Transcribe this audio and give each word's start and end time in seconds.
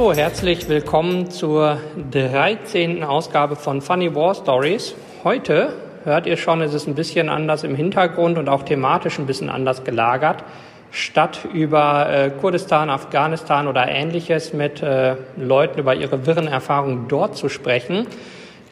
So, 0.00 0.14
herzlich 0.14 0.66
willkommen 0.66 1.28
zur 1.28 1.76
13. 2.12 3.04
Ausgabe 3.04 3.54
von 3.54 3.82
Funny 3.82 4.14
War 4.14 4.34
Stories. 4.34 4.94
Heute 5.24 5.74
hört 6.04 6.24
ihr 6.24 6.38
schon, 6.38 6.62
es 6.62 6.72
ist 6.72 6.88
ein 6.88 6.94
bisschen 6.94 7.28
anders 7.28 7.64
im 7.64 7.74
Hintergrund 7.74 8.38
und 8.38 8.48
auch 8.48 8.62
thematisch 8.62 9.18
ein 9.18 9.26
bisschen 9.26 9.50
anders 9.50 9.84
gelagert. 9.84 10.42
Statt 10.90 11.40
über 11.52 12.08
äh, 12.08 12.30
Kurdistan, 12.30 12.88
Afghanistan 12.88 13.68
oder 13.68 13.86
ähnliches 13.88 14.54
mit 14.54 14.82
äh, 14.82 15.16
Leuten 15.36 15.78
über 15.78 15.94
ihre 15.94 16.24
wirren 16.24 16.46
Erfahrungen 16.46 17.04
dort 17.08 17.36
zu 17.36 17.50
sprechen, 17.50 18.06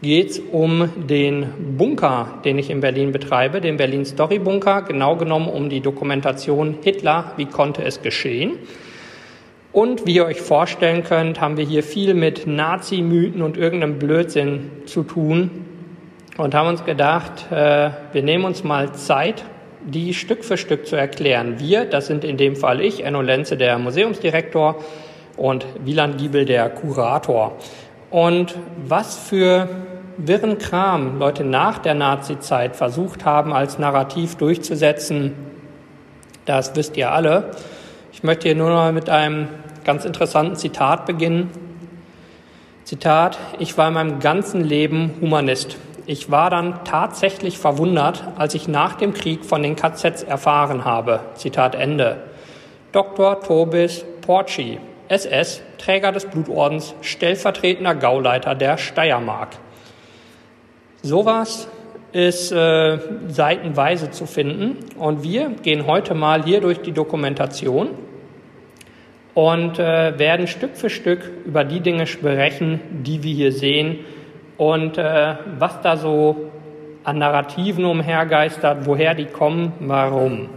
geht 0.00 0.30
es 0.30 0.38
um 0.38 0.88
den 0.96 1.76
Bunker, 1.76 2.38
den 2.46 2.58
ich 2.58 2.70
in 2.70 2.80
Berlin 2.80 3.12
betreibe, 3.12 3.60
den 3.60 3.76
Berlin 3.76 4.06
Story 4.06 4.38
Bunker, 4.38 4.80
genau 4.80 5.16
genommen 5.16 5.48
um 5.48 5.68
die 5.68 5.80
Dokumentation 5.80 6.79
Hitler, 6.82 7.32
wie 7.36 7.45
konnte 7.45 7.84
es 7.84 8.00
geschehen. 8.00 8.52
Und 9.72 10.06
wie 10.06 10.14
ihr 10.14 10.24
euch 10.24 10.40
vorstellen 10.40 11.04
könnt, 11.04 11.40
haben 11.40 11.56
wir 11.56 11.64
hier 11.64 11.82
viel 11.82 12.14
mit 12.14 12.46
Nazi-Mythen 12.46 13.42
und 13.42 13.56
irgendeinem 13.56 13.98
Blödsinn 13.98 14.70
zu 14.86 15.02
tun 15.02 15.66
und 16.38 16.54
haben 16.54 16.68
uns 16.68 16.84
gedacht, 16.84 17.52
äh, 17.52 17.90
wir 18.12 18.23
nehmen 18.23 18.45
uns 18.45 18.64
mal 18.64 18.92
Zeit, 18.92 19.45
die 19.84 20.14
Stück 20.14 20.45
für 20.45 20.56
Stück 20.56 20.86
zu 20.86 20.96
erklären. 20.96 21.56
Wir, 21.59 21.84
das 21.84 22.06
sind 22.06 22.24
in 22.24 22.36
dem 22.36 22.56
Fall 22.56 22.80
ich, 22.80 23.04
Enno 23.04 23.20
Lenze, 23.20 23.56
der 23.56 23.78
Museumsdirektor 23.78 24.76
und 25.36 25.66
Wieland 25.84 26.18
Giebel, 26.18 26.45
der 26.45 26.70
Kurator. 26.70 27.56
Und 28.10 28.54
was 28.84 29.18
für 29.18 29.68
wirren 30.16 30.59
Kram 30.59 31.18
Leute 31.18 31.45
nach 31.45 31.78
der 31.78 31.95
Nazi-Zeit 31.95 32.74
versucht 32.74 33.24
haben, 33.24 33.52
als 33.52 33.78
Narrativ 33.78 34.37
durchzusetzen, 34.37 35.34
das 36.45 36.74
wisst 36.74 36.96
ihr 36.96 37.12
alle. 37.12 37.50
Ich 38.18 38.24
möchte 38.24 38.48
hier 38.48 38.56
nur 38.56 38.70
noch 38.70 38.90
mit 38.90 39.08
einem 39.08 39.46
ganz 39.84 40.04
interessanten 40.04 40.56
Zitat 40.56 41.06
beginnen. 41.06 41.52
Zitat, 42.82 43.38
ich 43.60 43.79
war 43.79 43.87
in 43.87 43.95
meinem 43.95 44.18
ganzen 44.18 44.65
Leben 44.65 45.15
Humanist. 45.20 45.76
Ich 46.04 46.28
war 46.28 46.51
dann 46.51 46.82
tatsächlich 46.82 47.59
verwundert, 47.59 48.24
als 48.37 48.54
ich 48.54 48.66
nach 48.66 48.96
dem 48.96 49.15
Krieg 49.15 49.45
von 49.45 49.62
den 49.62 49.76
KZs 49.76 50.24
erfahren 50.24 50.84
habe. 50.84 51.20
Zitat 51.37 51.76
Ende. 51.76 52.24
Dr. 52.90 53.40
Tobis 53.40 54.04
Porci, 54.21 54.80
SS, 55.06 55.62
Träger 55.78 56.10
des 56.10 56.26
Blutordens, 56.26 56.96
stellvertretender 57.02 57.95
Gauleiter 57.95 58.56
der 58.56 58.78
Steiermark. 58.78 59.50
Sowas 61.02 61.68
ist 62.10 62.50
äh, 62.50 62.98
seitenweise 63.28 64.10
zu 64.10 64.26
finden 64.26 64.78
und 64.98 65.22
wir 65.22 65.50
gehen 65.62 65.87
heute 65.87 66.15
mal 66.15 66.43
hier 66.43 66.60
durch 66.60 66.81
die 66.81 66.91
Dokumentation 66.91 67.91
und 69.38 69.78
äh, 69.78 70.19
werden 70.19 70.48
Stück 70.48 70.76
für 70.76 70.91
Stück 70.91 71.31
über 71.47 71.62
die 71.62 71.78
Dinge 71.78 72.08
sprechen, 72.08 72.81
die 73.04 73.22
wir 73.22 73.32
hier 73.32 73.53
sehen 73.53 74.00
und 74.56 74.98
äh, 74.98 75.36
was 75.60 75.81
da 75.81 75.97
so 75.97 76.50
an 77.04 77.19
Narrativen 77.19 77.84
umhergeistert, 77.84 78.84
woher 78.84 79.14
die 79.14 79.26
kommen, 79.26 79.75
warum. 79.78 80.48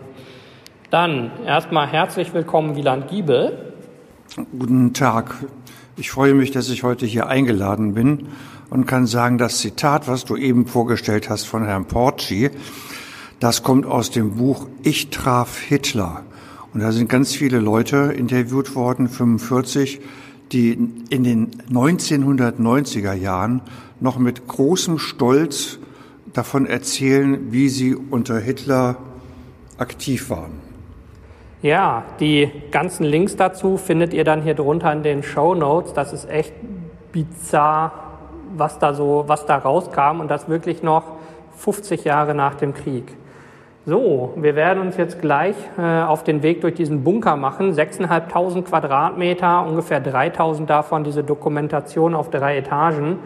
Dann 0.89 1.29
erstmal 1.45 1.91
herzlich 1.91 2.33
willkommen, 2.33 2.75
Wieland 2.75 3.07
Giebel. 3.07 3.75
Guten 4.57 4.95
Tag. 4.95 5.35
Ich 5.95 6.09
freue 6.09 6.33
mich, 6.33 6.49
dass 6.49 6.67
ich 6.71 6.81
heute 6.81 7.05
hier 7.05 7.27
eingeladen 7.27 7.93
bin 7.93 8.29
und 8.71 8.87
kann 8.87 9.05
sagen, 9.05 9.37
das 9.37 9.59
Zitat, 9.59 10.07
was 10.07 10.25
du 10.25 10.35
eben 10.35 10.65
vorgestellt 10.65 11.29
hast 11.29 11.43
von 11.43 11.65
Herrn 11.65 11.85
Porci, 11.85 12.49
das 13.39 13.61
kommt 13.61 13.85
aus 13.85 14.09
dem 14.09 14.37
Buch 14.37 14.65
Ich 14.81 15.11
traf 15.11 15.59
Hitler. 15.59 16.23
Und 16.73 16.81
da 16.81 16.91
sind 16.91 17.09
ganz 17.09 17.33
viele 17.33 17.59
Leute 17.59 18.13
interviewt 18.15 18.75
worden, 18.75 19.09
45, 19.09 19.99
die 20.51 20.71
in 21.09 21.23
den 21.23 21.51
1990er 21.71 23.13
Jahren 23.13 23.61
noch 23.99 24.17
mit 24.17 24.47
großem 24.47 24.99
Stolz 24.99 25.79
davon 26.33 26.65
erzählen, 26.65 27.51
wie 27.51 27.69
sie 27.69 27.95
unter 27.95 28.39
Hitler 28.39 28.97
aktiv 29.77 30.29
waren. 30.29 30.59
Ja, 31.61 32.03
die 32.19 32.49
ganzen 32.71 33.03
Links 33.03 33.35
dazu 33.35 33.77
findet 33.77 34.13
ihr 34.13 34.23
dann 34.23 34.41
hier 34.41 34.55
drunter 34.55 34.91
in 34.91 35.03
den 35.03 35.23
Show 35.23 35.53
Notes. 35.53 35.93
Das 35.93 36.11
ist 36.11 36.27
echt 36.27 36.53
bizarr, 37.11 38.17
was 38.55 38.79
da 38.79 38.93
so, 38.93 39.25
was 39.27 39.45
da 39.45 39.57
rauskam 39.57 40.21
und 40.21 40.29
das 40.29 40.49
wirklich 40.49 40.81
noch 40.81 41.03
50 41.57 42.03
Jahre 42.03 42.33
nach 42.33 42.55
dem 42.55 42.73
Krieg. 42.73 43.13
So, 43.83 44.33
wir 44.35 44.55
werden 44.55 44.79
uns 44.79 44.95
jetzt 44.97 45.21
gleich 45.21 45.55
äh, 45.79 45.81
auf 45.81 46.23
den 46.23 46.43
Weg 46.43 46.61
durch 46.61 46.75
diesen 46.75 47.03
Bunker 47.03 47.35
machen. 47.35 47.73
6.500 47.73 48.61
Quadratmeter, 48.61 49.65
ungefähr 49.65 50.05
3.000 50.05 50.67
davon 50.67 51.03
diese 51.03 51.23
Dokumentation 51.23 52.13
auf 52.13 52.29
drei 52.29 52.57
Etagen. 52.57 53.17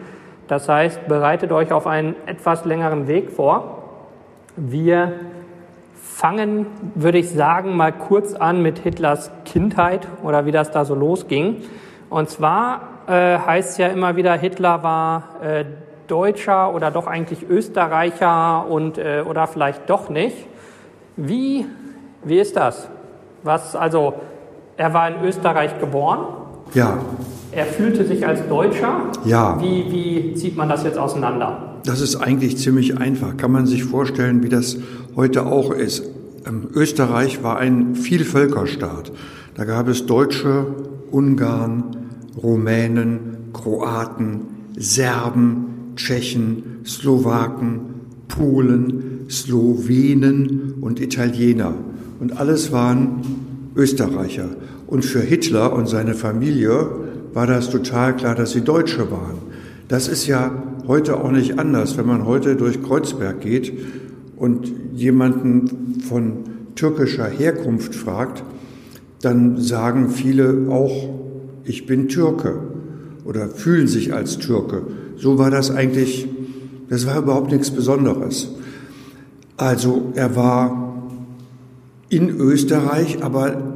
Das 0.48 0.66
heißt, 0.66 1.08
bereitet 1.08 1.52
euch 1.52 1.72
auf 1.72 1.86
einen 1.86 2.16
etwas 2.24 2.64
längeren 2.64 3.06
Weg 3.06 3.32
vor. 3.32 3.82
Wir 4.56 5.12
fangen, 5.94 6.64
würde 6.94 7.18
ich 7.18 7.28
sagen, 7.28 7.76
mal 7.76 7.92
kurz 7.92 8.32
an 8.32 8.62
mit 8.62 8.78
Hitlers 8.78 9.30
Kindheit 9.44 10.08
oder 10.22 10.46
wie 10.46 10.52
das 10.52 10.70
da 10.70 10.86
so 10.86 10.94
losging. 10.94 11.64
Und 12.08 12.30
zwar 12.30 12.80
äh, 13.08 13.38
heißt 13.38 13.78
ja 13.78 13.88
immer 13.88 14.16
wieder, 14.16 14.32
Hitler 14.38 14.82
war 14.82 15.24
äh, 15.42 15.64
Deutscher 16.06 16.74
oder 16.74 16.90
doch 16.90 17.06
eigentlich 17.06 17.48
Österreicher 17.48 18.66
und 18.68 18.98
äh, 18.98 19.22
oder 19.28 19.46
vielleicht 19.46 19.88
doch 19.88 20.08
nicht. 20.08 20.36
Wie, 21.16 21.66
wie 22.24 22.38
ist 22.38 22.56
das? 22.56 22.88
Was, 23.42 23.76
also, 23.76 24.14
er 24.76 24.92
war 24.92 25.08
in 25.08 25.24
Österreich 25.24 25.78
geboren. 25.78 26.26
Ja. 26.74 26.98
Er 27.52 27.66
fühlte 27.66 28.04
sich 28.04 28.26
als 28.26 28.46
Deutscher. 28.48 29.10
Ja. 29.24 29.58
Wie, 29.60 29.86
wie 29.90 30.34
zieht 30.34 30.56
man 30.56 30.68
das 30.68 30.84
jetzt 30.84 30.98
auseinander? 30.98 31.76
Das 31.84 32.00
ist 32.00 32.16
eigentlich 32.16 32.58
ziemlich 32.58 32.98
einfach. 32.98 33.36
Kann 33.36 33.52
man 33.52 33.66
sich 33.66 33.84
vorstellen, 33.84 34.42
wie 34.42 34.48
das 34.48 34.76
heute 35.14 35.46
auch 35.46 35.70
ist. 35.70 36.04
Ähm, 36.46 36.68
Österreich 36.74 37.42
war 37.42 37.58
ein 37.58 37.94
Vielvölkerstaat. 37.94 39.12
Da 39.54 39.64
gab 39.64 39.88
es 39.88 40.06
Deutsche, 40.06 40.66
Ungarn, 41.10 41.96
Rumänen, 42.42 43.50
Kroaten, 43.52 44.42
Serben, 44.76 45.75
Tschechen, 45.96 46.80
Slowaken, 46.84 47.80
Polen, 48.28 49.26
Slowenen 49.28 50.74
und 50.80 51.00
Italiener. 51.00 51.74
Und 52.20 52.38
alles 52.38 52.72
waren 52.72 53.22
Österreicher. 53.74 54.48
Und 54.86 55.04
für 55.04 55.20
Hitler 55.20 55.72
und 55.72 55.88
seine 55.88 56.14
Familie 56.14 56.88
war 57.32 57.46
das 57.46 57.70
total 57.70 58.16
klar, 58.16 58.34
dass 58.34 58.52
sie 58.52 58.62
Deutsche 58.62 59.10
waren. 59.10 59.38
Das 59.88 60.08
ist 60.08 60.26
ja 60.26 60.62
heute 60.86 61.16
auch 61.22 61.30
nicht 61.30 61.58
anders. 61.58 61.96
Wenn 61.98 62.06
man 62.06 62.24
heute 62.24 62.56
durch 62.56 62.82
Kreuzberg 62.82 63.40
geht 63.40 63.72
und 64.36 64.72
jemanden 64.94 66.00
von 66.08 66.44
türkischer 66.74 67.26
Herkunft 67.26 67.94
fragt, 67.94 68.44
dann 69.22 69.58
sagen 69.58 70.10
viele 70.10 70.66
auch, 70.70 71.08
ich 71.64 71.86
bin 71.86 72.08
Türke 72.08 72.58
oder 73.24 73.48
fühlen 73.48 73.88
sich 73.88 74.14
als 74.14 74.38
Türke. 74.38 74.82
So 75.16 75.38
war 75.38 75.50
das 75.50 75.70
eigentlich, 75.70 76.28
das 76.88 77.06
war 77.06 77.18
überhaupt 77.18 77.50
nichts 77.50 77.70
Besonderes. 77.70 78.50
Also 79.56 80.12
er 80.14 80.36
war 80.36 81.02
in 82.08 82.28
Österreich, 82.28 83.22
aber 83.22 83.74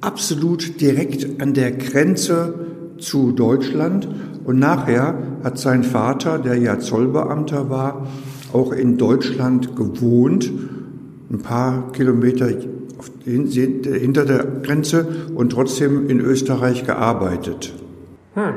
absolut 0.00 0.80
direkt 0.80 1.40
an 1.40 1.54
der 1.54 1.72
Grenze 1.72 2.54
zu 2.98 3.32
Deutschland. 3.32 4.08
Und 4.44 4.58
nachher 4.58 5.16
hat 5.42 5.58
sein 5.58 5.84
Vater, 5.84 6.38
der 6.38 6.56
ja 6.56 6.78
Zollbeamter 6.78 7.70
war, 7.70 8.06
auch 8.52 8.72
in 8.72 8.98
Deutschland 8.98 9.76
gewohnt, 9.76 10.52
ein 11.30 11.38
paar 11.38 11.90
Kilometer 11.92 12.48
hinter 13.24 14.24
der 14.24 14.44
Grenze 14.62 15.06
und 15.34 15.50
trotzdem 15.50 16.08
in 16.08 16.20
Österreich 16.20 16.84
gearbeitet. 16.84 17.74
Hm. 18.34 18.52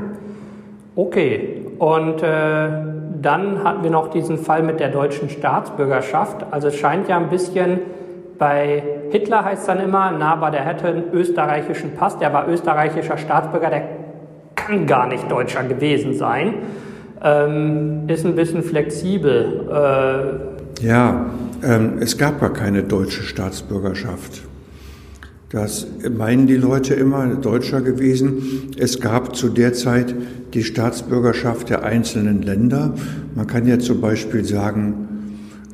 Okay, 0.96 1.67
und 1.80 2.24
äh, 2.24 2.70
dann 3.22 3.64
hatten 3.64 3.84
wir 3.84 3.92
noch 3.92 4.10
diesen 4.10 4.38
Fall 4.38 4.64
mit 4.64 4.80
der 4.80 4.90
deutschen 4.90 5.30
Staatsbürgerschaft. 5.30 6.46
Also 6.52 6.68
es 6.68 6.76
scheint 6.76 7.08
ja 7.08 7.18
ein 7.18 7.30
bisschen, 7.30 7.80
bei 8.38 8.84
Hitler 9.10 9.44
heißt 9.44 9.62
es 9.62 9.68
dann 9.68 9.80
immer, 9.80 10.12
na, 10.18 10.34
aber 10.34 10.52
der 10.52 10.66
hätte 10.66 10.88
einen 10.88 11.12
österreichischen 11.12 11.96
Pass, 11.96 12.18
der 12.18 12.34
war 12.34 12.48
österreichischer 12.48 13.18
Staatsbürger, 13.18 13.70
der 13.70 13.84
kann 14.56 14.86
gar 14.86 15.08
nicht 15.08 15.32
Deutscher 15.32 15.64
gewesen 15.64 16.14
sein. 16.14 16.56
Ähm, 17.24 18.04
ist 18.08 18.26
ein 18.26 18.36
bisschen 18.36 18.62
flexibel. 18.62 19.68
Äh, 20.82 20.86
ja, 20.86 21.26
ähm, 21.64 21.98
es 22.00 22.18
gab 22.18 22.40
gar 22.40 22.54
keine 22.54 22.84
deutsche 22.84 23.24
Staatsbürgerschaft. 23.24 24.44
Das 25.50 25.88
meinen 26.10 26.46
die 26.46 26.58
Leute 26.58 26.94
immer, 26.94 27.26
Deutscher 27.36 27.82
gewesen. 27.82 28.74
Es 28.78 29.00
gab 29.00 29.36
zu 29.36 29.48
der 29.48 29.74
Zeit 29.74 30.14
die 30.54 30.64
Staatsbürgerschaft 30.64 31.70
der 31.70 31.84
einzelnen 31.84 32.42
Länder. 32.42 32.94
Man 33.34 33.48
kann 33.48 33.66
ja 33.66 33.80
zum 33.80 34.02
Beispiel 34.02 34.44
sagen, 34.44 35.08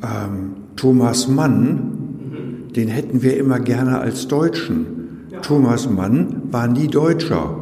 ähm, 0.03 0.51
Thomas 0.75 1.27
Mann, 1.27 2.69
den 2.75 2.87
hätten 2.87 3.23
wir 3.23 3.37
immer 3.37 3.59
gerne 3.59 3.99
als 3.99 4.27
Deutschen. 4.27 5.27
Thomas 5.41 5.89
Mann 5.89 6.43
war 6.51 6.67
nie 6.67 6.87
Deutscher. 6.87 7.57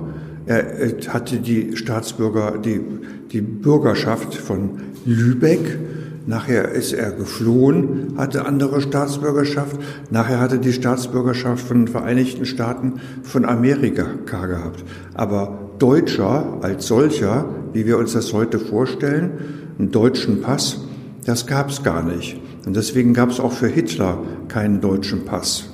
Er 0.46 0.82
äh, 0.82 1.02
hatte 1.08 1.38
die 1.38 1.78
Staatsbürger, 1.78 2.58
die, 2.58 2.82
die 3.32 3.42
Bürgerschaft 3.42 4.36
von 4.36 4.72
Lübeck. 5.06 5.80
Nachher 6.28 6.70
ist 6.70 6.94
er 6.94 7.12
geflohen, 7.12 8.14
hatte 8.18 8.46
andere 8.46 8.82
Staatsbürgerschaft. 8.82 9.78
Nachher 10.12 10.40
hatte 10.40 10.60
die 10.60 10.74
Staatsbürgerschaft 10.74 11.68
von 11.68 11.86
den 11.86 11.88
Vereinigten 11.88 12.46
Staaten 12.46 13.02
von 13.24 13.44
Amerika 13.46 14.06
gehabt. 14.26 14.84
Aber 15.16 15.58
Deutscher 15.80 16.60
als 16.62 16.86
solcher, 16.86 17.46
wie 17.74 17.88
wir 17.88 17.98
uns 17.98 18.14
das 18.14 18.34
heute 18.34 18.60
vorstellen, 18.60 19.32
einen 19.80 19.92
deutschen 19.92 20.42
Pass, 20.42 20.82
das 21.26 21.48
gab 21.48 21.70
es 21.70 21.82
gar 21.82 22.04
nicht. 22.04 22.40
Und 22.68 22.76
deswegen 22.76 23.16
gab 23.16 23.30
es 23.30 23.40
auch 23.40 23.52
für 23.52 23.68
Hitler 23.68 24.20
keinen 24.48 24.80
deutschen 24.80 25.26
Pass. 25.26 25.68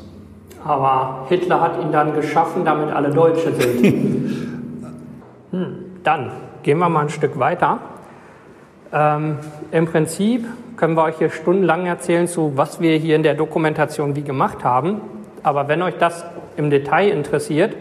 Aber 0.63 1.25
Hitler 1.27 1.59
hat 1.59 1.81
ihn 1.81 1.91
dann 1.91 2.13
geschaffen, 2.13 2.63
damit 2.63 2.89
alle 2.89 3.09
Deutsche 3.09 3.53
sind. 3.53 3.83
hm, 5.51 5.75
dann 6.03 6.31
gehen 6.63 6.77
wir 6.77 6.87
mal 6.87 7.01
ein 7.01 7.09
Stück 7.09 7.37
weiter. 7.37 7.79
Ähm, 8.93 9.37
Im 9.71 9.85
Prinzip 9.85 10.45
können 10.75 10.95
wir 10.95 11.03
euch 11.03 11.17
hier 11.17 11.29
stundenlang 11.29 11.85
erzählen, 11.85 12.27
zu 12.27 12.53
was 12.55 12.79
wir 12.79 12.97
hier 12.97 13.15
in 13.15 13.23
der 13.23 13.33
Dokumentation 13.33 14.15
wie 14.15 14.21
gemacht 14.21 14.63
haben. 14.63 15.01
Aber 15.43 15.67
wenn 15.67 15.81
euch 15.81 15.95
das 15.97 16.25
im 16.55 16.69
Detail 16.69 17.09
interessiert, 17.09 17.75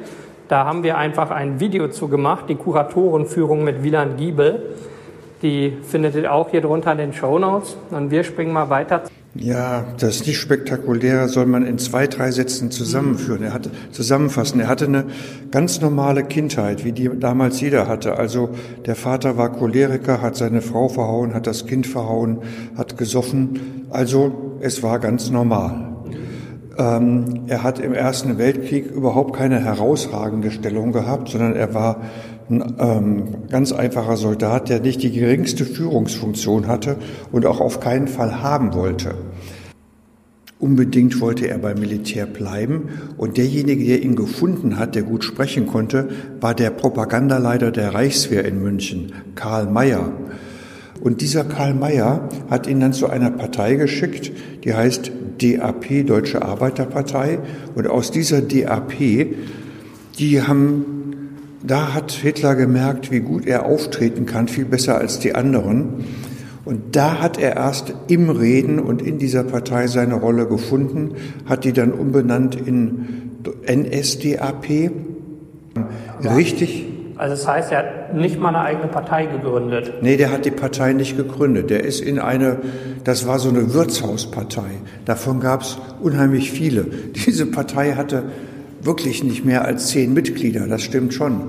da 0.49 0.65
haben 0.65 0.83
wir 0.83 0.97
einfach 0.97 1.31
ein 1.31 1.61
Video 1.61 1.89
zu 1.89 2.09
gemacht, 2.09 2.47
die 2.49 2.55
Kuratorenführung 2.55 3.65
mit 3.65 3.83
Wieland 3.83 4.17
Giebel. 4.17 4.77
Die 5.43 5.77
findet 5.83 6.15
ihr 6.15 6.33
auch 6.33 6.51
hier 6.51 6.61
drunter 6.61 6.93
in 6.93 6.99
den 6.99 7.13
Show 7.13 7.39
Notes. 7.39 7.77
Und 7.91 8.11
wir 8.11 8.25
springen 8.25 8.53
mal 8.53 8.71
weiter. 8.71 9.03
Ja, 9.39 9.85
das 9.99 10.17
ist 10.17 10.27
nicht 10.27 10.39
spektakulär, 10.39 11.29
soll 11.29 11.47
man 11.47 11.67
in 11.67 11.79
zwei, 11.79 12.07
drei 12.07 12.31
Sätzen 12.31 12.71
zusammenführen. 12.71 13.43
Er 13.43 13.53
hatte, 13.53 13.71
zusammenfassen. 13.91 14.61
Er 14.61 14.69
hatte 14.69 14.87
eine 14.87 15.05
ganz 15.51 15.81
normale 15.81 16.25
Kindheit, 16.25 16.85
wie 16.85 16.93
die 16.93 17.11
damals 17.19 17.61
jeder 17.61 17.87
hatte. 17.87 18.17
Also 18.17 18.51
der 18.87 18.97
Vater 18.97 19.37
war 19.37 19.53
Choleriker, 19.53 20.23
hat 20.23 20.37
seine 20.37 20.63
Frau 20.63 20.89
verhauen, 20.89 21.35
hat 21.35 21.47
das 21.47 21.67
Kind 21.67 21.87
verhauen, 21.87 22.41
hat 22.77 22.97
gesoffen. 22.97 23.87
Also 23.91 24.59
es 24.61 24.83
war 24.83 24.99
ganz 24.99 25.31
normal. 25.31 25.97
Ähm, 26.79 27.45
er 27.47 27.63
hat 27.63 27.79
im 27.79 27.95
Ersten 27.95 28.39
Weltkrieg 28.39 28.91
überhaupt 28.91 29.35
keine 29.35 29.61
herausragende 29.61 30.51
Stellung 30.51 30.93
gehabt, 30.93 31.29
sondern 31.29 31.55
er 31.55 31.75
war 31.75 32.03
ein 32.49 32.77
ähm, 32.79 33.25
ganz 33.51 33.73
einfacher 33.73 34.17
Soldat, 34.17 34.69
der 34.69 34.81
nicht 34.81 35.03
die 35.03 35.11
geringste 35.11 35.65
Führungsfunktion 35.65 36.67
hatte 36.67 36.97
und 37.33 37.47
auch 37.47 37.61
auf 37.61 37.81
keinen 37.81 38.09
Fall 38.09 38.43
haben 38.43 38.75
wollte. 38.75 39.15
Unbedingt 40.59 41.21
wollte 41.21 41.49
er 41.49 41.59
beim 41.59 41.79
Militär 41.79 42.25
bleiben 42.25 42.89
und 43.19 43.37
derjenige, 43.37 43.85
der 43.85 44.03
ihn 44.03 44.17
gefunden 44.17 44.79
hat, 44.79 44.95
der 44.95 45.03
gut 45.03 45.23
sprechen 45.23 45.67
konnte, 45.67 46.09
war 46.41 46.55
der 46.55 46.71
Propagandaleiter 46.71 47.71
der 47.71 47.93
Reichswehr 47.93 48.45
in 48.47 48.63
München, 48.63 49.13
Karl 49.35 49.67
Mayer. 49.67 50.13
Und 51.03 51.21
dieser 51.21 51.45
Karl 51.45 51.75
Mayer 51.75 52.29
hat 52.49 52.67
ihn 52.67 52.81
dann 52.81 52.95
zu 52.95 53.09
einer 53.11 53.31
Partei 53.31 53.75
geschickt, 53.75 54.33
die 54.65 54.73
heißt 54.73 55.13
DAP, 55.39 56.07
Deutsche 56.07 56.41
Arbeiterpartei. 56.41 57.39
Und 57.75 57.87
aus 57.87 58.11
dieser 58.11 58.41
DAP, 58.41 58.95
die 60.19 60.43
haben 60.43 60.96
da 61.67 61.95
hat 61.95 62.13
Hitler 62.13 62.55
gemerkt, 62.55 63.11
wie 63.11 63.21
gut 63.21 63.47
er 63.47 63.67
auftreten 63.67 64.27
kann, 64.27 64.49
viel 64.49 64.65
besser 64.65 64.97
als 64.99 65.19
die 65.19 65.35
anderen. 65.35 66.05
Und 66.65 66.97
da 66.97 67.21
hat 67.21 67.39
er 67.39 67.55
erst 67.57 67.95
im 68.09 68.29
Reden 68.29 68.81
und 68.81 69.01
in 69.01 69.19
dieser 69.19 69.45
Partei 69.45 69.87
seine 69.87 70.15
Rolle 70.17 70.47
gefunden, 70.47 71.15
hat 71.47 71.65
die 71.65 71.73
dann 71.73 71.93
umbenannt 71.93 72.57
in 72.57 73.31
NSDAP. 73.69 74.91
Richtig. 76.25 76.87
Also 77.17 77.35
das 77.35 77.49
heißt, 77.49 77.73
er 77.73 77.79
hat 77.79 78.15
nicht 78.15 78.39
mal 78.39 78.49
eine 78.49 78.61
eigene 78.61 78.89
Partei 78.89 79.27
gegründet. 79.27 79.95
Nee, 80.03 80.17
der 80.17 80.31
hat 80.31 80.45
die 80.45 80.51
Partei 80.51 80.93
nicht 80.93 81.17
gegründet. 81.17 81.71
Der 81.71 81.85
ist 81.85 82.01
in 82.01 82.19
eine, 82.19 82.59
das 83.05 83.27
war 83.27 83.39
so 83.39 83.49
eine 83.49 83.73
Wirtshauspartei. 83.73 84.69
Davon 85.07 85.41
gab 85.41 85.63
es 85.63 85.79
unheimlich 86.01 86.51
viele. 86.51 86.85
Diese 87.27 87.47
Partei 87.47 87.93
hatte 87.93 88.25
wirklich 88.87 89.23
nicht 89.25 89.45
mehr 89.45 89.65
als 89.65 89.89
zehn 89.89 90.15
Mitglieder, 90.15 90.67
das 90.67 90.83
stimmt 90.83 91.13
schon. 91.13 91.49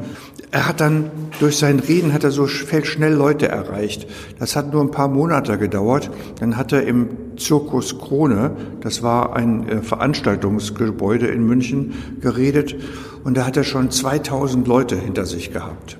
Er 0.52 0.68
hat 0.68 0.80
dann, 0.80 1.12
durch 1.40 1.58
sein 1.58 1.80
Reden 1.80 2.14
hat 2.14 2.24
er 2.24 2.32
so 2.32 2.48
schnell 2.48 3.14
Leute 3.14 3.48
erreicht. 3.48 4.08
Das 4.40 4.56
hat 4.56 4.72
nur 4.72 4.82
ein 4.82 4.92
paar 4.92 5.08
Monate 5.08 5.58
gedauert. 5.58 6.10
Dann 6.40 6.56
hat 6.56 6.72
er 6.72 6.84
im 6.84 7.10
Zirkus 7.38 8.00
Krone, 8.00 8.52
das 8.82 9.04
war 9.04 9.36
ein 9.36 9.68
äh, 9.68 9.82
Veranstaltungsgebäude 9.82 11.28
in 11.28 11.46
München, 11.46 11.94
geredet 12.22 12.76
und 13.24 13.38
da 13.38 13.46
hat 13.46 13.58
er 13.58 13.64
schon 13.64 13.92
2000 13.92 14.68
Leute 14.68 14.96
hinter 14.96 15.26
sich 15.26 15.52
gehabt. 15.52 15.98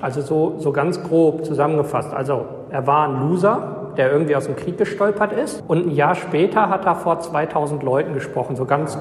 Also 0.00 0.22
so, 0.22 0.56
so 0.58 0.72
ganz 0.72 1.02
grob 1.02 1.44
zusammengefasst. 1.44 2.12
Also 2.12 2.46
er 2.70 2.86
war 2.86 3.06
ein 3.06 3.28
Loser, 3.28 3.92
der 3.96 4.10
irgendwie 4.10 4.34
aus 4.34 4.46
dem 4.46 4.56
Krieg 4.56 4.78
gestolpert 4.78 5.32
ist. 5.32 5.62
Und 5.68 5.86
ein 5.86 5.90
Jahr 5.90 6.14
später 6.14 6.70
hat 6.70 6.86
er 6.86 6.96
vor 6.96 7.20
2000 7.20 7.82
Leuten 7.82 8.14
gesprochen, 8.14 8.56
so 8.56 8.64
ganz 8.64 8.96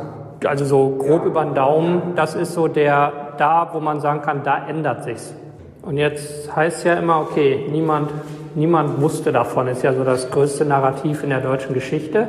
also 0.46 0.66
so 0.66 0.90
grob 0.98 1.26
über 1.26 1.44
den 1.44 1.54
Daumen, 1.54 2.14
das 2.16 2.36
ist 2.36 2.54
so 2.54 2.68
der, 2.68 3.12
da, 3.38 3.70
wo 3.74 3.80
man 3.80 4.00
sagen 4.00 4.22
kann, 4.22 4.44
da 4.44 4.68
ändert 4.68 5.04
sich's. 5.04 5.34
Und 5.82 5.98
jetzt 5.98 6.56
heißt 6.56 6.80
es 6.80 6.84
ja 6.84 6.94
immer, 6.96 7.22
okay, 7.22 7.66
niemand, 7.72 8.12
niemand 8.54 9.02
wusste 9.02 9.32
davon, 9.32 9.68
ist 9.68 9.82
ja 9.82 9.94
so 9.94 10.04
das 10.04 10.30
größte 10.30 10.66
Narrativ 10.66 11.24
in 11.24 11.30
der 11.30 11.40
deutschen 11.40 11.74
Geschichte. 11.74 12.28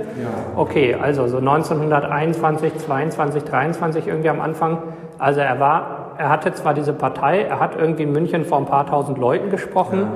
Okay, 0.57 0.95
also 0.95 1.27
so 1.27 1.39
1921, 1.39 2.79
22, 2.79 3.45
23 3.45 4.07
irgendwie 4.07 4.29
am 4.29 4.41
Anfang. 4.41 4.79
Also 5.19 5.41
er 5.41 5.59
war, 5.59 6.13
er 6.17 6.31
hatte 6.31 6.55
zwar 6.55 6.75
diese 6.75 6.93
Partei, 6.93 7.43
er 7.43 7.61
hat 7.61 7.77
irgendwie 7.77 8.05
in 8.05 8.13
München 8.13 8.45
vor 8.45 8.59
ein 8.59 8.67
paar 8.67 8.87
tausend 8.87 9.19
Leuten 9.19 9.51
gesprochen, 9.51 10.07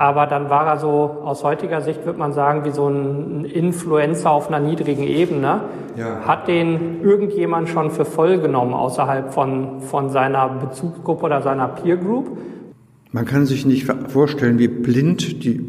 aber 0.00 0.26
dann 0.26 0.48
war 0.48 0.66
er 0.66 0.78
so, 0.78 1.18
aus 1.24 1.44
heutiger 1.44 1.82
Sicht 1.82 2.06
würde 2.06 2.18
man 2.18 2.32
sagen, 2.32 2.64
wie 2.64 2.70
so 2.70 2.88
ein 2.88 3.44
Influencer 3.44 4.30
auf 4.30 4.48
einer 4.48 4.58
niedrigen 4.58 5.02
Ebene. 5.02 5.60
Ja. 5.94 6.22
Hat 6.22 6.48
den 6.48 7.02
irgendjemand 7.02 7.68
schon 7.68 7.90
für 7.90 8.06
voll 8.06 8.38
genommen 8.38 8.72
außerhalb 8.72 9.34
von, 9.34 9.82
von 9.82 10.08
seiner 10.08 10.48
Bezugsgruppe 10.48 11.26
oder 11.26 11.42
seiner 11.42 11.68
Peer 11.68 11.98
Group? 11.98 12.38
Man 13.12 13.26
kann 13.26 13.44
sich 13.44 13.66
nicht 13.66 13.92
vorstellen, 14.08 14.58
wie 14.58 14.68
blind 14.68 15.44
die 15.44 15.60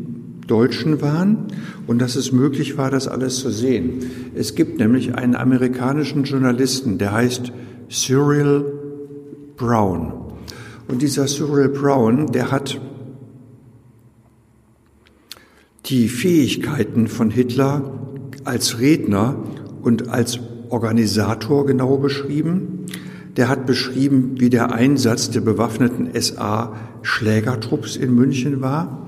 Deutschen 0.48 1.02
waren 1.02 1.48
und 1.86 2.02
dass 2.02 2.16
es 2.16 2.32
möglich 2.32 2.78
war, 2.78 2.90
das 2.90 3.10
alles 3.10 3.42
zu 3.42 3.50
sehen. 3.50 4.32
Es 4.34 4.56
gibt 4.56 4.80
nämlich 4.80 5.14
einen 5.14 5.36
amerikanischen 5.36 6.24
Journalisten, 6.24 6.98
der 6.98 7.12
heißt 7.12 7.52
Cyril 7.90 8.64
Brown. 9.58 10.14
Und 10.88 11.02
dieser 11.02 11.26
Cyril 11.26 11.68
Brown, 11.68 12.28
der 12.28 12.50
hat 12.50 12.80
die 15.86 16.08
Fähigkeiten 16.08 17.08
von 17.08 17.32
Hitler 17.32 18.00
als 18.44 18.80
Redner 18.80 19.36
und 19.82 20.10
als 20.10 20.40
Organisator 20.70 21.66
genau 21.66 21.98
beschrieben. 21.98 22.86
Der 23.38 23.50
hat 23.50 23.66
beschrieben, 23.66 24.36
wie 24.40 24.50
der 24.50 24.74
Einsatz 24.74 25.30
der 25.30 25.42
bewaffneten 25.42 26.10
SA-Schlägertrupps 26.14 27.96
in 27.96 28.14
München 28.14 28.62
war. 28.62 29.08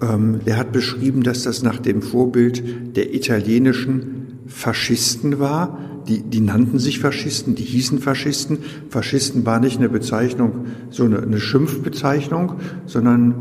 Ähm, 0.00 0.40
der 0.46 0.56
hat 0.56 0.72
beschrieben, 0.72 1.22
dass 1.22 1.42
das 1.42 1.62
nach 1.62 1.78
dem 1.78 2.02
Vorbild 2.02 2.96
der 2.96 3.14
italienischen 3.14 4.38
Faschisten 4.46 5.38
war. 5.38 5.78
Die, 6.06 6.22
die 6.22 6.40
nannten 6.40 6.78
sich 6.78 7.00
Faschisten, 7.00 7.56
die 7.56 7.64
hießen 7.64 7.98
Faschisten. 7.98 8.58
Faschisten 8.90 9.44
war 9.44 9.58
nicht 9.58 9.78
eine 9.78 9.88
Bezeichnung, 9.88 10.66
so 10.90 11.04
eine, 11.04 11.20
eine 11.20 11.40
Schimpfbezeichnung, 11.40 12.54
sondern 12.86 13.34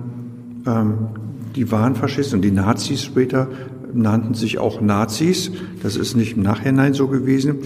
ähm, 0.66 0.94
die 1.56 1.72
waren 1.72 1.96
Faschisten 1.96 2.40
und 2.40 2.42
die 2.42 2.52
Nazis 2.52 3.04
später 3.04 3.50
nannten 3.94 4.34
sich 4.34 4.58
auch 4.58 4.82
Nazis. 4.82 5.52
Das 5.82 5.96
ist 5.96 6.16
nicht 6.16 6.36
im 6.36 6.44
Nachhinein 6.44 6.94
so 6.94 7.08
gewesen. 7.08 7.60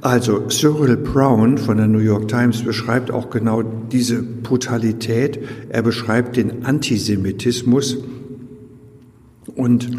Also 0.00 0.48
Cyril 0.48 0.96
Brown 0.96 1.58
von 1.58 1.78
der 1.78 1.88
New 1.88 1.98
York 1.98 2.28
Times 2.28 2.62
beschreibt 2.62 3.10
auch 3.10 3.30
genau 3.30 3.62
diese 3.62 4.22
Brutalität. 4.22 5.40
Er 5.68 5.82
beschreibt 5.82 6.36
den 6.36 6.64
Antisemitismus 6.64 7.98
und 9.56 9.90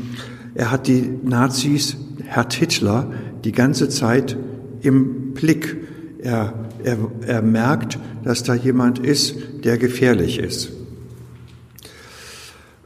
er 0.55 0.71
hat 0.71 0.87
die 0.87 1.09
Nazis, 1.23 1.97
Herr 2.23 2.47
Hitler, 2.49 3.11
die 3.43 3.51
ganze 3.51 3.89
Zeit 3.89 4.37
im 4.81 5.33
Blick. 5.33 5.77
Er, 6.19 6.53
er, 6.83 6.97
er 7.25 7.41
merkt, 7.41 7.99
dass 8.23 8.43
da 8.43 8.53
jemand 8.53 8.99
ist, 8.99 9.35
der 9.63 9.77
gefährlich 9.77 10.39
ist. 10.39 10.76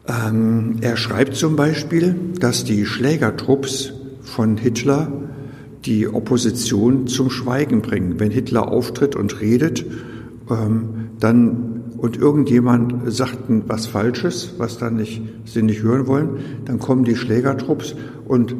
Ähm, 0.08 0.78
er 0.82 0.98
schreibt 0.98 1.36
zum 1.36 1.56
Beispiel, 1.56 2.16
dass 2.40 2.64
die 2.64 2.86
Schlägertrupps 2.86 3.94
von 4.22 4.58
Hitler 4.58 5.12
die 5.86 6.08
Opposition 6.08 7.08
zum 7.08 7.30
Schweigen 7.30 7.82
bringen. 7.82 8.20
Wenn 8.20 8.32
Hitler 8.32 8.72
auftritt 8.72 9.16
und 9.16 9.42
redet, 9.42 9.86
ähm, 10.50 11.10
dann 11.20 11.72
und 12.02 12.18
irgendjemand 12.18 13.14
sagt 13.14 13.38
was 13.68 13.86
Falsches, 13.86 14.56
was 14.58 14.80
dann 14.80 14.96
nicht, 14.96 15.22
sie 15.46 15.62
nicht 15.62 15.84
hören 15.84 16.08
wollen, 16.08 16.30
dann 16.66 16.80
kommen 16.80 17.04
die 17.04 17.16
Schlägertrupps 17.16 17.96
und 18.26 18.56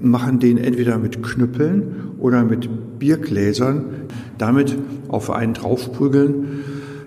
machen 0.00 0.38
den 0.38 0.56
entweder 0.56 0.96
mit 0.96 1.22
Knüppeln 1.22 2.14
oder 2.18 2.44
mit 2.44 2.98
Biergläsern, 2.98 3.84
damit 4.38 4.74
auf 5.08 5.30
einen 5.30 5.52
draufprügeln. 5.52 6.62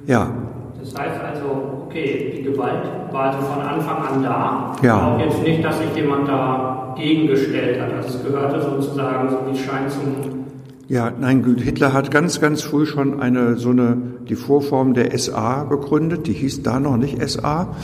Ja, 0.05 0.31
Das 0.79 0.93
heißt 0.93 1.19
also, 1.19 1.50
okay, 1.91 2.33
die 2.37 2.43
Gewalt 2.43 2.83
war 3.11 3.33
also 3.33 3.39
von 3.39 3.61
Anfang 3.61 3.97
an 3.97 4.23
da. 4.23 4.75
Ja. 4.81 5.13
Auch 5.13 5.19
jetzt 5.19 5.43
nicht, 5.43 5.63
dass 5.63 5.77
sich 5.77 5.93
jemand 5.95 6.27
dagegen 6.27 7.27
gestellt 7.27 7.81
hat. 7.81 7.93
Also 7.93 8.17
es 8.17 8.23
gehörte 8.23 8.61
sozusagen, 8.61 9.29
so 9.29 9.37
wie 9.47 9.51
es 9.51 9.59
scheint, 9.59 9.91
zum 9.91 10.41
ja, 10.87 11.09
nein, 11.09 11.55
Hitler 11.57 11.93
hat 11.93 12.11
ganz, 12.11 12.41
ganz 12.41 12.63
früh 12.63 12.85
schon 12.85 13.21
eine, 13.21 13.55
so 13.55 13.69
eine, 13.69 13.95
die 14.27 14.35
Vorform 14.35 14.93
der 14.93 15.17
SA 15.17 15.63
gegründet, 15.63 16.27
die 16.27 16.33
hieß 16.33 16.63
da 16.63 16.81
noch 16.81 16.97
nicht 16.97 17.17
SA. 17.29 17.75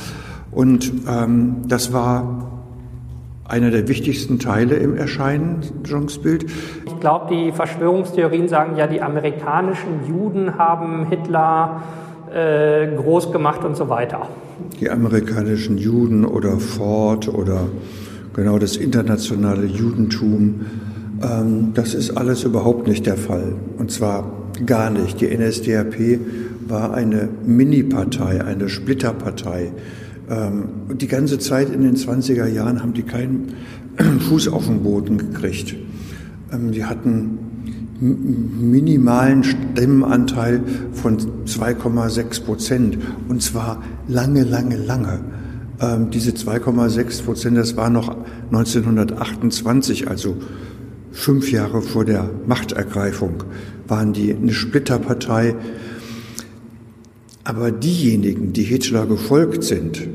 Und 0.51 0.91
ähm, 1.07 1.61
das 1.69 1.93
war 1.93 2.59
einer 3.47 3.71
der 3.71 3.87
wichtigsten 3.87 4.39
Teile 4.39 4.75
im 4.75 4.97
Erscheinungsbild. 4.97 6.47
Ich 6.85 6.99
glaube, 6.99 7.33
die 7.33 7.53
Verschwörungstheorien 7.53 8.49
sagen 8.49 8.75
ja, 8.75 8.87
die 8.87 9.01
amerikanischen 9.01 10.05
Juden 10.05 10.57
haben 10.57 11.07
Hitler 11.09 11.83
äh, 12.33 12.87
groß 12.95 13.31
gemacht 13.31 13.63
und 13.63 13.75
so 13.75 13.89
weiter. 13.89 14.27
Die 14.79 14.89
amerikanischen 14.89 15.77
Juden 15.77 16.25
oder 16.25 16.59
Ford 16.59 17.27
oder 17.27 17.67
genau 18.33 18.59
das 18.59 18.77
internationale 18.77 19.65
Judentum, 19.65 20.65
ähm, 21.21 21.71
das 21.73 21.93
ist 21.93 22.11
alles 22.11 22.43
überhaupt 22.43 22.87
nicht 22.87 23.05
der 23.05 23.17
Fall. 23.17 23.53
Und 23.77 23.91
zwar 23.91 24.31
gar 24.65 24.89
nicht. 24.89 25.21
Die 25.21 25.27
NSDAP 25.35 26.19
war 26.67 26.93
eine 26.93 27.29
Mini-Partei, 27.45 28.43
eine 28.43 28.69
Splitterpartei. 28.69 29.71
Ähm, 30.29 30.69
die 30.93 31.07
ganze 31.07 31.39
Zeit 31.39 31.69
in 31.69 31.81
den 31.81 31.95
20er 31.95 32.47
Jahren 32.47 32.81
haben 32.81 32.93
die 32.93 33.03
keinen 33.03 33.53
Fuß 34.29 34.49
auf 34.49 34.67
den 34.67 34.83
Boden 34.83 35.17
gekriegt. 35.17 35.75
Ähm, 36.51 36.71
die 36.71 36.85
hatten 36.85 37.39
minimalen 37.99 39.43
Stimmenanteil 39.43 40.61
von 40.93 41.17
2,6 41.45 42.43
Prozent. 42.43 42.97
Und 43.27 43.41
zwar 43.41 43.81
lange, 44.07 44.43
lange, 44.43 44.77
lange. 44.77 45.19
Ähm, 45.79 46.09
diese 46.09 46.31
2,6 46.31 47.23
Prozent, 47.23 47.57
das 47.57 47.75
war 47.77 47.89
noch 47.89 48.15
1928, 48.51 50.07
also 50.07 50.37
fünf 51.11 51.51
Jahre 51.51 51.81
vor 51.81 52.05
der 52.05 52.29
Machtergreifung, 52.45 53.43
waren 53.87 54.13
die 54.13 54.33
eine 54.33 54.53
Splitterpartei. 54.53 55.55
Aber 57.43 57.71
diejenigen, 57.71 58.53
die 58.53 58.63
Hitler 58.63 59.05
gefolgt 59.05 59.63
sind, 59.63 60.07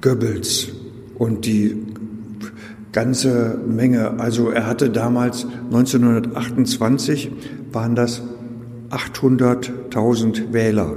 Goebbels 0.00 0.68
und 1.16 1.46
die 1.46 1.76
ganze 2.92 3.58
Menge. 3.66 4.20
Also 4.20 4.50
er 4.50 4.66
hatte 4.66 4.90
damals 4.90 5.46
1928 5.72 7.30
waren 7.72 7.94
das 7.94 8.22
800.000 8.90 10.52
Wähler. 10.52 10.96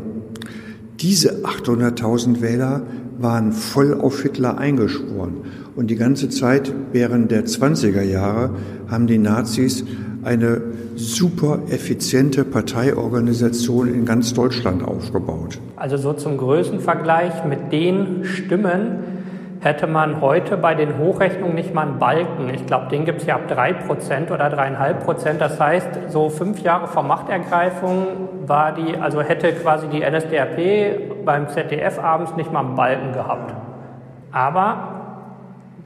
Diese 0.99 1.45
800.000 1.45 2.41
Wähler 2.41 2.83
waren 3.17 3.53
voll 3.53 3.93
auf 3.93 4.21
Hitler 4.21 4.57
eingeschworen. 4.57 5.37
Und 5.75 5.87
die 5.87 5.95
ganze 5.95 6.29
Zeit 6.29 6.73
während 6.91 7.31
der 7.31 7.45
20er 7.45 8.01
Jahre 8.01 8.51
haben 8.89 9.07
die 9.07 9.17
Nazis 9.17 9.85
eine 10.23 10.61
super 10.95 11.59
effiziente 11.69 12.43
Parteiorganisation 12.43 13.93
in 13.93 14.05
ganz 14.05 14.33
Deutschland 14.33 14.83
aufgebaut. 14.83 15.59
Also 15.75 15.97
so 15.97 16.13
zum 16.13 16.37
Größenvergleich 16.37 17.45
mit 17.45 17.71
den 17.71 18.23
Stimmen, 18.23 19.14
hätte 19.65 19.87
man 19.87 20.21
heute 20.21 20.57
bei 20.57 20.75
den 20.75 20.99
Hochrechnungen 20.99 21.55
nicht 21.55 21.73
mal 21.73 21.81
einen 21.81 21.97
Balken. 21.97 22.53
Ich 22.53 22.67
glaube, 22.67 22.87
den 22.89 23.03
gibt 23.03 23.21
es 23.21 23.27
ja 23.27 23.35
ab 23.35 23.49
3% 23.49 24.31
oder 24.31 24.45
3,5%. 24.45 25.39
Das 25.39 25.59
heißt, 25.59 26.11
so 26.11 26.29
fünf 26.29 26.61
Jahre 26.61 26.87
vor 26.87 27.01
Machtergreifung 27.01 28.05
war 28.45 28.73
die, 28.73 28.95
also 28.95 29.21
hätte 29.21 29.51
quasi 29.53 29.87
die 29.87 30.01
NSDAP 30.01 31.25
beim 31.25 31.49
ZDF 31.49 31.97
abends 31.97 32.35
nicht 32.35 32.53
mal 32.53 32.59
einen 32.59 32.75
Balken 32.75 33.13
gehabt. 33.13 33.55
Aber 34.31 34.77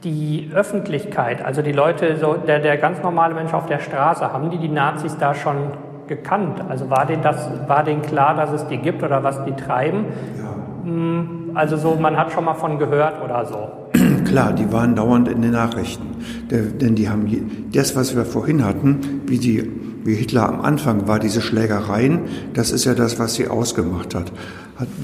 die 0.04 0.50
Öffentlichkeit, 0.54 1.42
also 1.42 1.62
die 1.62 1.72
Leute, 1.72 2.18
so 2.18 2.34
der, 2.34 2.58
der 2.58 2.76
ganz 2.76 3.02
normale 3.02 3.34
Mensch 3.34 3.54
auf 3.54 3.64
der 3.64 3.78
Straße, 3.78 4.30
haben 4.30 4.50
die 4.50 4.58
die 4.58 4.68
Nazis 4.68 5.16
da 5.16 5.32
schon 5.32 5.72
gekannt? 6.06 6.62
Also 6.68 6.90
war 6.90 7.06
denen, 7.06 7.22
das, 7.22 7.50
war 7.66 7.82
denen 7.82 8.02
klar, 8.02 8.34
dass 8.34 8.52
es 8.52 8.66
die 8.66 8.76
gibt 8.76 9.02
oder 9.02 9.24
was 9.24 9.42
die 9.44 9.52
treiben? 9.52 10.04
Ja. 10.36 10.59
Hm, 10.84 11.50
also 11.54 11.76
so, 11.76 11.96
man 11.96 12.16
hat 12.16 12.32
schon 12.32 12.44
mal 12.44 12.54
von 12.54 12.78
gehört 12.78 13.22
oder 13.22 13.46
so. 13.46 13.68
Klar, 14.24 14.52
die 14.52 14.72
waren 14.72 14.94
dauernd 14.94 15.28
in 15.28 15.42
den 15.42 15.52
Nachrichten. 15.52 16.06
Denn 16.50 16.94
die 16.94 17.08
haben 17.08 17.26
das, 17.72 17.96
was 17.96 18.16
wir 18.16 18.24
vorhin 18.24 18.64
hatten, 18.64 19.22
wie, 19.26 19.38
die, 19.38 19.70
wie 20.04 20.14
Hitler 20.14 20.48
am 20.48 20.60
Anfang 20.60 21.08
war, 21.08 21.18
diese 21.18 21.40
Schlägereien, 21.40 22.20
das 22.54 22.70
ist 22.70 22.84
ja 22.84 22.94
das, 22.94 23.18
was 23.18 23.34
sie 23.34 23.48
ausgemacht 23.48 24.14
hat. 24.14 24.32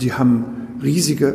Die 0.00 0.12
haben 0.12 0.44
riesige 0.82 1.34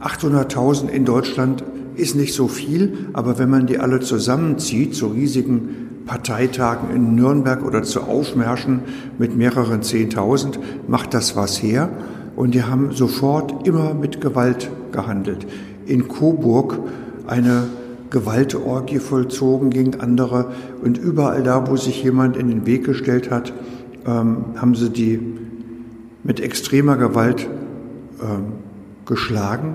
800.000 0.00 0.88
in 0.88 1.04
Deutschland 1.04 1.64
ist 1.96 2.16
nicht 2.16 2.34
so 2.34 2.48
viel, 2.48 3.08
aber 3.12 3.38
wenn 3.38 3.48
man 3.48 3.66
die 3.66 3.78
alle 3.78 4.00
zusammenzieht 4.00 4.94
zu 4.94 5.08
riesigen 5.08 5.84
Parteitagen 6.06 6.94
in 6.94 7.14
Nürnberg 7.14 7.64
oder 7.64 7.82
zu 7.82 8.02
Aufmärschen 8.02 8.80
mit 9.18 9.36
mehreren 9.36 9.82
Zehntausend, 9.82 10.58
macht 10.86 11.14
das 11.14 11.36
was 11.36 11.62
her. 11.62 11.88
Und 12.36 12.54
die 12.54 12.64
haben 12.64 12.92
sofort 12.92 13.66
immer 13.66 13.94
mit 13.94 14.20
Gewalt 14.20 14.70
gehandelt. 14.92 15.46
In 15.86 16.08
Coburg 16.08 16.78
eine 17.26 17.64
Gewaltorgie 18.10 18.98
vollzogen 18.98 19.70
gegen 19.70 20.00
andere. 20.00 20.52
Und 20.82 20.98
überall 20.98 21.42
da, 21.42 21.68
wo 21.68 21.76
sich 21.76 22.02
jemand 22.02 22.36
in 22.36 22.48
den 22.48 22.66
Weg 22.66 22.84
gestellt 22.84 23.30
hat, 23.30 23.52
ähm, 24.06 24.44
haben 24.56 24.74
sie 24.74 24.90
die 24.90 25.20
mit 26.22 26.40
extremer 26.40 26.96
Gewalt 26.96 27.48
ähm, 28.22 28.52
geschlagen. 29.06 29.74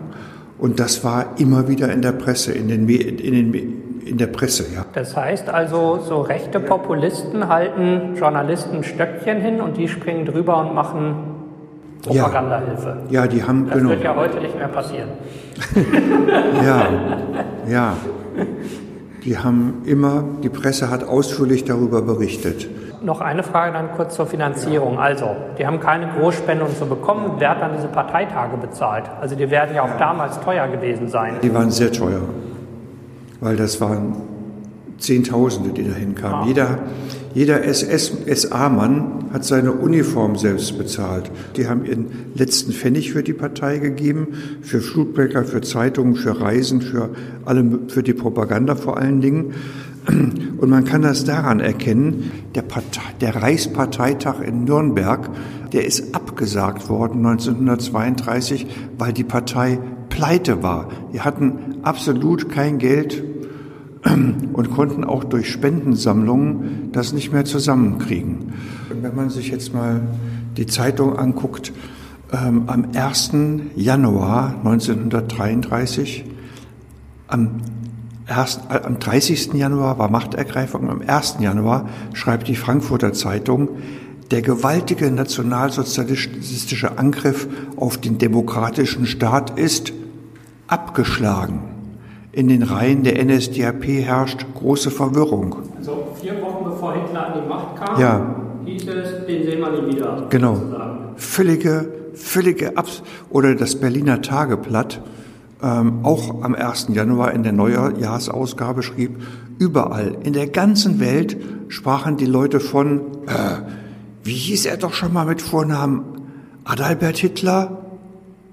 Und 0.58 0.80
das 0.80 1.04
war 1.04 1.38
immer 1.38 1.68
wieder 1.68 1.92
in 1.92 2.02
der 2.02 2.12
Presse, 2.12 2.52
in, 2.52 2.68
den, 2.68 2.88
in, 2.90 3.52
den, 3.52 4.02
in 4.06 4.18
der 4.18 4.28
Presse, 4.28 4.66
ja. 4.74 4.86
Das 4.94 5.16
heißt 5.16 5.50
also, 5.50 6.00
so 6.06 6.22
rechte 6.22 6.60
Populisten 6.60 7.48
halten 7.48 8.16
Journalisten 8.16 8.84
Stöckchen 8.84 9.40
hin 9.40 9.62
und 9.62 9.78
die 9.78 9.88
springen 9.88 10.26
drüber 10.26 10.60
und 10.60 10.74
machen 10.74 11.39
Propagandahilfe. 12.04 12.98
Ja, 13.10 13.28
die 13.28 13.44
haben 13.44 13.68
das 13.68 13.78
genau. 13.78 13.90
wird 13.90 14.04
ja 14.04 14.16
heute 14.16 14.40
nicht 14.40 14.58
mehr 14.58 14.68
passieren. 14.68 15.10
ja, 16.66 16.88
ja. 17.68 17.94
Die 19.24 19.38
haben 19.38 19.82
immer, 19.86 20.24
die 20.42 20.50
Presse 20.50 20.90
hat 20.90 21.04
ausführlich 21.04 21.66
darüber 21.66 22.02
berichtet. 22.02 22.70
Noch 23.02 23.22
eine 23.22 23.44
Frage 23.44 23.74
dann 23.74 23.92
kurz 23.96 24.16
zur 24.16 24.28
Finanzierung. 24.28 25.00
Also, 25.00 25.36
die 25.58 25.66
haben 25.66 25.80
keine 25.80 26.08
Großspende 26.08 26.66
und 26.66 26.76
so 26.76 26.86
bekommen. 26.86 27.34
Wer 27.38 27.52
hat 27.52 27.62
dann 27.62 27.72
diese 27.76 27.88
Parteitage 27.88 28.58
bezahlt? 28.58 29.06
Also, 29.22 29.36
die 29.36 29.50
werden 29.50 29.76
ja 29.76 29.84
auch 29.84 29.98
damals 29.98 30.40
teuer 30.42 30.68
gewesen 30.68 31.08
sein. 31.08 31.36
Die 31.42 31.54
waren 31.54 31.72
sehr 31.72 31.92
teuer, 31.92 32.22
weil 33.40 33.56
das 33.56 33.80
waren 33.80 34.16
Zehntausende, 34.98 35.70
die 35.72 35.88
dahin 35.88 36.16
kamen. 36.16 36.44
Ah. 36.44 36.46
Jeder, 36.46 36.80
jeder 37.34 37.64
SS-SA-Mann 37.64 39.26
hat 39.32 39.46
seine 39.46 39.74
Uniform 39.74 40.36
selbst 40.36 40.78
bezahlt. 40.78 41.30
Die 41.56 41.68
haben 41.68 41.86
ihren 41.86 42.08
letzten 42.36 42.72
Pfennig 42.72 43.12
für 43.12 43.24
die 43.24 43.34
Partei 43.34 43.78
gegeben, 43.78 44.30
für 44.62 44.82
Flutbrecker, 44.82 45.44
für 45.44 45.62
Zeitungen, 45.62 46.16
für 46.16 46.42
Reisen, 46.42 46.82
für, 46.82 47.10
alle, 47.46 47.80
für 47.88 48.02
die 48.02 48.14
Propaganda 48.14 48.76
vor 48.76 48.98
allen 48.98 49.22
Dingen. 49.22 49.54
Und 50.58 50.70
man 50.70 50.86
kann 50.86 51.04
das 51.04 51.24
daran 51.24 51.60
erkennen, 51.60 52.32
der, 52.56 52.64
Partei, 52.64 53.02
der 53.22 53.36
Reichsparteitag 53.36 54.42
in 54.42 54.64
Nürnberg, 54.64 55.30
der 55.72 55.86
ist 55.86 56.16
abgesagt 56.16 56.90
worden 56.90 57.26
1932, 57.26 58.66
weil 58.98 59.14
die 59.14 59.24
Partei 59.24 59.80
pleite 60.10 60.64
war. 60.64 60.90
Die 61.14 61.22
hatten 61.22 61.80
absolut 61.84 62.50
kein 62.50 62.80
Geld 62.80 63.24
und 64.54 64.72
konnten 64.72 65.04
auch 65.04 65.24
durch 65.24 65.50
Spendensammlungen 65.50 66.90
das 66.92 67.14
nicht 67.14 67.32
mehr 67.32 67.46
zusammenkriegen. 67.46 68.54
Und 68.90 69.04
wenn 69.04 69.16
man 69.16 69.30
sich 69.30 69.50
jetzt 69.50 69.74
mal 69.74 70.02
die 70.58 70.66
Zeitung 70.66 71.18
anguckt, 71.18 71.72
ähm, 72.32 72.64
am 72.68 72.88
1. 72.94 73.32
Januar 73.76 74.56
1933, 74.64 76.26
am, 77.28 77.62
erst, 78.28 78.62
äh, 78.70 78.82
am 78.84 79.00
30. 79.00 79.54
Januar 79.54 79.98
war 79.98 80.10
Machtergreifung, 80.10 80.90
am 80.90 81.02
1. 81.06 81.38
Januar 81.40 81.90
schreibt 82.14 82.48
die 82.48 82.56
Frankfurter 82.56 83.14
Zeitung, 83.14 83.70
der 84.32 84.42
gewaltige 84.44 85.10
nationalsozialistische 85.10 87.00
Angriff 87.00 87.48
auf 87.78 87.98
den 87.98 88.20
demokratischen 88.20 89.08
Staat 89.08 89.58
ist 89.58 89.92
abgeschlagen. 90.68 91.79
In 92.40 92.48
den 92.48 92.64
Reihen 92.64 93.04
der 93.04 93.22
NSDAP 93.22 93.86
herrscht 93.86 94.46
große 94.56 94.92
Verwirrung. 94.92 95.58
Also 95.78 96.08
vier 96.22 96.42
Wochen 96.42 96.64
bevor 96.70 96.94
Hitler 96.94 97.28
an 97.28 97.34
die 97.34 97.50
Macht 97.50 97.76
kam, 97.76 98.00
ja. 98.00 98.36
hieß 98.64 98.88
es, 98.88 99.26
den 99.26 99.44
sehen 99.44 99.60
wir 99.60 99.72
nie 99.72 99.94
wieder. 99.94 100.26
Genau. 100.30 100.58
Völlige, 101.18 101.92
völlige 102.14 102.78
Abs 102.78 103.04
oder 103.30 103.56
das 103.56 103.76
Berliner 103.76 104.22
Tageblatt, 104.22 105.02
ähm, 105.62 106.00
auch 106.04 106.42
am 106.42 106.56
1. 106.56 106.92
Januar 106.94 107.34
in 107.34 107.44
der 107.44 107.52
Neujahrsausgabe 107.52 108.84
schrieb, 108.84 109.22
überall 109.58 110.16
in 110.24 110.32
der 110.32 110.48
ganzen 110.48 111.02
Welt 111.02 111.36
sprachen 111.68 112.16
die 112.16 112.26
Leute 112.26 112.62
von, 112.62 113.02
äh, 113.28 113.64
wie 114.24 114.32
hieß 114.32 114.66
er 114.66 114.78
doch 114.78 114.94
schon 114.94 115.12
mal 115.12 115.26
mit 115.26 115.42
Vornamen? 115.42 116.04
Adalbert 116.64 117.18
Hitler 117.18 117.80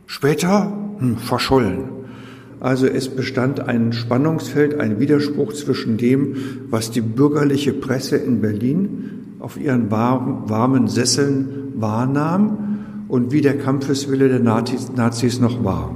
später 0.06 0.72
hm, 0.98 1.18
verschollen. 1.18 1.95
Also 2.66 2.88
es 2.88 3.08
bestand 3.08 3.68
ein 3.68 3.92
Spannungsfeld, 3.92 4.80
ein 4.80 4.98
Widerspruch 4.98 5.52
zwischen 5.52 5.98
dem, 5.98 6.34
was 6.68 6.90
die 6.90 7.00
bürgerliche 7.00 7.72
Presse 7.72 8.16
in 8.16 8.40
Berlin 8.40 9.36
auf 9.38 9.56
ihren 9.56 9.88
warmen 9.88 10.88
Sesseln 10.88 11.74
wahrnahm 11.76 13.04
und 13.06 13.30
wie 13.30 13.40
der 13.40 13.56
Kampfeswille 13.56 14.28
der 14.28 14.40
Nazis, 14.40 15.40
noch 15.40 15.62
war. 15.62 15.92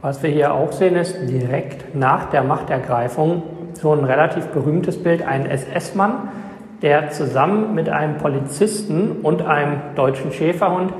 Was 0.00 0.22
wir 0.22 0.30
hier 0.30 0.54
auch 0.54 0.72
sehen, 0.72 0.96
ist 0.96 1.14
direkt 1.28 1.94
nach 1.94 2.30
der 2.30 2.42
Machtergreifung 2.42 3.42
so 3.74 3.92
ein 3.92 4.04
relativ 4.04 4.46
berühmtes 4.46 4.96
Bild, 4.96 5.20
ein 5.20 5.44
SS-Mann, 5.44 6.30
der 6.80 7.10
zusammen 7.10 7.74
mit 7.74 7.90
einem 7.90 8.16
Polizisten 8.16 9.16
und 9.22 9.42
einem 9.42 9.76
deutschen 9.94 10.32
Schäferhund 10.32 10.90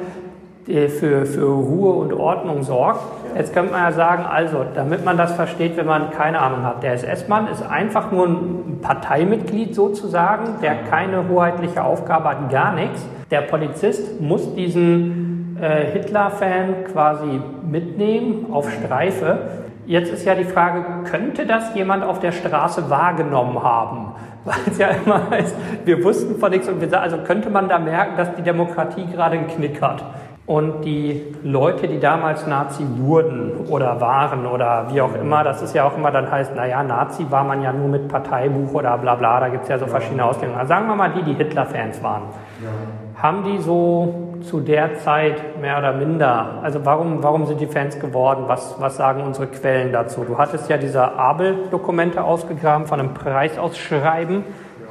für, 0.66 1.26
für 1.26 1.46
Ruhe 1.46 1.92
und 1.94 2.12
Ordnung 2.12 2.62
sorgt. 2.62 3.00
Jetzt 3.36 3.52
könnte 3.52 3.72
man 3.72 3.82
ja 3.82 3.92
sagen, 3.92 4.24
also, 4.24 4.64
damit 4.74 5.04
man 5.04 5.16
das 5.16 5.32
versteht, 5.32 5.76
wenn 5.76 5.86
man 5.86 6.10
keine 6.10 6.40
Ahnung 6.40 6.62
hat, 6.62 6.82
der 6.82 6.94
SS-Mann 6.94 7.48
ist 7.48 7.62
einfach 7.62 8.10
nur 8.12 8.26
ein 8.26 8.78
Parteimitglied 8.80 9.74
sozusagen, 9.74 10.60
der 10.62 10.84
keine 10.84 11.28
hoheitliche 11.28 11.82
Aufgabe 11.82 12.30
hat, 12.30 12.50
gar 12.50 12.74
nichts. 12.74 13.04
Der 13.30 13.42
Polizist 13.42 14.20
muss 14.20 14.54
diesen 14.54 15.58
äh, 15.60 15.86
Hitler-Fan 15.92 16.84
quasi 16.92 17.40
mitnehmen 17.68 18.46
auf 18.52 18.70
Streife. 18.70 19.38
Jetzt 19.86 20.12
ist 20.12 20.24
ja 20.24 20.34
die 20.34 20.44
Frage, 20.44 20.84
könnte 21.10 21.46
das 21.46 21.74
jemand 21.74 22.04
auf 22.04 22.20
der 22.20 22.32
Straße 22.32 22.88
wahrgenommen 22.88 23.62
haben? 23.62 24.12
Weil 24.44 24.56
es 24.70 24.78
ja 24.78 24.88
immer 24.88 25.30
heißt, 25.30 25.56
wir 25.84 26.04
wussten 26.04 26.38
von 26.38 26.50
nichts 26.50 26.68
und 26.68 26.80
wir 26.80 26.88
sagen, 26.88 27.02
also 27.02 27.18
könnte 27.18 27.50
man 27.50 27.68
da 27.68 27.78
merken, 27.78 28.16
dass 28.16 28.34
die 28.34 28.42
Demokratie 28.42 29.06
gerade 29.06 29.38
einen 29.38 29.48
Knick 29.48 29.80
hat. 29.80 30.04
Und 30.46 30.82
die 30.82 31.34
Leute, 31.42 31.88
die 31.88 31.98
damals 31.98 32.46
Nazi 32.46 32.84
wurden 32.98 33.66
oder 33.70 33.98
waren 34.02 34.44
oder 34.44 34.86
wie 34.90 35.00
auch 35.00 35.14
immer, 35.14 35.42
das 35.42 35.62
ist 35.62 35.74
ja 35.74 35.86
auch 35.86 35.96
immer 35.96 36.10
dann 36.10 36.30
heißt, 36.30 36.54
naja, 36.54 36.82
Nazi 36.82 37.24
war 37.30 37.44
man 37.44 37.62
ja 37.62 37.72
nur 37.72 37.88
mit 37.88 38.08
Parteibuch 38.08 38.74
oder 38.74 38.98
bla 38.98 39.14
bla, 39.14 39.40
da 39.40 39.48
gibt 39.48 39.62
es 39.62 39.70
ja 39.70 39.78
so 39.78 39.86
verschiedene 39.86 40.22
Auslegungen. 40.22 40.58
Also 40.58 40.68
sagen 40.68 40.86
wir 40.86 40.96
mal 40.96 41.12
die, 41.12 41.22
die 41.22 41.32
Hitler-Fans 41.32 42.02
waren. 42.02 42.24
Ja. 42.62 43.22
Haben 43.22 43.44
die 43.44 43.58
so 43.58 44.34
zu 44.42 44.60
der 44.60 44.98
Zeit 44.98 45.58
mehr 45.62 45.78
oder 45.78 45.94
minder, 45.94 46.58
also 46.62 46.84
warum, 46.84 47.22
warum 47.22 47.46
sind 47.46 47.62
die 47.62 47.66
Fans 47.66 47.98
geworden? 47.98 48.44
Was, 48.46 48.76
was 48.78 48.98
sagen 48.98 49.22
unsere 49.22 49.46
Quellen 49.46 49.92
dazu? 49.92 50.24
Du 50.24 50.36
hattest 50.36 50.68
ja 50.68 50.76
diese 50.76 51.14
Abel-Dokumente 51.16 52.22
ausgegraben 52.22 52.86
von 52.86 53.00
einem 53.00 53.14
Preisausschreiben 53.14 54.44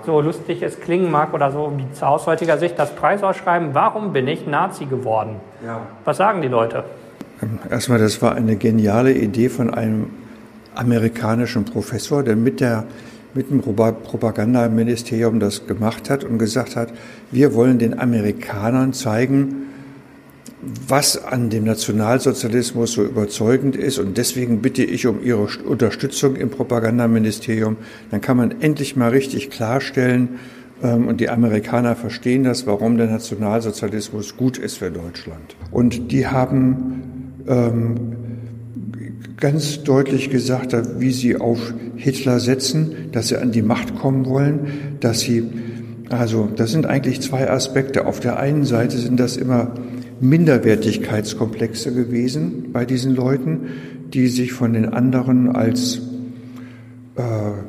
so 0.06 0.22
lustig 0.22 0.62
es 0.62 0.80
klingen 0.80 1.12
mag 1.12 1.34
oder 1.34 1.52
so 1.52 1.74
wie 1.78 2.06
aus 2.06 2.28
heutiger 2.28 2.58
Sicht 2.58 2.78
das 2.78 2.96
Preisausschreiben, 2.96 3.74
warum 3.74 4.14
bin 4.14 4.28
ich 4.28 4.48
Nazi 4.48 4.86
geworden? 4.86 5.36
Ja. 5.66 5.82
Was 6.06 6.18
sagen 6.18 6.42
die 6.42 6.48
Leute? 6.48 6.84
Erstmal, 7.70 8.00
das 8.00 8.22
war 8.22 8.36
eine 8.36 8.56
geniale 8.56 9.14
Idee 9.14 9.50
von 9.50 9.74
einem 9.74 10.08
amerikanischen 10.76 11.66
Professor, 11.66 12.24
der 12.24 12.36
mit, 12.36 12.60
der, 12.60 12.86
mit 13.34 13.50
dem 13.50 13.62
Propagandaministerium 13.62 15.40
das 15.40 15.68
gemacht 15.68 16.10
hat 16.10 16.24
und 16.24 16.38
gesagt 16.38 16.76
hat, 16.76 16.90
wir 17.32 17.54
wollen 17.54 17.80
den 17.80 18.00
Amerikanern 18.00 18.94
zeigen, 18.94 19.73
was 20.88 21.24
an 21.24 21.50
dem 21.50 21.64
Nationalsozialismus 21.64 22.94
so 22.94 23.04
überzeugend 23.04 23.76
ist. 23.76 24.00
Und 24.00 24.18
deswegen 24.18 24.62
bitte 24.62 24.84
ich 24.84 25.06
um 25.08 25.24
Ihre 25.24 25.48
Unterstützung 25.66 26.36
im 26.36 26.50
Propagandaministerium. 26.50 27.78
Dann 28.12 28.22
kann 28.22 28.38
man 28.38 28.62
endlich 28.62 28.96
mal 28.96 29.10
richtig 29.10 29.50
klarstellen, 29.50 30.40
ähm, 30.84 31.08
und 31.08 31.22
die 31.22 31.30
Amerikaner 31.30 31.96
verstehen 31.96 32.44
das, 32.44 32.68
warum 32.68 32.98
der 32.98 33.08
Nationalsozialismus 33.08 34.36
gut 34.38 34.58
ist 34.58 34.78
für 34.78 34.92
Deutschland. 34.92 35.56
Und 35.72 36.12
die 36.12 36.28
haben 36.28 37.44
ähm, 37.48 37.96
ganz 39.38 39.84
deutlich 39.84 40.30
gesagt, 40.30 40.76
wie 41.00 41.12
sie 41.12 41.38
auf 41.38 41.74
Hitler 41.96 42.40
setzen, 42.40 43.10
dass 43.12 43.30
sie 43.30 43.38
an 43.38 43.52
die 43.52 43.62
Macht 43.62 43.96
kommen 43.96 44.26
wollen, 44.26 44.98
dass 45.00 45.22
sie, 45.22 45.44
also 46.10 46.50
das 46.56 46.72
sind 46.72 46.86
eigentlich 46.86 47.22
zwei 47.22 47.50
Aspekte. 47.50 48.06
Auf 48.06 48.20
der 48.20 48.40
einen 48.40 48.66
Seite 48.66 48.98
sind 48.98 49.20
das 49.20 49.38
immer 49.38 49.74
Minderwertigkeitskomplexe 50.20 51.94
gewesen 51.94 52.72
bei 52.72 52.86
diesen 52.86 53.16
Leuten, 53.16 53.68
die 54.14 54.28
sich 54.28 54.54
von 54.54 54.74
den 54.74 54.90
anderen 54.90 55.56
als 55.56 56.02
äh, 57.16 57.22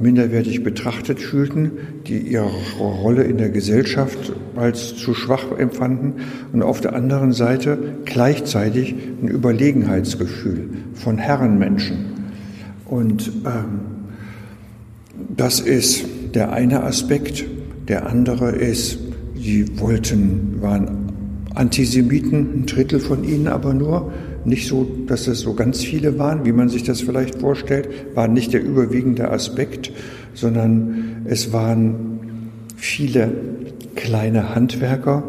minderwertig 0.02 0.62
betrachtet 0.62 1.20
fühlten, 1.20 1.72
die 2.06 2.18
ihre 2.18 2.50
Rolle 2.78 3.24
in 3.24 3.36
der 3.36 3.50
Gesellschaft 3.50 4.32
als 4.56 4.96
zu 4.96 5.12
schwach 5.12 5.52
empfanden 5.58 6.14
und 6.52 6.62
auf 6.62 6.80
der 6.80 6.94
anderen 6.94 7.32
Seite 7.32 7.78
gleichzeitig 8.06 8.94
ein 9.22 9.28
Überlegenheitsgefühl 9.28 10.70
von 10.94 11.18
Herrenmenschen. 11.18 12.14
Und 12.86 13.32
ähm, 13.44 13.80
das 15.36 15.60
ist 15.60 16.06
der 16.34 16.52
eine 16.52 16.82
Aspekt. 16.82 17.44
Der 17.88 18.06
andere 18.06 18.50
ist, 18.50 18.98
sie 19.34 19.78
wollten, 19.78 20.62
waren 20.62 21.03
Antisemiten, 21.54 22.50
ein 22.54 22.66
Drittel 22.66 23.00
von 23.00 23.24
ihnen 23.24 23.48
aber 23.48 23.74
nur. 23.74 24.12
Nicht 24.44 24.68
so, 24.68 24.86
dass 25.06 25.26
es 25.26 25.40
so 25.40 25.54
ganz 25.54 25.82
viele 25.82 26.18
waren, 26.18 26.44
wie 26.44 26.52
man 26.52 26.68
sich 26.68 26.82
das 26.82 27.00
vielleicht 27.00 27.40
vorstellt, 27.40 27.88
war 28.14 28.28
nicht 28.28 28.52
der 28.52 28.62
überwiegende 28.62 29.30
Aspekt, 29.30 29.90
sondern 30.34 31.22
es 31.24 31.52
waren 31.52 32.50
viele 32.76 33.32
kleine 33.94 34.54
Handwerker, 34.54 35.22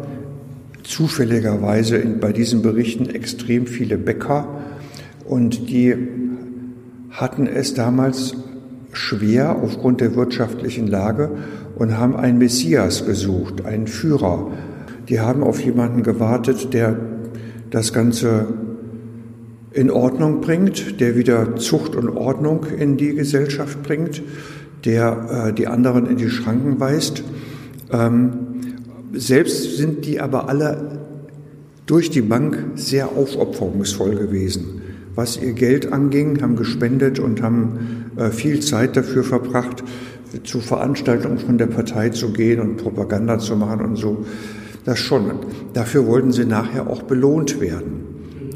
zufälligerweise 0.82 1.98
bei 2.20 2.32
diesen 2.32 2.62
Berichten 2.62 3.08
extrem 3.08 3.66
viele 3.66 3.96
Bäcker 3.96 4.48
und 5.24 5.68
die 5.70 5.94
hatten 7.10 7.46
es 7.46 7.74
damals 7.74 8.34
schwer 8.92 9.56
aufgrund 9.62 10.00
der 10.00 10.14
wirtschaftlichen 10.14 10.86
Lage 10.86 11.30
und 11.76 11.98
haben 11.98 12.16
einen 12.16 12.38
Messias 12.38 13.06
gesucht, 13.06 13.64
einen 13.64 13.86
Führer, 13.86 14.50
die 15.08 15.20
haben 15.20 15.42
auf 15.42 15.60
jemanden 15.60 16.02
gewartet, 16.02 16.72
der 16.72 16.98
das 17.70 17.92
Ganze 17.92 18.46
in 19.72 19.90
Ordnung 19.90 20.40
bringt, 20.40 21.00
der 21.00 21.16
wieder 21.16 21.56
Zucht 21.56 21.96
und 21.96 22.08
Ordnung 22.08 22.64
in 22.78 22.96
die 22.96 23.14
Gesellschaft 23.14 23.82
bringt, 23.82 24.22
der 24.84 25.48
äh, 25.48 25.52
die 25.52 25.66
anderen 25.66 26.06
in 26.06 26.16
die 26.16 26.30
Schranken 26.30 26.80
weist. 26.80 27.22
Ähm, 27.92 28.32
selbst 29.12 29.76
sind 29.76 30.04
die 30.06 30.20
aber 30.20 30.48
alle 30.48 31.00
durch 31.86 32.10
die 32.10 32.22
Bank 32.22 32.58
sehr 32.74 33.10
aufopferungsvoll 33.16 34.16
gewesen. 34.16 34.82
Was 35.14 35.40
ihr 35.40 35.52
Geld 35.52 35.92
anging, 35.92 36.42
haben 36.42 36.56
gespendet 36.56 37.18
und 37.18 37.42
haben 37.42 38.10
äh, 38.16 38.30
viel 38.30 38.60
Zeit 38.60 38.96
dafür 38.96 39.24
verbracht, 39.24 39.84
zu 40.44 40.60
Veranstaltungen 40.60 41.38
von 41.38 41.58
der 41.58 41.66
Partei 41.66 42.10
zu 42.10 42.30
gehen 42.30 42.60
und 42.60 42.76
Propaganda 42.76 43.38
zu 43.38 43.56
machen 43.56 43.80
und 43.80 43.96
so. 43.96 44.24
Das 44.86 45.00
schon. 45.00 45.32
Dafür 45.74 46.06
wollten 46.06 46.30
sie 46.30 46.44
nachher 46.44 46.88
auch 46.88 47.02
belohnt 47.02 47.60
werden. 47.60 48.06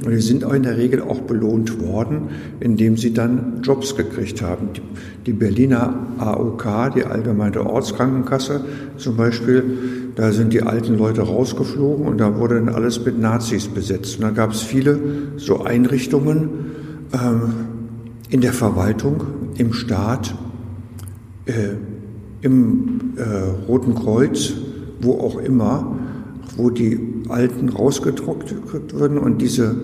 Und 0.05 0.13
die 0.13 0.21
sind 0.21 0.45
in 0.45 0.63
der 0.63 0.79
Regel 0.79 1.03
auch 1.03 1.21
belohnt 1.23 1.81
worden, 1.83 2.29
indem 2.61 2.97
sie 2.97 3.13
dann 3.13 3.61
Jobs 3.63 3.97
gekriegt 3.97 4.41
haben. 4.41 4.69
Die 5.27 5.33
Berliner 5.33 6.07
AOK, 6.19 6.95
die 6.95 7.05
Allgemeine 7.05 7.67
Ortskrankenkasse 7.67 8.65
zum 8.97 9.17
Beispiel, 9.17 9.65
da 10.15 10.33
sind 10.33 10.53
die 10.53 10.63
alten 10.63 10.97
Leute 10.97 11.23
rausgeflogen 11.23 12.07
und 12.07 12.19
da 12.19 12.39
wurde 12.39 12.55
dann 12.55 12.71
alles 12.71 13.05
mit 13.05 13.19
Nazis 13.19 13.67
besetzt. 13.67 14.17
Und 14.17 14.23
da 14.23 14.31
gab 14.31 14.53
es 14.53 14.63
viele 14.63 14.99
so 15.37 15.65
Einrichtungen 15.65 16.49
ähm, 17.13 17.53
in 18.31 18.41
der 18.41 18.53
Verwaltung, 18.53 19.25
im 19.59 19.73
Staat, 19.73 20.35
äh, 21.47 21.53
im 22.41 23.15
äh, 23.17 23.67
Roten 23.67 23.97
Kreuz, 23.97 24.53
wo 25.01 25.15
auch 25.15 25.39
immer, 25.39 26.00
wo 26.61 26.71
die 26.71 27.25
Alten 27.29 27.69
rausgedruckt 27.71 28.55
würden 28.93 29.19
und 29.19 29.39
diese, 29.39 29.75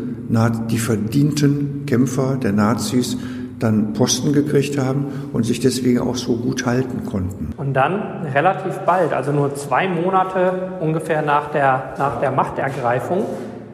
die 0.71 0.79
verdienten 0.79 1.85
Kämpfer 1.87 2.37
der 2.37 2.53
Nazis 2.53 3.17
dann 3.59 3.95
Posten 3.95 4.33
gekriegt 4.33 4.79
haben 4.79 5.07
und 5.33 5.45
sich 5.45 5.61
deswegen 5.61 6.01
auch 6.01 6.17
so 6.17 6.37
gut 6.37 6.67
halten 6.67 7.07
konnten. 7.07 7.51
Und 7.57 7.73
dann 7.73 8.27
relativ 8.35 8.79
bald, 8.81 9.15
also 9.15 9.33
nur 9.33 9.55
zwei 9.55 9.89
Monate 9.89 10.73
ungefähr 10.81 11.23
nach 11.23 11.51
der, 11.51 11.95
nach 11.99 12.21
der 12.21 12.33
Machtergreifung, 12.33 13.25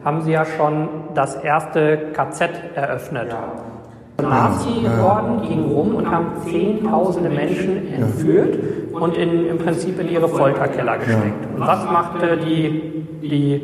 haben 0.05 0.21
sie 0.21 0.31
ja 0.31 0.45
schon 0.45 0.87
das 1.15 1.35
erste 1.35 1.97
KZ 2.13 2.49
eröffnet. 2.75 3.27
Ja. 3.29 3.73
Nazi-Horden 4.21 5.41
gingen 5.41 5.71
rum 5.71 5.95
und 5.95 6.09
haben 6.09 6.27
Zehntausende 6.45 7.29
Menschen 7.29 7.93
entführt 7.93 8.57
und 8.93 9.17
in, 9.17 9.47
im 9.47 9.57
Prinzip 9.57 9.99
in 9.99 10.09
ihre 10.09 10.29
Folterkeller 10.29 10.97
gesteckt. 10.97 11.55
Und 11.55 11.61
was 11.61 11.83
machte 11.85 12.37
die, 12.37 12.92
die 13.29 13.61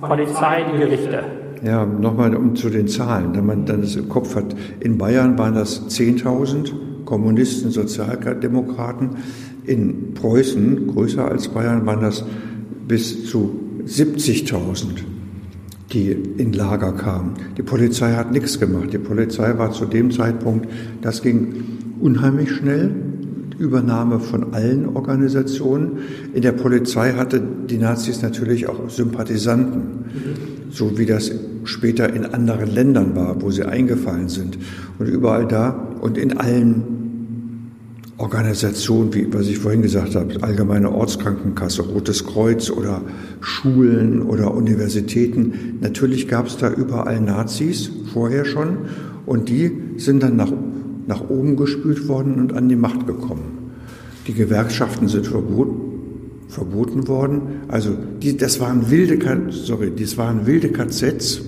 Polizei, 0.00 0.64
die 0.72 0.78
Gerichte? 0.78 1.24
Ja, 1.64 1.86
nochmal 1.86 2.34
um 2.34 2.56
zu 2.56 2.68
den 2.68 2.88
Zahlen, 2.88 3.34
wenn 3.34 3.46
man 3.46 3.64
dann 3.64 3.80
das 3.80 3.96
im 3.96 4.08
Kopf 4.08 4.36
hat. 4.36 4.54
In 4.80 4.98
Bayern 4.98 5.38
waren 5.38 5.54
das 5.54 5.88
10.000 5.88 6.72
Kommunisten, 7.04 7.70
Sozialdemokraten. 7.70 9.10
In 9.64 10.12
Preußen, 10.14 10.88
größer 10.88 11.26
als 11.26 11.48
Bayern, 11.48 11.86
waren 11.86 12.02
das 12.02 12.24
bis 12.86 13.30
zu 13.30 13.60
70.000 13.86 15.04
die 15.94 16.10
in 16.10 16.52
Lager 16.52 16.92
kamen. 16.92 17.34
Die 17.56 17.62
Polizei 17.62 18.12
hat 18.14 18.32
nichts 18.32 18.58
gemacht. 18.58 18.92
Die 18.92 18.98
Polizei 18.98 19.56
war 19.58 19.70
zu 19.72 19.86
dem 19.86 20.10
Zeitpunkt, 20.10 20.68
das 21.00 21.22
ging 21.22 21.54
unheimlich 22.00 22.50
schnell. 22.50 22.90
Übernahme 23.58 24.20
von 24.20 24.54
allen 24.54 24.96
Organisationen. 24.96 25.98
In 26.32 26.42
der 26.42 26.52
Polizei 26.52 27.12
hatte 27.12 27.40
die 27.40 27.78
Nazis 27.78 28.22
natürlich 28.22 28.68
auch 28.68 28.88
Sympathisanten, 28.88 30.04
so 30.70 30.98
wie 30.98 31.06
das 31.06 31.32
später 31.64 32.12
in 32.12 32.26
anderen 32.26 32.74
Ländern 32.74 33.14
war, 33.14 33.40
wo 33.40 33.50
sie 33.50 33.64
eingefallen 33.64 34.28
sind. 34.28 34.58
Und 34.98 35.06
überall 35.08 35.46
da 35.46 35.70
und 36.00 36.18
in 36.18 36.36
allen 36.38 36.94
Organisationen, 38.16 39.12
wie 39.12 39.32
was 39.32 39.48
ich 39.48 39.58
vorhin 39.58 39.82
gesagt 39.82 40.14
habe, 40.14 40.40
Allgemeine 40.40 40.92
Ortskrankenkasse, 40.92 41.82
Rotes 41.82 42.24
Kreuz 42.24 42.70
oder 42.70 43.02
Schulen 43.40 44.22
oder 44.22 44.54
Universitäten. 44.54 45.78
Natürlich 45.80 46.28
gab 46.28 46.46
es 46.46 46.56
da 46.56 46.72
überall 46.72 47.20
Nazis, 47.20 47.90
vorher 48.12 48.44
schon, 48.44 48.78
und 49.26 49.48
die 49.48 49.72
sind 49.96 50.22
dann 50.22 50.36
nach, 50.36 50.52
nach 51.06 51.28
oben 51.28 51.56
gespült 51.56 52.08
worden 52.08 52.34
und 52.36 52.52
an 52.52 52.68
die 52.68 52.76
Macht 52.76 53.06
gekommen. 53.06 53.72
Die 54.26 54.34
Gewerkschaften 54.34 55.08
sind 55.08 55.26
verboten, 55.26 55.80
verboten 56.48 57.08
worden. 57.08 57.62
Also 57.68 57.90
die, 58.22 58.36
das 58.36 58.60
waren 58.60 58.90
wilde, 58.90 59.18
sorry, 59.50 59.92
das 59.96 60.16
waren 60.16 60.46
wilde 60.46 60.70
KZs 60.70 61.42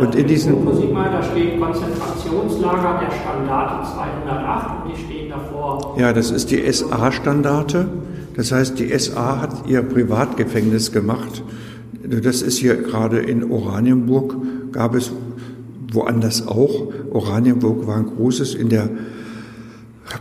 und 0.00 0.14
in 0.14 0.26
diesem 0.26 0.64
Musik 0.64 0.92
mal, 0.92 1.10
da 1.10 1.22
steht 1.22 1.60
Konzentrationslager 1.60 3.00
der 3.00 3.10
Standarte 3.16 3.92
208 3.94 4.84
und 4.84 4.92
die 4.92 5.02
stehen 5.02 5.30
davor. 5.30 5.96
Ja, 5.98 6.12
das 6.12 6.30
ist 6.30 6.50
die 6.50 6.70
SA-Standarte. 6.70 7.88
Das 8.36 8.52
heißt, 8.52 8.78
die 8.78 8.96
SA 8.98 9.40
hat 9.40 9.68
ihr 9.68 9.82
Privatgefängnis 9.82 10.92
gemacht. 10.92 11.42
Das 12.04 12.42
ist 12.42 12.58
hier 12.58 12.76
gerade 12.76 13.18
in 13.18 13.50
Oranienburg, 13.50 14.36
gab 14.72 14.94
es 14.94 15.12
woanders 15.94 16.46
auch. 16.46 16.88
Oranienburg 17.10 17.86
war 17.86 17.96
ein 17.96 18.06
großes 18.06 18.54
in 18.54 18.68
der 18.68 18.88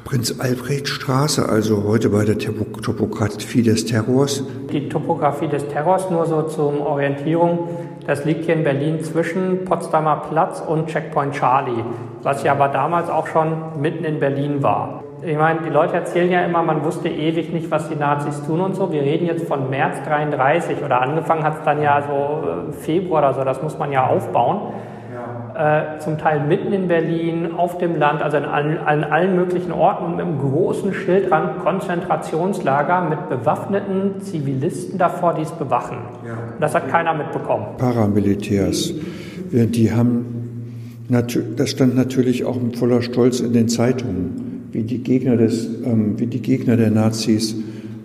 Prinz 0.05 0.39
Albrecht 0.39 0.87
Straße, 0.87 1.47
also 1.47 1.83
heute 1.85 2.09
bei 2.09 2.23
der 2.23 2.37
Topografie 2.37 3.61
des 3.61 3.85
Terrors. 3.85 4.43
Die 4.71 4.87
Topografie 4.87 5.47
des 5.47 5.67
Terrors, 5.67 6.09
nur 6.09 6.25
so 6.25 6.43
zur 6.43 6.85
Orientierung, 6.85 7.67
das 8.07 8.23
liegt 8.25 8.45
hier 8.45 8.55
in 8.55 8.63
Berlin 8.63 9.03
zwischen 9.03 9.65
Potsdamer 9.65 10.23
Platz 10.29 10.63
und 10.65 10.87
Checkpoint 10.87 11.33
Charlie, 11.33 11.83
was 12.23 12.43
ja 12.43 12.53
aber 12.53 12.69
damals 12.69 13.09
auch 13.09 13.27
schon 13.27 13.81
mitten 13.81 14.05
in 14.05 14.19
Berlin 14.19 14.63
war. 14.63 15.03
Ich 15.23 15.37
meine, 15.37 15.59
die 15.61 15.69
Leute 15.69 15.93
erzählen 15.93 16.31
ja 16.31 16.41
immer, 16.45 16.63
man 16.63 16.83
wusste 16.83 17.07
ewig 17.07 17.53
nicht, 17.53 17.69
was 17.69 17.89
die 17.89 17.95
Nazis 17.95 18.41
tun 18.43 18.59
und 18.59 18.75
so. 18.75 18.91
Wir 18.91 19.03
reden 19.03 19.27
jetzt 19.27 19.45
von 19.45 19.69
März 19.69 19.97
33 20.05 20.83
oder 20.83 21.01
angefangen 21.01 21.43
hat 21.43 21.59
es 21.59 21.63
dann 21.63 21.81
ja 21.81 22.01
so 22.01 22.69
äh, 22.69 22.73
Februar 22.73 23.21
oder 23.21 23.33
so, 23.33 23.43
das 23.43 23.61
muss 23.61 23.77
man 23.77 23.91
ja 23.91 24.07
aufbauen 24.07 24.73
äh, 25.55 25.99
zum 25.99 26.17
Teil 26.17 26.45
mitten 26.47 26.71
in 26.73 26.87
Berlin, 26.87 27.51
auf 27.55 27.77
dem 27.77 27.97
Land, 27.97 28.21
also 28.21 28.37
an 28.37 28.45
allen, 28.45 28.77
an 28.77 29.03
allen 29.03 29.35
möglichen 29.35 29.71
Orten 29.71 30.11
mit 30.11 30.25
einem 30.25 30.39
großen 30.39 30.93
Schildrand, 30.93 31.63
dran, 31.63 31.79
Konzentrationslager 31.79 33.09
mit 33.09 33.29
bewaffneten 33.29 34.21
Zivilisten 34.21 34.97
davor, 34.97 35.33
die 35.33 35.41
es 35.41 35.51
bewachen. 35.51 35.97
Ja. 36.25 36.37
Das 36.59 36.75
hat 36.75 36.89
keiner 36.89 37.13
mitbekommen. 37.13 37.65
Paramilitärs, 37.77 38.93
die 39.51 39.91
haben, 39.91 40.25
das 41.09 41.69
stand 41.69 41.95
natürlich 41.95 42.45
auch 42.45 42.61
mit 42.61 42.77
voller 42.77 43.01
Stolz 43.01 43.39
in 43.39 43.53
den 43.53 43.67
Zeitungen, 43.67 44.67
wie 44.71 44.83
die 44.83 44.99
Gegner, 44.99 45.37
des, 45.37 45.67
ähm, 45.83 46.19
wie 46.19 46.27
die 46.27 46.41
Gegner 46.41 46.77
der 46.77 46.91
Nazis 46.91 47.55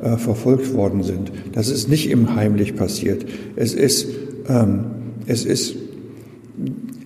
äh, 0.03 0.17
verfolgt 0.17 0.75
worden 0.75 1.03
sind. 1.03 1.31
Das 1.53 1.69
ist 1.69 1.89
nicht 1.89 2.11
im 2.11 2.35
Heimlich 2.35 2.77
passiert. 2.77 3.25
Es 3.55 3.75
ist, 3.75 4.09
ähm, 4.49 4.85
es 5.27 5.45
ist 5.45 5.77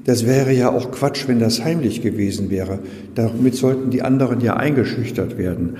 das 0.05 0.27
wäre 0.27 0.53
ja 0.53 0.71
auch 0.71 0.91
Quatsch, 0.91 1.29
wenn 1.29 1.39
das 1.39 1.65
heimlich 1.65 2.03
gewesen 2.03 2.51
wäre. 2.51 2.79
Damit 3.15 3.55
sollten 3.55 3.91
die 3.91 4.03
anderen 4.03 4.41
ja 4.41 4.55
eingeschüchtert 4.55 5.37
werden. 5.37 5.77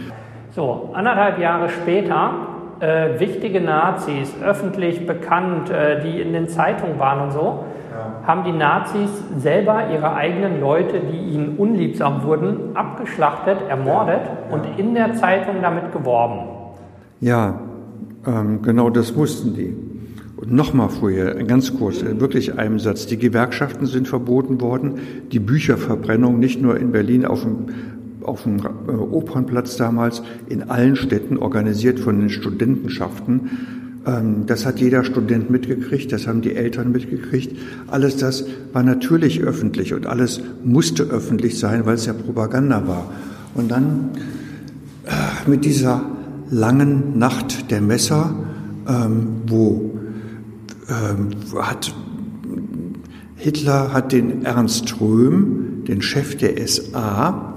So, 0.51 0.91
anderthalb 0.93 1.39
Jahre 1.39 1.69
später, 1.69 2.33
äh, 2.81 3.21
wichtige 3.21 3.61
Nazis, 3.61 4.35
öffentlich 4.45 5.07
bekannt, 5.07 5.71
äh, 5.71 6.03
die 6.03 6.21
in 6.21 6.33
den 6.33 6.49
Zeitungen 6.49 6.99
waren 6.99 7.23
und 7.23 7.33
so, 7.33 7.65
ja. 7.93 8.27
haben 8.27 8.45
die 8.45 8.53
Nazis 8.53 9.11
selber 9.39 9.85
ihre 9.93 10.15
eigenen 10.15 10.61
Leute, 10.61 11.01
die 11.01 11.35
ihnen 11.35 11.57
unliebsam 11.57 12.25
wurden, 12.25 12.75
abgeschlachtet, 12.75 13.59
ermordet 13.69 14.23
ja. 14.25 14.55
und 14.55 14.79
in 14.79 14.95
der 14.95 15.15
Zeitung 15.15 15.57
damit 15.63 15.93
geworben. 15.93 16.41
Ja, 17.21 17.61
ähm, 18.27 18.61
genau 18.63 18.91
das 18.91 19.15
mussten 19.15 19.55
die. 19.55 19.90
Und 20.41 20.53
nochmal 20.53 20.89
vorher, 20.89 21.35
ganz 21.45 21.75
kurz, 21.75 22.03
wirklich 22.03 22.59
einem 22.59 22.79
Satz. 22.79 23.05
Die 23.05 23.19
Gewerkschaften 23.19 23.85
sind 23.85 24.09
verboten 24.09 24.63
worden, 24.63 24.95
die 25.31 25.39
Bücherverbrennung 25.39 26.39
nicht 26.39 26.63
nur 26.63 26.79
in 26.79 26.93
Berlin 26.93 27.27
auf 27.27 27.43
dem, 27.43 27.67
auf 28.23 28.45
dem 28.45 28.57
äh, 28.57 28.91
Opernplatz 28.91 29.77
damals, 29.77 30.23
in 30.49 30.71
allen 30.71 30.97
Städten 30.97 31.37
organisiert 31.37 32.01
von 32.01 32.19
den 32.19 32.31
Studentenschaften. 32.31 33.51
Ähm, 34.07 34.47
das 34.47 34.65
hat 34.65 34.81
jeder 34.81 35.05
Student 35.05 35.51
mitgekriegt, 35.51 36.11
das 36.11 36.27
haben 36.27 36.41
die 36.41 36.55
Eltern 36.55 36.91
mitgekriegt. 36.91 37.55
Alles 37.89 38.17
das 38.17 38.47
war 38.73 38.83
natürlich 38.83 39.43
öffentlich 39.43 39.93
und 39.93 40.07
alles 40.07 40.41
musste 40.65 41.03
öffentlich 41.03 41.59
sein, 41.59 41.85
weil 41.85 41.97
es 41.97 42.07
ja 42.07 42.15
Propaganda 42.15 42.89
war. 42.89 43.13
Und 43.55 43.71
dann 43.71 44.13
äh, 45.05 45.51
mit 45.51 45.67
dieser 45.67 46.03
langen 46.51 47.19
Nacht 47.19 47.71
der 47.71 47.83
Messer, 47.83 48.35
ähm, 48.89 49.43
wo 49.47 50.00
hat 51.57 51.95
Hitler 53.41 53.95
hat 53.95 54.13
den 54.13 54.45
Ernst 54.45 55.01
Röhm, 55.01 55.85
den 55.89 56.03
Chef 56.03 56.37
der 56.37 56.69
SA, 56.69 57.55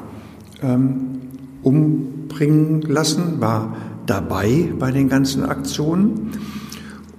ähm, 0.61 1.19
umbringen 1.61 2.83
lassen, 2.83 3.41
war 3.41 3.75
dabei 4.05 4.71
bei 4.79 4.91
den 4.91 5.09
ganzen 5.09 5.43
Aktionen. 5.43 6.31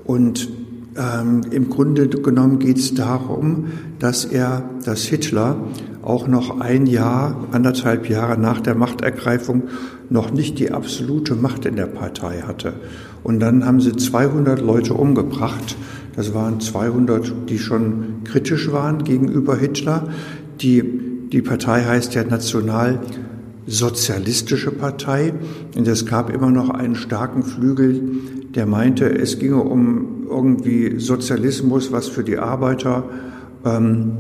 Und 0.05 0.48
ähm, 0.96 1.42
im 1.50 1.68
Grunde 1.68 2.09
genommen 2.09 2.59
geht 2.59 2.79
es 2.79 2.94
darum, 2.94 3.66
dass 3.98 4.24
er, 4.24 4.64
dass 4.87 5.03
Hitler 5.03 5.57
auch 6.00 6.27
noch 6.27 6.61
ein 6.61 6.87
Jahr, 6.87 7.46
anderthalb 7.53 8.09
Jahre 8.09 8.40
nach 8.40 8.61
der 8.61 8.74
Machtergreifung 8.74 9.64
noch 10.09 10.33
nicht 10.33 10.59
die 10.59 10.70
absolute 10.70 11.35
Macht 11.35 11.66
in 11.66 11.77
der 11.77 11.87
Partei 11.87 12.42
hatte. 12.46 12.72
Und 13.22 13.40
dann 13.40 13.66
haben 13.66 13.81
sie 13.81 13.94
200 13.94 14.61
Leute 14.62 14.94
umgebracht 14.94 15.77
das 16.16 16.35
waren 16.35 16.61
200, 16.61 17.48
die 17.48 17.59
schon 17.59 18.22
kritisch 18.24 18.70
waren 18.70 19.05
gegenüber 19.05 19.57
Hitler. 19.57 20.09
Die, 20.61 20.85
die 21.33 21.40
Partei 21.42 21.83
heißt 21.83 22.14
ja 22.14 22.22
Nationalsozialistische 22.24 24.70
Partei. 24.70 25.35
Und 25.77 25.88
es 25.88 26.07
gab 26.07 26.31
immer 26.31 26.53
noch 26.53 26.70
einen 26.70 26.94
starken 26.94 27.42
Flügel, 27.42 28.00
der 28.55 28.66
meinte, 28.66 29.07
es 29.07 29.40
ginge 29.40 29.62
um 29.62 30.27
irgendwie 30.29 31.00
Sozialismus, 31.00 31.90
was 31.90 32.07
für 32.09 32.22
die 32.22 32.38
Arbeiter, 32.38 33.03
ähm, 33.64 34.12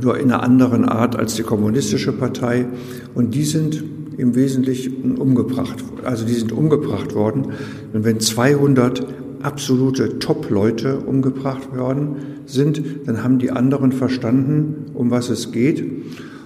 nur 0.00 0.18
in 0.18 0.30
einer 0.30 0.42
anderen 0.42 0.84
Art 0.84 1.16
als 1.16 1.34
die 1.34 1.42
kommunistische 1.42 2.12
Partei. 2.12 2.66
Und 3.14 3.34
die 3.34 3.44
sind 3.44 3.82
im 4.16 4.34
Wesentlichen 4.34 5.16
umgebracht, 5.16 5.76
also 6.04 6.24
die 6.24 6.34
sind 6.34 6.52
umgebracht 6.52 7.14
worden. 7.14 7.52
Und 7.92 8.04
wenn 8.04 8.20
200 8.20 9.06
absolute 9.48 10.18
Top-Leute 10.18 10.98
umgebracht 10.98 11.74
worden 11.74 12.16
sind, 12.44 12.82
dann 13.06 13.24
haben 13.24 13.38
die 13.38 13.50
anderen 13.50 13.92
verstanden, 13.92 14.90
um 14.92 15.10
was 15.10 15.30
es 15.30 15.52
geht. 15.52 15.82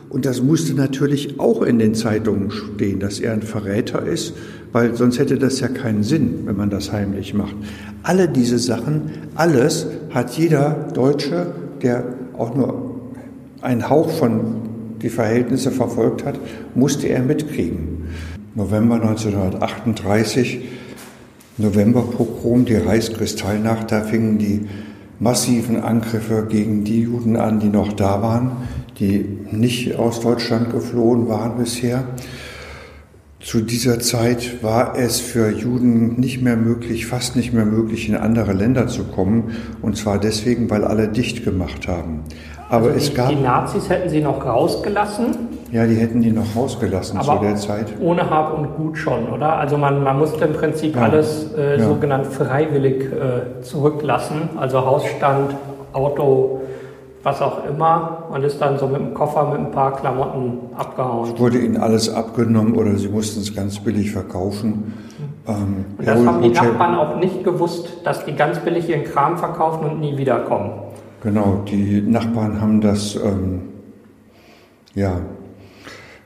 Und 0.09 0.25
das 0.25 0.41
musste 0.41 0.75
natürlich 0.75 1.41
auch 1.41 1.63
in 1.63 1.81
den 1.81 1.97
Zeitungen 1.97 2.53
stehen, 2.53 3.01
dass 3.01 3.19
er 3.19 3.33
ein 3.33 3.43
Verräter 3.43 4.07
ist, 4.07 4.35
weil 4.71 4.95
sonst 4.95 5.19
hätte 5.19 5.37
das 5.37 5.59
ja 5.59 5.67
keinen 5.67 6.05
Sinn, 6.05 6.43
wenn 6.45 6.57
man 6.57 6.71
das 6.71 6.93
heimlich 6.93 7.35
macht. 7.35 7.57
Alle 8.05 8.29
diese 8.29 8.61
Sachen, 8.61 9.11
alles 9.35 9.89
hat 10.11 10.31
jeder 10.39 10.89
Deutsche, 10.95 11.47
der 11.83 12.05
auch 12.39 12.55
nur 12.55 13.01
einen 13.63 13.91
Hauch 13.91 14.11
von 14.11 14.63
die 15.03 15.09
Verhältnisse 15.09 15.73
verfolgt 15.73 16.25
hat, 16.25 16.39
musste 16.77 17.09
er 17.09 17.23
mitkriegen. 17.23 18.05
November 18.55 18.95
1938 18.95 20.61
Novemberpogrom, 21.63 22.65
die 22.65 22.77
Reichskristallnacht, 22.77 23.91
da 23.91 24.03
fingen 24.03 24.39
die 24.39 24.69
massiven 25.19 25.81
Angriffe 25.81 26.47
gegen 26.49 26.85
die 26.85 27.03
Juden 27.03 27.37
an, 27.37 27.61
die 27.61 27.69
noch 27.69 27.93
da 27.93 28.23
waren, 28.23 28.53
die 28.99 29.39
nicht 29.51 29.97
aus 29.97 30.21
Deutschland 30.21 30.71
geflohen 30.71 31.29
waren 31.29 31.57
bisher. 31.57 32.05
Zu 33.41 33.61
dieser 33.61 33.99
Zeit 33.99 34.63
war 34.63 34.97
es 34.97 35.19
für 35.19 35.51
Juden 35.51 36.21
nicht 36.21 36.43
mehr 36.43 36.57
möglich, 36.57 37.07
fast 37.07 37.35
nicht 37.35 37.53
mehr 37.53 37.65
möglich, 37.65 38.09
in 38.09 38.15
andere 38.15 38.53
Länder 38.53 38.87
zu 38.87 39.03
kommen. 39.05 39.51
Und 39.81 39.97
zwar 39.97 40.19
deswegen, 40.19 40.71
weil 40.71 40.85
alle 40.85 41.09
dicht 41.09 41.45
gemacht 41.45 41.89
haben. 41.89 42.21
Aber 42.69 42.87
also 42.87 42.99
die, 42.99 43.05
es 43.05 43.15
gab. 43.15 43.31
Die 43.31 43.37
Nazis 43.37 43.89
hätten 43.89 44.09
sie 44.09 44.21
noch 44.21 44.45
rausgelassen? 44.45 45.37
Ja, 45.73 45.87
die 45.87 45.95
hätten 45.95 46.21
die 46.21 46.33
noch 46.33 46.55
rausgelassen 46.55 47.19
Aber 47.19 47.39
zu 47.39 47.45
der 47.45 47.57
Zeit. 47.57 47.87
Ohne 47.99 48.29
Hab 48.29 48.59
und 48.59 48.77
Gut 48.77 48.99
schon, 48.99 49.27
oder? 49.33 49.57
Also 49.57 49.79
man, 49.79 50.05
man 50.05 50.19
musste 50.19 50.45
im 50.45 50.53
Prinzip 50.53 50.95
ja. 50.95 51.03
alles 51.03 51.51
äh, 51.57 51.79
ja. 51.79 51.89
sogenannt 51.89 52.27
freiwillig 52.27 53.05
äh, 53.05 53.63
zurücklassen. 53.63 54.51
Also 54.59 54.85
Hausstand, 54.85 55.57
Auto, 55.95 56.61
was 57.23 57.41
auch 57.41 57.65
immer 57.67 58.25
und 58.31 58.45
ist 58.45 58.61
dann 58.61 58.79
so 58.79 58.87
mit 58.87 59.01
dem 59.01 59.15
Koffer 59.15 59.49
mit 59.49 59.61
ein 59.61 59.71
paar 59.71 59.97
Klamotten 59.97 60.59
abgehauen. 60.77 61.31
Es 61.33 61.41
wurde 61.41 61.59
ihnen 61.59 61.79
alles 61.79 62.13
abgenommen 62.13 62.75
oder 62.75 62.95
sie 62.97 63.09
mussten 63.09 63.41
es 63.41 63.55
ganz 63.55 63.79
billig 63.79 64.13
verkaufen. 64.13 64.93
Ähm, 65.49 65.87
und 65.97 66.07
das 66.07 66.27
haben 66.27 66.43
die 66.43 66.51
Nachbarn 66.51 66.97
auch 66.97 67.17
nicht 67.17 67.45
gewusst, 67.45 67.89
dass 68.05 68.27
die 68.27 68.35
ganz 68.35 68.59
billig 68.59 68.91
ihren 68.91 69.05
Kram 69.05 69.39
verkaufen 69.39 69.87
und 69.89 70.01
nie 70.01 70.19
wiederkommen. 70.19 70.73
Genau, 71.23 71.63
die 71.67 72.03
Nachbarn 72.03 72.61
haben 72.61 72.83
das, 72.83 73.17
ähm, 73.17 73.63
ja, 74.95 75.21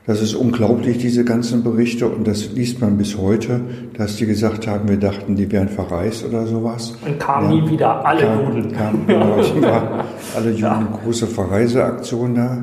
das 0.07 0.21
ist 0.21 0.35
unglaublich, 0.35 0.97
diese 0.99 1.25
ganzen 1.25 1.63
Berichte, 1.63 2.07
und 2.07 2.25
das 2.25 2.53
liest 2.53 2.79
man 2.79 2.97
bis 2.97 3.17
heute, 3.17 3.59
dass 3.97 4.15
die 4.15 4.25
gesagt 4.25 4.65
haben, 4.65 4.87
wir 4.87 4.95
dachten, 4.95 5.35
die 5.35 5.51
wären 5.51 5.67
verreist 5.67 6.25
oder 6.25 6.47
sowas. 6.47 6.95
Und 7.05 7.19
kamen 7.19 7.51
ja, 7.51 7.61
nie 7.61 7.69
wieder, 7.69 8.05
alle 8.05 8.21
kam, 8.21 8.55
Juden. 8.55 8.71
Kam, 8.71 9.05
genau, 9.05 9.37
war 9.61 10.05
alle 10.33 10.51
Juden, 10.51 10.61
ja. 10.61 10.99
große 11.03 11.27
Verreiseaktion 11.27 12.35
da. 12.35 12.57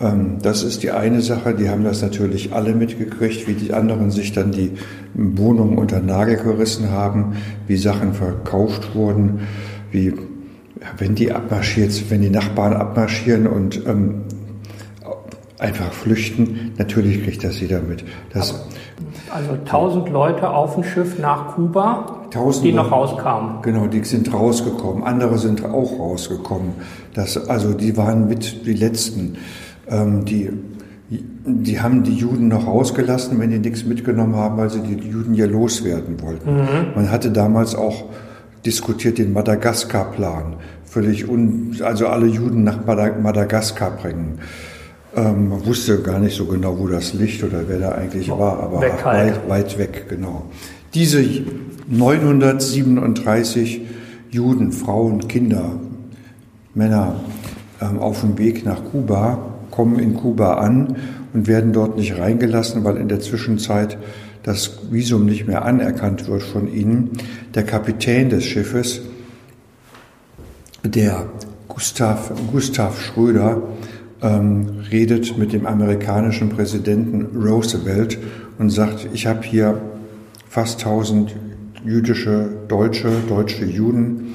Ähm, 0.00 0.38
das 0.40 0.62
ist 0.62 0.84
die 0.84 0.92
eine 0.92 1.20
Sache, 1.20 1.52
die 1.52 1.68
haben 1.68 1.82
das 1.82 2.00
natürlich 2.00 2.52
alle 2.52 2.76
mitgekriegt, 2.76 3.48
wie 3.48 3.54
die 3.54 3.72
anderen 3.72 4.12
sich 4.12 4.32
dann 4.32 4.52
die 4.52 4.70
Wohnungen 5.14 5.78
unter 5.78 5.98
Nagel 5.98 6.36
gerissen 6.36 6.90
haben, 6.92 7.32
wie 7.66 7.76
Sachen 7.76 8.14
verkauft 8.14 8.94
wurden, 8.94 9.40
wie 9.90 10.14
wenn 10.96 11.16
die 11.16 11.32
abmarschiert, 11.32 12.08
wenn 12.08 12.22
die 12.22 12.30
Nachbarn 12.30 12.72
abmarschieren 12.72 13.48
und 13.48 13.84
ähm, 13.84 14.22
einfach 15.62 15.92
flüchten. 15.92 16.72
Natürlich 16.76 17.24
kriegt 17.24 17.42
das 17.44 17.60
jeder 17.60 17.80
mit. 17.80 18.04
Das, 18.32 18.66
also 19.32 19.56
tausend 19.64 20.10
Leute 20.10 20.50
auf 20.50 20.74
dem 20.74 20.84
Schiff 20.84 21.18
nach 21.18 21.54
Kuba, 21.54 22.26
die 22.62 22.72
noch 22.72 22.90
rauskamen. 22.90 23.62
Genau, 23.62 23.86
die 23.86 24.04
sind 24.04 24.32
rausgekommen. 24.32 25.04
Andere 25.04 25.38
sind 25.38 25.64
auch 25.64 25.98
rausgekommen. 25.98 26.72
Das, 27.14 27.48
also 27.48 27.72
die 27.72 27.96
waren 27.96 28.28
mit 28.28 28.66
die 28.66 28.74
letzten. 28.74 29.36
Ähm, 29.88 30.24
die, 30.24 30.50
die 31.44 31.80
haben 31.80 32.02
die 32.04 32.14
Juden 32.14 32.48
noch 32.48 32.66
rausgelassen, 32.66 33.38
wenn 33.38 33.50
die 33.50 33.58
nichts 33.58 33.84
mitgenommen 33.84 34.36
haben, 34.36 34.56
weil 34.56 34.70
sie 34.70 34.80
die 34.80 35.08
Juden 35.08 35.34
ja 35.34 35.46
loswerden 35.46 36.20
wollten. 36.22 36.54
Mhm. 36.54 36.94
Man 36.94 37.10
hatte 37.10 37.30
damals 37.30 37.74
auch 37.74 38.04
diskutiert 38.64 39.18
den 39.18 39.32
Madagaskar-Plan. 39.32 40.56
Völlig 40.84 41.28
un, 41.28 41.76
also 41.82 42.06
alle 42.06 42.26
Juden 42.26 42.64
nach 42.64 42.84
Madagaskar 42.86 43.96
bringen. 43.96 44.38
Ähm, 45.14 45.50
man 45.50 45.66
wusste 45.66 46.00
gar 46.00 46.18
nicht 46.18 46.36
so 46.36 46.46
genau, 46.46 46.78
wo 46.78 46.86
das 46.88 47.12
liegt 47.12 47.44
oder 47.44 47.64
wer 47.68 47.78
da 47.78 47.92
eigentlich 47.92 48.30
oh, 48.30 48.38
war, 48.38 48.60
aber 48.60 48.80
weg 48.80 49.04
halt. 49.04 49.34
weit, 49.34 49.48
weit 49.48 49.78
weg, 49.78 50.06
genau. 50.08 50.46
Diese 50.94 51.22
937 51.88 53.82
Juden, 54.30 54.72
Frauen, 54.72 55.28
Kinder, 55.28 55.72
Männer 56.74 57.16
ähm, 57.82 57.98
auf 57.98 58.22
dem 58.22 58.38
Weg 58.38 58.64
nach 58.64 58.82
Kuba 58.84 59.52
kommen 59.70 59.98
in 59.98 60.14
Kuba 60.14 60.54
an 60.54 60.96
und 61.34 61.46
werden 61.46 61.72
dort 61.72 61.96
nicht 61.96 62.18
reingelassen, 62.18 62.84
weil 62.84 62.96
in 62.96 63.08
der 63.08 63.20
Zwischenzeit 63.20 63.98
das 64.42 64.78
Visum 64.90 65.26
nicht 65.26 65.46
mehr 65.46 65.64
anerkannt 65.64 66.28
wird 66.28 66.42
von 66.42 66.72
ihnen. 66.72 67.10
Der 67.54 67.64
Kapitän 67.64 68.30
des 68.30 68.44
Schiffes, 68.44 69.02
der 70.84 71.26
Gustav, 71.68 72.32
Gustav 72.50 73.00
Schröder, 73.00 73.62
ähm, 74.22 74.68
redet 74.90 75.36
mit 75.36 75.52
dem 75.52 75.66
amerikanischen 75.66 76.48
Präsidenten 76.48 77.36
Roosevelt 77.36 78.18
und 78.58 78.70
sagt, 78.70 79.08
ich 79.12 79.26
habe 79.26 79.42
hier 79.42 79.80
fast 80.48 80.80
1000 80.80 81.34
jüdische 81.84 82.48
Deutsche, 82.68 83.10
deutsche 83.28 83.64
Juden, 83.64 84.34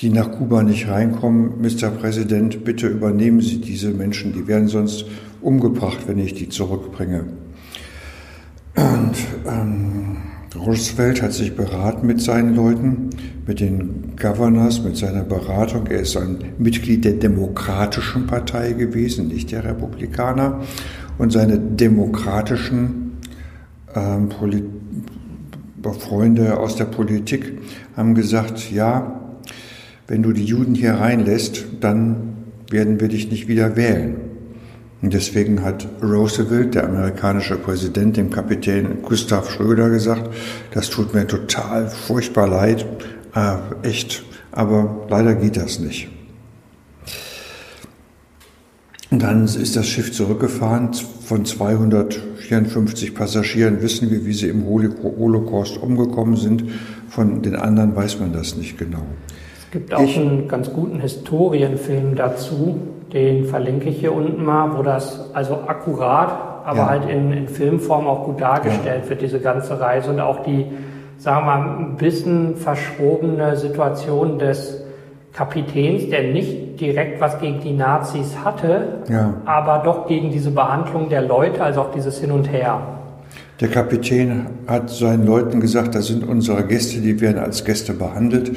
die 0.00 0.08
nach 0.08 0.32
Kuba 0.32 0.62
nicht 0.62 0.88
reinkommen. 0.88 1.60
Mr. 1.60 1.90
Präsident, 1.90 2.64
bitte 2.64 2.88
übernehmen 2.88 3.40
Sie 3.40 3.60
diese 3.60 3.90
Menschen, 3.90 4.32
die 4.32 4.46
werden 4.46 4.68
sonst 4.68 5.04
umgebracht, 5.40 5.98
wenn 6.06 6.18
ich 6.18 6.34
die 6.34 6.48
zurückbringe. 6.48 7.24
Und 8.74 9.14
ähm, 9.46 10.16
Roosevelt 10.54 11.22
hat 11.22 11.32
sich 11.32 11.56
beraten 11.56 12.06
mit 12.06 12.20
seinen 12.20 12.54
Leuten, 12.54 13.10
mit 13.46 13.60
den 13.60 14.16
Governors, 14.20 14.82
mit 14.82 14.96
seiner 14.96 15.22
Beratung. 15.22 15.86
Er 15.86 16.00
ist 16.00 16.16
ein 16.16 16.38
Mitglied 16.58 17.04
der 17.04 17.14
Demokratischen 17.14 18.26
Partei 18.26 18.72
gewesen, 18.72 19.28
nicht 19.28 19.50
der 19.52 19.64
Republikaner. 19.64 20.60
Und 21.18 21.32
seine 21.32 21.58
demokratischen 21.58 23.18
ähm, 23.94 24.30
Freunde 25.98 26.58
aus 26.58 26.76
der 26.76 26.84
Politik 26.86 27.58
haben 27.96 28.14
gesagt, 28.14 28.70
ja, 28.70 29.20
wenn 30.06 30.22
du 30.22 30.32
die 30.32 30.44
Juden 30.44 30.74
hier 30.74 30.94
reinlässt, 30.94 31.64
dann 31.80 32.34
werden 32.70 33.00
wir 33.00 33.08
dich 33.08 33.30
nicht 33.30 33.48
wieder 33.48 33.76
wählen. 33.76 34.31
Und 35.02 35.12
deswegen 35.12 35.62
hat 35.64 35.88
Roosevelt, 36.00 36.76
der 36.76 36.84
amerikanische 36.84 37.56
Präsident, 37.56 38.16
dem 38.16 38.30
Kapitän 38.30 39.02
Gustav 39.02 39.50
Schröder 39.50 39.90
gesagt, 39.90 40.30
das 40.72 40.90
tut 40.90 41.12
mir 41.12 41.26
total 41.26 41.88
furchtbar 41.90 42.46
leid, 42.46 42.86
äh, 43.34 43.56
echt, 43.82 44.22
aber 44.52 45.06
leider 45.10 45.34
geht 45.34 45.56
das 45.56 45.80
nicht. 45.80 46.08
Und 49.10 49.22
dann 49.22 49.44
ist 49.44 49.76
das 49.76 49.86
Schiff 49.88 50.12
zurückgefahren. 50.12 50.94
Von 50.94 51.44
254 51.44 53.14
Passagieren 53.14 53.82
wissen 53.82 54.10
wir, 54.10 54.24
wie 54.24 54.32
sie 54.32 54.48
im 54.48 54.64
Holocaust 54.64 55.76
umgekommen 55.76 56.36
sind. 56.36 56.64
Von 57.08 57.42
den 57.42 57.56
anderen 57.56 57.94
weiß 57.94 58.20
man 58.20 58.32
das 58.32 58.56
nicht 58.56 58.78
genau. 58.78 59.04
Es 59.72 59.78
gibt 59.78 59.94
auch 59.94 60.02
ich, 60.02 60.18
einen 60.18 60.48
ganz 60.48 60.70
guten 60.70 61.00
Historienfilm 61.00 62.14
dazu, 62.14 62.78
den 63.10 63.46
verlinke 63.46 63.88
ich 63.88 64.00
hier 64.00 64.14
unten 64.14 64.44
mal, 64.44 64.76
wo 64.76 64.82
das 64.82 65.30
also 65.32 65.60
akkurat, 65.66 66.62
aber 66.66 66.76
ja. 66.76 66.88
halt 66.90 67.08
in, 67.08 67.32
in, 67.32 67.48
Filmform 67.48 68.06
auch 68.06 68.26
gut 68.26 68.38
dargestellt 68.38 69.04
ja. 69.04 69.08
wird, 69.08 69.22
diese 69.22 69.40
ganze 69.40 69.80
Reise 69.80 70.10
und 70.10 70.20
auch 70.20 70.42
die, 70.42 70.66
sagen 71.16 71.46
wir 71.46 71.56
mal, 71.56 71.78
ein 71.78 71.96
bisschen 71.96 72.56
verschrobene 72.56 73.56
Situation 73.56 74.38
des 74.38 74.84
Kapitäns, 75.32 76.10
der 76.10 76.24
nicht 76.24 76.78
direkt 76.78 77.22
was 77.22 77.40
gegen 77.40 77.60
die 77.62 77.72
Nazis 77.72 78.36
hatte, 78.44 78.98
ja. 79.08 79.32
aber 79.46 79.82
doch 79.86 80.06
gegen 80.06 80.30
diese 80.30 80.50
Behandlung 80.50 81.08
der 81.08 81.22
Leute, 81.22 81.64
also 81.64 81.80
auch 81.80 81.92
dieses 81.92 82.20
Hin 82.20 82.30
und 82.30 82.52
Her. 82.52 82.82
Der 83.62 83.68
Kapitän 83.68 84.48
hat 84.66 84.90
seinen 84.90 85.24
Leuten 85.24 85.60
gesagt, 85.60 85.94
das 85.94 86.08
sind 86.08 86.28
unsere 86.28 86.64
Gäste, 86.64 87.00
die 87.00 87.20
werden 87.20 87.38
als 87.38 87.64
Gäste 87.64 87.94
behandelt. 87.94 88.50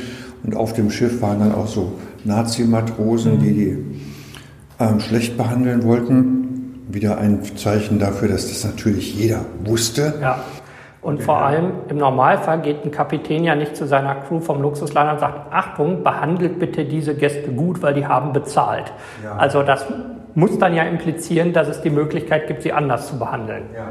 Und 0.45 0.55
auf 0.55 0.73
dem 0.73 0.91
Schiff 0.91 1.21
waren 1.21 1.39
dann 1.39 1.55
auch 1.55 1.67
so 1.67 1.93
Nazi-Matrosen, 2.23 3.39
die 3.39 3.53
die 3.53 4.01
ähm, 4.79 4.99
schlecht 4.99 5.37
behandeln 5.37 5.83
wollten. 5.83 6.83
Wieder 6.87 7.17
ein 7.17 7.43
Zeichen 7.55 7.97
dafür, 7.97 8.27
dass 8.27 8.49
das 8.49 8.63
natürlich 8.63 9.15
jeder 9.15 9.41
wusste. 9.63 10.13
Ja. 10.21 10.43
Und 11.01 11.21
vor 11.21 11.37
allem 11.37 11.71
im 11.89 11.97
Normalfall 11.97 12.61
geht 12.61 12.83
ein 12.83 12.89
Kapitän 12.89 13.43
ja 13.43 13.55
nicht 13.55 13.75
zu 13.75 13.85
seiner 13.85 14.15
Crew 14.15 14.39
vom 14.39 14.61
Luxusliner 14.61 15.13
und 15.13 15.19
sagt, 15.19 15.53
Achtung, 15.53 16.03
behandelt 16.03 16.57
bitte 16.57 16.83
diese 16.85 17.13
Gäste 17.15 17.51
gut, 17.51 17.83
weil 17.83 17.93
die 17.93 18.07
haben 18.07 18.33
bezahlt. 18.33 18.91
Ja. 19.23 19.35
Also 19.35 19.61
das 19.61 19.85
muss 20.33 20.57
dann 20.57 20.73
ja 20.73 20.83
implizieren, 20.83 21.53
dass 21.53 21.67
es 21.67 21.81
die 21.81 21.91
Möglichkeit 21.91 22.47
gibt, 22.47 22.63
sie 22.63 22.73
anders 22.73 23.07
zu 23.07 23.19
behandeln. 23.19 23.65
Ja. 23.75 23.85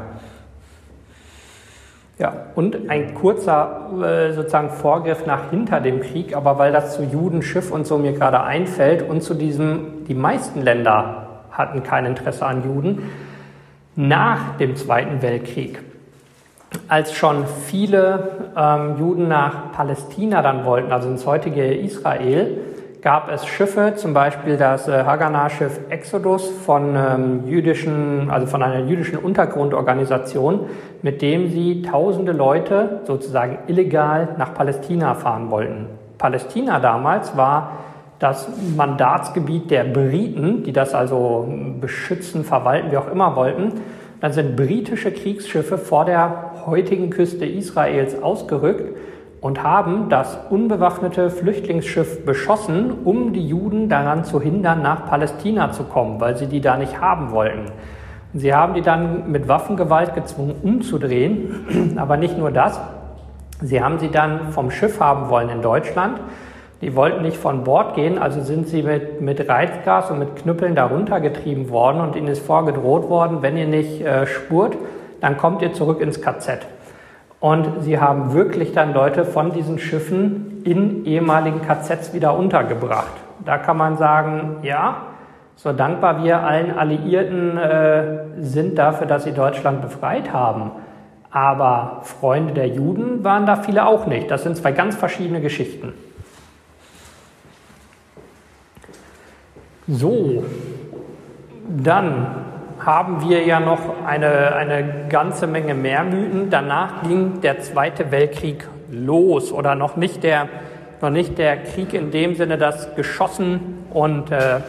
Ja, 2.17 2.33
und 2.55 2.89
ein 2.89 3.13
kurzer 3.13 3.89
äh, 4.01 4.31
sozusagen 4.31 4.69
Vorgriff 4.69 5.25
nach 5.25 5.49
hinter 5.49 5.81
dem 5.81 5.99
Krieg, 5.99 6.35
aber 6.35 6.57
weil 6.57 6.71
das 6.71 6.95
zu 6.95 7.03
Judenschiff 7.03 7.71
und 7.71 7.85
so 7.85 7.97
mir 7.97 8.13
gerade 8.13 8.41
einfällt 8.41 9.07
und 9.07 9.21
zu 9.21 9.33
diesem, 9.33 10.05
die 10.07 10.13
meisten 10.13 10.61
Länder 10.61 11.27
hatten 11.51 11.83
kein 11.83 12.05
Interesse 12.05 12.45
an 12.45 12.63
Juden, 12.63 13.09
nach 13.97 14.57
dem 14.57 14.77
Zweiten 14.77 15.21
Weltkrieg, 15.21 15.81
als 16.87 17.13
schon 17.13 17.45
viele 17.47 18.51
ähm, 18.57 18.97
Juden 18.97 19.27
nach 19.27 19.73
Palästina 19.73 20.41
dann 20.41 20.63
wollten, 20.63 20.93
also 20.93 21.09
ins 21.09 21.25
heutige 21.25 21.73
Israel, 21.73 22.57
gab 23.05 23.31
es 23.31 23.45
Schiffe, 23.45 23.93
zum 23.95 24.15
Beispiel 24.15 24.57
das 24.57 24.87
äh, 24.87 25.03
Haganah-Schiff 25.03 25.79
Exodus 25.89 26.49
von 26.49 26.95
ähm, 26.95 27.47
jüdischen, 27.47 28.31
also 28.31 28.47
von 28.47 28.63
einer 28.63 28.79
jüdischen 28.79 29.19
Untergrundorganisation, 29.19 30.61
mit 31.03 31.21
dem 31.21 31.51
sie 31.51 31.83
tausende 31.83 32.31
Leute 32.31 33.01
sozusagen 33.03 33.59
illegal 33.67 34.29
nach 34.39 34.55
Palästina 34.55 35.13
fahren 35.13 35.51
wollten. 35.51 35.85
Palästina 36.17 36.79
damals 36.79 37.37
war 37.37 37.73
das 38.17 38.49
Mandatsgebiet 38.75 39.69
der 39.69 39.83
Briten, 39.83 40.63
die 40.63 40.73
das 40.73 40.95
also 40.95 41.47
beschützen, 41.79 42.43
verwalten, 42.43 42.91
wie 42.91 42.97
auch 42.97 43.11
immer 43.11 43.35
wollten. 43.35 43.73
Dann 44.19 44.33
sind 44.33 44.55
britische 44.55 45.11
Kriegsschiffe 45.11 45.77
vor 45.77 46.05
der 46.05 46.53
heutigen 46.65 47.11
Küste 47.11 47.45
Israels 47.45 48.23
ausgerückt 48.23 48.97
und 49.45 49.61
haben 49.61 50.09
das 50.09 50.39
unbewaffnete 50.49 51.29
Flüchtlingsschiff 51.29 52.25
beschossen, 52.25 52.91
um 53.03 53.31
die 53.31 53.47
Juden 53.47 53.89
daran 53.89 54.23
zu 54.23 54.41
hindern, 54.41 54.81
nach 54.81 55.05
Palästina 55.05 55.71
zu 55.71 55.83
kommen, 55.83 56.19
weil 56.19 56.35
sie 56.35 56.47
die 56.47 56.61
da 56.61 56.77
nicht 56.77 56.99
haben 56.99 57.29
wollten. 57.29 57.71
Sie 58.33 58.55
haben 58.55 58.73
die 58.73 58.81
dann 58.81 59.31
mit 59.31 59.47
Waffengewalt 59.47 60.15
gezwungen, 60.15 60.55
umzudrehen, 60.63 61.93
aber 61.97 62.17
nicht 62.17 62.39
nur 62.39 62.49
das. 62.49 62.81
Sie 63.61 63.83
haben 63.83 63.99
sie 63.99 64.09
dann 64.09 64.49
vom 64.49 64.71
Schiff 64.71 64.99
haben 64.99 65.29
wollen 65.29 65.49
in 65.49 65.61
Deutschland, 65.61 66.19
Die 66.81 66.95
wollten 66.95 67.21
nicht 67.21 67.37
von 67.37 67.63
Bord 67.63 67.93
gehen, 67.93 68.17
also 68.17 68.41
sind 68.41 68.67
sie 68.67 68.81
mit, 68.81 69.21
mit 69.21 69.47
Reizgas 69.47 70.09
und 70.09 70.17
mit 70.17 70.37
Knüppeln 70.37 70.73
darunter 70.73 71.21
getrieben 71.21 71.69
worden 71.69 72.01
und 72.01 72.15
ihnen 72.15 72.29
ist 72.29 72.43
vorgedroht 72.43 73.09
worden, 73.09 73.43
wenn 73.43 73.57
ihr 73.57 73.67
nicht 73.67 74.01
äh, 74.01 74.25
spurt, 74.25 74.75
dann 75.21 75.37
kommt 75.37 75.61
ihr 75.61 75.71
zurück 75.71 76.01
ins 76.01 76.19
KZ. 76.19 76.65
Und 77.45 77.83
sie 77.83 77.99
haben 77.99 78.33
wirklich 78.33 78.73
dann 78.73 78.91
Leute 78.91 79.23
von 79.23 79.51
diesen 79.51 79.77
Schiffen 79.77 80.63
in 80.63 81.05
ehemaligen 81.05 81.61
KZs 81.61 82.11
wieder 82.11 82.35
untergebracht. 82.35 83.11
Da 83.45 83.59
kann 83.59 83.77
man 83.77 83.97
sagen, 83.97 84.55
ja, 84.63 85.03
so 85.55 85.71
dankbar 85.71 86.23
wir 86.23 86.39
allen 86.39 86.75
Alliierten 86.75 87.55
äh, 87.55 88.03
sind 88.39 88.79
dafür, 88.79 89.05
dass 89.05 89.25
sie 89.25 89.31
Deutschland 89.31 89.83
befreit 89.83 90.33
haben. 90.33 90.71
Aber 91.29 91.99
Freunde 92.01 92.55
der 92.55 92.67
Juden 92.69 93.23
waren 93.23 93.45
da 93.45 93.57
viele 93.57 93.85
auch 93.85 94.07
nicht. 94.07 94.31
Das 94.31 94.41
sind 94.41 94.57
zwei 94.57 94.71
ganz 94.71 94.95
verschiedene 94.95 95.39
Geschichten. 95.39 95.93
So, 99.87 100.45
dann 101.69 102.44
haben 102.85 103.27
wir 103.27 103.43
ja 103.43 103.59
noch 103.59 103.79
eine, 104.05 104.55
eine 104.55 105.07
ganze 105.09 105.47
Menge 105.47 105.73
mehr 105.73 106.03
Mythen. 106.03 106.49
Danach 106.51 107.01
ging 107.03 107.41
der 107.41 107.59
Zweite 107.61 108.11
Weltkrieg 108.11 108.67
los 108.91 109.51
oder 109.51 109.73
noch 109.73 109.95
nicht 109.95 110.23
der, 110.23 110.47
noch 111.01 111.09
nicht 111.09 111.37
der 111.37 111.57
Krieg 111.57 111.93
in 111.93 112.11
dem 112.11 112.35
Sinne, 112.35 112.57
dass 112.57 112.95
geschossen 112.95 113.85
und 113.91 114.31
äh, 114.31 114.59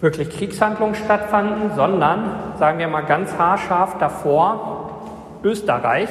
wirklich 0.00 0.30
Kriegshandlungen 0.30 0.96
stattfanden, 0.96 1.70
sondern, 1.76 2.24
sagen 2.58 2.78
wir 2.78 2.88
mal 2.88 3.02
ganz 3.02 3.38
haarscharf 3.38 3.98
davor, 3.98 5.02
Österreich, 5.44 6.08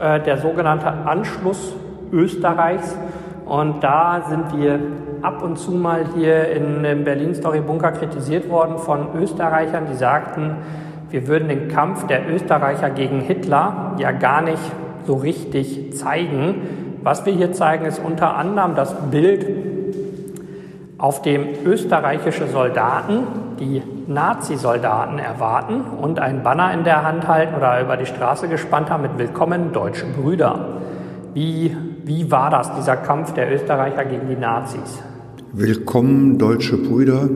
äh, 0.00 0.20
der 0.20 0.38
sogenannte 0.38 0.88
Anschluss 0.88 1.74
Österreichs. 2.10 2.96
Und 3.44 3.84
da 3.84 4.24
sind 4.28 4.56
wir 4.56 4.80
ab 5.22 5.42
und 5.42 5.58
zu 5.58 5.72
mal 5.72 6.04
hier 6.14 6.50
in, 6.50 6.84
im 6.84 7.04
Berlin 7.04 7.34
Story 7.34 7.60
Bunker 7.60 7.92
kritisiert 7.92 8.48
worden 8.48 8.78
von 8.78 9.08
Österreichern, 9.16 9.84
die 9.90 9.96
sagten, 9.96 10.56
wir 11.10 11.28
würden 11.28 11.48
den 11.48 11.68
Kampf 11.68 12.06
der 12.06 12.28
Österreicher 12.28 12.90
gegen 12.90 13.20
Hitler 13.20 13.94
ja 13.98 14.12
gar 14.12 14.42
nicht 14.42 14.62
so 15.06 15.14
richtig 15.14 15.96
zeigen. 15.96 16.98
Was 17.02 17.26
wir 17.26 17.32
hier 17.32 17.52
zeigen, 17.52 17.84
ist 17.84 18.00
unter 18.02 18.36
anderem 18.36 18.74
das 18.74 18.94
Bild, 19.10 19.46
auf 20.98 21.20
dem 21.20 21.48
österreichische 21.64 22.46
Soldaten 22.46 23.26
die 23.58 23.82
Nazi-Soldaten 24.06 25.18
erwarten 25.18 25.80
und 26.00 26.20
ein 26.20 26.44
Banner 26.44 26.72
in 26.72 26.84
der 26.84 27.02
Hand 27.02 27.26
halten 27.26 27.56
oder 27.56 27.80
über 27.80 27.96
die 27.96 28.06
Straße 28.06 28.46
gespannt 28.46 28.88
haben 28.88 29.02
mit 29.02 29.18
Willkommen 29.18 29.72
deutsche 29.72 30.06
Brüder. 30.06 30.78
Wie, 31.34 31.76
wie 32.04 32.30
war 32.30 32.50
das, 32.50 32.72
dieser 32.76 32.96
Kampf 32.96 33.32
der 33.34 33.52
Österreicher 33.52 34.04
gegen 34.04 34.28
die 34.28 34.36
Nazis? 34.36 35.02
Willkommen, 35.54 36.38
deutsche 36.38 36.78
Brüder. 36.78 37.28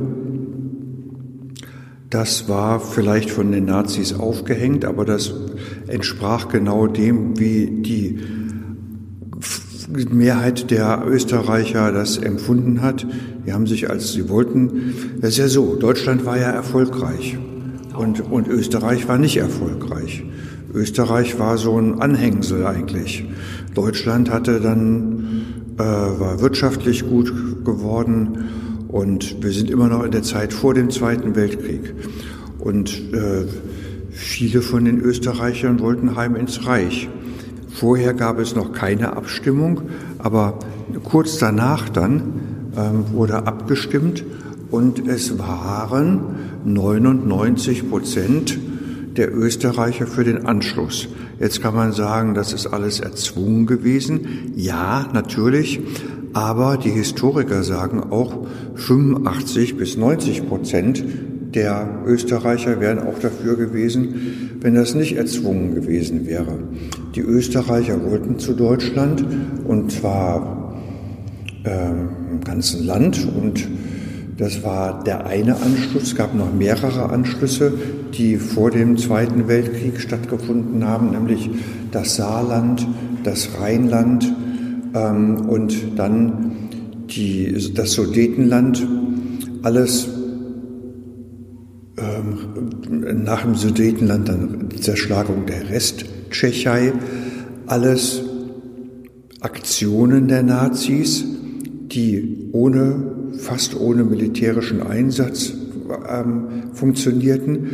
Das 2.08 2.48
war 2.48 2.80
vielleicht 2.80 3.28
von 3.28 3.52
den 3.52 3.66
Nazis 3.66 4.14
aufgehängt, 4.14 4.86
aber 4.86 5.04
das 5.04 5.34
entsprach 5.86 6.48
genau 6.48 6.86
dem, 6.86 7.38
wie 7.38 7.66
die 7.82 8.20
Mehrheit 10.10 10.70
der 10.70 11.02
Österreicher 11.06 11.92
das 11.92 12.16
empfunden 12.16 12.80
hat. 12.80 13.06
Die 13.46 13.52
haben 13.52 13.66
sich, 13.66 13.90
als 13.90 14.14
sie 14.14 14.30
wollten, 14.30 14.94
das 15.20 15.32
ist 15.32 15.38
ja 15.38 15.48
so, 15.48 15.76
Deutschland 15.76 16.24
war 16.24 16.38
ja 16.38 16.50
erfolgreich 16.50 17.36
und, 17.98 18.22
und 18.32 18.48
Österreich 18.48 19.06
war 19.08 19.18
nicht 19.18 19.36
erfolgreich. 19.36 20.24
Österreich 20.72 21.38
war 21.38 21.58
so 21.58 21.78
ein 21.78 22.00
Anhängsel 22.00 22.64
eigentlich. 22.64 23.26
Deutschland 23.74 24.30
hatte 24.30 24.60
dann 24.60 25.45
äh, 25.78 25.82
war 25.82 26.40
wirtschaftlich 26.40 27.08
gut 27.08 27.64
geworden 27.64 28.84
und 28.88 29.42
wir 29.42 29.52
sind 29.52 29.70
immer 29.70 29.88
noch 29.88 30.04
in 30.04 30.10
der 30.10 30.22
Zeit 30.22 30.52
vor 30.52 30.74
dem 30.74 30.90
Zweiten 30.90 31.36
Weltkrieg. 31.36 31.94
Und 32.58 33.12
äh, 33.12 33.44
viele 34.10 34.62
von 34.62 34.84
den 34.84 35.00
Österreichern 35.00 35.80
wollten 35.80 36.16
heim 36.16 36.34
ins 36.36 36.66
Reich. 36.66 37.08
Vorher 37.68 38.14
gab 38.14 38.38
es 38.38 38.54
noch 38.54 38.72
keine 38.72 39.16
Abstimmung, 39.16 39.82
aber 40.18 40.58
kurz 41.04 41.38
danach 41.38 41.88
dann 41.90 42.22
ähm, 42.76 43.04
wurde 43.12 43.46
abgestimmt 43.46 44.24
und 44.70 45.06
es 45.06 45.38
waren 45.38 46.20
99 46.64 47.90
Prozent 47.90 48.58
der 49.16 49.34
Österreicher 49.34 50.06
für 50.06 50.24
den 50.24 50.46
Anschluss. 50.46 51.08
Jetzt 51.38 51.62
kann 51.62 51.74
man 51.74 51.92
sagen, 51.92 52.34
das 52.34 52.52
ist 52.52 52.66
alles 52.66 53.00
erzwungen 53.00 53.66
gewesen. 53.66 54.52
Ja, 54.56 55.08
natürlich. 55.12 55.80
Aber 56.32 56.76
die 56.76 56.90
Historiker 56.90 57.62
sagen 57.62 58.02
auch, 58.10 58.46
85 58.74 59.76
bis 59.76 59.96
90 59.96 60.48
Prozent 60.48 61.04
der 61.54 62.02
Österreicher 62.06 62.80
wären 62.80 62.98
auch 62.98 63.18
dafür 63.18 63.56
gewesen, 63.56 64.58
wenn 64.60 64.74
das 64.74 64.94
nicht 64.94 65.16
erzwungen 65.16 65.74
gewesen 65.74 66.26
wäre. 66.26 66.58
Die 67.14 67.22
Österreicher 67.22 68.04
wollten 68.04 68.38
zu 68.38 68.52
Deutschland 68.52 69.24
und 69.64 69.90
zwar 69.92 70.76
ähm, 71.64 72.08
im 72.32 72.40
ganzen 72.42 72.84
Land 72.84 73.26
und 73.40 73.66
das 74.36 74.62
war 74.62 75.02
der 75.04 75.26
eine 75.26 75.56
Anschluss. 75.56 76.02
Es 76.02 76.14
gab 76.14 76.34
noch 76.34 76.52
mehrere 76.52 77.08
Anschlüsse, 77.08 77.72
die 78.16 78.36
vor 78.36 78.70
dem 78.70 78.96
Zweiten 78.96 79.48
Weltkrieg 79.48 80.00
stattgefunden 80.00 80.86
haben, 80.86 81.10
nämlich 81.10 81.50
das 81.90 82.16
Saarland, 82.16 82.86
das 83.22 83.50
Rheinland 83.58 84.32
ähm, 84.94 85.46
und 85.48 85.98
dann 85.98 86.56
die, 87.08 87.72
das 87.74 87.92
Sudetenland. 87.92 88.86
Alles 89.62 90.08
ähm, 91.98 93.24
nach 93.24 93.42
dem 93.42 93.54
Sudetenland 93.54 94.28
dann 94.28 94.68
die 94.68 94.80
Zerschlagung 94.80 95.46
der 95.46 95.70
Resttschechei. 95.70 96.92
Alles 97.66 98.22
Aktionen 99.40 100.28
der 100.28 100.42
Nazis, 100.42 101.24
die 101.92 102.48
ohne 102.52 103.32
fast 103.38 103.78
ohne 103.78 104.04
militärischen 104.04 104.82
Einsatz 104.82 105.52
ähm, 106.08 106.70
funktionierten. 106.72 107.70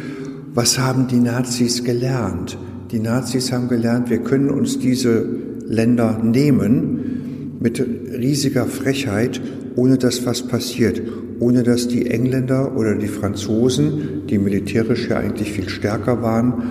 Was 0.54 0.78
haben 0.78 1.08
die 1.08 1.18
Nazis 1.18 1.82
gelernt? 1.82 2.58
Die 2.90 2.98
Nazis 2.98 3.52
haben 3.52 3.68
gelernt, 3.68 4.10
wir 4.10 4.18
können 4.18 4.50
uns 4.50 4.78
diese 4.78 5.24
Länder 5.66 6.20
nehmen 6.22 7.56
mit 7.58 7.80
riesiger 7.80 8.66
Frechheit, 8.66 9.40
ohne 9.76 9.96
dass 9.96 10.26
was 10.26 10.46
passiert, 10.46 11.00
ohne 11.40 11.62
dass 11.62 11.88
die 11.88 12.10
Engländer 12.10 12.76
oder 12.76 12.96
die 12.96 13.08
Franzosen, 13.08 14.26
die 14.28 14.36
militärisch 14.36 15.08
ja 15.08 15.16
eigentlich 15.16 15.52
viel 15.52 15.70
stärker 15.70 16.20
waren, 16.20 16.64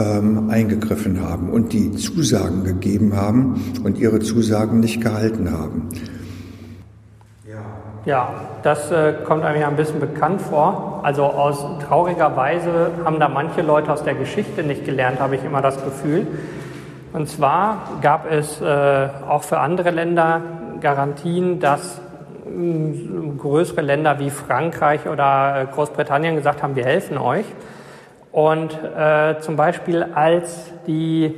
ähm, 0.00 0.50
eingegriffen 0.50 1.20
haben 1.20 1.50
und 1.50 1.72
die 1.72 1.92
Zusagen 1.92 2.64
gegeben 2.64 3.14
haben 3.14 3.54
und 3.84 3.98
ihre 3.98 4.18
Zusagen 4.18 4.80
nicht 4.80 5.00
gehalten 5.00 5.52
haben. 5.52 5.90
Ja, 8.06 8.28
das 8.62 8.92
äh, 8.92 9.14
kommt 9.24 9.44
einem 9.44 9.60
ja 9.60 9.66
ein 9.66 9.74
bisschen 9.74 9.98
bekannt 9.98 10.40
vor. 10.40 11.00
Also 11.02 11.24
aus 11.24 11.66
trauriger 11.88 12.36
Weise 12.36 12.92
haben 13.04 13.18
da 13.18 13.28
manche 13.28 13.62
Leute 13.62 13.92
aus 13.92 14.04
der 14.04 14.14
Geschichte 14.14 14.62
nicht 14.62 14.84
gelernt, 14.84 15.18
habe 15.18 15.34
ich 15.34 15.42
immer 15.42 15.60
das 15.60 15.82
Gefühl. 15.84 16.24
Und 17.12 17.28
zwar 17.28 17.78
gab 18.02 18.30
es 18.30 18.60
äh, 18.60 19.08
auch 19.28 19.42
für 19.42 19.58
andere 19.58 19.90
Länder 19.90 20.40
Garantien, 20.80 21.58
dass 21.58 22.00
äh, 22.46 23.36
größere 23.38 23.80
Länder 23.80 24.20
wie 24.20 24.30
Frankreich 24.30 25.08
oder 25.08 25.62
äh, 25.62 25.74
Großbritannien 25.74 26.36
gesagt 26.36 26.62
haben, 26.62 26.76
wir 26.76 26.84
helfen 26.84 27.18
euch. 27.18 27.46
Und 28.30 28.78
zum 29.40 29.56
Beispiel 29.56 30.02
als 30.14 30.70
die 30.86 31.34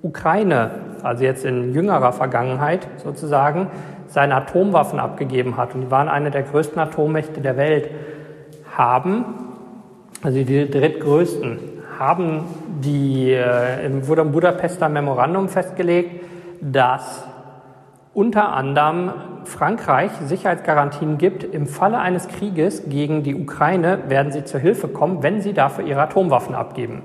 Ukraine, 0.00 0.70
also 1.02 1.22
jetzt 1.22 1.44
in 1.44 1.74
jüngerer 1.74 2.14
Vergangenheit 2.14 2.88
sozusagen, 3.04 3.66
seine 4.14 4.36
Atomwaffen 4.36 5.00
abgegeben 5.00 5.56
hat, 5.56 5.74
und 5.74 5.80
die 5.80 5.90
waren 5.90 6.08
eine 6.08 6.30
der 6.30 6.44
größten 6.44 6.78
Atommächte 6.78 7.40
der 7.40 7.56
Welt, 7.56 7.90
haben, 8.76 9.24
also 10.22 10.38
die 10.44 10.70
drittgrößten, 10.70 11.58
haben 11.98 12.44
die, 12.80 13.32
äh, 13.32 14.06
wurde 14.06 14.22
im 14.22 14.30
Budapester 14.30 14.88
Memorandum 14.88 15.48
festgelegt, 15.48 16.24
dass 16.60 17.26
unter 18.12 18.52
anderem 18.52 19.12
Frankreich 19.42 20.12
Sicherheitsgarantien 20.24 21.18
gibt, 21.18 21.42
im 21.42 21.66
Falle 21.66 21.98
eines 21.98 22.28
Krieges 22.28 22.88
gegen 22.88 23.24
die 23.24 23.34
Ukraine 23.34 23.98
werden 24.08 24.30
sie 24.30 24.44
zur 24.44 24.60
Hilfe 24.60 24.86
kommen, 24.86 25.24
wenn 25.24 25.40
sie 25.40 25.54
dafür 25.54 25.84
ihre 25.84 26.02
Atomwaffen 26.02 26.54
abgeben. 26.54 27.02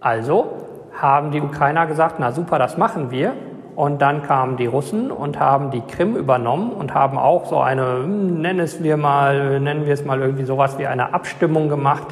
Also 0.00 0.66
haben 0.98 1.30
die 1.30 1.42
Ukrainer 1.42 1.86
gesagt, 1.86 2.16
na 2.18 2.32
super, 2.32 2.58
das 2.58 2.78
machen 2.78 3.10
wir. 3.10 3.34
Und 3.74 4.02
dann 4.02 4.22
kamen 4.22 4.56
die 4.56 4.66
Russen 4.66 5.10
und 5.10 5.40
haben 5.40 5.70
die 5.70 5.80
Krim 5.80 6.14
übernommen 6.14 6.72
und 6.72 6.92
haben 6.92 7.16
auch 7.16 7.46
so 7.46 7.58
eine, 7.58 8.02
hm, 8.02 8.40
nennen 8.40 8.60
es 8.60 8.82
wir 8.82 8.98
mal, 8.98 9.60
nennen 9.60 9.86
wir 9.86 9.94
es 9.94 10.04
mal 10.04 10.20
irgendwie 10.20 10.44
sowas 10.44 10.78
wie 10.78 10.86
eine 10.86 11.14
Abstimmung 11.14 11.68
gemacht, 11.70 12.08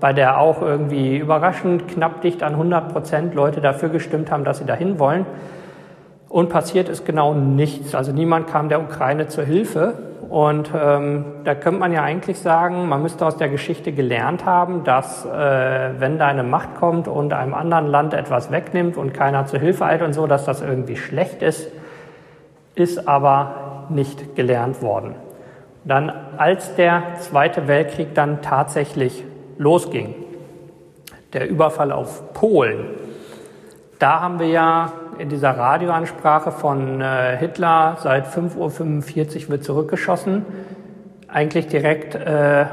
bei 0.00 0.12
der 0.12 0.40
auch 0.40 0.60
irgendwie 0.60 1.16
überraschend 1.18 1.86
knapp 1.88 2.20
dicht 2.22 2.42
an 2.42 2.54
100 2.54 2.92
Prozent 2.92 3.34
Leute 3.34 3.60
dafür 3.60 3.90
gestimmt 3.90 4.30
haben, 4.30 4.44
dass 4.44 4.58
sie 4.58 4.64
dahin 4.64 4.98
wollen. 4.98 5.24
Und 6.28 6.50
passiert 6.50 6.88
ist 6.88 7.06
genau 7.06 7.32
nichts. 7.32 7.94
Also 7.94 8.12
niemand 8.12 8.48
kam 8.48 8.68
der 8.68 8.82
Ukraine 8.82 9.28
zur 9.28 9.44
Hilfe. 9.44 9.94
Und 10.28 10.70
ähm, 10.74 11.24
da 11.44 11.54
könnte 11.54 11.80
man 11.80 11.92
ja 11.92 12.02
eigentlich 12.02 12.38
sagen, 12.38 12.86
man 12.88 13.02
müsste 13.02 13.24
aus 13.24 13.38
der 13.38 13.48
Geschichte 13.48 13.92
gelernt 13.92 14.44
haben, 14.44 14.84
dass 14.84 15.24
äh, 15.24 15.30
wenn 15.98 16.18
da 16.18 16.26
eine 16.26 16.42
Macht 16.42 16.74
kommt 16.74 17.08
und 17.08 17.32
einem 17.32 17.54
anderen 17.54 17.86
Land 17.86 18.12
etwas 18.12 18.50
wegnimmt 18.50 18.98
und 18.98 19.14
keiner 19.14 19.46
zur 19.46 19.58
Hilfe 19.58 19.86
eilt 19.86 20.02
und 20.02 20.12
so, 20.12 20.26
dass 20.26 20.44
das 20.44 20.60
irgendwie 20.60 20.96
schlecht 20.96 21.42
ist, 21.42 21.72
ist 22.74 23.08
aber 23.08 23.86
nicht 23.88 24.36
gelernt 24.36 24.82
worden. 24.82 25.14
Dann, 25.84 26.12
als 26.36 26.74
der 26.74 27.14
Zweite 27.20 27.66
Weltkrieg 27.66 28.14
dann 28.14 28.42
tatsächlich 28.42 29.24
losging, 29.56 30.14
der 31.32 31.48
Überfall 31.48 31.90
auf 31.90 32.34
Polen, 32.34 32.90
da 33.98 34.20
haben 34.20 34.38
wir 34.38 34.48
ja 34.48 34.92
in 35.18 35.28
dieser 35.28 35.50
Radioansprache 35.50 36.52
von 36.52 37.00
äh, 37.00 37.36
Hitler, 37.38 37.98
seit 38.02 38.26
5.45 38.26 38.56
Uhr 39.44 39.48
wird 39.48 39.64
zurückgeschossen, 39.64 40.44
eigentlich 41.26 41.66
direkt 41.66 42.14
äh, 42.14 42.66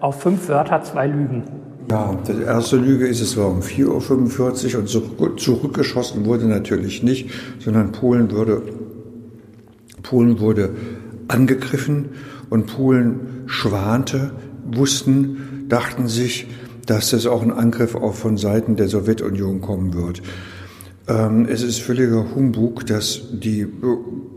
auf 0.00 0.20
fünf 0.20 0.48
Wörter 0.48 0.82
zwei 0.82 1.06
Lügen. 1.06 1.44
Ja, 1.90 2.14
die 2.26 2.42
erste 2.42 2.76
Lüge 2.76 3.06
ist, 3.06 3.20
es 3.20 3.36
war 3.36 3.48
um 3.48 3.60
4.45 3.60 4.74
Uhr 4.74 4.80
und 4.80 4.88
zurück, 4.88 5.40
zurückgeschossen 5.40 6.24
wurde 6.26 6.46
natürlich 6.46 7.02
nicht, 7.02 7.30
sondern 7.58 7.92
Polen 7.92 8.30
wurde, 8.30 8.62
Polen 10.02 10.40
wurde 10.40 10.70
angegriffen 11.28 12.10
und 12.50 12.66
Polen 12.66 13.44
schwante, 13.46 14.32
wussten, 14.64 15.66
dachten 15.68 16.08
sich, 16.08 16.46
dass 16.86 17.12
es 17.12 17.26
auch 17.26 17.42
ein 17.42 17.52
Angriff 17.52 17.94
auch 17.94 18.14
von 18.14 18.36
Seiten 18.36 18.76
der 18.76 18.88
Sowjetunion 18.88 19.60
kommen 19.60 19.94
wird. 19.94 20.22
Ähm, 21.08 21.46
es 21.48 21.62
ist 21.62 21.80
völliger 21.80 22.34
Humbug, 22.34 22.86
dass 22.86 23.22
die 23.32 23.66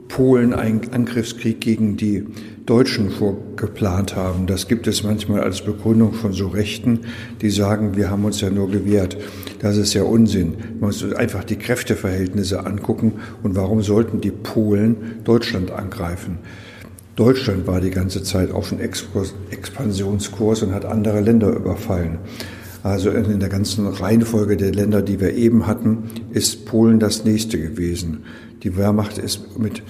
Polen 0.08 0.54
einen 0.54 0.82
Angriffskrieg 0.92 1.62
gegen 1.62 1.98
die 1.98 2.26
Deutschen 2.66 3.12
vorgeplant 3.12 4.16
haben. 4.16 4.48
Das 4.48 4.68
gibt 4.68 4.88
es 4.88 5.04
manchmal 5.04 5.42
als 5.42 5.62
Begründung 5.62 6.14
von 6.14 6.34
so 6.34 6.48
Rechten, 6.48 7.02
die 7.42 7.52
sagen, 7.52 7.96
wir 7.96 8.10
haben 8.10 8.26
uns 8.26 8.42
ja 8.42 8.50
nur 8.50 8.72
gewehrt. 8.72 9.18
Das 9.60 9.78
ist 9.78 9.94
ja 9.94 10.04
Unsinn. 10.04 10.56
Man 10.80 10.90
muss 10.90 11.14
einfach 11.14 11.44
die 11.44 11.58
Kräfteverhältnisse 11.58 12.66
angucken 12.66 13.14
und 13.44 13.56
warum 13.56 13.84
sollten 13.84 14.22
die 14.22 14.32
Polen 14.32 15.22
Deutschland 15.24 15.72
angreifen? 15.72 16.40
Deutschland 17.16 17.66
war 17.68 17.80
die 17.80 17.92
ganze 17.92 18.24
Zeit 18.24 18.52
auf 18.52 18.70
dem 18.70 18.80
Expansionskurs 18.80 20.64
und 20.64 20.74
hat 20.74 20.86
andere 20.86 21.22
Länder 21.22 21.50
überfallen. 21.56 22.18
Also 22.86 23.10
in 23.10 23.40
der 23.40 23.50
ganzen 23.50 23.88
Reihenfolge 23.88 24.58
der 24.58 24.72
Länder, 24.72 25.02
die 25.02 25.20
wir 25.20 25.34
eben 25.34 25.66
hatten, 25.66 26.04
ist 26.30 26.68
Polen 26.68 27.00
das 27.00 27.26
nächste 27.26 27.60
gewesen. 27.60 28.26
Die 28.62 28.78
Wehrmacht 28.78 29.18
ist 29.18 29.58
mit 29.58 29.82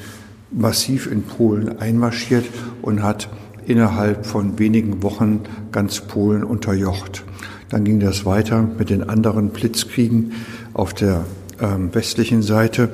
massiv 0.49 1.11
in 1.11 1.23
Polen 1.23 1.77
einmarschiert 1.77 2.45
und 2.81 3.03
hat 3.03 3.27
innerhalb 3.65 4.25
von 4.25 4.57
wenigen 4.59 5.03
Wochen 5.03 5.41
ganz 5.73 5.99
Polen 5.99 6.45
unterjocht. 6.45 7.25
Dann 7.67 7.83
ging 7.83 7.99
das 7.99 8.25
weiter 8.25 8.61
mit 8.61 8.89
den 8.89 9.03
anderen 9.03 9.49
Blitzkriegen 9.49 10.31
auf 10.73 10.93
der 10.93 11.25
ähm, 11.59 11.93
westlichen 11.93 12.43
Seite. 12.43 12.91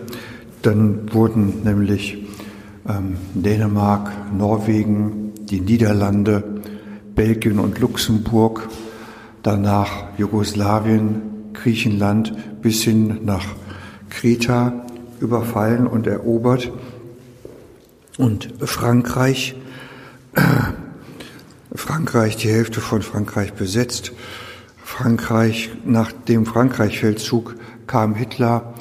Dann 0.63 1.13
wurden 1.13 1.61
nämlich 1.63 2.17
ähm, 2.89 3.17
Dänemark, 3.35 4.09
Norwegen, 4.35 5.33
die 5.47 5.61
Niederlande, 5.61 6.43
Belgien 7.13 7.59
und 7.59 7.77
Luxemburg 7.77 8.67
danach 9.43 10.17
Jugoslawien, 10.17 11.53
Griechenland 11.53 12.61
bis 12.61 12.83
hin 12.83 13.19
nach 13.23 13.45
Kreta 14.09 14.85
überfallen 15.19 15.87
und 15.87 16.07
erobert 16.07 16.71
und 18.17 18.53
Frankreich, 18.59 19.55
Frankreich, 21.73 22.37
die 22.37 22.49
Hälfte 22.49 22.81
von 22.81 23.01
Frankreich 23.01 23.53
besetzt. 23.53 24.11
Frankreich, 24.83 25.71
nach 25.85 26.11
dem 26.11 26.45
Frankreich-Feldzug 26.45 27.55
kam 27.87 28.13
Hitler 28.15 28.73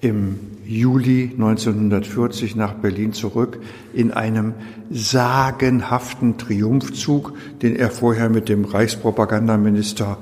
im 0.00 0.53
Juli 0.66 1.30
1940 1.32 2.56
nach 2.56 2.74
Berlin 2.74 3.12
zurück 3.12 3.58
in 3.92 4.10
einem 4.10 4.54
sagenhaften 4.90 6.38
Triumphzug, 6.38 7.32
den 7.62 7.76
er 7.76 7.90
vorher 7.90 8.30
mit 8.30 8.48
dem 8.48 8.64
Reichspropagandaminister 8.64 10.18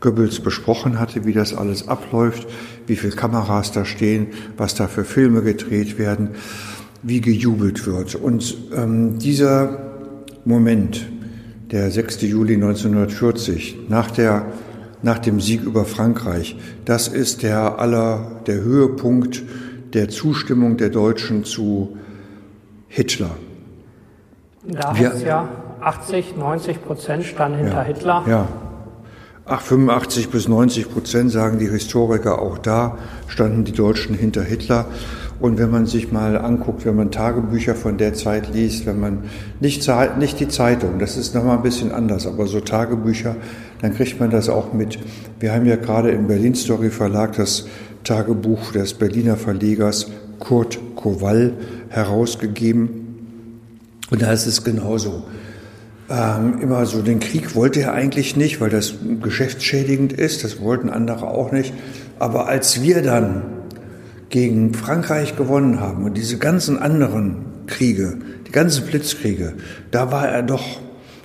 Goebbels 0.00 0.40
besprochen 0.40 1.00
hatte, 1.00 1.24
wie 1.24 1.32
das 1.32 1.54
alles 1.54 1.88
abläuft, 1.88 2.46
wie 2.86 2.96
viele 2.96 3.14
Kameras 3.14 3.72
da 3.72 3.84
stehen, 3.84 4.28
was 4.56 4.74
da 4.74 4.88
für 4.88 5.04
Filme 5.04 5.42
gedreht 5.42 5.98
werden, 5.98 6.30
wie 7.02 7.20
gejubelt 7.20 7.86
wird. 7.86 8.14
Und 8.14 8.56
ähm, 8.74 9.18
dieser 9.18 9.94
Moment, 10.44 11.06
der 11.70 11.90
6. 11.90 12.22
Juli 12.22 12.54
1940, 12.54 13.88
nach 13.88 14.10
der 14.10 14.46
nach 15.02 15.18
dem 15.18 15.40
Sieg 15.40 15.62
über 15.62 15.84
Frankreich. 15.84 16.56
Das 16.84 17.06
ist 17.06 17.42
der 17.42 17.78
aller, 17.78 18.42
der 18.46 18.56
Höhepunkt 18.56 19.42
der 19.92 20.08
Zustimmung 20.08 20.76
der 20.76 20.90
Deutschen 20.90 21.44
zu 21.44 21.96
Hitler. 22.88 23.30
Da 24.66 24.96
heißt 24.96 25.24
ja 25.24 25.48
80, 25.80 26.36
90 26.36 26.84
Prozent 26.84 27.24
standen 27.24 27.58
hinter 27.58 27.76
ja, 27.76 27.82
Hitler. 27.82 28.24
Ja. 28.26 28.48
Ach, 29.44 29.60
85 29.60 30.30
bis 30.30 30.48
90 30.48 30.90
Prozent 30.92 31.30
sagen 31.30 31.60
die 31.60 31.68
Historiker 31.68 32.42
auch 32.42 32.58
da 32.58 32.98
standen 33.28 33.64
die 33.64 33.72
Deutschen 33.72 34.16
hinter 34.16 34.42
Hitler. 34.42 34.86
Und 35.38 35.58
wenn 35.58 35.70
man 35.70 35.86
sich 35.86 36.10
mal 36.10 36.36
anguckt, 36.38 36.86
wenn 36.86 36.96
man 36.96 37.10
Tagebücher 37.10 37.74
von 37.74 37.98
der 37.98 38.14
Zeit 38.14 38.52
liest, 38.54 38.86
wenn 38.86 38.98
man 38.98 39.24
nicht, 39.60 39.86
nicht 40.18 40.40
die 40.40 40.48
Zeitung, 40.48 40.98
das 40.98 41.16
ist 41.16 41.34
nochmal 41.34 41.58
ein 41.58 41.62
bisschen 41.62 41.92
anders, 41.92 42.26
aber 42.26 42.46
so 42.46 42.60
Tagebücher, 42.60 43.36
dann 43.82 43.94
kriegt 43.94 44.18
man 44.18 44.30
das 44.30 44.48
auch 44.48 44.72
mit. 44.72 44.98
Wir 45.38 45.52
haben 45.52 45.66
ja 45.66 45.76
gerade 45.76 46.10
im 46.10 46.26
Berlin 46.26 46.54
Story 46.54 46.90
Verlag 46.90 47.36
das 47.36 47.68
Tagebuch 48.06 48.70
des 48.70 48.94
Berliner 48.94 49.36
Verlegers 49.36 50.06
Kurt 50.38 50.78
Kowal 50.94 51.54
herausgegeben. 51.88 53.58
Und 54.10 54.22
da 54.22 54.32
ist 54.32 54.46
es 54.46 54.62
genauso. 54.62 55.24
Ähm, 56.08 56.60
immer 56.60 56.86
so, 56.86 57.02
den 57.02 57.18
Krieg 57.18 57.56
wollte 57.56 57.80
er 57.80 57.94
eigentlich 57.94 58.36
nicht, 58.36 58.60
weil 58.60 58.70
das 58.70 58.94
geschäftsschädigend 59.20 60.12
ist. 60.12 60.44
Das 60.44 60.60
wollten 60.60 60.88
andere 60.88 61.26
auch 61.26 61.50
nicht. 61.50 61.74
Aber 62.20 62.46
als 62.46 62.80
wir 62.80 63.02
dann 63.02 63.42
gegen 64.30 64.72
Frankreich 64.72 65.36
gewonnen 65.36 65.80
haben 65.80 66.04
und 66.04 66.16
diese 66.16 66.38
ganzen 66.38 66.78
anderen 66.78 67.38
Kriege, 67.66 68.18
die 68.46 68.52
ganzen 68.52 68.86
Blitzkriege, 68.86 69.54
da 69.90 70.12
war 70.12 70.28
er 70.28 70.44
doch 70.44 70.80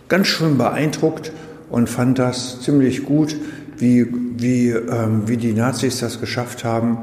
ganz 0.10 0.28
schön 0.28 0.58
beeindruckt 0.58 1.32
und 1.70 1.90
fand 1.90 2.18
das 2.18 2.62
ziemlich 2.62 3.06
gut, 3.06 3.36
wie, 3.82 4.08
wie, 4.38 4.70
ähm, 4.70 5.24
wie 5.28 5.38
die 5.38 5.54
Nazis 5.54 6.00
das 6.00 6.20
geschafft 6.20 6.64
haben, 6.64 7.00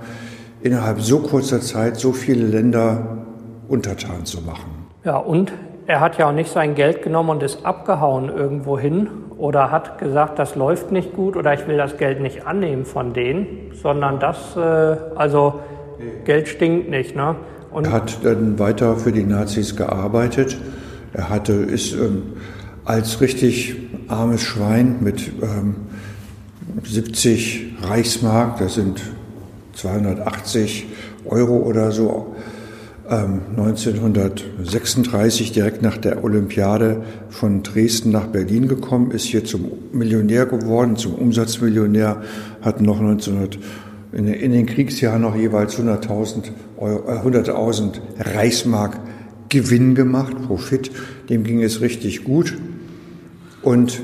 innerhalb 0.63 1.01
so 1.01 1.21
kurzer 1.21 1.61
Zeit 1.61 1.97
so 1.97 2.13
viele 2.13 2.47
Länder 2.47 3.27
untertan 3.69 4.25
zu 4.25 4.41
machen. 4.41 4.87
Ja, 5.05 5.17
und 5.17 5.53
er 5.87 6.01
hat 6.01 6.19
ja 6.19 6.29
auch 6.29 6.33
nicht 6.33 6.51
sein 6.51 6.75
Geld 6.75 7.03
genommen 7.03 7.31
und 7.31 7.43
ist 7.43 7.65
abgehauen 7.65 8.29
irgendwo 8.29 8.79
hin 8.79 9.09
oder 9.37 9.71
hat 9.71 9.99
gesagt, 9.99 10.39
das 10.39 10.55
läuft 10.55 10.93
nicht 10.93 11.15
gut 11.15 11.37
oder 11.37 11.55
ich 11.55 11.67
will 11.67 11.77
das 11.77 11.97
Geld 11.97 12.21
nicht 12.21 12.47
annehmen 12.47 12.85
von 12.85 13.13
denen, 13.13 13.73
sondern 13.81 14.19
das, 14.21 14.57
äh, 14.57 14.97
also 15.17 15.61
Geld 16.25 16.49
stinkt 16.49 16.91
nicht. 16.91 17.17
Ne? 17.17 17.37
Und 17.71 17.87
er 17.87 17.93
hat 17.93 18.25
dann 18.25 18.59
weiter 18.59 18.97
für 18.97 19.13
die 19.13 19.25
Nazis 19.25 19.77
gearbeitet. 19.77 20.59
Er 21.13 21.31
hatte, 21.31 21.53
ist 21.53 21.95
ähm, 21.95 22.23
als 22.85 23.21
richtig 23.21 23.77
armes 24.09 24.43
Schwein 24.43 24.97
mit 25.01 25.31
ähm, 25.43 25.77
70 26.85 27.77
Reichsmark, 27.83 28.59
das 28.59 28.75
sind 28.75 29.01
280 29.75 30.87
Euro 31.25 31.59
oder 31.59 31.93
so, 31.93 32.35
1936 33.09 35.49
ähm, 35.49 35.55
direkt 35.55 35.83
nach 35.83 35.97
der 35.97 36.25
Olympiade 36.25 37.05
von 37.31 37.63
Dresden 37.63 38.11
nach 38.11 38.27
Berlin 38.27 38.69
gekommen, 38.69 39.13
ist 39.13 39.25
hier 39.25 39.45
zum 39.45 39.71
Millionär 39.93 40.45
geworden, 40.45 40.97
zum 40.97 41.15
Umsatzmillionär, 41.15 42.21
hat 42.61 42.83
noch 42.83 43.01
1900 43.01 43.59
in, 44.13 44.53
den 44.53 44.67
Kriegsjahren 44.67 45.23
noch 45.23 45.37
jeweils 45.37 45.79
100.000 45.79 46.51
100 46.81 47.49
äh, 47.49 47.53
Reichsmark 48.21 48.99
Gewinn 49.49 49.95
gemacht, 49.95 50.35
Profit. 50.47 50.91
Dem 51.29 51.45
ging 51.45 51.63
es 51.63 51.81
richtig 51.81 52.25
gut. 52.25 52.57
Und 53.63 54.01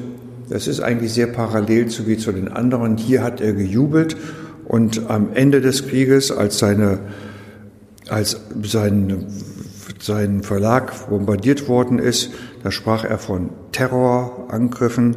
das 0.48 0.66
ist 0.66 0.80
eigentlich 0.80 1.12
sehr 1.12 1.26
parallel 1.26 1.88
zu 1.88 2.06
wie 2.06 2.16
zu 2.16 2.32
den 2.32 2.48
anderen. 2.48 2.96
Hier 2.96 3.22
hat 3.22 3.40
er 3.40 3.52
gejubelt 3.52 4.16
und 4.66 5.10
am 5.10 5.28
Ende 5.34 5.60
des 5.60 5.88
Krieges, 5.88 6.30
als 6.30 6.58
seine, 6.58 6.98
als 8.08 8.40
sein, 8.62 9.26
sein 10.00 10.42
Verlag 10.42 11.08
bombardiert 11.08 11.68
worden 11.68 11.98
ist, 11.98 12.32
da 12.62 12.70
sprach 12.70 13.04
er 13.04 13.18
von 13.18 13.50
Terrorangriffen 13.72 15.16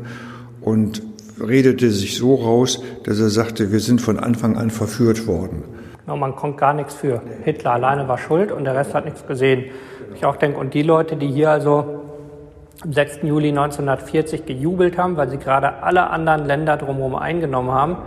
und 0.62 1.02
redete 1.40 1.92
sich 1.92 2.18
so 2.18 2.36
raus, 2.36 2.82
dass 3.04 3.20
er 3.20 3.30
sagte, 3.30 3.72
wir 3.72 3.80
sind 3.80 4.02
von 4.02 4.20
Anfang 4.20 4.58
an 4.58 4.72
verführt 4.72 5.28
worden. 5.28 5.64
man 6.06 6.36
konnte 6.36 6.58
gar 6.58 6.74
nichts 6.74 6.96
für. 6.96 7.22
Hitler 7.44 7.74
alleine 7.74 8.08
war 8.08 8.18
schuld 8.18 8.52
und 8.52 8.64
der 8.64 8.76
Rest 8.76 8.94
hat 8.94 9.06
nichts 9.06 9.26
gesehen. 9.28 9.66
Ich 10.16 10.26
auch 10.26 10.38
denke, 10.38 10.58
und 10.60 10.74
die 10.74 10.82
Leute, 10.82 11.16
die 11.16 11.28
hier 11.28 11.52
also 11.52 11.97
am 12.88 12.94
6. 12.94 13.24
Juli 13.24 13.50
1940 13.50 14.46
gejubelt 14.46 14.98
haben, 14.98 15.18
weil 15.18 15.30
sie 15.30 15.38
gerade 15.38 15.84
alle 15.84 16.10
anderen 16.10 16.46
Länder 16.46 16.78
drumherum 16.78 17.16
eingenommen 17.16 17.72
haben, 17.72 17.98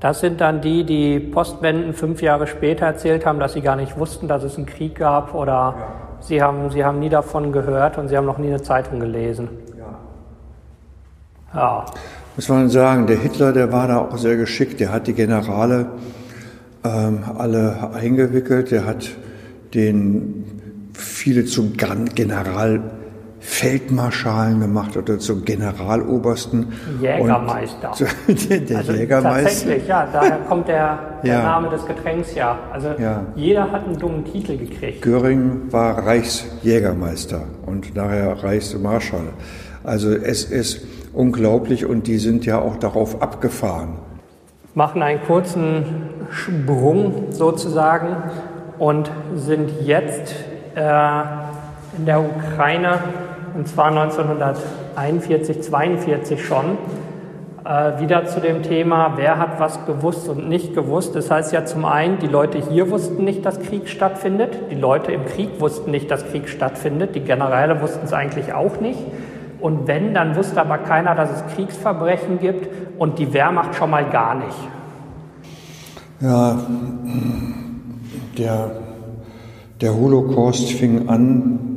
das 0.00 0.20
sind 0.20 0.40
dann 0.40 0.60
die, 0.60 0.84
die 0.84 1.20
Postwenden 1.20 1.92
fünf 1.92 2.22
Jahre 2.22 2.46
später 2.46 2.86
erzählt 2.86 3.26
haben, 3.26 3.38
dass 3.38 3.52
sie 3.52 3.60
gar 3.60 3.76
nicht 3.76 3.98
wussten, 3.98 4.26
dass 4.26 4.42
es 4.42 4.56
einen 4.56 4.66
Krieg 4.66 4.96
gab 4.96 5.34
oder 5.34 5.52
ja. 5.52 5.76
sie, 6.20 6.42
haben, 6.42 6.70
sie 6.70 6.84
haben 6.84 7.00
nie 7.00 7.10
davon 7.10 7.52
gehört 7.52 7.98
und 7.98 8.08
sie 8.08 8.16
haben 8.16 8.26
noch 8.26 8.38
nie 8.38 8.48
eine 8.48 8.62
Zeitung 8.62 8.98
gelesen. 8.98 9.48
Ja. 9.78 11.60
ja. 11.60 11.84
Muss 12.36 12.48
man 12.48 12.68
sagen, 12.68 13.06
der 13.06 13.18
Hitler, 13.18 13.52
der 13.52 13.72
war 13.72 13.88
da 13.88 13.98
auch 13.98 14.16
sehr 14.16 14.36
geschickt. 14.36 14.80
Der 14.80 14.90
hat 14.90 15.06
die 15.06 15.14
Generale 15.14 15.86
ähm, 16.82 17.24
alle 17.38 17.90
eingewickelt. 17.94 18.70
Der 18.70 18.86
hat 18.86 19.08
den 19.72 20.90
viele 20.94 21.44
zum 21.44 21.74
General 21.76 22.80
Feldmarschalen 23.44 24.58
gemacht 24.58 24.96
oder 24.96 25.18
zum 25.18 25.44
Generalobersten. 25.44 26.72
Jägermeister. 26.98 27.92
Und, 28.26 28.50
der 28.70 28.78
also 28.78 28.92
Jägermeister. 28.92 29.44
Tatsächlich, 29.44 29.86
ja, 29.86 30.08
daher 30.10 30.38
kommt 30.48 30.66
der, 30.66 30.98
der 31.22 31.34
ja. 31.34 31.42
Name 31.42 31.68
des 31.68 31.84
Getränks 31.84 32.34
ja. 32.34 32.58
Also 32.72 32.94
ja. 32.98 33.26
jeder 33.36 33.70
hat 33.70 33.84
einen 33.84 33.98
dummen 33.98 34.24
Titel 34.24 34.56
gekriegt. 34.56 35.02
Göring 35.02 35.70
war 35.70 36.06
Reichsjägermeister 36.06 37.42
und 37.66 37.94
daher 37.94 38.42
Reichsmarschall. 38.42 39.34
Also 39.84 40.10
es 40.10 40.44
ist 40.44 40.80
unglaublich 41.12 41.84
und 41.84 42.06
die 42.06 42.16
sind 42.16 42.46
ja 42.46 42.58
auch 42.58 42.76
darauf 42.76 43.20
abgefahren. 43.20 43.98
Machen 44.74 45.02
einen 45.02 45.22
kurzen 45.22 45.84
Sprung 46.30 47.26
sozusagen 47.30 48.16
und 48.78 49.10
sind 49.36 49.70
jetzt 49.82 50.34
äh, 50.74 51.20
in 51.98 52.06
der 52.06 52.20
Ukraine 52.20 52.98
und 53.54 53.68
zwar 53.68 53.86
1941, 53.86 55.62
42 55.62 56.44
schon, 56.44 56.76
äh, 57.64 58.00
wieder 58.00 58.26
zu 58.26 58.40
dem 58.40 58.62
Thema, 58.62 59.14
wer 59.16 59.38
hat 59.38 59.60
was 59.60 59.86
gewusst 59.86 60.28
und 60.28 60.48
nicht 60.48 60.74
gewusst. 60.74 61.14
Das 61.14 61.30
heißt 61.30 61.52
ja 61.52 61.64
zum 61.64 61.84
einen, 61.84 62.18
die 62.18 62.26
Leute 62.26 62.58
hier 62.58 62.90
wussten 62.90 63.24
nicht, 63.24 63.46
dass 63.46 63.60
Krieg 63.60 63.88
stattfindet, 63.88 64.58
die 64.70 64.74
Leute 64.74 65.12
im 65.12 65.24
Krieg 65.24 65.60
wussten 65.60 65.90
nicht, 65.90 66.10
dass 66.10 66.26
Krieg 66.26 66.48
stattfindet, 66.48 67.14
die 67.14 67.20
Generäle 67.20 67.80
wussten 67.80 68.04
es 68.04 68.12
eigentlich 68.12 68.52
auch 68.52 68.80
nicht. 68.80 69.00
Und 69.60 69.86
wenn, 69.86 70.12
dann 70.12 70.36
wusste 70.36 70.60
aber 70.60 70.78
keiner, 70.78 71.14
dass 71.14 71.30
es 71.30 71.54
Kriegsverbrechen 71.54 72.38
gibt 72.38 72.68
und 72.98 73.18
die 73.18 73.32
Wehrmacht 73.32 73.74
schon 73.76 73.90
mal 73.90 74.04
gar 74.10 74.34
nicht. 74.34 74.58
Ja, 76.20 76.58
der, 78.36 78.72
der 79.80 79.94
Holocaust 79.94 80.70
fing 80.72 81.08
an 81.08 81.73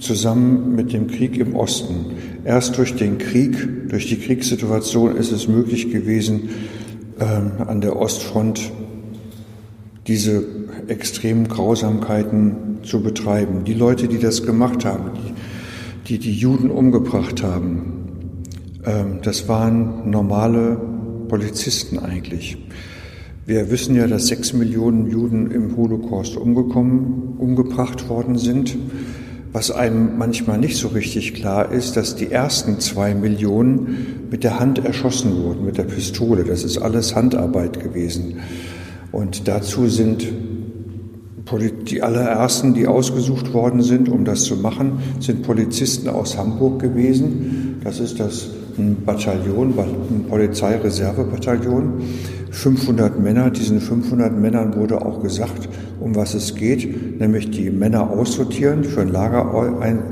zusammen 0.00 0.74
mit 0.74 0.92
dem 0.92 1.06
Krieg 1.06 1.36
im 1.38 1.54
Osten. 1.54 2.06
Erst 2.44 2.78
durch 2.78 2.96
den 2.96 3.18
Krieg, 3.18 3.88
durch 3.88 4.08
die 4.08 4.18
Kriegssituation 4.18 5.16
ist 5.16 5.32
es 5.32 5.48
möglich 5.48 5.90
gewesen, 5.90 6.50
ähm, 7.20 7.52
an 7.66 7.80
der 7.80 7.96
Ostfront 7.96 8.72
diese 10.06 10.44
extremen 10.88 11.48
Grausamkeiten 11.48 12.78
zu 12.82 13.02
betreiben. 13.02 13.64
Die 13.64 13.74
Leute, 13.74 14.08
die 14.08 14.18
das 14.18 14.44
gemacht 14.44 14.84
haben, 14.84 15.10
die 15.14 15.34
die, 16.10 16.18
die 16.18 16.32
Juden 16.32 16.70
umgebracht 16.70 17.42
haben, 17.42 18.42
ähm, 18.84 19.20
das 19.22 19.48
waren 19.48 20.10
normale 20.10 20.76
Polizisten 21.28 22.00
eigentlich. 22.00 22.58
Wir 23.46 23.70
wissen 23.70 23.94
ja, 23.94 24.08
dass 24.08 24.26
sechs 24.26 24.52
Millionen 24.52 25.08
Juden 25.08 25.50
im 25.52 25.76
Holocaust 25.76 26.36
umgekommen, 26.36 27.36
umgebracht 27.38 28.08
worden 28.08 28.38
sind. 28.38 28.76
Was 29.52 29.72
einem 29.72 30.16
manchmal 30.16 30.58
nicht 30.58 30.76
so 30.76 30.88
richtig 30.88 31.34
klar 31.34 31.72
ist, 31.72 31.96
dass 31.96 32.14
die 32.14 32.30
ersten 32.30 32.78
zwei 32.78 33.14
Millionen 33.14 34.28
mit 34.30 34.44
der 34.44 34.60
Hand 34.60 34.84
erschossen 34.84 35.42
wurden, 35.42 35.64
mit 35.64 35.76
der 35.76 35.84
Pistole. 35.84 36.44
Das 36.44 36.62
ist 36.62 36.78
alles 36.78 37.16
Handarbeit 37.16 37.80
gewesen. 37.80 38.40
Und 39.10 39.48
dazu 39.48 39.88
sind 39.88 40.26
die 41.88 42.00
allerersten, 42.00 42.74
die 42.74 42.86
ausgesucht 42.86 43.52
worden 43.52 43.82
sind, 43.82 44.08
um 44.08 44.24
das 44.24 44.44
zu 44.44 44.54
machen, 44.54 45.00
sind 45.18 45.42
Polizisten 45.42 46.08
aus 46.08 46.38
Hamburg 46.38 46.80
gewesen. 46.80 47.80
Das 47.82 47.98
ist 47.98 48.20
das 48.20 48.50
ein 48.78 49.02
Bataillon, 49.04 49.74
ein 49.76 50.26
Polizeireservebataillon. 50.28 52.02
500 52.50 53.20
Männer. 53.20 53.50
Diesen 53.50 53.80
500 53.80 54.38
Männern 54.38 54.76
wurde 54.76 55.02
auch 55.02 55.22
gesagt, 55.22 55.68
um 56.00 56.14
was 56.14 56.34
es 56.34 56.54
geht, 56.54 57.20
nämlich 57.20 57.50
die 57.50 57.70
Männer 57.70 58.10
aussortieren 58.10 58.84
für 58.84 59.02
ein 59.02 59.08
Lager, 59.08 59.80
ein, 59.80 60.02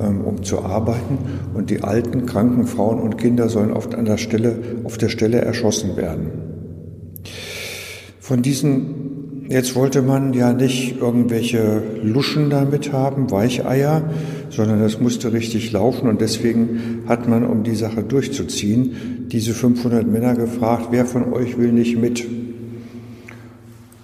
ähm, 0.00 0.20
um 0.22 0.42
zu 0.42 0.60
arbeiten. 0.60 1.18
Und 1.54 1.70
die 1.70 1.82
alten, 1.82 2.26
kranken 2.26 2.66
Frauen 2.66 3.00
und 3.00 3.18
Kinder 3.18 3.48
sollen 3.48 3.72
oft 3.72 3.94
an 3.94 4.04
der 4.04 4.18
Stelle, 4.18 4.58
auf 4.84 4.98
der 4.98 5.08
Stelle 5.08 5.40
erschossen 5.40 5.96
werden. 5.96 6.30
Von 8.20 8.42
diesen 8.42 9.08
Jetzt 9.48 9.74
wollte 9.76 10.02
man 10.02 10.34
ja 10.34 10.52
nicht 10.52 11.00
irgendwelche 11.00 11.82
Luschen 12.02 12.50
damit 12.50 12.92
haben, 12.92 13.30
Weicheier, 13.30 14.02
sondern 14.50 14.82
es 14.82 15.00
musste 15.00 15.32
richtig 15.32 15.72
laufen 15.72 16.06
und 16.06 16.20
deswegen 16.20 17.04
hat 17.06 17.26
man, 17.26 17.46
um 17.46 17.62
die 17.62 17.74
Sache 17.74 18.02
durchzuziehen, 18.02 19.17
diese 19.30 19.52
500 19.52 20.06
Männer 20.06 20.34
gefragt, 20.34 20.88
wer 20.90 21.04
von 21.04 21.32
euch 21.32 21.58
will 21.58 21.72
nicht 21.72 21.96
mit? 21.98 22.26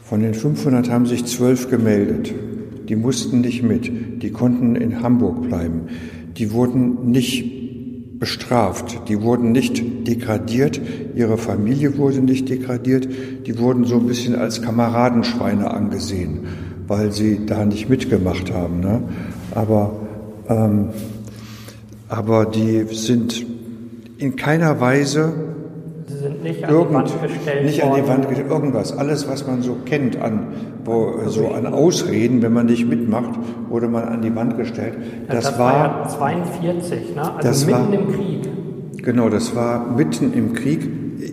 Von 0.03 0.21
den 0.21 0.35
500 0.35 0.91
haben 0.91 1.07
sich 1.07 1.25
zwölf 1.25 1.71
gemeldet. 1.71 2.33
Die 2.89 2.97
mussten 2.97 3.41
nicht 3.41 3.63
mit. 3.63 4.23
Die 4.23 4.31
konnten 4.31 4.77
in 4.77 5.03
Hamburg 5.03 5.43
bleiben. 5.49 5.89
Die 6.37 6.53
wurden 6.53 7.11
nicht 7.11 8.19
bestraft. 8.19 9.09
Die 9.09 9.21
wurden 9.23 9.53
nicht 9.53 10.07
degradiert, 10.07 10.81
ihre 11.15 11.39
Familie 11.39 11.99
wurde 11.99 12.21
nicht 12.21 12.49
degradiert, 12.49 13.09
die 13.47 13.59
wurden 13.59 13.85
so 13.85 13.97
ein 13.97 14.07
bisschen 14.07 14.37
als 14.37 14.63
Kameradenschweine 14.63 15.71
angesehen, 15.71 16.41
weil 16.87 17.13
sie 17.13 17.45
da 17.47 17.65
nicht 17.65 17.89
mitgemacht 17.89 18.53
haben. 18.53 18.81
Ne? 18.81 19.03
Aber, 19.51 19.97
ähm, 20.49 20.89
aber 22.09 22.47
die 22.47 22.85
sind 22.93 23.45
in 24.19 24.37
keiner 24.37 24.81
Weise 24.81 25.33
sind 26.07 26.43
nicht 26.43 26.65
an 26.65 26.71
Irgend, 26.71 26.91
die 26.91 26.95
Wand 26.95 27.23
gestellt 27.23 27.65
Nicht 27.65 27.83
an 27.83 27.95
die 27.95 28.09
Wand 28.09 28.29
gestellt, 28.29 28.51
irgendwas. 28.51 28.97
Alles, 28.97 29.29
was 29.29 29.47
man 29.47 29.63
so 29.63 29.77
kennt 29.85 30.21
an, 30.21 30.49
wo, 30.85 31.19
so 31.27 31.49
an 31.49 31.67
Ausreden, 31.67 32.43
wenn 32.43 32.53
man 32.53 32.67
nicht 32.67 32.89
mitmacht, 32.89 33.39
wurde 33.69 33.89
man 33.89 34.05
an 34.05 34.23
die 34.23 34.35
Wand 34.35 34.57
gestellt. 34.57 34.95
Das, 35.29 35.45
das 35.45 35.59
war, 35.59 35.73
ja 35.73 36.09
42, 36.09 37.15
ne? 37.15 37.37
also 37.37 37.67
mitten 37.67 37.79
war, 37.79 37.95
im 37.95 38.13
Krieg. 38.13 38.49
Genau, 39.03 39.29
das 39.29 39.55
war 39.55 39.87
mitten 39.97 40.33
im 40.33 40.53
Krieg. 40.55 40.89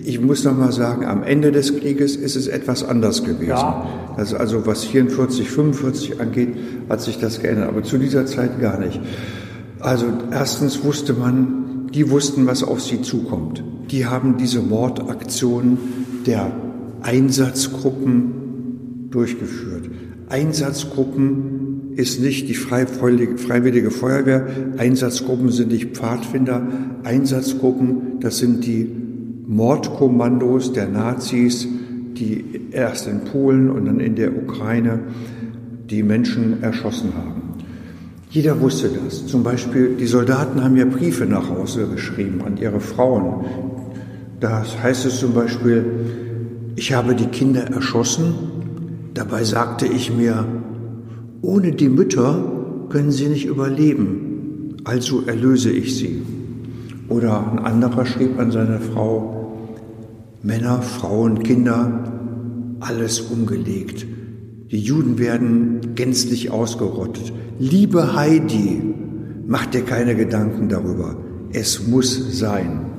Ich 0.06 0.22
muss 0.22 0.44
noch 0.44 0.58
mal 0.58 0.72
sagen, 0.72 1.06
am 1.06 1.24
Ende 1.24 1.52
des 1.52 1.78
Krieges 1.80 2.16
ist 2.16 2.36
es 2.36 2.48
etwas 2.48 2.84
anders 2.84 3.24
gewesen. 3.24 3.50
Ja. 3.50 3.88
Das 4.18 4.34
also 4.34 4.66
was 4.66 4.84
44, 4.86 5.50
45 5.50 6.22
angeht, 6.22 6.56
hat 6.90 7.02
sich 7.02 7.20
das 7.20 7.42
geändert, 7.42 7.70
aber 7.70 7.84
zu 7.84 7.98
dieser 7.98 8.26
Zeit 8.26 8.60
gar 8.60 8.80
nicht. 8.80 9.00
Also 9.80 10.06
erstens 10.32 10.84
wusste 10.84 11.14
man, 11.14 11.61
die 11.94 12.10
wussten, 12.10 12.48
was 12.48 12.64
auf 12.64 12.82
sie 12.82 13.02
zukommt. 13.02 13.64
Die 13.92 14.06
haben 14.06 14.38
diese 14.38 14.62
Mordaktion 14.62 15.78
der 16.26 16.52
Einsatzgruppen 17.02 19.10
durchgeführt. 19.10 19.90
Einsatzgruppen 20.30 21.94
ist 21.96 22.22
nicht 22.22 22.48
die 22.48 22.54
freiwillige 22.54 23.92
Feuerwehr, 23.92 24.48
Einsatzgruppen 24.78 25.50
sind 25.50 25.72
nicht 25.72 25.98
Pfadfinder, 25.98 26.66
Einsatzgruppen, 27.04 28.20
das 28.22 28.38
sind 28.38 28.66
die 28.66 28.90
Mordkommandos 29.46 30.72
der 30.72 30.88
Nazis, 30.88 31.68
die 32.14 32.46
erst 32.72 33.08
in 33.08 33.26
Polen 33.26 33.70
und 33.70 33.86
dann 33.86 34.00
in 34.00 34.16
der 34.16 34.36
Ukraine 34.36 35.00
die 35.90 36.04
Menschen 36.04 36.64
erschossen 36.64 37.14
haben. 37.16 37.41
Jeder 38.32 38.62
wusste 38.62 38.90
das. 38.90 39.28
Zum 39.28 39.44
Beispiel, 39.44 39.98
die 40.00 40.08
Soldaten 40.08 40.64
haben 40.64 40.78
ja 40.78 40.86
Briefe 40.86 41.26
nach 41.26 41.50
Hause 41.50 41.88
geschrieben 41.88 42.42
an 42.46 42.56
ihre 42.56 42.80
Frauen. 42.80 43.46
Da 44.40 44.64
heißt 44.82 45.06
es 45.06 45.20
zum 45.20 45.34
Beispiel, 45.34 45.86
ich 46.78 46.94
habe 46.94 47.14
die 47.14 47.26
Kinder 47.26 47.64
erschossen, 47.64 48.34
dabei 49.14 49.44
sagte 49.44 49.86
ich 49.86 50.16
mir, 50.16 50.46
ohne 51.42 51.74
die 51.74 51.90
Mütter 51.90 52.88
können 52.88 53.12
sie 53.12 53.28
nicht 53.28 53.46
überleben, 53.46 54.78
also 54.86 55.24
erlöse 55.26 55.70
ich 55.70 55.98
sie. 55.98 56.22
Oder 57.10 57.52
ein 57.52 57.60
anderer 57.60 58.06
schrieb 58.06 58.40
an 58.40 58.52
seine 58.52 58.80
Frau, 58.80 59.58
Männer, 60.42 60.82
Frauen, 60.82 61.44
Kinder, 61.44 62.78
alles 62.80 63.20
umgelegt. 63.20 64.06
Die 64.72 64.80
Juden 64.80 65.20
werden 65.20 65.96
gänzlich 65.96 66.50
ausgerottet. 66.50 67.34
Liebe 67.60 68.16
Heidi, 68.16 68.82
mach 69.46 69.66
dir 69.66 69.82
keine 69.82 70.16
Gedanken 70.16 70.70
darüber. 70.70 71.18
Es 71.52 71.88
muss 71.88 72.40
sein. 72.40 72.91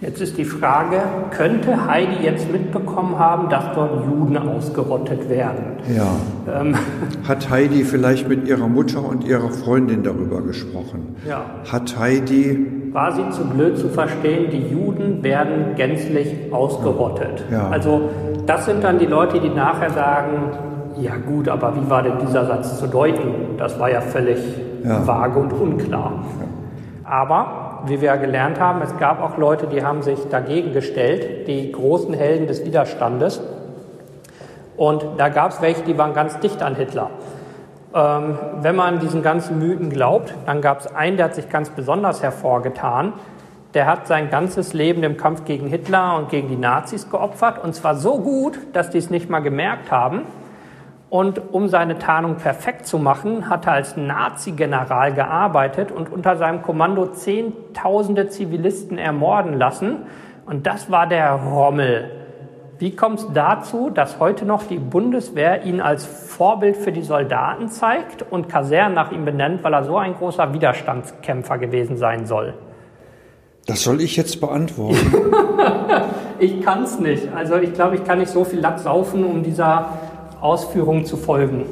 Jetzt 0.00 0.20
ist 0.20 0.36
die 0.36 0.44
Frage, 0.44 1.00
könnte 1.30 1.86
Heidi 1.86 2.22
jetzt 2.22 2.52
mitbekommen 2.52 3.18
haben, 3.18 3.48
dass 3.48 3.64
dort 3.74 4.04
Juden 4.04 4.36
ausgerottet 4.36 5.30
werden? 5.30 5.78
Ja. 5.96 6.60
Ähm. 6.60 6.74
Hat 7.26 7.48
Heidi 7.48 7.82
vielleicht 7.82 8.28
mit 8.28 8.46
ihrer 8.46 8.68
Mutter 8.68 9.02
und 9.02 9.24
ihrer 9.24 9.48
Freundin 9.48 10.02
darüber 10.02 10.42
gesprochen? 10.42 11.16
Ja. 11.26 11.46
Hat 11.72 11.98
Heidi. 11.98 12.90
War 12.92 13.12
sie 13.12 13.30
zu 13.30 13.44
blöd 13.46 13.78
zu 13.78 13.88
verstehen, 13.88 14.50
die 14.50 14.68
Juden 14.68 15.22
werden 15.22 15.74
gänzlich 15.76 16.52
ausgerottet? 16.52 17.44
Ja. 17.50 17.70
Also, 17.70 18.10
das 18.44 18.66
sind 18.66 18.84
dann 18.84 18.98
die 18.98 19.06
Leute, 19.06 19.40
die 19.40 19.48
nachher 19.48 19.90
sagen, 19.90 20.50
ja 20.98 21.12
gut, 21.16 21.48
aber 21.48 21.74
wie 21.74 21.88
war 21.88 22.02
denn 22.02 22.18
dieser 22.26 22.44
Satz 22.44 22.78
zu 22.78 22.86
deuten? 22.86 23.56
Das 23.56 23.80
war 23.80 23.90
ja 23.90 24.02
völlig 24.02 24.38
ja. 24.84 25.06
vage 25.06 25.38
und 25.38 25.52
unklar. 25.54 26.22
Ja. 26.38 27.10
Aber 27.10 27.65
wie 27.88 28.00
wir 28.00 28.08
ja 28.08 28.16
gelernt 28.16 28.60
haben, 28.60 28.82
es 28.82 28.96
gab 28.98 29.22
auch 29.22 29.38
Leute, 29.38 29.66
die 29.66 29.84
haben 29.84 30.02
sich 30.02 30.18
dagegen 30.28 30.72
gestellt, 30.72 31.46
die 31.46 31.72
großen 31.72 32.14
Helden 32.14 32.46
des 32.46 32.64
Widerstandes. 32.64 33.40
Und 34.76 35.04
da 35.16 35.28
gab 35.28 35.52
es 35.52 35.62
welche, 35.62 35.82
die 35.82 35.96
waren 35.96 36.14
ganz 36.14 36.38
dicht 36.40 36.62
an 36.62 36.74
Hitler. 36.76 37.10
Ähm, 37.94 38.38
wenn 38.60 38.76
man 38.76 39.00
diesen 39.00 39.22
ganzen 39.22 39.58
Mythen 39.58 39.90
glaubt, 39.90 40.34
dann 40.44 40.60
gab 40.60 40.80
es 40.80 40.94
einen, 40.94 41.16
der 41.16 41.26
hat 41.26 41.34
sich 41.34 41.48
ganz 41.48 41.70
besonders 41.70 42.22
hervorgetan. 42.22 43.14
Der 43.74 43.86
hat 43.86 44.06
sein 44.06 44.30
ganzes 44.30 44.72
Leben 44.72 45.02
dem 45.02 45.16
Kampf 45.16 45.44
gegen 45.44 45.66
Hitler 45.66 46.16
und 46.16 46.28
gegen 46.28 46.48
die 46.48 46.56
Nazis 46.56 47.10
geopfert. 47.10 47.62
Und 47.62 47.74
zwar 47.74 47.94
so 47.94 48.18
gut, 48.18 48.58
dass 48.72 48.90
die 48.90 48.98
es 48.98 49.10
nicht 49.10 49.30
mal 49.30 49.40
gemerkt 49.40 49.90
haben. 49.90 50.22
Und 51.08 51.52
um 51.52 51.68
seine 51.68 51.98
Tarnung 51.98 52.36
perfekt 52.36 52.86
zu 52.86 52.98
machen, 52.98 53.48
hat 53.48 53.66
er 53.66 53.74
als 53.74 53.96
Nazi-General 53.96 55.14
gearbeitet 55.14 55.92
und 55.92 56.12
unter 56.12 56.36
seinem 56.36 56.62
Kommando 56.62 57.06
Zehntausende 57.06 58.28
Zivilisten 58.28 58.98
ermorden 58.98 59.56
lassen. 59.56 59.98
Und 60.46 60.66
das 60.66 60.90
war 60.90 61.06
der 61.06 61.32
Rommel. 61.32 62.10
Wie 62.78 62.94
kommt 62.94 63.20
es 63.20 63.26
dazu, 63.32 63.88
dass 63.88 64.20
heute 64.20 64.44
noch 64.44 64.64
die 64.64 64.78
Bundeswehr 64.78 65.64
ihn 65.64 65.80
als 65.80 66.04
Vorbild 66.04 66.76
für 66.76 66.92
die 66.92 67.02
Soldaten 67.02 67.68
zeigt 67.68 68.24
und 68.28 68.48
Kasernen 68.48 68.94
nach 68.94 69.12
ihm 69.12 69.24
benennt, 69.24 69.64
weil 69.64 69.72
er 69.72 69.84
so 69.84 69.96
ein 69.96 70.14
großer 70.14 70.52
Widerstandskämpfer 70.52 71.56
gewesen 71.56 71.96
sein 71.96 72.26
soll? 72.26 72.52
Das 73.66 73.82
soll 73.82 74.00
ich 74.00 74.16
jetzt 74.16 74.40
beantworten. 74.40 75.12
ich 76.38 76.60
kann 76.60 76.82
es 76.82 77.00
nicht. 77.00 77.28
Also 77.34 77.56
ich 77.56 77.72
glaube, 77.72 77.96
ich 77.96 78.04
kann 78.04 78.18
nicht 78.18 78.30
so 78.30 78.44
viel 78.44 78.60
Lack 78.60 78.78
saufen, 78.78 79.24
um 79.24 79.42
dieser 79.42 79.88
Ausführungen 80.46 81.04
zu 81.04 81.16
folgen? 81.16 81.64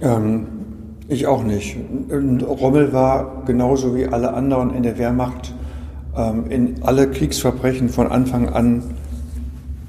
Ähm, 0.00 0.46
ich 1.08 1.26
auch 1.26 1.42
nicht. 1.42 1.76
Rommel 2.10 2.92
war 2.92 3.42
genauso 3.46 3.96
wie 3.96 4.06
alle 4.06 4.34
anderen 4.34 4.74
in 4.74 4.82
der 4.82 4.98
Wehrmacht 4.98 5.54
ähm, 6.16 6.50
in 6.50 6.82
alle 6.82 7.10
Kriegsverbrechen 7.10 7.88
von 7.88 8.06
Anfang 8.06 8.48
an 8.48 8.82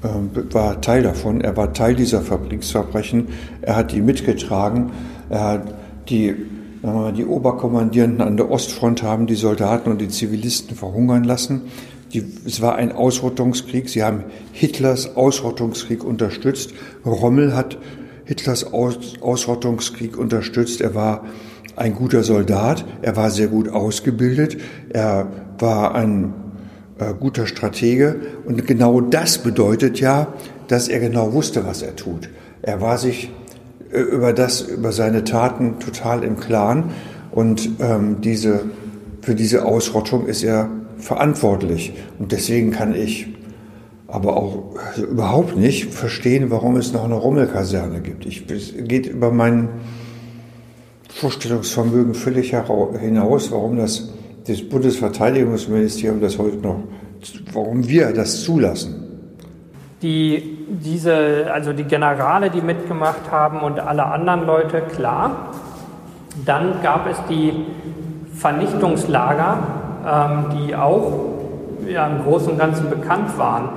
äh, 0.02 0.54
war 0.54 0.80
Teil 0.80 1.02
davon. 1.02 1.40
Er 1.40 1.56
war 1.56 1.72
Teil 1.72 1.94
dieser 1.94 2.20
Kriegsverbrechen. 2.20 3.28
Er 3.60 3.76
hat 3.76 3.92
die 3.92 4.00
mitgetragen. 4.00 4.90
Er 5.28 5.44
hat 5.44 5.74
die 6.08 6.34
die 7.16 7.24
Oberkommandierenden 7.24 8.20
an 8.20 8.36
der 8.36 8.50
Ostfront 8.50 9.02
haben 9.02 9.26
die 9.26 9.36
Soldaten 9.36 9.90
und 9.90 10.02
die 10.02 10.10
Zivilisten 10.10 10.76
verhungern 10.76 11.24
lassen. 11.24 11.62
Die, 12.12 12.22
es 12.44 12.60
war 12.60 12.74
ein 12.74 12.92
Ausrottungskrieg. 12.92 13.88
Sie 13.88 14.02
haben 14.02 14.24
Hitlers 14.52 15.16
Ausrottungskrieg 15.16 16.04
unterstützt. 16.04 16.74
Rommel 17.06 17.56
hat 17.56 17.78
Hitlers 18.24 18.72
Aus 18.72 19.14
Ausrottungskrieg 19.20 20.16
unterstützt. 20.16 20.80
Er 20.80 20.94
war 20.94 21.24
ein 21.76 21.94
guter 21.94 22.22
Soldat, 22.22 22.84
er 23.02 23.16
war 23.16 23.30
sehr 23.30 23.48
gut 23.48 23.68
ausgebildet, 23.68 24.56
er 24.90 25.26
war 25.58 25.94
ein 25.94 26.32
äh, 26.98 27.12
guter 27.18 27.46
Stratege. 27.46 28.16
Und 28.44 28.66
genau 28.66 29.00
das 29.00 29.38
bedeutet 29.38 30.00
ja, 30.00 30.28
dass 30.68 30.88
er 30.88 31.00
genau 31.00 31.32
wusste, 31.32 31.66
was 31.66 31.82
er 31.82 31.96
tut. 31.96 32.28
Er 32.62 32.80
war 32.80 32.98
sich 32.98 33.30
äh, 33.92 33.98
über 33.98 34.32
das, 34.32 34.62
über 34.62 34.92
seine 34.92 35.24
Taten 35.24 35.78
total 35.78 36.22
im 36.22 36.38
Klaren. 36.38 36.90
Und 37.32 37.68
ähm, 37.80 38.20
diese, 38.20 38.60
für 39.22 39.34
diese 39.34 39.64
Ausrottung 39.64 40.26
ist 40.26 40.44
er 40.44 40.68
verantwortlich. 40.98 41.94
Und 42.18 42.32
deswegen 42.32 42.70
kann 42.70 42.94
ich 42.94 43.28
aber 44.14 44.36
auch 44.36 44.76
also 44.90 45.06
überhaupt 45.06 45.56
nicht 45.56 45.92
verstehen, 45.92 46.48
warum 46.52 46.76
es 46.76 46.92
noch 46.92 47.04
eine 47.04 47.16
Rommelkaserne 47.16 48.00
gibt. 48.00 48.24
Ich, 48.26 48.48
es 48.48 48.72
geht 48.76 49.06
über 49.06 49.32
mein 49.32 49.68
Vorstellungsvermögen 51.12 52.14
völlig 52.14 52.54
hinaus, 53.00 53.50
warum 53.50 53.76
das, 53.76 54.12
das 54.46 54.62
Bundesverteidigungsministerium 54.62 56.20
das 56.20 56.38
heute 56.38 56.58
noch, 56.58 56.76
warum 57.52 57.88
wir 57.88 58.12
das 58.12 58.44
zulassen. 58.44 59.02
Die, 60.00 60.58
diese, 60.68 61.50
also 61.52 61.72
die 61.72 61.84
Generale, 61.84 62.50
die 62.50 62.60
mitgemacht 62.60 63.32
haben 63.32 63.62
und 63.62 63.80
alle 63.80 64.04
anderen 64.06 64.46
Leute, 64.46 64.82
klar. 64.82 65.50
Dann 66.46 66.82
gab 66.84 67.10
es 67.10 67.16
die 67.28 67.52
Vernichtungslager, 68.32 69.58
ähm, 70.06 70.56
die 70.56 70.76
auch 70.76 71.34
ja, 71.88 72.06
im 72.06 72.22
Großen 72.22 72.52
und 72.52 72.58
Ganzen 72.58 72.88
bekannt 72.90 73.36
waren 73.38 73.70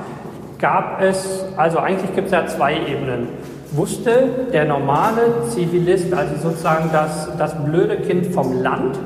gab 0.59 1.01
es, 1.01 1.45
also 1.55 1.79
eigentlich 1.79 2.13
gibt 2.15 2.27
es 2.27 2.33
ja 2.33 2.45
zwei 2.47 2.73
Ebenen. 2.73 3.27
Wusste 3.71 4.29
der 4.53 4.65
normale 4.65 5.43
Zivilist, 5.49 6.13
also 6.13 6.35
sozusagen 6.49 6.89
das, 6.91 7.29
das 7.37 7.55
blöde 7.65 7.97
Kind 7.97 8.27
vom 8.27 8.61
Land, 8.61 8.97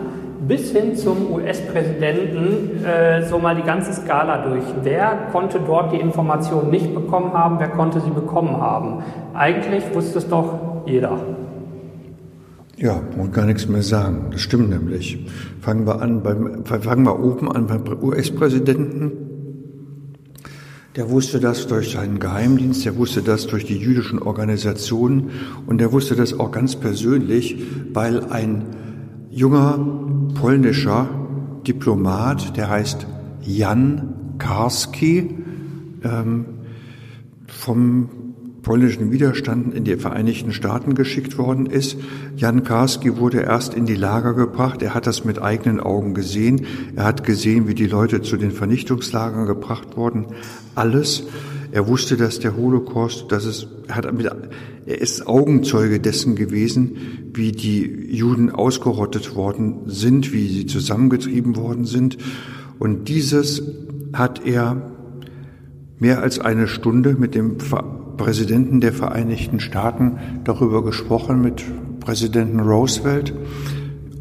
bis 0.48 0.72
hin 0.72 0.96
zum 0.96 1.32
US-Präsidenten 1.32 2.84
äh, 2.84 3.28
so 3.28 3.40
mal 3.40 3.56
die 3.56 3.64
ganze 3.64 3.94
Skala 3.94 4.46
durch. 4.46 4.64
Wer 4.84 5.30
konnte 5.32 5.60
dort 5.60 5.94
die 5.94 5.98
Informationen 6.00 6.70
nicht 6.70 6.94
bekommen 6.94 7.34
haben, 7.34 7.60
wer 7.60 7.70
konnte 7.70 8.02
sie 8.02 8.10
bekommen 8.10 8.58
haben? 8.60 9.04
Eigentlich 9.34 9.84
wusste 9.94 10.20
es 10.20 10.28
doch 10.28 10.84
jeder. 10.86 11.18
Ja, 12.78 13.00
und 13.18 13.32
gar 13.32 13.46
nichts 13.46 13.68
mehr 13.68 13.84
sagen. 13.84 14.28
Das 14.32 14.42
stimmt 14.42 14.70
nämlich. 14.70 15.28
Fangen 15.62 15.86
wir 15.86 16.02
an 16.02 16.24
beim, 16.24 16.66
fangen 16.66 17.06
wir 17.06 17.20
oben 17.20 17.52
an 17.52 17.68
beim 17.68 17.84
US-Präsidenten. 18.02 19.31
Der 20.98 21.10
wusste 21.10 21.40
das 21.40 21.68
durch 21.68 21.92
seinen 21.92 22.20
Geheimdienst, 22.20 22.84
der 22.84 22.98
wusste 22.98 23.22
das 23.22 23.48
durch 23.48 23.66
die 23.66 23.78
jüdischen 23.78 24.20
Organisationen 24.20 25.32
und 25.66 25.78
der 25.78 25.94
wusste 25.94 26.16
das 26.16 26.38
auch 26.38 26.52
ganz 26.52 26.76
persönlich, 26.76 27.64
weil 27.94 28.26
ein 28.26 28.66
junger 29.30 29.80
polnischer 30.36 31.08
Diplomat, 31.66 32.58
der 32.58 32.70
heißt 32.70 33.08
Jan 33.42 34.36
Karski, 34.38 35.38
ähm, 36.04 36.46
vom 37.48 38.10
polnischen 38.62 39.12
Widerstand 39.12 39.74
in 39.74 39.84
die 39.84 39.98
Vereinigten 39.98 40.54
Staaten 40.54 40.94
geschickt 40.94 41.38
worden 41.38 41.66
ist. 41.66 41.98
Jan 42.36 42.64
Karski 42.64 43.18
wurde 43.18 43.42
erst 43.42 43.74
in 43.74 43.86
die 43.86 43.96
Lager 43.96 44.34
gebracht. 44.34 44.82
Er 44.82 44.94
hat 44.94 45.08
das 45.08 45.26
mit 45.26 45.42
eigenen 45.42 45.80
Augen 45.80 46.14
gesehen. 46.14 46.66
Er 46.96 47.06
hat 47.06 47.24
gesehen, 47.24 47.68
wie 47.68 47.76
die 47.76 47.88
Leute 47.88 48.22
zu 48.22 48.38
den 48.38 48.52
Vernichtungslagern 48.52 49.46
gebracht 49.46 49.98
wurden. 49.98 50.28
Alles. 50.76 51.24
Er 51.74 51.88
wusste, 51.88 52.18
dass 52.18 52.40
der 52.40 52.58
Holocaust, 52.58 53.32
dass 53.32 53.46
es, 53.46 53.66
er, 53.88 53.96
hat 53.96 54.14
mit, 54.14 54.30
er 54.86 55.02
ist 55.02 55.26
Augenzeuge 55.26 56.02
dessen 56.02 56.36
gewesen, 56.36 56.98
wie 57.34 57.54
die 57.54 57.86
Juden 58.14 58.52
ausgerottet 58.52 59.36
worden 59.36 59.84
sind, 59.86 60.34
wie 60.34 60.50
sie 60.50 60.66
zusammengetrieben 60.66 61.56
worden 61.56 61.86
sind. 61.86 62.18
Und 62.78 63.08
dieses 63.08 63.64
hat 64.12 64.46
er 64.46 64.92
mehr 65.98 66.22
als 66.22 66.40
eine 66.40 66.68
Stunde 66.68 67.16
mit 67.18 67.36
dem 67.36 67.58
Präsidenten 68.18 68.82
der 68.82 68.94
Vereinigten 68.94 69.60
Staaten 69.60 70.18
darüber 70.44 70.84
gesprochen, 70.84 71.42
mit 71.42 71.64
Präsidenten 72.00 72.60
Roosevelt, 72.60 73.34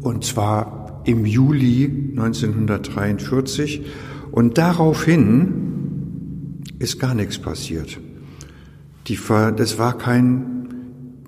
und 0.01 0.23
zwar 0.23 1.01
im 1.05 1.25
Juli 1.25 2.11
1943. 2.15 3.85
Und 4.31 4.57
daraufhin 4.57 5.53
ist 6.79 6.99
gar 6.99 7.13
nichts 7.13 7.37
passiert. 7.37 7.99
Die, 9.07 9.17
das 9.55 9.77
war 9.77 9.97
kein, 9.97 10.67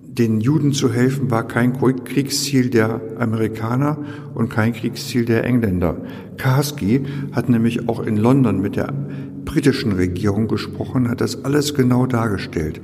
den 0.04 0.42
Juden 0.42 0.74
zu 0.74 0.92
helfen, 0.92 1.32
war 1.32 1.48
kein 1.48 1.74
Kriegsziel 1.74 2.70
der 2.70 3.02
Amerikaner 3.18 3.98
und 4.36 4.50
kein 4.50 4.74
Kriegsziel 4.74 5.26
der 5.26 5.44
Engländer. 5.44 5.98
Karski 6.38 7.02
hat 7.32 7.50
nämlich 7.50 7.90
auch 7.90 8.00
in 8.00 8.18
London 8.18 8.62
mit 8.62 8.76
der 8.76 8.94
britischen 9.46 9.94
Regierung 9.94 10.48
gesprochen, 10.48 11.10
hat 11.10 11.22
das 11.22 11.44
alles 11.44 11.74
genau 11.74 12.06
dargestellt. 12.06 12.82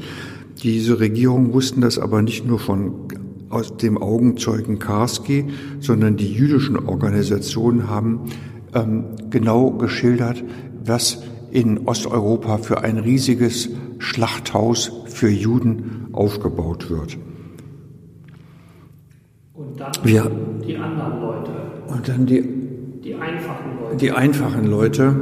Diese 0.63 0.99
Regierung 0.99 1.53
wussten 1.53 1.81
das 1.81 1.97
aber 1.97 2.21
nicht 2.21 2.45
nur 2.45 2.59
von 2.59 3.07
aus 3.49 3.75
dem 3.77 3.97
Augenzeugen 3.97 4.77
Karski, 4.79 5.45
sondern 5.79 6.17
die 6.17 6.31
jüdischen 6.31 6.77
Organisationen 6.77 7.89
haben 7.89 8.25
ähm, 8.73 9.05
genau 9.29 9.71
geschildert, 9.71 10.43
was 10.83 11.23
in 11.51 11.87
Osteuropa 11.87 12.59
für 12.59 12.83
ein 12.83 12.99
riesiges 12.99 13.69
Schlachthaus 13.97 14.91
für 15.07 15.29
Juden 15.29 16.07
aufgebaut 16.11 16.89
wird. 16.89 17.17
Und 19.53 19.79
dann 19.79 19.91
Wir, 20.03 20.31
die 20.65 20.77
anderen 20.77 21.19
Leute. 21.19 21.51
Und 21.87 22.07
dann 22.07 22.25
die, 22.25 22.43
die 23.03 23.15
einfachen 23.15 23.79
Leute. 23.81 23.97
Die 23.97 24.11
einfachen 24.11 24.65
Leute 24.65 25.15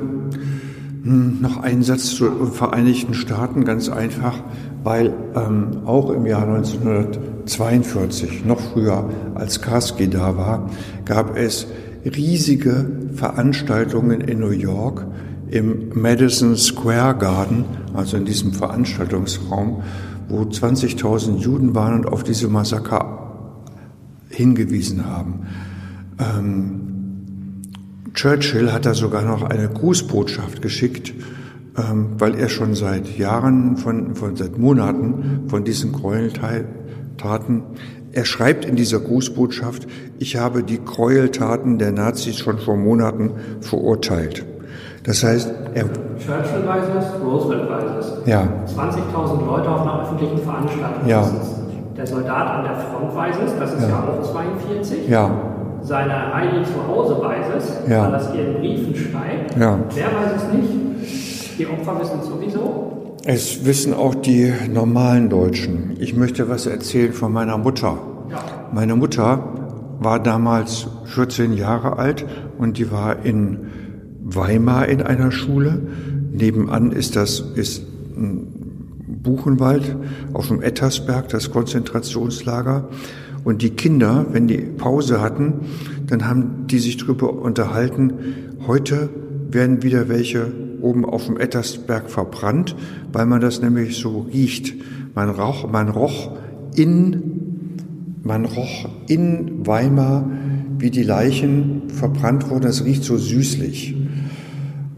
noch 1.08 1.58
ein 1.58 1.84
Satz 1.84 2.16
zu 2.16 2.30
den 2.30 2.51
Vereinigten 2.51 3.14
Staaten, 3.14 3.66
ganz 3.66 3.89
einfach, 3.89 4.39
weil 4.84 5.14
ähm, 5.36 5.82
auch 5.86 6.10
im 6.10 6.26
Jahr 6.26 6.43
1942, 6.43 8.45
noch 8.45 8.60
früher 8.60 9.10
als 9.36 9.62
Karski 9.62 10.10
da 10.10 10.38
war, 10.38 10.70
gab 11.05 11.38
es 11.38 11.68
riesige 12.05 12.86
Veranstaltungen 13.14 14.22
in 14.22 14.39
New 14.39 14.51
York 14.51 15.05
im 15.49 15.89
Madison 15.93 16.58
Square 16.58 17.16
Garden, 17.16 17.64
also 17.93 18.18
in 18.18 18.26
diesem 18.26 18.53
Veranstaltungsraum, 18.53 19.84
wo 20.28 20.41
20.000 20.41 21.38
Juden 21.38 21.74
waren 21.74 21.93
und 21.93 22.08
auf 22.08 22.24
diese 22.24 22.49
Massaker 22.49 23.64
hingewiesen 24.30 25.05
haben. 25.05 25.45
Ähm, 26.20 26.97
Churchill 28.18 28.74
hat 28.74 28.88
da 28.88 28.95
sogar 28.95 29.22
noch 29.22 29.43
eine 29.43 29.70
Grußbotschaft 29.70 30.63
geschickt, 30.63 31.13
ähm, 31.78 32.15
weil 32.18 32.34
er 32.34 32.49
schon 32.49 32.74
seit 32.74 33.15
Jahren, 33.15 33.78
von, 33.78 34.15
von 34.15 34.36
seit 34.36 34.57
Monaten 34.57 35.43
von 35.49 35.63
diesen 35.63 35.91
Gräueltaten, 35.91 37.61
er 38.11 38.26
schreibt 38.26 38.65
in 38.65 38.76
dieser 38.76 38.99
Grußbotschaft, 38.99 39.88
ich 40.18 40.36
habe 40.36 40.63
die 40.63 40.84
Gräueltaten 40.84 41.78
der 41.78 41.91
Nazis 41.91 42.39
schon 42.39 42.57
vor 42.57 42.76
Monaten 42.76 43.34
verurteilt. 43.61 44.43
Das 45.03 45.24
heißt, 45.24 45.53
er. 45.76 45.84
Churchill 46.18 46.65
weiß 46.65 46.86
es, 46.97 47.22
Roosevelt 47.24 47.70
weiß 47.70 47.91
es. 47.99 48.28
Ja. 48.28 48.47
20.000 48.76 49.45
Leute 49.45 49.70
auf 49.70 49.82
einer 49.82 50.01
öffentlichen 50.01 50.39
Veranstaltung. 50.39 51.07
Ja. 51.07 51.30
Der 51.95 52.07
Soldat 52.07 52.47
an 52.47 52.63
der 52.63 52.78
Front 52.78 53.15
weiß 53.15 53.36
es, 53.45 53.59
das 53.59 53.74
ist 53.76 53.84
ja, 53.84 53.89
ja 53.89 54.20
auch 54.20 54.32
42. 54.32 55.07
Ja 55.07 55.57
seine 55.82 56.34
Heidi 56.34 56.63
zu 56.63 56.88
Hause 56.88 57.21
weiß 57.21 57.45
es, 57.57 57.89
ja. 57.89 58.03
weil 58.03 58.11
das 58.11 58.34
ihr 58.34 58.47
in 58.47 58.53
Briefen 58.55 58.95
schreibt. 58.95 59.57
Ja. 59.57 59.80
Wer 59.93 60.05
weiß 60.05 60.32
es 60.38 60.53
nicht? 60.53 61.59
Die 61.59 61.67
Opfer 61.67 61.99
wissen 61.99 62.19
es 62.21 62.28
sowieso. 62.28 63.15
Es 63.25 63.65
wissen 63.65 63.93
auch 63.93 64.15
die 64.15 64.53
normalen 64.71 65.30
Deutschen. 65.30 65.97
Ich 65.99 66.15
möchte 66.15 66.49
was 66.49 66.65
erzählen 66.65 67.13
von 67.13 67.34
meiner 67.34 67.57
Mutter. 67.57 67.97
Ja. 68.30 68.39
Meine 68.71 68.95
Mutter 68.95 69.43
war 69.99 70.21
damals 70.21 70.88
14 71.05 71.53
Jahre 71.53 71.97
alt 71.97 72.25
und 72.57 72.78
die 72.78 72.91
war 72.91 73.25
in 73.25 73.67
Weimar 74.23 74.88
in 74.88 75.01
einer 75.01 75.32
Schule. 75.32 75.82
Nebenan 76.32 76.91
ist 76.91 77.15
das 77.15 77.39
ist 77.39 77.84
Buchenwald 79.07 79.95
auf 80.34 80.47
dem 80.47 80.61
Ettersberg, 80.61 81.30
das 81.30 81.51
Konzentrationslager. 81.51 82.89
Und 83.48 83.62
die 83.62 83.70
Kinder, 83.70 84.26
wenn 84.34 84.50
die 84.50 84.58
Pause 84.58 85.22
hatten, 85.22 85.62
dann 86.06 86.28
haben 86.28 86.68
die 86.68 86.80
sich 86.80 86.98
darüber 86.98 87.32
unterhalten, 87.32 88.12
heute 88.68 89.08
werden 89.50 89.84
wieder 89.84 90.10
welche 90.10 90.52
oben 90.82 91.06
auf 91.06 91.28
dem 91.28 91.38
Ettersberg 91.38 92.10
verbrannt, 92.10 92.76
weil 93.14 93.26
man 93.26 93.39
das 93.39 93.62
nämlich 93.62 93.95
so 93.95 94.28
riecht. 94.34 94.74
Man 95.16 95.30
roch, 95.30 95.72
man 95.72 95.88
roch 95.88 96.32
in, 96.76 97.22
man 98.22 98.43
roch 98.43 98.89
in 99.08 99.66
Weimar, 99.66 100.30
wie 100.78 100.91
die 100.91 101.04
Leichen 101.04 101.84
verbrannt 101.88 102.50
wurden. 102.50 102.66
Es 102.66 102.84
riecht 102.84 103.06
so 103.06 103.16
süßlich. 103.16 103.95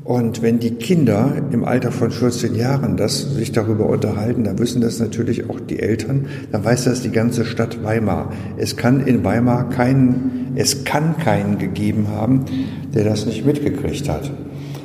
Und 0.09 0.41
wenn 0.41 0.57
die 0.57 0.71
Kinder 0.71 1.33
im 1.51 1.63
Alter 1.63 1.91
von 1.91 2.09
14 2.09 2.55
Jahren 2.55 2.97
das, 2.97 3.35
sich 3.35 3.51
darüber 3.51 3.85
unterhalten, 3.85 4.43
dann 4.43 4.57
wissen 4.57 4.81
das 4.81 4.99
natürlich 4.99 5.47
auch 5.51 5.59
die 5.59 5.77
Eltern, 5.77 6.25
dann 6.51 6.65
weiß 6.65 6.85
das 6.85 7.03
die 7.03 7.11
ganze 7.11 7.45
Stadt 7.45 7.83
Weimar. 7.83 8.31
Es 8.57 8.75
kann 8.75 9.05
in 9.05 9.23
Weimar 9.23 9.69
keinen, 9.69 10.53
es 10.55 10.83
kann 10.83 11.15
keinen 11.19 11.59
gegeben 11.59 12.07
haben, 12.07 12.45
der 12.91 13.03
das 13.03 13.27
nicht 13.27 13.45
mitgekriegt 13.45 14.09
hat. 14.09 14.31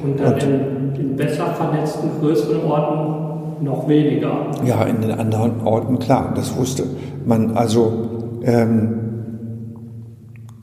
Und 0.02 0.20
dann 0.20 0.38
in, 0.40 0.94
in 0.94 1.16
besser 1.16 1.54
vernetzten 1.54 2.10
größeren 2.20 2.60
Orten 2.60 3.64
noch 3.64 3.88
weniger. 3.88 4.50
Ja, 4.66 4.84
in 4.84 5.00
den 5.00 5.12
anderen 5.12 5.62
Orten 5.62 6.00
klar, 6.00 6.34
das 6.36 6.54
wusste 6.54 6.82
man. 7.24 7.52
Also 7.52 8.42
ähm, 8.42 8.98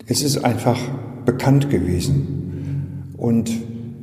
es 0.05 0.22
ist 0.22 0.45
einfach 0.45 0.78
bekannt 1.26 1.72
gewesen. 1.72 3.07
Und 3.18 3.49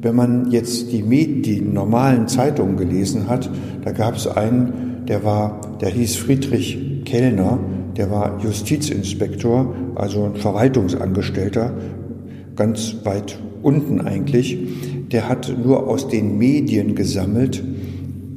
wenn 0.00 0.14
man 0.14 0.50
jetzt 0.50 0.92
die, 0.92 1.02
die 1.42 1.60
normalen 1.60 2.28
Zeitungen 2.28 2.76
gelesen 2.76 3.28
hat, 3.28 3.50
da 3.84 3.90
gab 3.92 4.16
es 4.16 4.26
einen, 4.26 5.04
der 5.08 5.24
war, 5.24 5.60
der 5.80 5.90
hieß 5.90 6.16
Friedrich 6.16 7.04
Kellner, 7.04 7.58
der 7.96 8.10
war 8.10 8.38
Justizinspektor, 8.40 9.74
also 9.96 10.24
ein 10.24 10.36
Verwaltungsangestellter, 10.36 11.72
ganz 12.54 12.96
weit 13.04 13.38
unten 13.62 14.00
eigentlich. 14.00 14.58
Der 15.10 15.28
hat 15.28 15.52
nur 15.64 15.88
aus 15.88 16.08
den 16.08 16.38
Medien 16.38 16.94
gesammelt, 16.94 17.62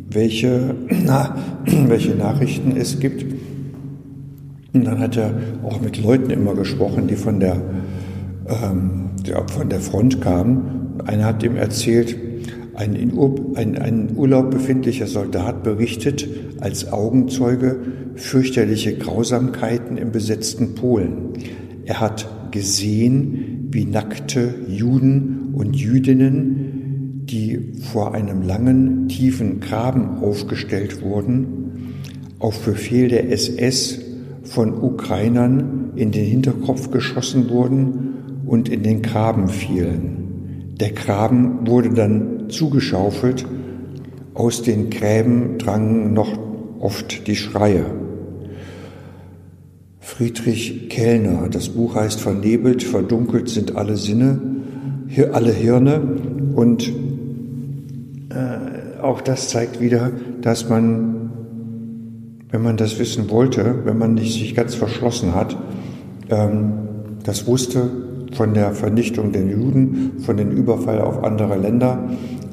welche, 0.09 0.76
na, 1.05 1.36
welche 1.88 2.16
Nachrichten 2.16 2.76
es 2.76 2.99
gibt. 2.99 3.26
Und 4.74 4.86
dann 4.86 4.99
hat 4.99 5.18
er 5.18 5.34
auch 5.64 5.80
mit 5.82 6.01
Leuten 6.01 6.32
immer 6.32 6.55
gesprochen, 6.55 7.07
die 7.07 7.16
von 7.16 7.39
der, 7.39 7.62
ähm, 8.47 9.09
von 9.47 9.70
der 9.70 9.82
Front 9.82 10.22
kamen 10.22 10.80
einer 11.05 11.25
hat 11.25 11.43
ihm 11.43 11.55
erzählt, 11.55 12.15
ein 12.73 12.95
in 12.95 13.13
Ur 13.13 13.35
ein, 13.55 13.77
ein 13.77 14.15
Urlaub 14.15 14.51
befindlicher 14.51 15.07
Soldat 15.07 15.63
berichtet 15.63 16.27
als 16.59 16.91
Augenzeuge 16.91 17.79
fürchterliche 18.15 18.97
Grausamkeiten 18.97 19.97
im 19.97 20.11
besetzten 20.11 20.75
Polen. 20.75 21.33
Er 21.85 21.99
hat 21.99 22.51
gesehen, 22.51 23.67
wie 23.71 23.85
nackte 23.85 24.53
Juden 24.67 25.53
und 25.53 25.75
Jüdinnen, 25.75 27.23
die 27.25 27.73
vor 27.91 28.13
einem 28.13 28.41
langen, 28.41 29.07
tiefen 29.07 29.59
Graben 29.59 30.19
aufgestellt 30.19 31.01
wurden, 31.01 31.95
auf 32.39 32.65
Befehl 32.65 33.07
der 33.07 33.31
SS 33.31 33.99
von 34.43 34.73
Ukrainern 34.73 35.91
in 35.95 36.11
den 36.11 36.25
Hinterkopf 36.25 36.91
geschossen 36.91 37.49
wurden 37.49 38.41
und 38.45 38.69
in 38.69 38.83
den 38.83 39.01
Graben 39.01 39.47
fielen. 39.47 40.20
Der 40.82 40.93
Graben 40.93 41.67
wurde 41.67 41.91
dann 41.91 42.49
zugeschaufelt, 42.49 43.45
aus 44.34 44.63
den 44.63 44.89
Gräben 44.89 45.59
drangen 45.59 46.13
noch 46.15 46.36
oft 46.79 47.27
die 47.27 47.36
Schreie. 47.36 47.86
Friedrich 49.99 50.89
Kellner, 50.89 51.49
das 51.51 51.69
Buch 51.69 51.93
heißt 51.93 52.19
Vernebelt, 52.19 52.82
verdunkelt 52.82 53.47
sind 53.47 53.75
alle 53.75 53.95
Sinne, 53.95 54.41
alle 55.32 55.51
Hirne 55.51 56.01
und 56.55 56.91
äh, 58.29 58.99
auch 59.03 59.21
das 59.21 59.49
zeigt 59.49 59.82
wieder, 59.82 60.09
dass 60.41 60.67
man, 60.67 61.29
wenn 62.49 62.63
man 62.63 62.77
das 62.77 62.97
wissen 62.97 63.29
wollte, 63.29 63.86
wenn 63.86 63.99
man 63.99 64.15
nicht 64.15 64.34
sich 64.34 64.55
ganz 64.55 64.73
verschlossen 64.73 65.36
hat, 65.36 65.55
ähm, 66.32 66.73
das 67.23 67.45
wusste, 67.45 67.91
von 68.34 68.53
der 68.53 68.71
Vernichtung 68.73 69.32
der 69.32 69.43
Juden, 69.43 70.21
von 70.25 70.38
den 70.38 70.51
Überfall 70.51 71.01
auf 71.01 71.23
andere 71.23 71.57
Länder. 71.57 71.99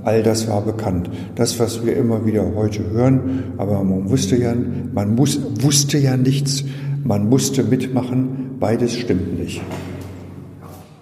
All 0.05 0.23
das 0.23 0.49
war 0.49 0.63
bekannt. 0.63 1.11
Das, 1.35 1.59
was 1.59 1.85
wir 1.85 1.97
immer 1.97 2.25
wieder 2.25 2.45
heute 2.55 2.91
hören, 2.91 3.55
aber 3.59 3.83
man 3.85 4.09
wusste 4.09 4.37
ja, 4.37 4.55
man 4.93 5.15
muss, 5.15 5.41
wusste 5.63 5.99
ja 5.99 6.17
nichts, 6.17 6.65
man 7.05 7.29
musste 7.29 7.63
mitmachen, 7.65 8.57
beides 8.61 8.95
stimmt 8.95 9.39
nicht. 9.39 9.63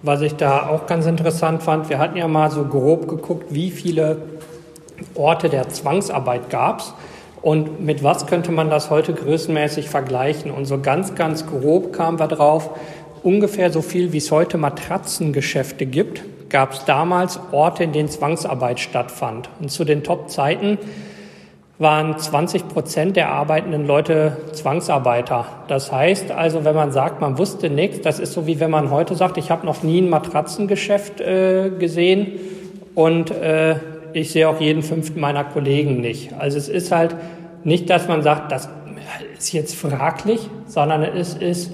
Was 0.03 0.21
ich 0.21 0.35
da 0.35 0.67
auch 0.67 0.87
ganz 0.87 1.05
interessant 1.05 1.63
fand, 1.63 1.89
wir 1.89 1.99
hatten 1.99 2.17
ja 2.17 2.27
mal 2.27 2.51
so 2.51 2.63
grob 2.63 3.07
geguckt, 3.07 3.53
wie 3.53 3.71
viele 3.71 4.17
Orte 5.15 5.49
der 5.49 5.69
Zwangsarbeit 5.69 6.49
gab 6.49 6.79
es 6.79 6.93
und 7.41 7.79
mit 7.81 8.03
was 8.03 8.27
könnte 8.27 8.51
man 8.51 8.69
das 8.69 8.89
heute 8.89 9.13
größenmäßig 9.13 9.89
vergleichen. 9.89 10.51
Und 10.51 10.65
so 10.65 10.79
ganz, 10.79 11.15
ganz 11.15 11.45
grob 11.45 11.93
kamen 11.93 12.19
wir 12.19 12.27
drauf, 12.27 12.71
ungefähr 13.23 13.71
so 13.71 13.81
viel, 13.81 14.13
wie 14.13 14.17
es 14.17 14.31
heute 14.31 14.57
Matratzengeschäfte 14.57 15.85
gibt, 15.85 16.23
gab 16.49 16.73
es 16.73 16.85
damals 16.85 17.39
Orte, 17.51 17.83
in 17.83 17.93
denen 17.93 18.09
Zwangsarbeit 18.09 18.79
stattfand. 18.79 19.49
Und 19.59 19.69
zu 19.69 19.83
den 19.83 20.03
Top-Zeiten 20.03 20.77
waren 21.79 22.17
20 22.17 22.67
Prozent 22.69 23.15
der 23.15 23.29
arbeitenden 23.29 23.85
Leute 23.85 24.37
Zwangsarbeiter. 24.53 25.45
Das 25.67 25.91
heißt 25.91 26.31
also, 26.31 26.65
wenn 26.65 26.75
man 26.75 26.91
sagt, 26.91 27.21
man 27.21 27.37
wusste 27.37 27.69
nichts, 27.69 28.01
das 28.01 28.19
ist 28.19 28.33
so 28.33 28.47
wie 28.47 28.59
wenn 28.59 28.71
man 28.71 28.89
heute 28.89 29.15
sagt, 29.15 29.37
ich 29.37 29.51
habe 29.51 29.65
noch 29.65 29.83
nie 29.83 30.01
ein 30.01 30.09
Matratzengeschäft 30.09 31.21
äh, 31.21 31.69
gesehen 31.77 32.39
und 32.95 33.29
äh, 33.29 33.75
ich 34.13 34.31
sehe 34.31 34.49
auch 34.49 34.59
jeden 34.59 34.81
fünften 34.81 35.19
meiner 35.19 35.43
Kollegen 35.43 36.01
nicht. 36.01 36.33
Also 36.39 36.57
es 36.57 36.69
ist 36.69 36.91
halt 36.91 37.15
nicht, 37.63 37.89
dass 37.89 38.07
man 38.07 38.23
sagt, 38.23 38.51
das 38.51 38.69
ist 39.37 39.53
jetzt 39.53 39.75
fraglich, 39.75 40.49
sondern 40.65 41.03
es 41.03 41.35
ist 41.35 41.71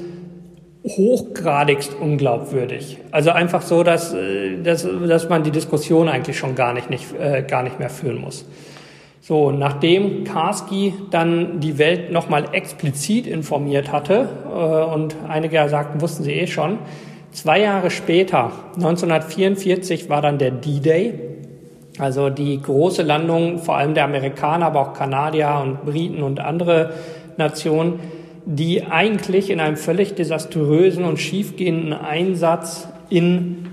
hochgradigst 0.85 1.95
unglaubwürdig. 1.99 2.97
Also 3.11 3.31
einfach 3.31 3.61
so, 3.61 3.83
dass, 3.83 4.13
äh, 4.13 4.61
dass, 4.61 4.87
dass 5.07 5.29
man 5.29 5.43
die 5.43 5.51
Diskussion 5.51 6.09
eigentlich 6.09 6.37
schon 6.37 6.55
gar 6.55 6.73
nicht, 6.73 6.89
nicht, 6.89 7.05
äh, 7.19 7.43
gar 7.43 7.63
nicht 7.63 7.79
mehr 7.79 7.89
führen 7.89 8.19
muss. 8.19 8.45
So, 9.21 9.51
nachdem 9.51 10.25
Karski 10.25 10.93
dann 11.09 11.61
die 11.61 11.77
Welt 11.77 12.11
nochmal 12.11 12.47
explizit 12.51 13.25
informiert 13.25 13.93
hatte, 13.93 14.27
äh, 14.45 14.93
und 14.93 15.15
einige 15.29 15.69
sagten, 15.69 16.01
wussten 16.01 16.23
sie 16.23 16.33
eh 16.33 16.47
schon, 16.47 16.79
zwei 17.31 17.61
Jahre 17.61 17.89
später, 17.89 18.51
1944, 18.75 20.09
war 20.09 20.21
dann 20.21 20.37
der 20.37 20.51
D-Day. 20.51 21.13
Also 21.99 22.29
die 22.29 22.61
große 22.61 23.03
Landung, 23.03 23.59
vor 23.59 23.77
allem 23.77 23.93
der 23.93 24.03
Amerikaner, 24.03 24.65
aber 24.65 24.81
auch 24.81 24.93
Kanadier 24.93 25.61
und 25.63 25.85
Briten 25.85 26.21
und 26.21 26.41
andere 26.41 26.91
Nationen, 27.37 27.99
die 28.45 28.83
eigentlich 28.83 29.49
in 29.49 29.59
einem 29.59 29.77
völlig 29.77 30.15
desaströsen 30.15 31.05
und 31.05 31.17
schiefgehenden 31.19 31.93
Einsatz 31.93 32.87
in, 33.09 33.67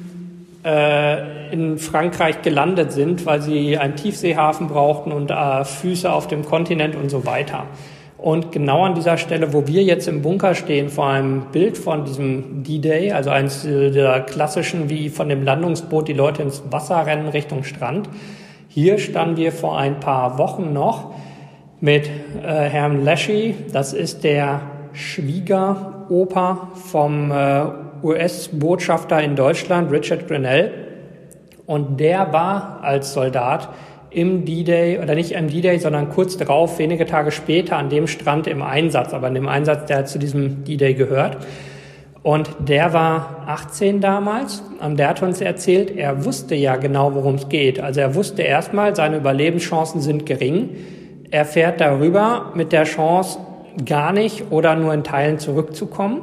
äh, 0.65 1.53
in 1.53 1.79
Frankreich 1.79 2.43
gelandet 2.43 2.93
sind, 2.93 3.27
weil 3.27 3.43
sie 3.43 3.79
einen 3.79 3.97
Tiefseehafen 3.97 4.69
brauchten 4.69 5.13
und 5.13 5.31
äh, 5.31 5.65
Füße 5.65 6.13
auf 6.13 6.29
dem 6.29 6.45
Kontinent 6.45 6.95
und 6.95 7.11
so 7.11 7.27
weiter. 7.27 7.67
Und 8.17 8.53
genau 8.53 8.85
an 8.85 8.95
dieser 8.95 9.17
Stelle, 9.17 9.55
wo 9.55 9.67
wir 9.67 9.83
jetzt 9.83 10.07
im 10.07 10.21
Bunker 10.21 10.55
stehen, 10.55 10.91
vor 10.91 11.09
einem 11.09 11.47
Bild 11.53 11.79
von 11.79 12.05
diesem 12.05 12.63
D-Day, 12.63 13.13
also 13.13 13.31
eines 13.31 13.63
der 13.63 14.21
klassischen, 14.21 14.91
wie 14.91 15.09
von 15.09 15.31
dem 15.31 15.43
Landungsboot 15.43 16.07
die 16.07 16.13
Leute 16.13 16.43
ins 16.43 16.63
Wasser 16.71 17.07
rennen 17.07 17.29
Richtung 17.29 17.65
Strand. 17.65 18.11
Hier 18.69 18.99
standen 18.99 19.39
wir 19.39 19.53
vor 19.53 19.79
ein 19.79 20.01
paar 20.01 20.37
Wochen 20.37 20.75
noch 20.75 21.15
mit 21.81 22.07
äh, 22.07 22.11
Herrn 22.43 23.05
Lashy. 23.05 23.55
Das 23.73 23.93
ist 23.93 24.25
der 24.25 24.61
Schwiegeroper 24.93 26.69
vom 26.75 27.31
äh, 27.31 27.65
US-Botschafter 28.03 29.23
in 29.23 29.37
Deutschland, 29.37 29.91
Richard 29.91 30.29
Grinnell. 30.29 30.73
Und 31.67 32.01
der 32.01 32.33
war 32.33 32.81
als 32.83 33.13
Soldat 33.13 33.69
im 34.11 34.45
D-Day 34.45 34.99
oder 34.99 35.15
nicht 35.15 35.33
im 35.33 35.49
D-Day, 35.49 35.79
sondern 35.79 36.11
kurz 36.11 36.37
darauf, 36.37 36.79
wenige 36.79 37.07
Tage 37.07 37.31
später 37.31 37.77
an 37.77 37.89
dem 37.91 38.07
Strand 38.09 38.47
im 38.49 38.61
Einsatz, 38.61 39.15
aber 39.15 39.29
in 39.29 39.35
dem 39.35 39.49
Einsatz, 39.49 39.87
der 39.87 40.05
zu 40.05 40.19
diesem 40.19 40.65
D-Day 40.65 40.95
gehört. 40.95 41.39
Und 42.23 42.51
der 42.59 42.93
war 42.93 43.45
18 43.47 44.01
damals 44.01 44.63
und 44.85 44.99
der 44.99 45.09
hat 45.09 45.23
uns 45.23 45.41
erzählt, 45.41 45.97
er 45.97 46.25
wusste 46.25 46.55
ja 46.55 46.77
genau, 46.77 47.15
worum 47.15 47.37
es 47.37 47.49
geht. 47.49 47.81
Also 47.81 48.01
er 48.01 48.15
wusste 48.15 48.43
erstmal, 48.43 48.95
seine 48.95 49.17
Überlebenschancen 49.17 50.03
sind 50.03 50.27
gering. 50.27 50.71
Er 51.31 51.45
fährt 51.45 51.81
darüber 51.81 52.53
mit 52.55 52.73
der 52.73 52.85
Chance, 52.85 53.39
gar 53.87 54.13
nicht 54.13 54.51
oder 54.51 54.75
nur 54.75 54.93
in 54.93 55.05
Teilen 55.05 55.39
zurückzukommen. 55.39 56.23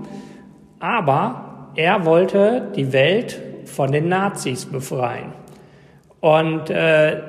Aber 0.79 1.69
er 1.75 2.05
wollte 2.05 2.67
die 2.75 2.91
Welt 2.91 3.41
von 3.65 3.91
den 3.91 4.09
Nazis 4.09 4.65
befreien. 4.65 5.33
Und 6.19 6.69
äh, 6.69 7.21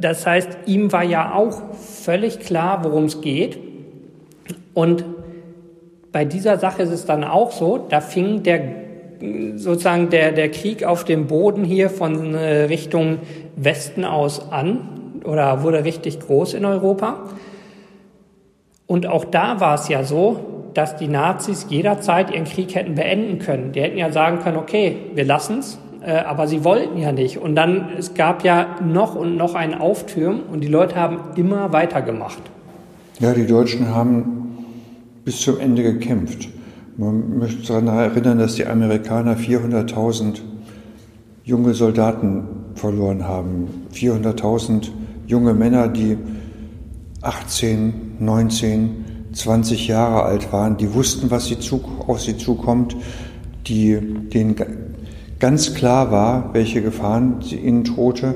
das 0.00 0.26
heißt, 0.26 0.58
ihm 0.66 0.92
war 0.92 1.04
ja 1.04 1.34
auch 1.34 1.74
völlig 1.74 2.40
klar, 2.40 2.84
worum 2.84 3.04
es 3.04 3.20
geht. 3.20 3.58
Und 4.74 5.04
bei 6.10 6.24
dieser 6.24 6.58
Sache 6.58 6.82
ist 6.82 6.90
es 6.90 7.06
dann 7.06 7.24
auch 7.24 7.52
so, 7.52 7.78
da 7.78 8.00
fing 8.00 8.42
der 8.42 8.82
sozusagen 9.54 10.10
der, 10.10 10.32
der 10.32 10.50
Krieg 10.50 10.84
auf 10.84 11.04
dem 11.04 11.28
Boden 11.28 11.64
hier 11.64 11.88
von 11.88 12.34
äh, 12.34 12.64
Richtung 12.64 13.18
Westen 13.54 14.04
aus 14.04 14.50
an 14.50 15.01
oder 15.24 15.62
wurde 15.62 15.84
richtig 15.84 16.20
groß 16.20 16.54
in 16.54 16.64
Europa. 16.64 17.20
Und 18.86 19.06
auch 19.06 19.24
da 19.24 19.60
war 19.60 19.74
es 19.74 19.88
ja 19.88 20.04
so, 20.04 20.40
dass 20.74 20.96
die 20.96 21.08
Nazis 21.08 21.66
jederzeit 21.68 22.30
ihren 22.30 22.44
Krieg 22.44 22.74
hätten 22.74 22.94
beenden 22.94 23.38
können. 23.38 23.72
Die 23.72 23.80
hätten 23.80 23.98
ja 23.98 24.10
sagen 24.10 24.40
können, 24.40 24.56
okay, 24.56 24.96
wir 25.14 25.24
lassen 25.24 25.58
es, 25.58 25.78
äh, 26.04 26.12
aber 26.12 26.46
sie 26.46 26.64
wollten 26.64 26.98
ja 26.98 27.12
nicht. 27.12 27.38
Und 27.38 27.54
dann, 27.54 27.90
es 27.98 28.14
gab 28.14 28.44
ja 28.44 28.76
noch 28.84 29.14
und 29.14 29.36
noch 29.36 29.54
ein 29.54 29.74
Auftürmen 29.74 30.42
und 30.42 30.62
die 30.62 30.68
Leute 30.68 30.96
haben 30.96 31.18
immer 31.36 31.72
weitergemacht. 31.72 32.42
Ja, 33.20 33.32
die 33.32 33.46
Deutschen 33.46 33.94
haben 33.94 34.66
bis 35.24 35.40
zum 35.40 35.60
Ende 35.60 35.82
gekämpft. 35.82 36.48
Man 36.96 37.38
möchte 37.38 37.66
daran 37.66 37.86
erinnern, 37.88 38.38
dass 38.38 38.56
die 38.56 38.66
Amerikaner 38.66 39.36
400.000 39.36 40.40
junge 41.44 41.74
Soldaten 41.74 42.44
verloren 42.74 43.26
haben. 43.26 43.86
400.000 43.94 44.90
junge 45.32 45.54
Männer, 45.54 45.88
die 45.88 46.18
18, 47.22 48.16
19, 48.18 49.04
20 49.32 49.88
Jahre 49.88 50.24
alt 50.24 50.52
waren, 50.52 50.76
die 50.76 50.92
wussten, 50.92 51.30
was 51.30 51.46
sie 51.46 51.58
zu, 51.58 51.82
auf 52.06 52.20
sie 52.20 52.36
zukommt, 52.36 52.96
die, 53.66 53.98
denen 53.98 54.54
ganz 55.38 55.74
klar 55.74 56.12
war, 56.12 56.50
welche 56.52 56.82
Gefahren 56.82 57.40
ihnen 57.50 57.84
drohte 57.84 58.34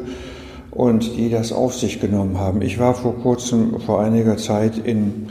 und 0.70 1.16
die 1.16 1.28
das 1.28 1.52
auf 1.52 1.74
sich 1.74 2.00
genommen 2.00 2.38
haben. 2.38 2.62
Ich 2.62 2.78
war 2.78 2.94
vor 2.94 3.16
kurzem, 3.16 3.78
vor 3.80 4.00
einiger 4.00 4.38
Zeit 4.38 4.78
in 4.78 5.28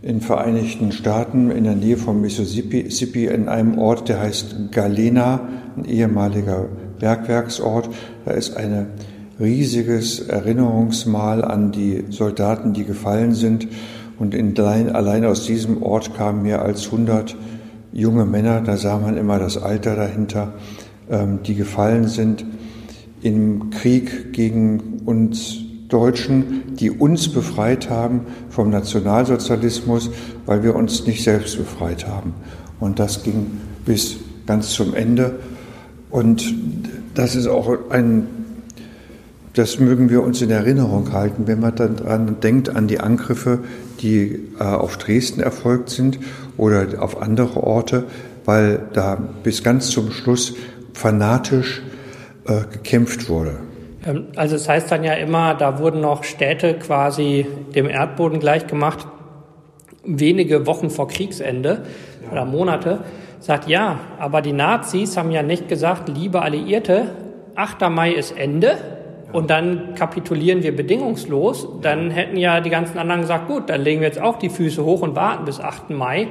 in 0.00 0.20
Vereinigten 0.20 0.92
Staaten 0.92 1.50
in 1.50 1.64
der 1.64 1.76
Nähe 1.76 1.96
von 1.96 2.20
Mississippi 2.20 3.24
in 3.24 3.48
einem 3.48 3.78
Ort, 3.78 4.10
der 4.10 4.20
heißt 4.20 4.70
Galena, 4.70 5.48
ein 5.78 5.86
ehemaliger 5.86 6.68
Bergwerksort. 6.98 7.88
Da 8.26 8.32
ist 8.32 8.54
ein 8.54 8.88
riesiges 9.40 10.20
Erinnerungsmal 10.20 11.44
an 11.44 11.72
die 11.72 12.04
Soldaten, 12.10 12.72
die 12.72 12.84
gefallen 12.84 13.32
sind. 13.34 13.68
Und 14.18 14.34
in, 14.34 14.58
allein 14.58 15.24
aus 15.24 15.44
diesem 15.44 15.82
Ort 15.82 16.14
kamen 16.16 16.42
mehr 16.42 16.62
als 16.62 16.86
100 16.86 17.36
junge 17.92 18.24
Männer, 18.24 18.60
da 18.60 18.76
sah 18.76 18.98
man 18.98 19.16
immer 19.16 19.38
das 19.38 19.56
Alter 19.56 19.96
dahinter, 19.96 20.54
ähm, 21.10 21.40
die 21.44 21.54
gefallen 21.54 22.08
sind 22.08 22.44
im 23.22 23.70
Krieg 23.70 24.32
gegen 24.32 25.00
uns 25.04 25.64
Deutschen, 25.88 26.74
die 26.76 26.90
uns 26.90 27.28
befreit 27.28 27.88
haben 27.88 28.22
vom 28.50 28.70
Nationalsozialismus, 28.70 30.10
weil 30.46 30.62
wir 30.62 30.74
uns 30.74 31.06
nicht 31.06 31.22
selbst 31.22 31.56
befreit 31.56 32.06
haben. 32.06 32.34
Und 32.80 32.98
das 32.98 33.22
ging 33.22 33.46
bis 33.84 34.16
ganz 34.46 34.70
zum 34.70 34.94
Ende. 34.94 35.38
Und 36.10 36.54
das 37.14 37.36
ist 37.36 37.46
auch 37.46 37.90
ein, 37.90 38.26
das 39.54 39.78
mögen 39.78 40.10
wir 40.10 40.22
uns 40.22 40.42
in 40.42 40.50
Erinnerung 40.50 41.12
halten, 41.12 41.46
wenn 41.46 41.60
man 41.60 41.74
dann 41.76 41.96
dran 41.96 42.36
denkt 42.42 42.74
an 42.74 42.88
die 42.88 42.98
Angriffe, 42.98 43.60
die 44.00 44.48
äh, 44.58 44.64
auf 44.64 44.98
Dresden 44.98 45.40
erfolgt 45.40 45.90
sind 45.90 46.18
oder 46.56 46.86
auf 46.98 47.22
andere 47.22 47.62
Orte, 47.62 48.04
weil 48.44 48.80
da 48.92 49.16
bis 49.42 49.62
ganz 49.62 49.90
zum 49.90 50.10
Schluss 50.10 50.54
fanatisch 50.92 51.82
äh, 52.46 52.62
gekämpft 52.72 53.28
wurde. 53.28 53.60
Ähm, 54.04 54.26
also 54.34 54.56
es 54.56 54.68
heißt 54.68 54.90
dann 54.90 55.04
ja 55.04 55.14
immer, 55.14 55.54
da 55.54 55.78
wurden 55.78 56.00
noch 56.00 56.24
Städte 56.24 56.74
quasi 56.74 57.46
dem 57.76 57.88
Erdboden 57.88 58.40
gleichgemacht, 58.40 59.06
wenige 60.04 60.66
Wochen 60.66 60.90
vor 60.90 61.06
Kriegsende 61.06 61.84
ja. 62.24 62.32
oder 62.32 62.44
Monate. 62.44 63.00
Sagt 63.38 63.68
ja, 63.68 64.00
aber 64.18 64.42
die 64.42 64.52
Nazis 64.52 65.16
haben 65.16 65.30
ja 65.30 65.42
nicht 65.42 65.68
gesagt, 65.68 66.08
liebe 66.08 66.42
Alliierte, 66.42 67.12
8. 67.54 67.88
Mai 67.90 68.12
ist 68.12 68.36
Ende 68.36 68.78
und 69.34 69.50
dann 69.50 69.96
kapitulieren 69.96 70.62
wir 70.62 70.76
bedingungslos. 70.76 71.66
Dann 71.82 72.12
hätten 72.12 72.36
ja 72.36 72.60
die 72.60 72.70
ganzen 72.70 72.98
anderen 72.98 73.22
gesagt, 73.22 73.48
gut, 73.48 73.68
dann 73.68 73.82
legen 73.82 74.00
wir 74.00 74.06
jetzt 74.06 74.22
auch 74.22 74.38
die 74.38 74.48
Füße 74.48 74.84
hoch 74.84 75.02
und 75.02 75.16
warten 75.16 75.44
bis 75.44 75.58
8. 75.58 75.90
Mai. 75.90 76.28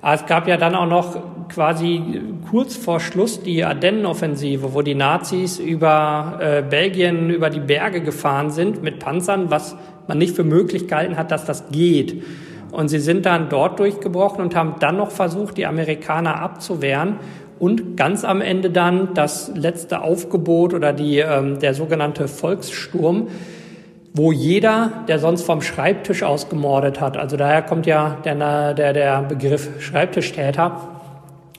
Aber 0.00 0.14
es 0.14 0.24
gab 0.24 0.48
ja 0.48 0.56
dann 0.56 0.74
auch 0.74 0.86
noch 0.86 1.48
quasi 1.50 2.22
kurz 2.50 2.74
vor 2.74 3.00
Schluss 3.00 3.42
die 3.42 3.64
Ardennenoffensive, 3.64 4.72
wo 4.72 4.80
die 4.80 4.94
Nazis 4.94 5.58
über 5.58 6.38
äh, 6.40 6.62
Belgien, 6.62 7.28
über 7.28 7.50
die 7.50 7.60
Berge 7.60 8.00
gefahren 8.00 8.48
sind 8.48 8.82
mit 8.82 8.98
Panzern, 8.98 9.50
was 9.50 9.76
man 10.06 10.16
nicht 10.16 10.34
für 10.34 10.44
möglich 10.44 10.88
gehalten 10.88 11.18
hat, 11.18 11.30
dass 11.30 11.44
das 11.44 11.68
geht. 11.70 12.22
Und 12.70 12.88
sie 12.88 12.98
sind 12.98 13.26
dann 13.26 13.50
dort 13.50 13.78
durchgebrochen 13.78 14.42
und 14.42 14.56
haben 14.56 14.76
dann 14.80 14.96
noch 14.96 15.10
versucht, 15.10 15.58
die 15.58 15.66
Amerikaner 15.66 16.40
abzuwehren 16.40 17.16
und 17.58 17.96
ganz 17.96 18.24
am 18.24 18.40
Ende 18.40 18.70
dann 18.70 19.14
das 19.14 19.50
letzte 19.54 20.02
Aufgebot 20.02 20.74
oder 20.74 20.92
die, 20.92 21.18
ähm, 21.18 21.58
der 21.58 21.74
sogenannte 21.74 22.28
Volkssturm, 22.28 23.28
wo 24.14 24.32
jeder, 24.32 25.04
der 25.08 25.18
sonst 25.18 25.42
vom 25.42 25.62
Schreibtisch 25.62 26.22
aus 26.22 26.48
gemordet 26.48 27.00
hat, 27.00 27.16
also 27.16 27.36
daher 27.36 27.62
kommt 27.62 27.86
ja 27.86 28.16
der, 28.24 28.74
der, 28.74 28.92
der 28.92 29.22
Begriff 29.22 29.80
Schreibtischtäter, 29.80 30.80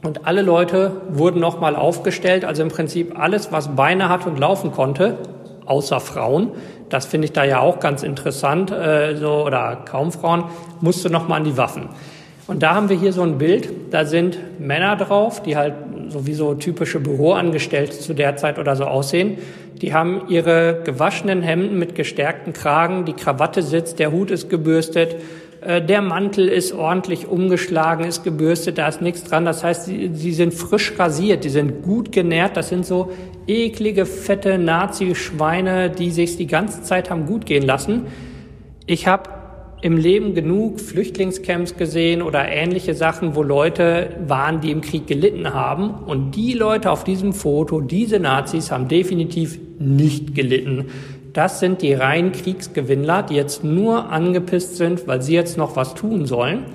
und 0.02 0.26
alle 0.26 0.42
Leute 0.42 1.02
wurden 1.10 1.42
nochmal 1.42 1.76
aufgestellt, 1.76 2.46
also 2.46 2.62
im 2.62 2.70
Prinzip 2.70 3.20
alles, 3.20 3.52
was 3.52 3.76
Beine 3.76 4.08
hat 4.08 4.26
und 4.26 4.40
laufen 4.40 4.72
konnte, 4.72 5.18
außer 5.66 6.00
Frauen, 6.00 6.52
das 6.88 7.06
finde 7.06 7.26
ich 7.26 7.34
da 7.34 7.44
ja 7.44 7.60
auch 7.60 7.80
ganz 7.80 8.04
interessant, 8.04 8.72
äh, 8.72 9.16
so, 9.16 9.46
oder 9.46 9.84
kaum 9.86 10.12
Frauen, 10.12 10.46
musste 10.80 11.10
nochmal 11.10 11.40
an 11.40 11.44
die 11.44 11.58
Waffen. 11.58 11.90
Und 12.50 12.64
da 12.64 12.74
haben 12.74 12.90
wir 12.90 12.98
hier 12.98 13.14
so 13.14 13.22
ein 13.22 13.38
Bild, 13.38 13.70
da 13.92 14.06
sind 14.06 14.40
Männer 14.60 14.96
drauf, 14.96 15.44
die 15.44 15.56
halt 15.56 15.76
sowieso 16.08 16.56
typische 16.56 17.00
Büroangestellte 17.00 18.00
zu 18.00 18.16
der 18.16 18.38
Zeit 18.38 18.58
oder 18.58 18.76
so 18.76 18.86
aussehen. 18.86 19.38
Die 19.84 19.94
haben 19.94 20.24
ihre 20.30 20.82
gewaschenen 20.84 21.44
Hemden 21.44 21.78
mit 21.78 21.94
gestärkten 21.94 22.52
Kragen, 22.52 23.06
die 23.06 23.14
Krawatte 23.14 23.62
sitzt, 23.62 24.00
der 24.00 24.12
Hut 24.12 24.32
ist 24.32 24.50
gebürstet, 24.50 25.18
äh, 25.62 25.80
der 25.80 26.02
Mantel 26.02 26.48
ist 26.48 26.74
ordentlich 26.74 27.28
umgeschlagen, 27.28 28.04
ist 28.04 28.24
gebürstet, 28.24 28.80
da 28.80 28.88
ist 28.88 29.00
nichts 29.00 29.24
dran. 29.26 29.46
Das 29.46 29.64
heißt, 29.64 29.86
sie, 29.86 30.32
sind 30.32 30.52
frisch 30.52 30.94
rasiert, 30.98 31.44
die 31.44 31.50
sind 31.50 31.84
gut 31.84 32.12
genährt. 32.12 32.58
Das 32.58 32.70
sind 32.70 32.84
so 32.84 33.12
eklige, 33.46 34.08
fette 34.08 34.58
Nazi-Schweine, 34.58 35.92
die 35.92 36.10
sich 36.10 36.36
die 36.36 36.48
ganze 36.48 36.82
Zeit 36.82 37.12
haben 37.12 37.28
gut 37.28 37.46
gehen 37.46 37.64
lassen. 37.64 38.08
Ich 38.88 39.06
habe 39.06 39.30
im 39.82 39.98
Leben 39.98 40.34
genug 40.34 40.80
Flüchtlingscamps 40.80 41.78
gesehen 41.78 42.22
oder 42.22 42.48
ähnliche 42.48 42.94
Sachen, 42.94 43.36
wo 43.36 43.44
Leute 43.44 44.18
waren, 44.28 44.60
die 44.62 44.72
im 44.72 44.82
Krieg 44.82 45.08
gelitten 45.08 45.54
haben. 45.54 45.92
Und 45.92 46.36
die 46.36 46.54
Leute 46.54 46.92
auf 46.92 47.04
diesem 47.04 47.34
Foto, 47.34 47.80
diese 47.80 48.20
Nazis, 48.20 48.72
haben 48.72 48.88
definitiv 48.88 49.60
nicht 49.80 50.36
gelitten. 50.36 50.88
Das 51.34 51.60
sind 51.60 51.82
die 51.82 51.94
reinen 51.94 52.32
Kriegsgewinnler, 52.32 53.24
die 53.24 53.36
jetzt 53.36 53.64
nur 53.64 54.12
angepisst 54.12 54.76
sind, 54.76 55.08
weil 55.08 55.22
sie 55.22 55.36
jetzt 55.36 55.58
noch 55.58 55.76
was 55.76 55.94
tun 55.94 56.26
sollen. 56.26 56.66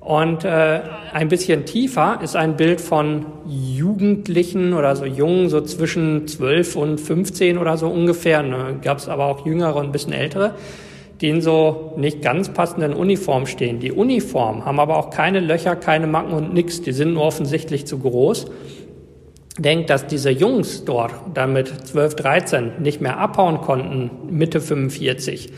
Und 0.00 0.44
äh, 0.44 0.80
ein 1.12 1.28
bisschen 1.28 1.66
tiefer 1.66 2.20
ist 2.22 2.34
ein 2.34 2.56
Bild 2.56 2.80
von 2.80 3.26
Jugendlichen 3.46 4.72
oder 4.72 4.96
so 4.96 5.04
Jungen, 5.04 5.50
so 5.50 5.60
zwischen 5.60 6.26
12 6.26 6.76
und 6.76 6.98
15 6.98 7.58
oder 7.58 7.76
so 7.76 7.88
ungefähr. 7.88 8.42
Ne, 8.42 8.76
Gab 8.80 8.96
es 8.96 9.08
aber 9.08 9.26
auch 9.26 9.44
jüngere 9.44 9.76
und 9.76 9.86
ein 9.86 9.92
bisschen 9.92 10.14
ältere, 10.14 10.54
die 11.20 11.28
in 11.28 11.40
so 11.40 11.94
nicht 11.96 12.22
ganz 12.22 12.50
passenden 12.50 12.94
Uniformen 12.94 13.46
stehen. 13.46 13.80
Die 13.80 13.92
Uniformen 13.92 14.64
haben 14.64 14.80
aber 14.80 14.96
auch 14.96 15.10
keine 15.10 15.40
Löcher, 15.40 15.76
keine 15.76 16.06
Macken 16.06 16.32
und 16.32 16.54
nix. 16.54 16.82
Die 16.82 16.92
sind 16.92 17.14
nur 17.14 17.24
offensichtlich 17.24 17.86
zu 17.86 17.98
groß. 17.98 18.46
Denkt, 19.58 19.90
dass 19.90 20.06
diese 20.06 20.30
Jungs 20.30 20.84
dort 20.84 21.12
damit 21.34 21.86
12, 21.88 22.14
13 22.14 22.72
nicht 22.78 23.00
mehr 23.00 23.18
abhauen 23.18 23.60
konnten, 23.60 24.10
Mitte 24.30 24.60
45 24.60 25.52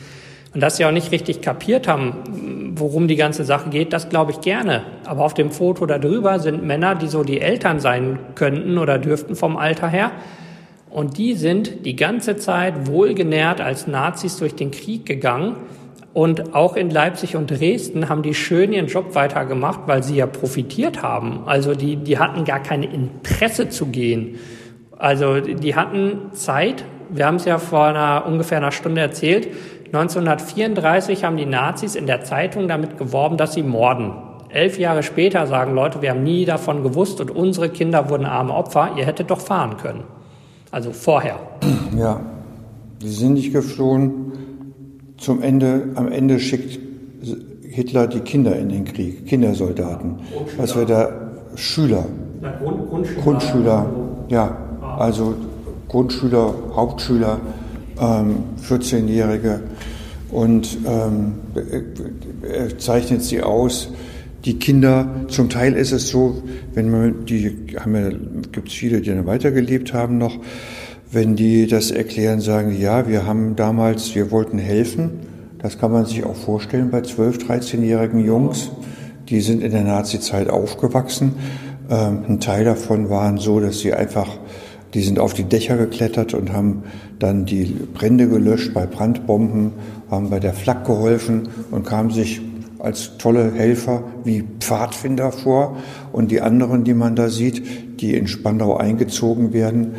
und 0.52 0.61
dass 0.61 0.76
sie 0.76 0.84
auch 0.84 0.90
nicht 0.90 1.12
richtig 1.12 1.42
kapiert 1.42 1.86
haben, 1.86 2.72
worum 2.74 3.06
die 3.06 3.16
ganze 3.16 3.44
Sache 3.44 3.70
geht, 3.70 3.92
das 3.92 4.08
glaube 4.08 4.32
ich 4.32 4.40
gerne. 4.40 4.82
Aber 5.04 5.24
auf 5.24 5.34
dem 5.34 5.50
Foto 5.50 5.86
darüber 5.86 6.40
sind 6.40 6.64
Männer, 6.64 6.96
die 6.96 7.06
so 7.06 7.22
die 7.22 7.40
Eltern 7.40 7.78
sein 7.78 8.18
könnten 8.34 8.78
oder 8.78 8.98
dürften 8.98 9.36
vom 9.36 9.56
Alter 9.56 9.88
her. 9.88 10.11
Und 10.91 11.18
die 11.18 11.34
sind 11.34 11.86
die 11.86 11.97
ganze 11.97 12.36
Zeit 12.36 12.88
wohlgenährt 12.88 13.61
als 13.61 13.86
Nazis 13.86 14.36
durch 14.38 14.55
den 14.55 14.70
Krieg 14.70 15.07
gegangen. 15.07 15.57
Und 16.12 16.55
auch 16.55 16.74
in 16.74 16.91
Leipzig 16.91 17.36
und 17.36 17.51
Dresden 17.51 18.09
haben 18.09 18.22
die 18.22 18.34
schön 18.34 18.72
ihren 18.72 18.88
Job 18.88 19.14
weitergemacht, 19.14 19.82
weil 19.86 20.03
sie 20.03 20.16
ja 20.16 20.26
profitiert 20.26 21.03
haben. 21.03 21.45
Also 21.47 21.74
die, 21.74 21.97
die 21.97 22.18
hatten 22.18 22.45
gar 22.45 22.61
kein 22.61 22.82
Interesse 22.82 23.68
zu 23.68 23.86
gehen. 23.86 24.38
Also 24.99 25.41
die 25.41 25.76
hatten 25.76 26.32
Zeit. 26.32 26.84
Wir 27.09 27.26
haben 27.26 27.36
es 27.36 27.45
ja 27.45 27.59
vor 27.59 27.84
einer, 27.84 28.26
ungefähr 28.26 28.59
einer 28.59 28.72
Stunde 28.72 29.01
erzählt 29.01 29.49
1934 29.93 31.24
haben 31.24 31.36
die 31.36 31.47
Nazis 31.47 31.97
in 31.97 32.07
der 32.07 32.22
Zeitung 32.22 32.68
damit 32.68 32.97
geworben, 32.97 33.36
dass 33.36 33.55
sie 33.55 33.64
morden. 33.64 34.12
Elf 34.49 34.78
Jahre 34.78 35.03
später 35.03 35.49
sagen 35.49 35.74
Leute, 35.74 36.01
wir 36.01 36.11
haben 36.11 36.22
nie 36.22 36.45
davon 36.45 36.84
gewusst 36.84 37.20
und 37.20 37.32
unsere 37.32 37.70
Kinder 37.70 38.09
wurden 38.09 38.24
arme 38.24 38.55
Opfer, 38.55 38.93
ihr 38.97 39.05
hättet 39.05 39.30
doch 39.32 39.41
fahren 39.41 39.78
können. 39.78 40.05
Also 40.70 40.92
vorher. 40.92 41.38
Ja, 41.98 42.20
sie 43.00 43.08
sind 43.08 43.34
nicht 43.34 43.52
geflohen. 43.52 44.32
Zum 45.18 45.42
Ende, 45.42 45.90
am 45.96 46.10
Ende 46.10 46.38
schickt 46.38 46.78
Hitler 47.62 48.06
die 48.06 48.20
Kinder 48.20 48.56
in 48.56 48.68
den 48.68 48.84
Krieg, 48.84 49.26
Kindersoldaten. 49.26 50.20
Was 50.56 50.76
wir 50.76 50.86
da, 50.86 51.10
Schüler. 51.56 52.04
Na, 52.40 52.52
Grund, 52.52 52.88
Grundschüler. 52.88 53.22
Grundschüler, 53.22 53.86
ja. 54.28 54.56
Also 54.98 55.34
Grundschüler, 55.88 56.54
Hauptschüler 56.74 57.40
ähm, 58.00 58.36
14-Jährige 58.66 59.60
und 60.30 60.78
ähm, 60.86 61.34
er 62.42 62.78
zeichnet 62.78 63.22
sie 63.22 63.42
aus. 63.42 63.88
Die 64.45 64.59
Kinder, 64.59 65.26
zum 65.28 65.51
Teil 65.51 65.74
ist 65.74 65.93
es 65.93 66.09
so, 66.09 66.43
wenn 66.72 66.91
man 66.91 67.26
die 67.26 67.57
haben 67.78 67.95
ja, 67.95 68.09
gibt 68.53 68.68
es 68.68 68.74
viele, 68.74 69.01
die 69.01 69.11
dann 69.11 69.26
weitergelebt 69.26 69.93
haben 69.93 70.16
noch, 70.16 70.38
wenn 71.12 71.36
die 71.36 71.66
das 71.66 71.91
erklären, 71.91 72.41
sagen, 72.41 72.74
ja, 72.78 73.07
wir 73.09 73.26
haben 73.26 73.57
damals, 73.57 74.14
wir 74.14 74.30
wollten 74.30 74.59
helfen. 74.59 75.11
Das 75.59 75.78
kann 75.78 75.93
man 75.93 76.07
sich 76.07 76.24
auch 76.24 76.36
vorstellen 76.36 76.91
bei 76.91 77.03
12, 77.03 77.38
13-jährigen 77.38 78.24
Jungs. 78.24 78.70
Die 79.28 79.41
sind 79.41 79.62
in 79.62 79.72
der 79.72 79.84
Nazi-Zeit 79.84 80.49
aufgewachsen. 80.49 81.34
Ähm, 81.91 82.24
ein 82.28 82.41
Teil 82.41 82.64
davon 82.64 83.11
waren 83.11 83.36
so, 83.36 83.61
dass 83.61 83.80
sie 83.80 83.93
einfach 83.93 84.38
die 84.95 85.03
sind 85.03 85.18
auf 85.18 85.34
die 85.34 85.45
Dächer 85.45 85.76
geklettert 85.76 86.34
und 86.34 86.53
haben 86.53 86.82
dann 87.18 87.45
die 87.45 87.64
Brände 87.64 88.28
gelöscht 88.28 88.74
bei 88.74 88.86
Brandbomben, 88.86 89.72
haben 90.11 90.30
bei 90.30 90.41
der 90.41 90.53
Flak 90.53 90.84
geholfen 90.84 91.49
und 91.70 91.86
kamen 91.86 92.11
sich 92.11 92.41
als 92.82 93.18
tolle 93.18 93.52
Helfer 93.52 94.04
wie 94.24 94.44
Pfadfinder 94.60 95.32
vor. 95.32 95.76
Und 96.12 96.30
die 96.30 96.40
anderen, 96.40 96.84
die 96.84 96.94
man 96.94 97.16
da 97.16 97.28
sieht, 97.28 98.00
die 98.00 98.14
in 98.14 98.26
Spandau 98.26 98.76
eingezogen 98.76 99.52
werden, 99.52 99.94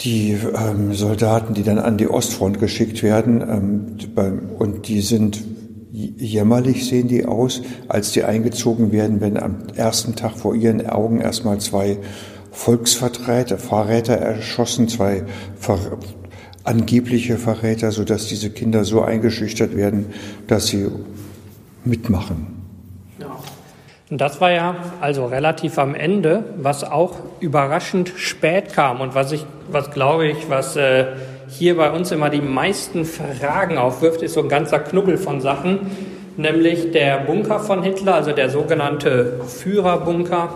die 0.00 0.36
ähm, 0.54 0.92
Soldaten, 0.92 1.54
die 1.54 1.62
dann 1.62 1.78
an 1.78 1.96
die 1.96 2.08
Ostfront 2.08 2.60
geschickt 2.60 3.02
werden, 3.02 3.40
ähm, 4.16 4.38
und 4.58 4.88
die 4.88 5.00
sind 5.00 5.42
jämmerlich 5.96 6.86
sehen 6.86 7.08
die 7.08 7.24
aus, 7.24 7.62
als 7.88 8.12
die 8.12 8.24
eingezogen 8.24 8.92
werden, 8.92 9.22
wenn 9.22 9.38
am 9.38 9.56
ersten 9.74 10.14
Tag 10.14 10.38
vor 10.38 10.54
ihren 10.54 10.86
Augen 10.86 11.20
erstmal 11.20 11.58
zwei 11.58 11.96
Volksvertreter, 12.50 13.56
Verräter 13.56 14.14
erschossen, 14.14 14.88
zwei 14.88 15.24
Ver 15.58 15.78
angebliche 16.64 17.38
Verräter, 17.38 17.92
sodass 17.92 18.26
diese 18.26 18.50
Kinder 18.50 18.84
so 18.84 19.00
eingeschüchtert 19.00 19.76
werden, 19.76 20.06
dass 20.48 20.66
sie 20.66 20.88
mitmachen. 21.86 22.56
Und 24.08 24.20
das 24.20 24.40
war 24.40 24.52
ja 24.52 24.76
also 25.00 25.26
relativ 25.26 25.78
am 25.78 25.94
Ende, 25.94 26.44
was 26.58 26.84
auch 26.84 27.16
überraschend 27.40 28.12
spät 28.16 28.72
kam 28.72 29.00
und 29.00 29.16
was 29.16 29.32
ich, 29.32 29.44
was 29.70 29.90
glaube 29.90 30.28
ich, 30.28 30.48
was 30.48 30.76
äh, 30.76 31.06
hier 31.48 31.76
bei 31.76 31.90
uns 31.90 32.12
immer 32.12 32.30
die 32.30 32.40
meisten 32.40 33.04
Fragen 33.04 33.78
aufwirft, 33.78 34.22
ist 34.22 34.34
so 34.34 34.42
ein 34.42 34.48
ganzer 34.48 34.78
Knubbel 34.78 35.18
von 35.18 35.40
Sachen, 35.40 35.90
nämlich 36.36 36.92
der 36.92 37.18
Bunker 37.18 37.58
von 37.58 37.82
Hitler, 37.82 38.14
also 38.14 38.30
der 38.30 38.48
sogenannte 38.48 39.40
Führerbunker 39.44 40.50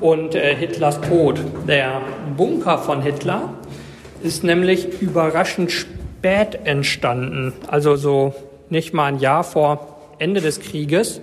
und 0.00 0.36
äh, 0.36 0.54
Hitlers 0.54 1.00
Tod. 1.00 1.40
Der 1.66 2.00
Bunker 2.36 2.78
von 2.78 3.02
Hitler 3.02 3.54
ist 4.22 4.44
nämlich 4.44 5.02
überraschend 5.02 5.72
spät 5.72 6.60
entstanden, 6.62 7.52
also 7.66 7.96
so 7.96 8.34
nicht 8.70 8.94
mal 8.94 9.06
ein 9.06 9.18
Jahr 9.18 9.42
vor 9.42 9.91
Ende 10.22 10.40
des 10.40 10.60
Krieges. 10.60 11.20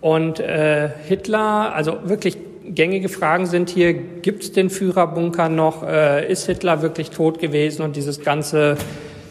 Und 0.00 0.40
äh, 0.40 0.88
Hitler, 1.06 1.74
also 1.74 1.98
wirklich 2.04 2.38
gängige 2.64 3.08
Fragen 3.08 3.46
sind 3.46 3.70
hier, 3.70 3.92
gibt 3.92 4.42
es 4.42 4.52
den 4.52 4.70
Führerbunker 4.70 5.48
noch? 5.48 5.82
Äh, 5.82 6.30
ist 6.30 6.46
Hitler 6.46 6.82
wirklich 6.82 7.10
tot 7.10 7.38
gewesen 7.38 7.82
und 7.82 7.96
dieses 7.96 8.22
ganze 8.22 8.76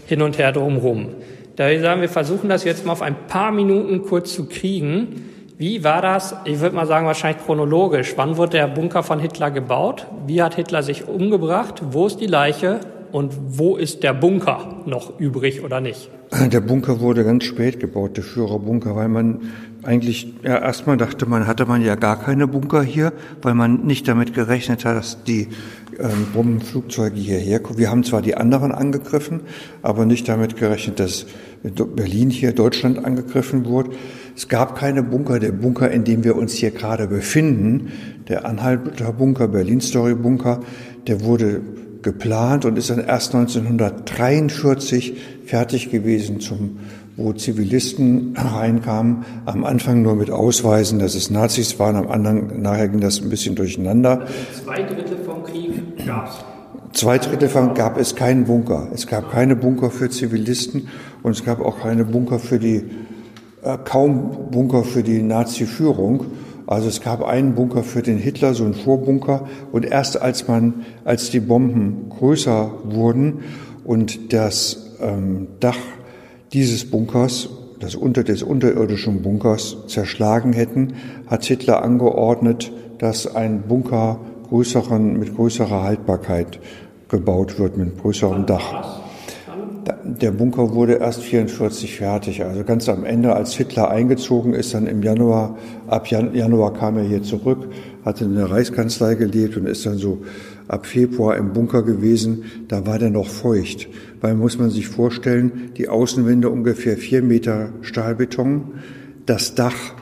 Hin 0.06 0.22
und 0.22 0.38
Her 0.38 0.52
drumherum? 0.52 1.10
Da 1.56 1.70
ich 1.70 1.82
sagen, 1.82 2.02
wir 2.02 2.10
versuchen 2.10 2.50
das 2.50 2.64
jetzt 2.64 2.86
mal 2.86 2.94
auf 2.94 3.02
ein 3.02 3.28
paar 3.28 3.52
Minuten 3.52 4.04
kurz 4.04 4.34
zu 4.34 4.46
kriegen. 4.46 5.30
Wie 5.58 5.84
war 5.84 6.02
das? 6.02 6.36
Ich 6.46 6.62
würde 6.62 6.76
mal 6.76 6.86
sagen, 6.86 7.06
wahrscheinlich 7.06 7.44
chronologisch. 7.44 8.14
Wann 8.16 8.38
wurde 8.38 8.52
der 8.52 8.68
Bunker 8.68 9.04
von 9.04 9.20
Hitler 9.20 9.52
gebaut? 9.52 10.06
Wie 10.26 10.42
hat 10.42 10.56
Hitler 10.56 10.84
sich 10.84 11.08
umgebracht? 11.08 11.82
Wo 11.92 12.08
ist 12.08 12.22
die 12.22 12.28
Leiche? 12.28 12.80
Und 13.12 13.34
wo 13.48 13.76
ist 13.76 14.04
der 14.04 14.14
Bunker 14.14 14.84
noch 14.86 15.20
übrig 15.20 15.64
oder 15.64 15.82
nicht? 15.82 16.10
Der 16.52 16.62
Bunker 16.62 17.00
wurde 17.00 17.24
ganz 17.24 17.44
spät 17.44 17.80
gebaut, 17.80 18.18
der 18.18 18.24
Führerbunker, 18.24 18.96
weil 18.96 19.10
man 19.10 19.40
eigentlich, 19.82 20.34
ja, 20.44 20.60
erstmal 20.60 20.98
dachte 20.98 21.26
man, 21.26 21.48
hatte 21.48 21.66
man 21.66 21.84
ja 21.84 21.96
gar 21.96 22.20
keine 22.20 22.48
Bunker 22.48 22.84
hier, 22.84 23.14
weil 23.42 23.56
man 23.56 23.86
nicht 23.86 24.08
damit 24.08 24.36
gerechnet 24.36 24.86
hat, 24.86 24.96
dass 24.96 25.24
die 25.24 25.48
ähm, 26.00 26.28
Bombenflugzeuge 26.34 27.20
hierher 27.20 27.60
kommen. 27.60 27.80
Wir 27.80 27.90
haben 27.90 28.04
zwar 28.04 28.22
die 28.22 28.36
anderen 28.36 28.72
angegriffen, 28.72 29.42
aber 29.82 30.06
nicht 30.06 30.30
damit 30.30 30.56
gerechnet, 30.56 31.00
dass 31.00 31.26
Berlin 31.64 32.30
hier, 32.30 32.54
Deutschland 32.54 33.04
angegriffen 33.04 33.66
wurde. 33.66 33.92
Es 34.36 34.48
gab 34.48 34.78
keine 34.78 35.02
Bunker. 35.02 35.40
Der 35.40 35.52
Bunker, 35.52 35.90
in 35.90 36.04
dem 36.04 36.24
wir 36.24 36.36
uns 36.36 36.54
hier 36.54 36.72
gerade 36.72 37.08
befinden, 37.08 37.92
der 38.28 38.46
Anhalter 38.46 39.12
Bunker, 39.14 39.48
Berlin 39.48 39.82
Story 39.82 40.14
Bunker, 40.14 40.60
der 41.08 41.22
wurde 41.22 41.62
geplant 42.02 42.66
und 42.66 42.78
ist 42.78 42.90
dann 42.90 43.00
erst 43.00 43.36
1943 43.36 45.18
fertig 45.46 45.92
gewesen, 45.92 46.40
zum, 46.40 46.80
wo 47.18 47.34
Zivilisten 47.34 48.36
reinkamen. 48.38 49.26
Am 49.46 49.66
Anfang 49.66 50.02
nur 50.02 50.16
mit 50.16 50.32
Ausweisen, 50.32 51.00
dass 51.00 51.16
es 51.16 51.30
Nazis 51.30 51.80
waren, 51.80 51.96
am 51.96 52.08
anderen, 52.08 52.62
nachher 52.62 52.88
ging 52.88 53.02
das 53.02 53.22
ein 53.22 53.30
bisschen 53.30 53.56
durcheinander. 53.56 54.22
Also 54.22 54.64
zwei 54.64 54.84
Drittel 54.84 55.18
vom 55.26 55.44
Krieg 55.44 56.06
gab's. 56.06 56.36
Zwei 56.94 57.20
Drittel 57.20 57.50
von 57.50 57.76
gab 57.76 58.00
es 58.00 58.16
keinen 58.16 58.46
Bunker. 58.46 58.88
Es 58.94 59.06
gab 59.06 59.32
keine 59.32 59.56
Bunker 59.56 59.92
für 59.92 60.10
Zivilisten 60.10 60.88
und 61.22 61.34
es 61.34 61.46
gab 61.46 61.62
auch 61.62 61.82
keine 61.82 62.04
Bunker 62.04 62.40
für 62.40 62.58
die, 62.58 62.84
äh, 63.62 63.78
kaum 63.86 64.50
Bunker 64.50 64.84
für 64.84 65.04
die 65.04 65.22
Nazi-Führung. 65.22 66.26
Also 66.70 66.88
es 66.88 67.02
gab 67.02 67.24
einen 67.24 67.56
Bunker 67.56 67.82
für 67.82 68.04
den 68.04 68.20
Hitler, 68.20 68.54
so 68.54 68.64
einen 68.64 68.76
Vorbunker. 68.76 69.48
Und 69.72 69.86
erst 69.86 70.22
als 70.22 70.48
man, 70.48 70.86
als 71.04 71.32
die 71.32 71.40
Bomben 71.40 72.10
größer 72.10 72.72
wurden 72.84 73.40
und 73.84 74.34
das 74.34 74.96
ähm, 75.02 75.48
Dach 75.60 75.80
dieses 76.54 76.92
Bunkers, 76.92 77.50
das 77.80 77.96
unter 77.96 78.24
des 78.24 78.44
unterirdischen 78.44 79.24
Bunkers 79.24 79.78
zerschlagen 79.88 80.54
hätten, 80.54 80.94
hat 81.26 81.44
Hitler 81.44 81.82
angeordnet, 81.82 82.72
dass 83.00 83.36
ein 83.36 83.64
Bunker 83.64 84.20
größeren, 84.50 85.18
mit 85.18 85.36
größerer 85.36 85.82
Haltbarkeit 85.82 86.60
gebaut 87.08 87.58
wird, 87.58 87.78
mit 87.78 88.00
größerem 88.00 88.46
Dach. 88.46 88.99
Der 90.04 90.32
Bunker 90.32 90.74
wurde 90.74 90.96
erst 90.96 91.22
44 91.22 91.96
fertig. 91.96 92.44
Also 92.44 92.64
ganz 92.64 92.90
am 92.90 93.06
Ende, 93.06 93.36
als 93.36 93.54
Hitler 93.54 93.90
eingezogen 93.90 94.54
ist, 94.54 94.74
dann 94.74 94.88
im 94.88 95.04
Januar, 95.04 95.58
ab 95.88 96.08
Jan 96.08 96.34
Januar 96.34 96.74
kam 96.74 96.98
er 96.98 97.04
hier 97.04 97.24
zurück, 97.24 97.68
hatte 98.04 98.26
in 98.26 98.36
der 98.36 98.50
Reichskanzlei 98.50 99.16
gelebt 99.16 99.58
und 99.58 99.68
ist 99.68 99.86
dann 99.86 99.98
so 99.98 100.22
ab 100.68 100.86
Februar 100.86 101.38
im 101.38 101.54
Bunker 101.54 101.84
gewesen. 101.84 102.44
Da 102.68 102.86
war 102.86 103.00
der 103.00 103.10
noch 103.10 103.28
feucht. 103.28 103.88
Weil 104.22 104.36
muss 104.36 104.58
man 104.58 104.70
sich 104.70 104.88
vorstellen, 104.88 105.72
die 105.78 105.90
Außenwände 105.90 106.50
ungefähr 106.50 106.98
vier 106.98 107.22
Meter 107.22 107.70
Stahlbeton, 107.82 108.74
das 109.26 109.56
Dach 109.56 109.94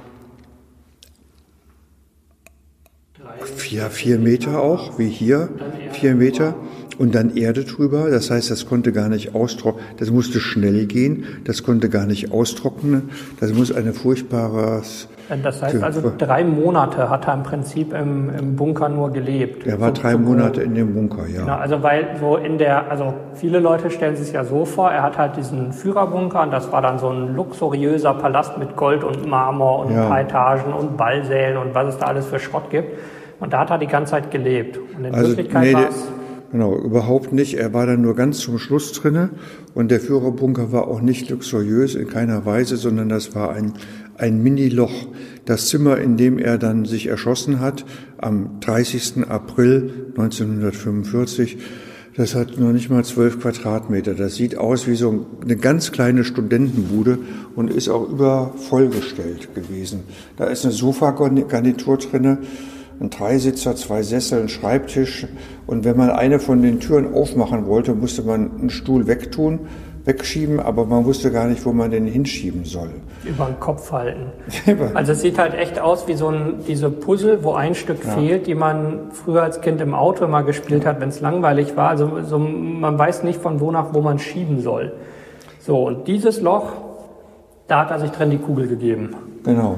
vier, 3.68 3.90
vier 3.90 4.18
Meter 4.18 4.62
auch, 4.62 4.98
wie 4.98 5.10
hier, 5.10 5.50
vier 5.92 6.16
Meter 6.16 6.56
und 6.98 7.16
dann 7.16 7.36
Erde 7.36 7.64
drüber. 7.64 8.10
Das 8.10 8.32
heißt, 8.32 8.50
das 8.52 8.66
konnte 8.66 8.92
gar 8.92 9.10
nicht 9.10 9.36
austrocknen. 9.36 9.86
Das 9.98 10.12
musste 10.12 10.40
schnell 10.40 10.86
gehen. 10.86 11.26
Das 11.44 11.64
konnte 11.64 11.90
gar 11.90 12.06
nicht 12.06 12.32
austrocknen. 12.32 13.10
Das 13.40 13.54
muss 13.54 13.72
eine 13.72 13.94
furchtbare. 13.94 14.82
Das 15.44 15.62
heißt 15.62 15.84
also, 15.84 16.14
drei 16.18 16.46
Monate 16.46 17.10
hat 17.10 17.28
er 17.28 17.34
im 17.34 17.44
Prinzip 17.44 17.94
im, 17.94 18.30
im 18.30 18.56
Bunker 18.56 18.88
nur 18.88 19.12
gelebt. 19.12 19.68
Er 19.68 19.80
war 19.82 19.90
so, 19.90 20.02
drei 20.02 20.14
so 20.14 20.20
Monate 20.20 20.62
in 20.62 20.74
dem 20.74 20.94
Bunker, 20.94 21.28
ja. 21.28 21.42
Genau, 21.42 21.56
also 21.56 21.84
weil 21.84 22.16
so 22.20 22.38
in 22.38 22.58
der, 22.58 22.90
also 22.90 23.14
viele 23.34 23.60
Leute 23.60 23.92
stellen 23.92 24.16
sich 24.16 24.32
ja 24.32 24.46
so 24.46 24.64
vor, 24.64 24.90
er 24.90 25.04
hat 25.04 25.18
halt 25.18 25.36
diesen 25.36 25.74
Führerbunker 25.74 26.44
und 26.44 26.52
das 26.52 26.72
war 26.72 26.82
dann 26.82 26.98
so 26.98 27.10
ein 27.10 27.36
luxuriöser 27.36 28.14
Palast 28.14 28.58
mit 28.58 28.78
Gold 28.78 29.04
und 29.04 29.28
Marmor 29.28 29.86
und 29.86 29.94
ja. 29.94 30.04
ein 30.04 30.08
paar 30.08 30.22
Etagen 30.22 30.74
und 30.74 30.96
Ballsälen 30.96 31.58
und 31.58 31.76
was 31.76 31.96
es 31.96 31.98
da 31.98 32.08
alles 32.08 32.28
für 32.28 32.40
Schrott 32.40 32.70
gibt. 32.70 32.98
Und 33.42 33.52
da 33.52 33.60
hat 33.60 33.70
er 33.70 33.78
die 33.78 33.88
ganze 33.88 34.12
Zeit 34.12 34.32
gelebt. 34.32 34.80
Und 34.98 35.04
in 35.04 35.14
also, 35.14 35.28
Wirklichkeit 35.28 35.64
nee, 35.64 35.74
war 35.74 35.90
es 35.90 36.08
Genau, 36.52 36.78
überhaupt 36.78 37.34
nicht. 37.34 37.56
Er 37.56 37.74
war 37.74 37.86
dann 37.86 38.02
nur 38.02 38.16
ganz 38.16 38.40
zum 38.40 38.58
Schluss 38.58 38.94
drinne 38.94 39.32
und 39.74 39.92
der 39.92 40.00
Führerbunker 40.00 40.72
war 40.72 40.88
auch 40.88 41.02
nicht 41.02 41.30
luxuriös 41.30 41.96
in 41.96 42.08
keiner 42.08 42.46
Weise, 42.46 42.78
sondern 42.78 43.10
das 43.10 43.36
war 43.36 43.52
ein, 43.52 43.74
ein 44.18 44.42
Mini-Loch. 44.42 45.08
Das 45.44 45.68
Zimmer, 45.68 45.98
in 45.98 46.16
dem 46.16 46.40
er 46.40 46.58
dann 46.58 46.86
sich 46.86 47.08
erschossen 47.08 47.60
hat, 47.60 47.86
am 48.18 48.62
30. 48.62 49.28
April 49.28 50.12
1945, 50.18 51.58
das 52.16 52.34
hat 52.34 52.58
noch 52.58 52.72
nicht 52.72 52.90
mal 52.90 53.04
zwölf 53.04 53.40
Quadratmeter. 53.40 54.16
Das 54.16 54.36
sieht 54.36 54.58
aus 54.58 54.88
wie 54.88 54.96
so 54.96 55.28
eine 55.44 55.58
ganz 55.58 55.92
kleine 55.92 56.24
Studentenbude 56.24 57.20
und 57.56 57.70
ist 57.70 57.90
auch 57.90 58.10
übervollgestellt 58.10 59.54
gewesen. 59.54 60.00
Da 60.38 60.46
ist 60.46 60.64
eine 60.64 60.74
Sofagarnitur 60.74 61.98
drinne 61.98 62.40
ein 63.00 63.10
Dreisitzer, 63.10 63.76
zwei 63.76 64.02
Sessel, 64.02 64.42
ein 64.42 64.50
Schreibtisch. 64.50 65.28
Und 65.68 65.86
wenn 65.86 65.98
man 65.98 66.10
eine 66.10 66.40
von 66.40 66.62
den 66.62 66.80
Türen 66.80 67.14
aufmachen 67.14 67.68
wollte, 67.68 67.94
musste 67.94 68.24
man 68.24 68.52
einen 68.60 68.70
Stuhl 68.70 69.08
wegtun, 69.08 69.60
wegschieben, 70.06 70.60
aber 70.60 70.86
man 70.86 71.06
wusste 71.06 71.32
gar 71.32 71.48
nicht, 71.48 71.66
wo 71.66 71.74
man 71.74 71.92
den 71.92 72.08
hinschieben 72.08 72.64
soll. 72.66 72.90
Über 73.26 73.46
den 73.46 73.60
Kopf 73.60 73.92
halten. 73.92 74.32
also 74.94 75.12
es 75.12 75.22
sieht 75.22 75.38
halt 75.38 75.54
echt 75.54 75.80
aus 75.80 76.08
wie 76.08 76.14
so 76.14 76.30
ein, 76.30 76.62
diese 76.68 76.90
Puzzle, 76.90 77.44
wo 77.44 77.54
ein 77.54 77.76
Stück 77.76 78.04
ja. 78.06 78.12
fehlt, 78.12 78.48
die 78.48 78.56
man 78.56 79.12
früher 79.12 79.44
als 79.44 79.62
Kind 79.62 79.82
im 79.82 79.94
Auto 79.94 80.24
immer 80.26 80.44
gespielt 80.44 80.86
hat, 80.86 81.02
wenn 81.02 81.10
es 81.10 81.20
langweilig 81.20 81.76
war. 81.76 81.90
Also 81.90 82.22
so, 82.24 82.40
man 82.40 82.98
weiß 82.98 83.24
nicht 83.24 83.42
von 83.42 83.60
wo 83.60 83.72
nach 83.72 83.94
wo 83.94 84.02
man 84.02 84.18
schieben 84.18 84.62
soll. 84.62 84.94
So, 85.60 85.86
und 85.86 86.08
dieses 86.08 86.42
Loch, 86.42 86.72
da 87.68 87.82
hat 87.82 87.92
er 87.92 88.00
sich 88.00 88.12
drin 88.12 88.30
die 88.30 88.38
Kugel 88.38 88.68
gegeben. 88.68 89.14
Genau 89.44 89.78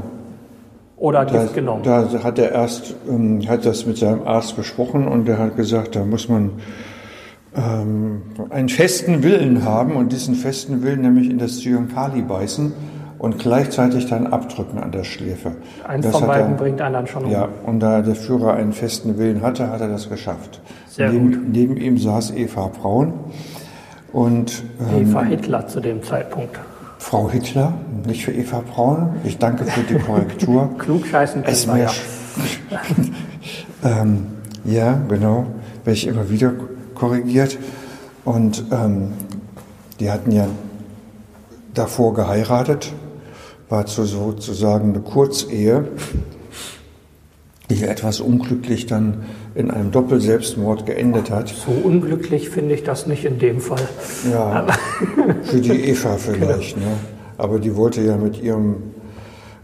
oder 0.99 1.25
Gift 1.25 1.49
da, 1.49 1.53
genommen? 1.53 1.83
Da 1.83 2.07
hat 2.23 2.37
er 2.37 2.51
erst, 2.51 2.93
ähm, 3.09 3.41
hat 3.47 3.65
das 3.65 3.85
mit 3.85 3.97
seinem 3.97 4.27
Arzt 4.27 4.55
besprochen 4.55 5.07
und 5.07 5.27
der 5.27 5.39
hat 5.39 5.55
gesagt, 5.55 5.95
da 5.95 6.03
muss 6.03 6.29
man 6.29 6.51
ähm, 7.55 8.21
einen 8.49 8.69
festen 8.69 9.23
Willen 9.23 9.65
haben 9.65 9.95
und 9.95 10.11
diesen 10.11 10.35
festen 10.35 10.83
Willen 10.83 11.01
nämlich 11.01 11.29
in 11.29 11.39
das 11.39 11.59
Zyankali 11.59 12.21
beißen 12.21 12.73
und 13.17 13.39
gleichzeitig 13.39 14.07
dann 14.07 14.27
abdrücken 14.27 14.79
an 14.79 14.91
der 14.91 15.03
Schläfe. 15.03 15.53
Eins 15.87 16.05
das 16.05 16.17
von 16.17 16.27
beiden 16.27 16.51
er, 16.51 16.57
bringt 16.57 16.81
einen 16.81 16.93
dann 16.93 17.07
schon 17.07 17.25
um. 17.25 17.31
Ja, 17.31 17.49
und 17.65 17.79
da 17.79 18.01
der 18.01 18.15
Führer 18.15 18.53
einen 18.53 18.73
festen 18.73 19.17
Willen 19.17 19.41
hatte, 19.41 19.69
hat 19.69 19.81
er 19.81 19.89
das 19.89 20.09
geschafft. 20.09 20.61
Sehr 20.87 21.11
neben, 21.11 21.31
gut. 21.31 21.49
Neben 21.51 21.77
ihm 21.77 21.97
saß 21.97 22.31
Eva 22.31 22.67
Braun 22.67 23.13
und 24.13 24.63
ähm, 24.79 25.09
Eva 25.09 25.23
Hitler 25.23 25.67
zu 25.67 25.81
dem 25.81 26.01
Zeitpunkt. 26.03 26.59
Frau 26.99 27.31
Hitler, 27.31 27.73
nicht 28.05 28.25
für 28.25 28.33
Eva 28.33 28.59
Braun. 28.59 29.15
Ich 29.23 29.37
danke 29.37 29.63
für 29.63 29.81
die 29.81 29.97
Korrektur. 29.97 30.69
Klugscheißen 30.77 31.43
es 31.45 31.65
wir 31.65 31.77
ja. 31.77 31.91
ähm, 33.83 34.27
ja, 34.65 35.01
genau. 35.07 35.47
Werde 35.85 35.97
ich 35.97 36.07
immer 36.07 36.29
wieder 36.29 36.53
korrigiert. 36.93 37.57
Und 38.25 38.65
ähm, 38.71 39.13
die 39.99 40.11
hatten 40.11 40.31
ja 40.31 40.47
davor 41.73 42.13
geheiratet, 42.13 42.93
war 43.69 43.85
zu 43.85 44.03
sozusagen 44.03 44.89
eine 44.89 45.01
Kurzehe, 45.01 45.87
die 47.69 47.81
etwas 47.83 48.19
unglücklich 48.19 48.87
dann 48.87 49.23
in 49.55 49.71
einem 49.71 49.91
Doppelselbstmord 49.91 50.85
geendet 50.85 51.31
hat. 51.31 51.49
So 51.49 51.71
unglücklich 51.71 52.49
finde 52.49 52.75
ich 52.75 52.83
das 52.83 53.07
nicht 53.07 53.25
in 53.25 53.39
dem 53.39 53.59
Fall. 53.59 53.87
Ja, 54.31 54.67
für 55.43 55.59
die 55.59 55.71
Eva 55.89 56.17
vielleicht. 56.17 56.75
Genau. 56.75 56.87
Ne? 56.87 56.95
Aber 57.37 57.59
die 57.59 57.75
wollte 57.75 58.01
ja 58.01 58.17
mit 58.17 58.41
ihrem 58.41 58.75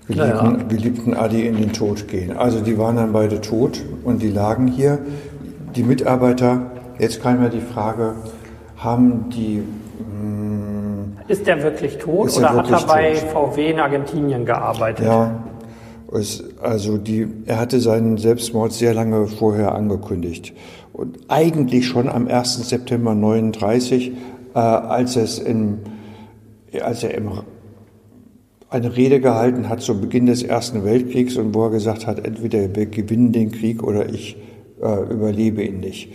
geliebten, 0.08 0.60
ja. 0.60 0.66
geliebten 0.68 1.14
Adi 1.14 1.46
in 1.46 1.58
den 1.58 1.74
Tod 1.74 2.08
gehen. 2.08 2.38
Also 2.38 2.62
die 2.62 2.78
waren 2.78 2.96
dann 2.96 3.12
beide 3.12 3.42
tot 3.42 3.82
und 4.04 4.22
die 4.22 4.30
lagen 4.30 4.68
hier. 4.68 5.00
Die 5.76 5.84
Mitarbeiter, 5.84 6.72
jetzt 7.00 7.22
kam 7.22 7.44
ja 7.44 7.50
die 7.50 7.62
Frage, 7.62 8.16
haben 8.78 9.30
die... 9.30 9.64
Hm, 10.00 11.18
ist 11.28 11.48
der 11.48 11.62
wirklich 11.64 11.98
tot 11.98 12.36
oder 12.38 12.54
wirklich 12.54 12.76
hat 12.76 12.84
er 12.84 12.88
bei 12.88 13.14
tot? 13.14 13.54
VW 13.56 13.72
in 13.72 13.80
Argentinien 13.80 14.46
gearbeitet? 14.46 15.06
Ja, 15.06 15.32
also 16.62 16.98
die, 16.98 17.28
er 17.46 17.60
hatte 17.60 17.80
seinen 17.80 18.18
Selbstmord 18.18 18.74
sehr 18.74 18.94
lange 18.94 19.28
vorher 19.28 19.76
angekündigt. 19.76 20.54
Und 20.94 21.18
eigentlich 21.28 21.88
schon 21.88 22.08
am 22.08 22.28
1. 22.28 22.70
September 22.70 23.12
1939, 23.12 24.12
äh, 24.54 24.58
als, 24.58 25.16
es 25.16 25.40
in, 25.40 25.80
als 26.82 27.04
er 27.04 27.16
im, 27.16 27.32
eine 28.70 28.96
Rede 28.96 29.20
gehalten 29.20 29.70
hat 29.70 29.82
zu 29.82 30.00
Beginn 30.00 30.26
des 30.26 30.44
Ersten 30.44 30.84
Weltkriegs 30.86 31.38
und 31.38 31.54
wo 31.54 31.66
er 31.66 31.72
gesagt 31.72 32.08
hat, 32.08 32.26
entweder 32.26 32.76
wir 32.76 32.86
gewinnen 32.86 33.32
den 33.32 33.52
Krieg 33.52 33.84
oder 33.84 34.10
ich 34.10 34.38
äh, 34.82 35.14
überlebe 35.14 35.64
ihn 35.64 35.80
nicht. 35.80 36.14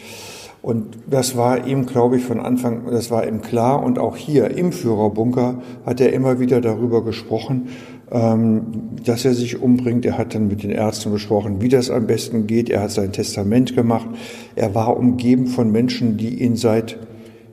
Und 0.63 0.99
das 1.09 1.37
war 1.37 1.67
ihm, 1.67 1.87
glaube 1.87 2.19
ich, 2.19 2.25
von 2.25 2.39
Anfang, 2.39 2.83
das 2.91 3.11
war 3.11 3.27
ihm 3.27 3.41
klar. 3.41 3.83
Und 3.83 3.99
auch 3.99 4.17
hier 4.17 4.51
im 4.51 4.73
Führerbunker 4.73 5.63
hat 5.87 6.01
er 6.01 6.13
immer 6.13 6.39
wieder 6.39 6.61
darüber 6.61 7.03
gesprochen, 7.03 7.69
dass 8.11 9.25
er 9.25 9.35
sich 9.35 9.63
umbringt. 9.63 10.05
Er 10.05 10.19
hat 10.19 10.35
dann 10.35 10.49
mit 10.49 10.65
den 10.65 10.71
Ärzten 10.71 11.13
besprochen, 11.13 11.61
wie 11.61 11.69
das 11.69 11.91
am 11.91 12.09
besten 12.09 12.49
geht. 12.49 12.69
Er 12.69 12.83
hat 12.83 12.91
sein 12.91 13.13
Testament 13.13 13.77
gemacht. 13.77 14.09
Er 14.57 14.75
war 14.75 14.97
umgeben 14.97 15.47
von 15.47 15.71
Menschen, 15.71 16.17
die 16.17 16.43
ihn 16.43 16.57
seit 16.57 16.99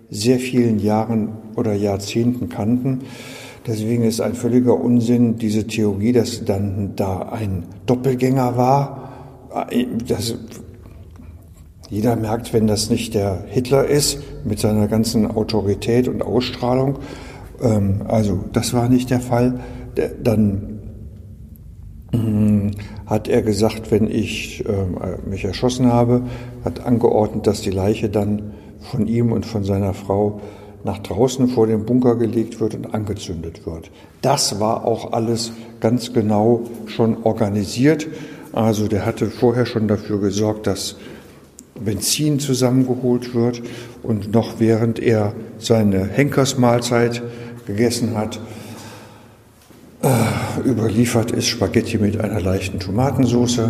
sehr 0.10 0.40
vielen 0.40 0.80
Jahren 0.80 1.30
oder 1.56 1.74
Jahrzehnten 1.74 2.50
kannten. 2.50 3.02
Deswegen 3.68 4.04
ist 4.04 4.22
ein 4.22 4.34
völliger 4.34 4.80
Unsinn 4.80 5.36
diese 5.36 5.68
Theorie, 5.68 6.14
dass 6.14 6.46
dann 6.46 6.94
da 6.96 7.20
ein 7.20 7.64
Doppelgänger 7.86 8.58
war. 8.58 9.12
Das, 10.08 10.36
jeder 11.90 12.16
merkt, 12.16 12.54
wenn 12.54 12.66
das 12.66 12.90
nicht 12.90 13.14
der 13.14 13.44
Hitler 13.48 13.86
ist, 13.86 14.20
mit 14.46 14.60
seiner 14.60 14.88
ganzen 14.88 15.30
Autorität 15.30 16.08
und 16.08 16.22
Ausstrahlung. 16.22 17.00
Ähm, 17.62 18.04
also 18.08 18.46
das 18.54 18.74
war 18.74 18.90
nicht 18.90 19.10
der 19.10 19.20
Fall 19.20 19.60
dann 20.24 20.80
hm, 22.12 22.72
hat 23.06 23.28
er 23.28 23.42
gesagt, 23.42 23.92
wenn 23.92 24.10
ich 24.10 24.66
äh, 24.66 25.30
mich 25.30 25.46
erschossen 25.46 25.92
habe, 25.92 26.24
hat 26.64 26.86
angeordnet, 26.86 27.48
dass 27.48 27.62
die 27.62 27.72
Leiche 27.72 28.10
dann 28.10 28.54
von 28.80 29.08
ihm 29.08 29.32
und 29.32 29.46
von 29.46 29.64
seiner 29.64 29.94
Frau 29.94 30.42
nach 30.84 31.00
draußen 31.00 31.48
vor 31.50 31.68
den 31.68 31.86
Bunker 31.86 32.16
gelegt 32.16 32.60
wird 32.60 32.76
und 32.76 32.94
angezündet 32.94 33.66
wird. 33.66 33.92
Das 34.22 34.60
war 34.60 34.86
auch 34.86 35.12
alles 35.12 35.52
ganz 35.80 36.14
genau 36.14 36.62
schon 36.86 37.24
organisiert. 37.24 38.08
Also 38.54 38.88
der 38.88 39.06
hatte 39.06 39.28
vorher 39.28 39.66
schon 39.66 39.88
dafür 39.88 40.20
gesorgt, 40.20 40.66
dass 40.68 40.96
Benzin 41.84 42.40
zusammengeholt 42.40 43.36
wird 43.36 43.62
und 44.02 44.34
noch 44.34 44.60
während 44.60 45.00
er 45.00 45.34
seine 45.60 46.08
Henkersmahlzeit 46.08 47.22
gegessen 47.66 48.16
hat, 48.18 48.40
überliefert 50.66 51.32
ist 51.32 51.48
Spaghetti 51.48 51.98
mit 51.98 52.20
einer 52.20 52.42
leichten 52.42 52.80
Tomatensauce. 52.80 53.62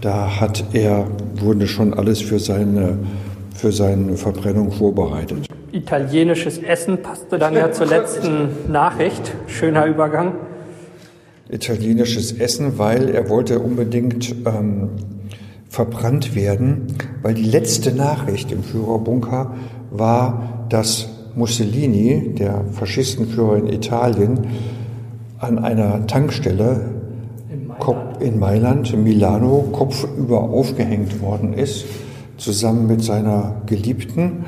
Da 0.00 0.40
hat 0.40 0.64
er, 0.72 1.06
wurde 1.36 1.68
schon 1.68 1.94
alles 1.94 2.20
für 2.20 2.38
seine, 2.38 2.98
für 3.54 3.70
seine 3.70 4.16
Verbrennung 4.16 4.72
vorbereitet. 4.72 5.46
Italienisches 5.70 6.58
Essen 6.58 7.02
passte 7.02 7.38
dann 7.38 7.54
ja 7.54 7.72
zur 7.72 7.86
letzten 7.86 8.70
Nachricht. 8.70 9.32
Schöner 9.46 9.86
Übergang. 9.86 10.34
Italienisches 11.48 12.32
Essen, 12.32 12.78
weil 12.78 13.08
er 13.08 13.28
wollte 13.28 13.58
unbedingt 13.58 14.34
ähm, 14.44 14.90
verbrannt 15.68 16.34
werden, 16.34 16.88
weil 17.22 17.34
die 17.34 17.44
letzte 17.44 17.94
Nachricht 17.94 18.52
im 18.52 18.62
Führerbunker 18.62 19.54
war, 19.90 20.66
dass 20.68 21.08
Mussolini, 21.34 22.34
der 22.38 22.64
Faschistenführer 22.72 23.56
in 23.56 23.68
Italien, 23.68 24.40
an 25.42 25.58
einer 25.58 26.06
Tankstelle 26.06 26.80
in 28.20 28.38
Mailand, 28.38 28.96
Milano, 28.96 29.64
kopfüber 29.72 30.40
aufgehängt 30.40 31.20
worden 31.20 31.52
ist, 31.52 31.84
zusammen 32.36 32.86
mit 32.86 33.02
seiner 33.02 33.56
Geliebten 33.66 34.44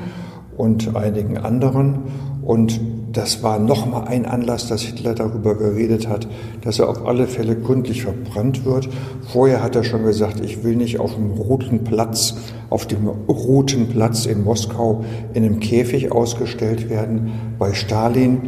und 0.55 0.95
einigen 0.95 1.37
anderen. 1.37 2.03
Und 2.45 2.79
das 3.11 3.41
war 3.41 3.57
nochmal 3.59 4.07
ein 4.07 4.25
Anlass, 4.25 4.67
dass 4.67 4.81
Hitler 4.81 5.15
darüber 5.15 5.55
geredet 5.55 6.07
hat, 6.07 6.27
dass 6.61 6.79
er 6.79 6.89
auf 6.89 7.05
alle 7.05 7.27
Fälle 7.27 7.55
gründlich 7.55 8.03
verbrannt 8.03 8.65
wird. 8.65 8.87
Vorher 9.31 9.63
hat 9.63 9.75
er 9.75 9.83
schon 9.83 10.03
gesagt, 10.03 10.41
ich 10.41 10.63
will 10.63 10.75
nicht 10.75 10.99
auf 10.99 11.15
dem 11.15 11.31
Roten 11.31 11.83
Platz, 11.83 12.35
auf 12.69 12.85
dem 12.85 13.07
Roten 13.07 13.87
Platz 13.87 14.25
in 14.27 14.43
Moskau 14.43 15.05
in 15.33 15.43
einem 15.43 15.59
Käfig 15.59 16.11
ausgestellt 16.11 16.89
werden 16.89 17.31
bei 17.57 17.73
Stalin. 17.73 18.41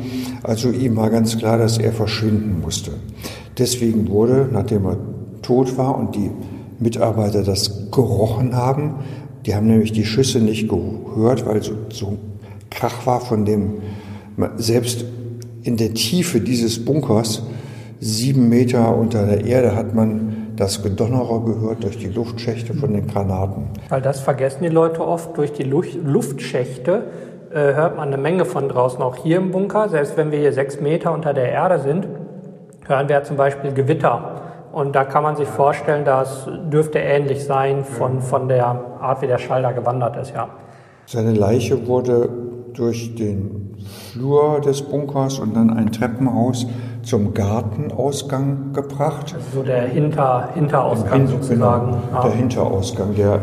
Also 0.44 0.70
ihm 0.70 0.96
war 0.96 1.10
ganz 1.10 1.38
klar, 1.38 1.58
dass 1.58 1.80
er 1.80 1.92
verschwinden 1.92 2.62
musste. 2.62 2.92
Deswegen 3.58 4.10
wurde, 4.10 4.48
nachdem 4.52 4.86
er 4.86 4.98
tot 5.42 5.78
war 5.78 5.98
und 5.98 6.16
die 6.16 6.30
Mitarbeiter 6.80 7.42
das 7.42 7.90
gerochen 7.90 8.56
haben, 8.56 8.96
die 9.46 9.56
haben 9.56 9.68
nämlich 9.68 9.94
die 9.94 10.06
Schüsse 10.06 10.40
nicht 10.40 10.68
gehört, 10.68 11.46
weil 11.46 11.64
so, 11.64 11.72
so 11.90 12.18
Krach 12.70 13.06
war 13.06 13.22
von 13.22 13.46
dem 13.46 13.82
selbst 14.58 15.06
in 15.64 15.78
der 15.78 15.94
Tiefe 15.94 16.40
dieses 16.40 16.84
Bunkers, 16.84 17.44
sieben 18.00 18.50
Meter 18.50 18.96
unter 18.96 19.26
der 19.26 19.46
Erde, 19.46 19.76
hat 19.76 19.94
man 19.94 20.54
das 20.56 20.82
Gedonnerer 20.82 21.46
gehört 21.46 21.84
durch 21.84 21.98
die 21.98 22.08
Luftschächte 22.08 22.74
von 22.74 22.94
den 22.94 23.08
Granaten. 23.08 23.68
Weil 23.90 24.02
das 24.02 24.20
vergessen 24.20 24.64
die 24.64 24.70
Leute 24.70 25.06
oft. 25.06 25.38
Durch 25.38 25.54
die 25.54 25.64
Luftschächte 25.64 27.04
äh, 27.52 27.76
hört 27.76 27.96
man 27.96 28.08
eine 28.08 28.18
Menge 28.18 28.46
von 28.46 28.68
draußen. 28.68 29.02
Auch 29.02 29.18
hier 29.18 29.38
im 29.38 29.52
Bunker, 29.52 29.90
selbst 29.90 30.18
wenn 30.18 30.32
wir 30.32 30.40
hier 30.40 30.54
sechs 30.54 30.82
Meter 30.82 31.14
unter 31.14 31.34
der 31.34 31.52
Erde 31.52 31.80
sind, 31.80 32.08
hören 32.88 33.08
wir 33.08 33.24
zum 33.24 33.38
Beispiel 33.38 33.72
Gewitter. 33.72 34.42
Und 34.72 34.96
da 34.96 35.04
kann 35.06 35.24
man 35.24 35.36
sich 35.36 35.48
vorstellen, 35.48 36.06
das 36.06 36.48
dürfte 36.72 37.00
ähnlich 37.00 37.44
sein 37.44 37.84
von, 37.84 38.22
von 38.22 38.48
der 38.48 38.66
Art, 39.00 39.22
wie 39.22 39.28
der 39.28 39.38
Schall 39.38 39.62
da 39.62 39.72
gewandert 39.72 40.18
ist, 40.18 40.34
ja. 40.34 40.50
Seine 41.06 41.34
Leiche 41.34 41.88
wurde 41.88 42.30
durch 42.78 43.16
den 43.16 43.76
Flur 44.12 44.62
des 44.62 44.84
Bunkers 44.84 45.40
und 45.40 45.56
dann 45.56 45.72
ein 45.72 45.92
Treppenhaus 45.92 46.68
zum 47.02 47.34
Gartenausgang 47.34 48.74
gebracht. 48.74 49.34
Also 49.34 49.60
so 49.60 49.64
der 49.64 49.88
Hinter, 49.88 50.50
Hinterausgang 50.54 51.20
Hin, 51.20 51.28
sozusagen. 51.28 51.98
Genau. 52.10 52.22
Der 52.22 52.32
Hinterausgang, 52.32 53.16
der 53.16 53.40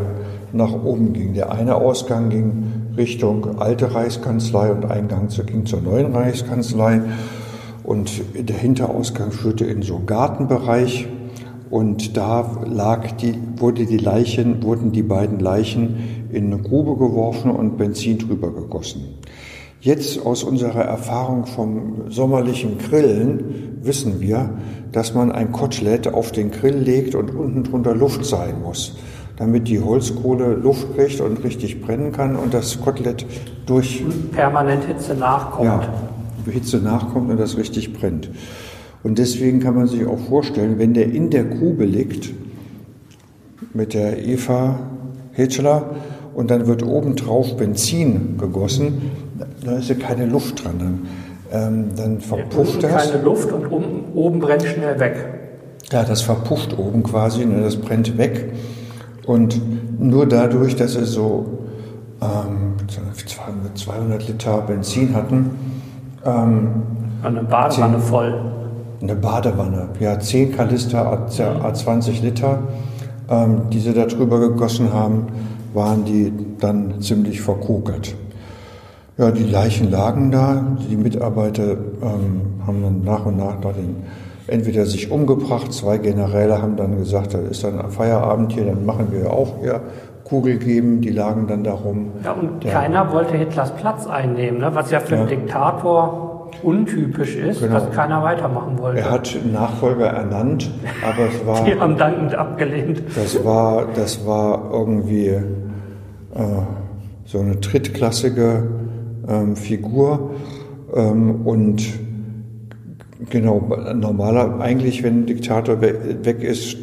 nach 0.53 0.71
oben 0.71 1.11
ging. 1.11 1.33
Der 1.33 1.51
eine 1.51 1.75
Ausgang 1.75 2.29
ging 2.29 2.63
Richtung 2.95 3.59
alte 3.59 3.93
Reichskanzlei 3.93 4.71
und 4.71 4.89
Eingang 4.89 5.27
ging 5.45 5.65
zur 5.65 5.81
neuen 5.81 6.15
Reichskanzlei. 6.15 7.01
Und 7.83 8.21
der 8.37 8.57
Hinterausgang 8.57 9.31
führte 9.31 9.65
in 9.65 9.81
so 9.81 9.97
einen 9.97 10.05
Gartenbereich. 10.05 11.07
Und 11.69 12.15
da 12.15 12.45
lag 12.65 13.11
die, 13.13 13.37
wurde 13.57 13.85
die 13.85 13.97
Leichen, 13.97 14.63
wurden 14.63 14.91
die 14.93 15.03
beiden 15.03 15.39
Leichen 15.39 16.27
in 16.31 16.53
eine 16.53 16.61
Grube 16.61 16.95
geworfen 16.95 17.51
und 17.51 17.77
Benzin 17.77 18.17
drüber 18.17 18.51
gegossen. 18.53 19.15
Jetzt 19.85 20.25
aus 20.25 20.43
unserer 20.43 20.81
Erfahrung 20.81 21.45
vom 21.45 22.09
sommerlichen 22.09 22.79
Grillen 22.79 23.77
wissen 23.83 24.19
wir, 24.19 24.49
dass 24.91 25.13
man 25.13 25.31
ein 25.31 25.51
Kotelett 25.51 26.11
auf 26.11 26.31
den 26.31 26.49
Grill 26.49 26.77
legt 26.77 27.13
und 27.13 27.29
unten 27.29 27.65
drunter 27.65 27.93
Luft 27.93 28.25
sein 28.25 28.63
muss, 28.63 28.95
damit 29.37 29.67
die 29.67 29.79
Holzkohle 29.79 30.55
Luft 30.55 30.95
kriegt 30.95 31.21
und 31.21 31.43
richtig 31.43 31.83
brennen 31.83 32.11
kann 32.11 32.35
und 32.35 32.51
das 32.55 32.81
Kotelett 32.81 33.27
durch 33.67 34.03
permanent 34.31 34.85
Hitze 34.85 35.13
nachkommt. 35.13 35.65
Ja, 35.65 35.93
Hitze 36.51 36.77
nachkommt 36.77 37.29
und 37.29 37.39
das 37.39 37.55
richtig 37.55 37.93
brennt. 37.93 38.31
Und 39.03 39.19
deswegen 39.19 39.59
kann 39.59 39.75
man 39.75 39.85
sich 39.85 40.03
auch 40.07 40.17
vorstellen, 40.17 40.79
wenn 40.79 40.95
der 40.95 41.11
in 41.11 41.29
der 41.29 41.43
Grube 41.43 41.85
liegt 41.85 42.33
mit 43.75 43.93
der 43.93 44.25
Eva 44.25 44.79
Hitler 45.33 45.91
und 46.33 46.49
dann 46.49 46.65
wird 46.65 46.81
obendrauf 46.81 47.55
Benzin 47.55 48.39
gegossen, 48.39 49.11
da 49.65 49.77
ist 49.77 49.89
ja 49.89 49.95
keine 49.95 50.25
Luft 50.25 50.63
dran. 50.63 50.75
Dann, 50.79 51.07
ähm, 51.51 51.89
dann 51.95 52.19
verpufft 52.19 52.83
ja, 52.83 52.89
das. 52.89 53.11
Keine 53.11 53.23
Luft 53.23 53.51
und 53.51 53.71
oben, 53.71 54.03
oben 54.13 54.39
brennt 54.39 54.63
schnell 54.63 54.99
weg. 54.99 55.15
Ja, 55.91 56.03
das 56.03 56.21
verpufft 56.21 56.77
oben 56.77 57.03
quasi, 57.03 57.45
ne, 57.45 57.61
das 57.61 57.75
brennt 57.75 58.17
weg. 58.17 58.53
Und 59.25 59.59
nur 59.99 60.27
dadurch, 60.27 60.75
dass 60.75 60.93
sie 60.93 61.05
so 61.05 61.59
ähm, 62.21 62.75
200 63.75 64.27
Liter 64.27 64.61
Benzin 64.61 65.15
hatten. 65.15 65.51
Ähm, 66.25 66.83
eine 67.23 67.43
Badewanne 67.43 67.99
10, 67.99 68.01
voll. 68.01 68.51
Eine 69.01 69.15
Badewanne, 69.15 69.89
ja, 69.99 70.19
10 70.19 70.55
Kanister 70.55 71.27
A20 71.29 72.21
Liter, 72.21 72.59
ähm, 73.29 73.69
die 73.71 73.79
sie 73.79 73.93
da 73.93 74.05
drüber 74.05 74.39
gegossen 74.39 74.93
haben, 74.93 75.27
waren 75.73 76.05
die 76.05 76.31
dann 76.59 77.01
ziemlich 77.01 77.41
verkokelt. 77.41 78.15
Ja, 79.17 79.31
die 79.31 79.43
Leichen 79.43 79.91
lagen 79.91 80.29
da. 80.31 80.75
Die 80.89 80.97
Mitarbeiter 80.97 81.71
ähm, 81.71 82.41
haben 82.67 82.81
dann 82.83 83.03
nach 83.03 83.25
und 83.25 83.37
nach 83.37 83.55
den, 83.61 84.03
entweder 84.47 84.85
sich 84.85 85.09
umgebracht. 85.09 85.71
Zwei 85.71 85.97
Generäle 85.97 86.61
haben 86.61 86.75
dann 86.75 86.97
gesagt, 86.97 87.33
da 87.33 87.37
ist 87.37 87.63
dann 87.63 87.89
Feierabend 87.91 88.51
hier, 88.51 88.65
dann 88.65 88.85
machen 88.85 89.07
wir 89.11 89.31
auch 89.31 89.61
hier 89.61 89.81
Kugel 90.25 90.57
geben. 90.57 90.99
Die 90.99 91.11
lagen 91.11 91.47
dann 91.47 91.63
darum. 91.63 92.11
Ja, 92.25 92.33
und 92.33 92.61
Der, 92.63 92.73
keiner 92.73 93.13
wollte 93.13 93.37
Hitlers 93.37 93.73
Platz 93.75 94.05
einnehmen, 94.05 94.59
ne? 94.59 94.71
was 94.73 94.91
ja 94.91 94.99
für 94.99 95.15
ja. 95.15 95.21
einen 95.21 95.29
Diktator 95.29 96.51
untypisch 96.61 97.37
ist, 97.37 97.61
genau. 97.61 97.75
dass 97.75 97.91
keiner 97.91 98.21
weitermachen 98.21 98.77
wollte. 98.79 98.99
Er 98.99 99.11
hat 99.11 99.37
Nachfolger 99.51 100.07
ernannt, 100.07 100.69
aber 101.07 101.29
es 101.29 101.45
war. 101.45 101.63
Die 101.65 101.79
haben 101.79 101.97
dankend 101.97 102.35
abgelehnt. 102.35 103.03
Das 103.15 103.43
war, 103.45 103.87
das 103.95 104.25
war 104.25 104.71
irgendwie 104.71 105.27
äh, 105.27 105.41
so 107.25 107.39
eine 107.39 107.55
drittklassige 107.57 108.63
ähm, 109.27 109.55
Figur 109.55 110.35
ähm, 110.93 111.45
und 111.45 111.83
genau, 113.29 113.93
normaler, 113.95 114.59
eigentlich, 114.59 115.03
wenn 115.03 115.21
ein 115.21 115.25
Diktator 115.25 115.81
weg 115.81 116.43
ist, 116.43 116.77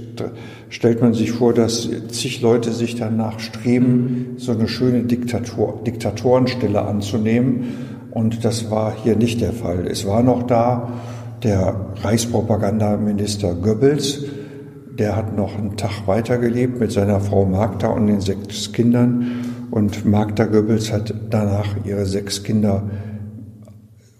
stellt 0.69 1.01
man 1.01 1.15
sich 1.15 1.33
vor, 1.33 1.53
dass 1.53 1.89
zig 2.09 2.41
Leute 2.43 2.73
sich 2.73 2.97
danach 2.97 3.41
streben, 3.41 4.35
so 4.37 4.53
eine 4.53 4.69
schöne 4.69 5.05
Diktator, 5.05 5.83
Diktatorenstelle 5.87 6.83
anzunehmen. 6.83 7.91
Und 8.11 8.45
das 8.45 8.71
war 8.71 8.95
hier 9.03 9.17
nicht 9.17 9.41
der 9.41 9.53
Fall. 9.53 9.87
Es 9.87 10.07
war 10.07 10.23
noch 10.23 10.43
da 10.43 10.93
der 11.43 11.75
Reichspropagandaminister 12.03 13.55
Goebbels, 13.55 14.25
der 14.99 15.17
hat 15.17 15.37
noch 15.37 15.59
einen 15.59 15.77
Tag 15.77 16.07
weitergelebt 16.07 16.79
mit 16.79 16.93
seiner 16.93 17.21
Frau 17.21 17.47
Magda 17.47 17.89
und 17.89 18.07
den 18.07 18.21
sechs 18.21 18.73
Kindern. 18.73 19.52
Und 19.73 20.05
Magda 20.05 20.45
Goebbels 20.45 20.93
hat 20.93 21.15
danach 21.31 21.77
ihre 21.87 22.05
sechs 22.05 22.43
Kinder 22.43 22.83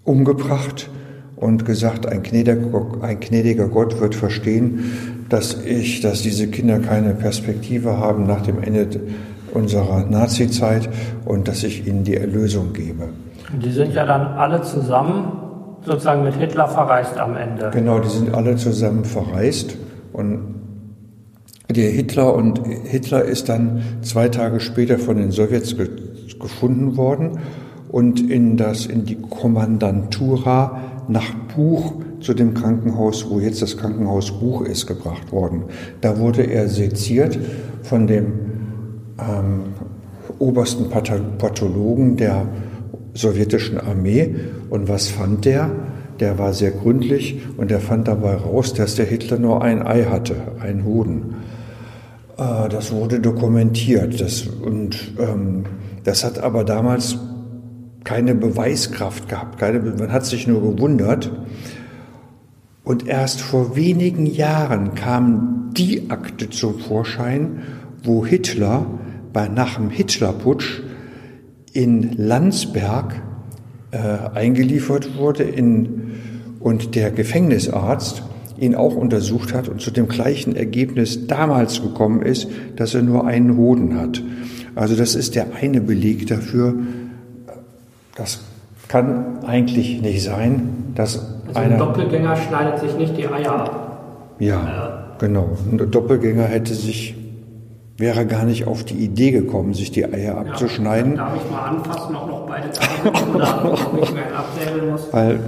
umgebracht 0.03 0.89
und 1.35 1.63
gesagt, 1.63 2.07
ein 2.07 2.23
gnädiger, 2.23 2.81
ein 3.01 3.19
gnädiger 3.19 3.67
Gott 3.67 4.01
wird 4.01 4.15
verstehen, 4.15 5.27
dass 5.29 5.63
ich, 5.63 6.01
dass 6.01 6.23
diese 6.23 6.47
Kinder 6.47 6.79
keine 6.79 7.13
Perspektive 7.13 7.97
haben 7.99 8.25
nach 8.25 8.41
dem 8.41 8.63
Ende 8.63 8.99
unserer 9.53 10.07
Nazizeit 10.07 10.89
und 11.23 11.47
dass 11.47 11.63
ich 11.63 11.85
ihnen 11.85 12.03
die 12.03 12.17
Erlösung 12.17 12.73
gebe. 12.73 13.09
Die 13.63 13.71
sind 13.71 13.93
ja 13.93 14.07
dann 14.07 14.25
alle 14.25 14.63
zusammen 14.63 15.33
sozusagen 15.85 16.23
mit 16.23 16.33
Hitler 16.33 16.67
verreist 16.67 17.19
am 17.19 17.37
Ende. 17.37 17.69
Genau, 17.71 17.99
die 17.99 18.09
sind 18.09 18.33
alle 18.33 18.55
zusammen 18.55 19.05
verreist 19.05 19.77
und 20.13 20.62
der 21.73 21.91
Hitler 21.91 22.33
und 22.33 22.61
Hitler 22.85 23.23
ist 23.23 23.49
dann 23.49 23.81
zwei 24.01 24.29
Tage 24.29 24.59
später 24.59 24.99
von 24.99 25.17
den 25.17 25.31
Sowjets 25.31 25.75
ge 25.77 25.89
gefunden 26.39 26.97
worden 26.97 27.39
und 27.89 28.19
in 28.29 28.57
das 28.57 28.85
in 28.85 29.05
die 29.05 29.15
Kommandantura 29.15 30.81
nach 31.07 31.33
Buch 31.55 31.93
zu 32.19 32.33
dem 32.33 32.53
Krankenhaus, 32.53 33.29
wo 33.29 33.39
jetzt 33.39 33.61
das 33.61 33.77
Krankenhaus 33.77 34.31
Buch 34.39 34.61
ist, 34.61 34.87
gebracht 34.87 35.31
worden. 35.31 35.65
Da 36.01 36.17
wurde 36.17 36.43
er 36.43 36.69
seziert 36.69 37.37
von 37.83 38.07
dem 38.07 38.33
ähm, 39.19 39.61
obersten 40.39 40.89
Pathologen 40.89 42.17
der 42.17 42.47
sowjetischen 43.13 43.79
Armee. 43.79 44.35
Und 44.69 44.89
was 44.89 45.09
fand 45.09 45.45
der? 45.45 45.69
Der 46.19 46.39
war 46.39 46.53
sehr 46.53 46.71
gründlich 46.71 47.41
und 47.57 47.71
er 47.71 47.79
fand 47.79 48.07
dabei 48.07 48.35
raus, 48.35 48.73
dass 48.73 48.95
der 48.95 49.05
Hitler 49.05 49.39
nur 49.39 49.61
ein 49.61 49.85
Ei 49.85 50.05
hatte, 50.05 50.35
ein 50.59 50.85
Hoden. 50.85 51.35
Äh, 52.37 52.69
das 52.69 52.91
wurde 52.91 53.19
dokumentiert. 53.19 54.19
Das, 54.19 54.47
und 54.47 55.13
ähm, 55.19 55.65
das 56.03 56.23
hat 56.23 56.39
aber 56.39 56.63
damals 56.63 57.17
keine 58.03 58.35
Beweiskraft 58.35 59.29
gehabt. 59.29 59.59
Keine, 59.59 59.79
man 59.79 60.11
hat 60.11 60.25
sich 60.25 60.47
nur 60.47 60.61
gewundert. 60.61 61.31
Und 62.83 63.07
erst 63.07 63.41
vor 63.41 63.75
wenigen 63.75 64.25
Jahren 64.25 64.93
kam 64.93 65.69
die 65.73 66.09
Akte 66.09 66.49
zum 66.49 66.79
Vorschein, 66.79 67.61
wo 68.03 68.25
Hitler 68.25 68.85
bei, 69.31 69.47
nach 69.47 69.75
dem 69.75 69.89
Hitlerputsch 69.89 70.81
in 71.71 72.11
Landsberg 72.17 73.21
äh, 73.91 73.97
eingeliefert 73.97 75.17
wurde 75.17 75.43
in, 75.43 76.11
und 76.59 76.95
der 76.95 77.09
Gefängnisarzt 77.09 78.23
ihn 78.57 78.75
auch 78.75 78.95
untersucht 78.95 79.53
hat 79.53 79.67
und 79.67 79.81
zu 79.81 79.91
dem 79.91 80.07
gleichen 80.07 80.55
Ergebnis 80.55 81.27
damals 81.27 81.81
gekommen 81.81 82.21
ist, 82.21 82.47
dass 82.75 82.93
er 82.93 83.01
nur 83.01 83.25
einen 83.25 83.57
Hoden 83.57 83.99
hat. 83.99 84.21
Also 84.75 84.95
das 84.95 85.15
ist 85.15 85.35
der 85.35 85.47
eine 85.59 85.81
Beleg 85.81 86.27
dafür. 86.27 86.75
Das 88.15 88.41
kann 88.87 89.43
eigentlich 89.45 90.01
nicht 90.01 90.23
sein, 90.23 90.91
dass 90.95 91.19
also 91.47 91.59
ein 91.59 91.77
Doppelgänger 91.77 92.35
schneidet 92.35 92.79
sich 92.79 92.95
nicht 92.95 93.17
die 93.17 93.27
Eier 93.27 93.51
ab. 93.51 94.35
Ja, 94.39 95.15
genau. 95.19 95.57
Ein 95.71 95.89
Doppelgänger 95.91 96.45
hätte 96.45 96.73
sich 96.73 97.15
wäre 97.97 98.25
gar 98.25 98.43
nicht 98.43 98.65
auf 98.65 98.83
die 98.83 98.95
Idee 98.95 99.31
gekommen, 99.31 99.73
sich 99.73 99.91
die 99.91 100.05
Eier 100.05 100.37
abzuschneiden. 100.37 101.15
Ja, 101.15 101.25
darf 101.25 101.35
ich 101.35 101.51
mal 101.51 101.61
anfassen, 101.69 102.15
ob 102.15 102.27
noch 102.27 102.47
beide 102.47 102.69
da 102.69 103.33
oder 103.33 103.73
ob 103.73 104.03
ich 104.03 104.13
mir 104.13 104.23
absäbeln 104.35 104.91
muss? 104.91 105.13
Weil 105.13 105.39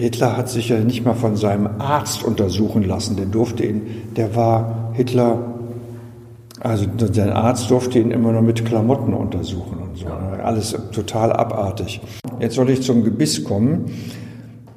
Hitler 0.00 0.36
hat 0.36 0.50
sich 0.50 0.68
ja 0.68 0.78
nicht 0.78 1.06
mal 1.06 1.14
von 1.14 1.36
seinem 1.36 1.66
Arzt 1.78 2.22
untersuchen 2.22 2.82
lassen. 2.82 3.16
Der 3.16 3.24
durfte 3.24 3.64
ihn, 3.64 3.86
der 4.14 4.36
war 4.36 4.90
Hitler, 4.92 5.54
also 6.60 6.84
sein 7.12 7.30
Arzt 7.30 7.70
durfte 7.70 7.98
ihn 7.98 8.10
immer 8.10 8.32
nur 8.32 8.42
mit 8.42 8.66
Klamotten 8.66 9.14
untersuchen 9.14 9.78
und 9.78 9.96
so. 9.96 10.06
Alles 10.06 10.76
total 10.92 11.32
abartig. 11.32 12.02
Jetzt 12.40 12.56
soll 12.56 12.68
ich 12.68 12.82
zum 12.82 13.04
Gebiss 13.04 13.42
kommen. 13.42 13.86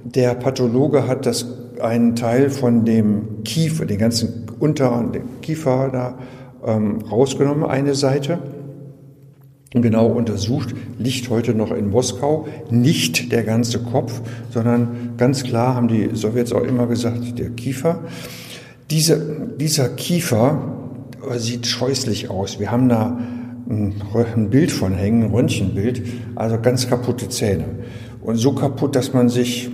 Der 0.05 0.35
Pathologe 0.35 1.05
hat 1.05 1.25
das 1.25 1.45
einen 1.81 2.15
Teil 2.15 2.49
von 2.49 2.85
dem 2.85 3.43
Kiefer, 3.43 3.85
den 3.85 3.97
ganzen 3.97 4.45
unteren 4.59 5.11
Kiefer 5.41 5.89
da 5.91 6.17
ähm, 6.65 6.99
rausgenommen, 7.11 7.65
eine 7.65 7.93
Seite, 7.93 8.39
und 8.39 8.58
genau 9.71 10.07
untersucht, 10.07 10.73
liegt 10.97 11.29
heute 11.29 11.53
noch 11.53 11.71
in 11.71 11.89
Moskau, 11.89 12.47
nicht 12.71 13.31
der 13.31 13.43
ganze 13.43 13.79
Kopf, 13.79 14.21
sondern 14.51 15.13
ganz 15.17 15.43
klar 15.43 15.75
haben 15.75 15.87
die 15.87 16.09
Sowjets 16.13 16.53
auch 16.53 16.63
immer 16.63 16.87
gesagt, 16.87 17.37
der 17.37 17.51
Kiefer. 17.51 17.99
Diese, 18.89 19.47
dieser 19.59 19.89
Kiefer 19.89 20.75
sieht 21.37 21.67
scheußlich 21.67 22.29
aus. 22.29 22.59
Wir 22.59 22.71
haben 22.71 22.89
da 22.89 23.19
ein 23.69 24.49
Bild 24.49 24.71
von 24.71 24.95
hängen, 24.95 25.23
ein 25.23 25.31
Röntgenbild, 25.31 26.01
also 26.35 26.59
ganz 26.59 26.87
kaputte 26.87 27.29
Zähne. 27.29 27.65
Und 28.21 28.37
so 28.37 28.53
kaputt, 28.53 28.95
dass 28.95 29.13
man 29.13 29.29
sich, 29.29 29.69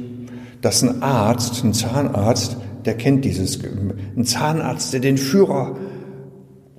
dass 0.62 0.84
ein 0.84 1.02
Arzt, 1.02 1.64
ein 1.64 1.74
Zahnarzt, 1.74 2.58
der 2.84 2.96
kennt 2.96 3.24
dieses, 3.24 3.60
ein 3.64 4.26
Zahnarzt, 4.26 4.92
der 4.92 5.00
den 5.00 5.18
Führer 5.18 5.78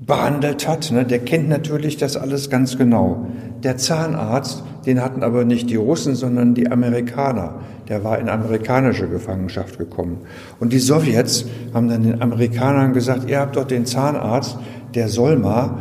behandelt 0.07 0.69
hat, 0.69 0.93
ne, 0.93 1.05
der 1.05 1.19
kennt 1.19 1.49
natürlich 1.49 1.97
das 1.97 2.17
alles 2.17 2.49
ganz 2.49 2.79
genau. 2.79 3.27
Der 3.65 3.77
Zahnarzt, 3.77 4.63
den 4.87 5.03
hatten 5.03 5.23
aber 5.23 5.45
nicht 5.45 5.69
die 5.69 5.77
Russen, 5.77 6.15
sondern 6.15 6.55
die 6.55 6.71
Amerikaner. 6.71 7.61
Der 7.89 8.05
war 8.05 8.19
in 8.19 8.29
amerikanische 8.29 9.09
Gefangenschaft 9.09 9.79
gekommen. 9.79 10.19
Und 10.61 10.73
die 10.73 10.79
Sowjets 10.79 11.47
haben 11.75 11.89
dann 11.89 12.05
den 12.05 12.23
Amerikanern 12.23 12.93
gesagt, 12.93 13.29
ihr 13.29 13.41
habt 13.41 13.57
doch 13.57 13.65
den 13.65 13.87
Zahnarzt, 13.87 14.59
der 14.95 15.09
soll 15.09 15.37
mal 15.37 15.79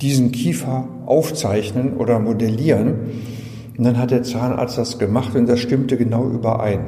diesen 0.00 0.32
Kiefer 0.32 0.88
aufzeichnen 1.06 1.94
oder 1.96 2.18
modellieren. 2.18 2.94
Und 3.78 3.84
dann 3.84 3.98
hat 3.98 4.10
der 4.10 4.22
Zahnarzt 4.22 4.76
das 4.76 4.98
gemacht 4.98 5.34
und 5.34 5.48
das 5.48 5.60
stimmte 5.60 5.96
genau 5.96 6.28
überein. 6.28 6.80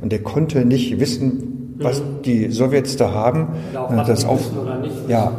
Und 0.00 0.12
er 0.12 0.20
konnte 0.20 0.64
nicht 0.64 0.98
wissen, 0.98 1.76
was 1.78 2.00
mhm. 2.00 2.22
die 2.24 2.50
Sowjets 2.50 2.96
da 2.96 3.12
haben. 3.12 3.48
Ja, 3.72 3.82
auch 3.82 4.06
das 4.06 4.24
auf, 4.24 4.50
ja, 5.08 5.32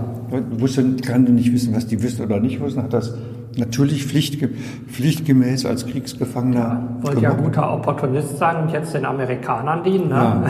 wusste, 0.59 0.95
kann 0.97 1.23
nicht 1.23 1.51
wissen, 1.51 1.75
was 1.75 1.87
die 1.87 2.01
wissen 2.01 2.25
oder 2.25 2.39
nicht 2.39 2.61
wissen, 2.61 2.81
hat 2.83 2.93
das 2.93 3.13
natürlich 3.57 4.05
pflichtge 4.05 4.49
pflichtgemäß 4.87 5.65
als 5.65 5.85
Kriegsgefangener. 5.85 6.59
Ja, 6.59 6.97
wollte 7.01 7.21
ja 7.21 7.31
guter 7.31 7.73
Opportunist 7.73 8.37
sein 8.37 8.63
und 8.63 8.71
jetzt 8.71 8.93
den 8.93 9.05
Amerikanern 9.05 9.83
dienen. 9.83 10.09
Ne? 10.09 10.15
Ja. 10.15 10.45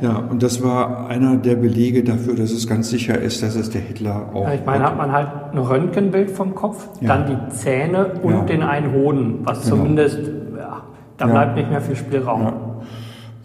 ja, 0.00 0.16
und 0.16 0.42
das 0.42 0.62
war 0.62 1.08
einer 1.08 1.36
der 1.36 1.56
Belege 1.56 2.04
dafür, 2.04 2.34
dass 2.34 2.50
es 2.50 2.66
ganz 2.66 2.90
sicher 2.90 3.18
ist, 3.18 3.42
dass 3.42 3.56
es 3.56 3.70
der 3.70 3.80
Hitler 3.80 4.30
auch. 4.32 4.46
Ja, 4.46 4.54
ich 4.54 4.64
meine, 4.64 4.84
hat 4.84 4.96
man 4.96 5.12
halt 5.12 5.28
ein 5.52 5.58
Röntgenbild 5.58 6.30
vom 6.30 6.54
Kopf, 6.54 6.88
ja. 7.00 7.08
dann 7.08 7.26
die 7.26 7.54
Zähne 7.54 8.14
und 8.22 8.48
den 8.48 8.62
einen 8.62 8.92
Hoden, 8.92 9.40
was 9.44 9.64
genau. 9.64 9.76
zumindest, 9.76 10.20
ja, 10.56 10.82
da 11.16 11.26
bleibt 11.26 11.56
nicht 11.56 11.70
mehr 11.70 11.80
viel 11.80 11.96
Spielraum. 11.96 12.52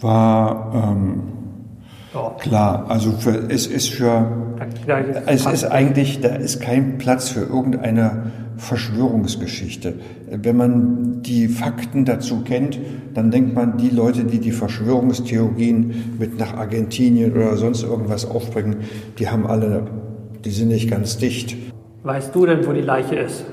War 0.02 0.72
ähm, 0.74 1.35
klar, 2.40 2.86
also 2.90 3.12
für, 3.12 3.50
es 3.50 3.68
ist 3.68 3.90
für 3.90 4.46
es 5.26 5.46
ist 5.46 5.66
eigentlich, 5.66 6.22
da 6.22 6.30
ist 6.30 6.62
kein 6.62 6.98
Platz 6.98 7.30
für 7.30 7.42
irgendeine 7.42 8.32
Verschwörungsgeschichte. 8.58 9.96
Wenn 10.30 10.58
man 10.58 11.22
die 11.22 11.48
Fakten 11.48 12.06
dazu 12.06 12.42
kennt, 12.42 12.80
dann 13.14 13.32
denkt 13.32 13.54
man, 13.54 13.78
die 13.78 13.90
Leute, 13.90 14.24
die 14.24 14.40
die 14.40 14.52
Verschwörungstheorien 14.52 16.16
mit 16.20 16.40
nach 16.40 16.56
Argentinien 16.56 17.34
oder 17.34 17.58
sonst 17.58 17.84
irgendwas 17.84 18.30
aufbringen, 18.30 18.78
die 19.20 19.30
haben 19.30 19.46
alle, 19.46 19.88
die 20.44 20.52
sind 20.52 20.70
nicht 20.70 20.90
ganz 20.90 21.18
dicht. 21.18 21.58
Weißt 22.04 22.34
du 22.34 22.46
denn, 22.46 22.66
wo 22.66 22.72
die 22.72 22.82
Leiche 22.82 23.16
ist? 23.16 23.46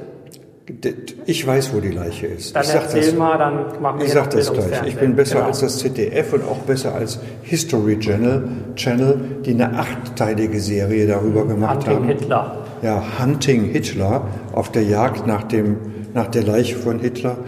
Ich 1.27 1.47
weiß, 1.47 1.75
wo 1.75 1.81
die 1.81 1.91
Leiche 1.91 2.27
ist. 2.27 2.57
Dann 2.57 2.63
ich 2.63 2.71
erzähl 2.71 3.03
das, 3.03 3.15
mal, 3.15 3.39
dann 3.39 3.81
machen 3.81 4.01
wir 4.01 4.07
Ich 4.07 4.13
sag 4.13 4.31
das 4.31 4.53
gleich. 4.53 4.87
Ich 4.87 4.97
bin 4.97 5.15
besser 5.15 5.37
genau. 5.37 5.47
als 5.49 5.61
das 5.61 5.79
ZDF 5.79 6.33
und 6.33 6.45
auch 6.45 6.59
besser 6.59 6.95
als 6.95 7.21
History 7.43 7.99
Channel, 7.99 8.49
Channel 8.77 9.21
die 9.45 9.53
eine 9.53 9.79
achtteilige 9.79 10.61
Serie 10.61 11.07
darüber 11.07 11.47
gemacht 11.47 11.77
Hunting 11.77 11.95
haben. 11.95 12.05
Hunting 12.05 12.19
Hitler. 12.19 12.57
Ja, 12.83 13.03
Hunting 13.21 13.65
Hitler 13.65 14.29
auf 14.53 14.73
der 14.73 14.83
Jagd 14.83 15.27
nach, 15.27 15.45
dem, 15.45 15.77
nach 16.15 16.29
der 16.29 16.43
Leiche 16.43 16.77
von 16.77 16.99
Hitler. 17.01 17.39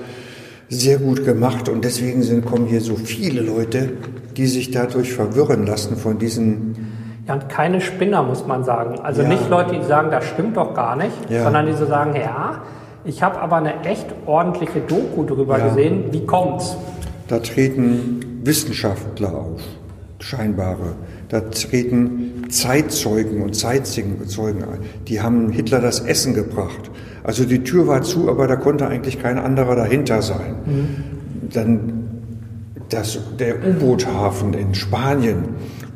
Sehr 0.69 0.99
gut 0.99 1.25
gemacht 1.25 1.69
und 1.69 1.85
deswegen 1.85 2.23
sind, 2.23 2.45
kommen 2.45 2.67
hier 2.67 2.81
so 2.81 2.97
viele 2.97 3.43
Leute, 3.43 3.93
die 4.37 4.47
sich 4.47 4.71
dadurch 4.71 5.13
verwirren 5.13 5.67
lassen 5.67 5.97
von 5.97 6.19
diesen 6.19 6.93
ja, 7.27 7.35
und 7.35 7.49
keine 7.49 7.81
Spinner, 7.81 8.23
muss 8.23 8.47
man 8.47 8.65
sagen. 8.65 9.01
Also 9.01 9.23
ja. 9.23 9.29
nicht 9.29 9.49
Leute, 9.49 9.77
die 9.77 9.85
sagen, 9.85 10.11
das 10.11 10.27
stimmt 10.27 10.57
doch 10.57 10.75
gar 10.75 10.95
nicht, 10.95 11.15
ja. 11.31 11.45
sondern 11.45 11.67
die 11.67 11.73
so 11.73 11.87
sagen, 11.87 12.15
ja, 12.15 12.61
ich 13.05 13.23
habe 13.23 13.41
aber 13.41 13.57
eine 13.57 13.85
echt 13.85 14.07
ordentliche 14.27 14.81
Doku 14.81 15.25
darüber 15.25 15.59
ja. 15.59 15.69
gesehen. 15.69 16.05
Wie 16.11 16.25
kommt's? 16.25 16.77
Da 17.29 17.39
treten 17.39 18.41
Wissenschaftler 18.43 19.35
auf, 19.35 19.63
scheinbare. 20.21 20.95
Da 21.29 21.41
treten 21.41 22.45
Zeitzeugen 22.49 23.43
und 23.43 23.57
Zeitzeugen 23.57 24.65
ein. 24.65 24.81
Die 25.09 25.21
haben 25.21 25.51
Hitler 25.51 25.81
das 25.81 26.01
Essen 26.01 26.35
gebracht. 26.35 26.91
Also 27.23 27.45
die 27.45 27.65
Tür 27.65 27.87
war 27.87 28.03
zu, 28.03 28.29
aber 28.29 28.47
da 28.47 28.57
konnte 28.57 28.87
eigentlich 28.87 29.21
kein 29.21 29.39
anderer 29.39 29.75
dahinter 29.75 30.21
sein. 30.21 30.57
Mhm. 30.67 30.97
Dann 31.53 32.05
das, 32.91 33.19
der 33.39 33.57
U-Boot-Hafen 33.67 34.53
in 34.55 34.75
Spanien 34.75 35.45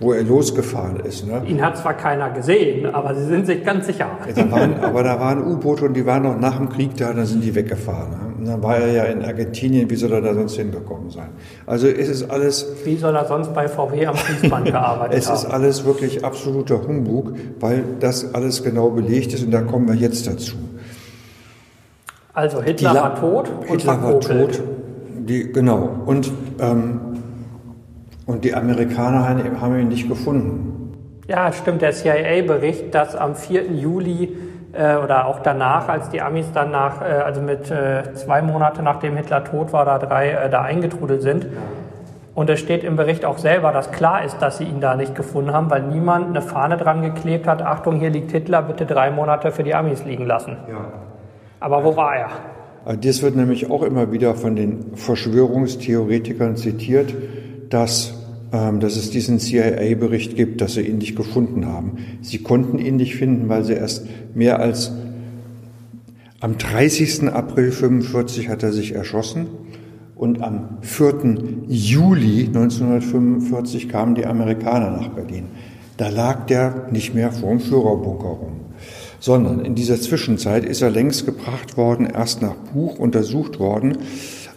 wo 0.00 0.12
er 0.12 0.22
losgefahren 0.22 1.00
ist. 1.00 1.26
Ne? 1.26 1.42
Ihn 1.46 1.64
hat 1.64 1.76
zwar 1.76 1.94
keiner 1.94 2.30
gesehen, 2.30 2.86
aber 2.86 3.14
Sie 3.14 3.26
sind 3.26 3.46
sich 3.46 3.64
ganz 3.64 3.86
sicher. 3.86 4.10
Da 4.34 4.50
waren, 4.50 4.74
aber 4.80 5.02
da 5.02 5.18
waren 5.18 5.44
U-Boote 5.44 5.86
und 5.86 5.94
die 5.94 6.06
waren 6.06 6.22
noch 6.22 6.38
nach 6.38 6.56
dem 6.56 6.68
Krieg 6.68 6.96
da, 6.96 7.12
dann 7.12 7.26
sind 7.26 7.42
die 7.42 7.54
weggefahren. 7.54 8.10
Ne? 8.10 8.18
Und 8.38 8.44
dann 8.46 8.62
war 8.62 8.76
er 8.76 8.92
ja 8.92 9.04
in 9.04 9.24
Argentinien, 9.24 9.90
wie 9.90 9.96
soll 9.96 10.12
er 10.12 10.20
da 10.20 10.34
sonst 10.34 10.56
hingekommen 10.56 11.10
sein? 11.10 11.30
Also 11.66 11.88
es 11.88 12.08
ist 12.08 12.30
alles... 12.30 12.66
Wie 12.84 12.96
soll 12.96 13.16
er 13.16 13.26
sonst 13.26 13.52
bei 13.52 13.66
VW 13.66 14.06
am 14.06 14.14
Fließband 14.14 14.66
gearbeitet 14.70 15.18
es 15.18 15.28
haben? 15.28 15.34
Es 15.34 15.42
ist 15.42 15.50
alles 15.50 15.84
wirklich 15.84 16.24
absoluter 16.24 16.86
Humbug, 16.86 17.32
weil 17.58 17.82
das 17.98 18.34
alles 18.34 18.62
genau 18.62 18.90
belegt 18.90 19.34
ist 19.34 19.44
und 19.44 19.50
da 19.50 19.62
kommen 19.62 19.88
wir 19.88 19.96
jetzt 19.96 20.26
dazu. 20.28 20.56
Also 22.32 22.62
Hitler 22.62 22.94
war 22.94 23.20
tot 23.20 23.50
und 23.62 23.68
Hitler 23.68 24.00
war 24.00 24.20
tot. 24.20 24.62
Die, 25.28 25.52
genau. 25.52 25.90
Und 26.06 26.30
ähm, 26.60 27.00
und 28.28 28.44
die 28.44 28.54
Amerikaner 28.54 29.26
haben 29.26 29.78
ihn 29.80 29.88
nicht 29.88 30.06
gefunden. 30.06 30.92
Ja, 31.28 31.50
stimmt. 31.50 31.80
Der 31.80 31.92
CIA-Bericht, 31.92 32.94
dass 32.94 33.16
am 33.16 33.34
4. 33.34 33.72
Juli 33.72 34.36
äh, 34.74 34.96
oder 34.96 35.26
auch 35.26 35.40
danach, 35.40 35.88
als 35.88 36.10
die 36.10 36.20
Amis 36.20 36.52
dann 36.52 36.70
nach, 36.70 37.00
äh, 37.00 37.04
also 37.04 37.40
mit 37.40 37.70
äh, 37.70 38.14
zwei 38.14 38.42
Monate 38.42 38.82
nachdem 38.82 39.16
Hitler 39.16 39.44
tot 39.44 39.72
war, 39.72 39.86
da 39.86 39.98
drei 39.98 40.30
äh, 40.30 40.50
da 40.50 40.60
eingetrudelt 40.60 41.22
sind. 41.22 41.46
Und 42.34 42.50
es 42.50 42.60
steht 42.60 42.84
im 42.84 42.96
Bericht 42.96 43.24
auch 43.24 43.38
selber, 43.38 43.72
dass 43.72 43.92
klar 43.92 44.22
ist, 44.22 44.36
dass 44.40 44.58
sie 44.58 44.64
ihn 44.64 44.82
da 44.82 44.94
nicht 44.94 45.14
gefunden 45.14 45.54
haben, 45.54 45.70
weil 45.70 45.82
niemand 45.82 46.28
eine 46.28 46.42
Fahne 46.42 46.76
dran 46.76 47.00
geklebt 47.00 47.46
hat, 47.46 47.62
Achtung, 47.62 47.98
hier 47.98 48.10
liegt 48.10 48.30
Hitler, 48.30 48.60
bitte 48.60 48.84
drei 48.84 49.10
Monate 49.10 49.52
für 49.52 49.64
die 49.64 49.74
Amis 49.74 50.04
liegen 50.04 50.26
lassen. 50.26 50.58
Ja. 50.68 50.92
Aber 51.60 51.82
wo 51.82 51.96
war 51.96 52.14
er? 52.14 52.28
Das 53.00 53.22
wird 53.22 53.36
nämlich 53.36 53.70
auch 53.70 53.82
immer 53.82 54.12
wieder 54.12 54.34
von 54.34 54.54
den 54.54 54.96
Verschwörungstheoretikern 54.96 56.56
zitiert, 56.56 57.14
dass 57.70 58.17
dass 58.50 58.96
es 58.96 59.10
diesen 59.10 59.38
CIA-Bericht 59.38 60.36
gibt, 60.36 60.60
dass 60.60 60.74
sie 60.74 60.82
ihn 60.82 60.98
nicht 60.98 61.16
gefunden 61.16 61.66
haben. 61.66 61.98
Sie 62.22 62.38
konnten 62.38 62.78
ihn 62.78 62.96
nicht 62.96 63.16
finden, 63.16 63.48
weil 63.48 63.64
sie 63.64 63.74
erst 63.74 64.06
mehr 64.34 64.58
als 64.60 64.92
am 66.40 66.56
30. 66.56 67.24
April 67.32 67.72
45 67.72 68.48
hat 68.48 68.62
er 68.62 68.72
sich 68.72 68.94
erschossen 68.94 69.48
und 70.14 70.40
am 70.40 70.78
4. 70.82 71.36
Juli 71.66 72.46
1945 72.46 73.88
kamen 73.88 74.14
die 74.14 74.24
Amerikaner 74.24 74.90
nach 74.90 75.08
Berlin. 75.08 75.46
Da 75.96 76.08
lag 76.08 76.46
der 76.46 76.86
nicht 76.92 77.14
mehr 77.14 77.32
vorm 77.32 77.58
Führerbunker 77.58 78.28
rum, 78.28 78.52
sondern 79.18 79.64
in 79.64 79.74
dieser 79.74 80.00
Zwischenzeit 80.00 80.64
ist 80.64 80.80
er 80.80 80.90
längst 80.90 81.26
gebracht 81.26 81.76
worden, 81.76 82.06
erst 82.06 82.40
nach 82.40 82.54
Buch 82.54 82.98
untersucht 82.98 83.58
worden 83.58 83.98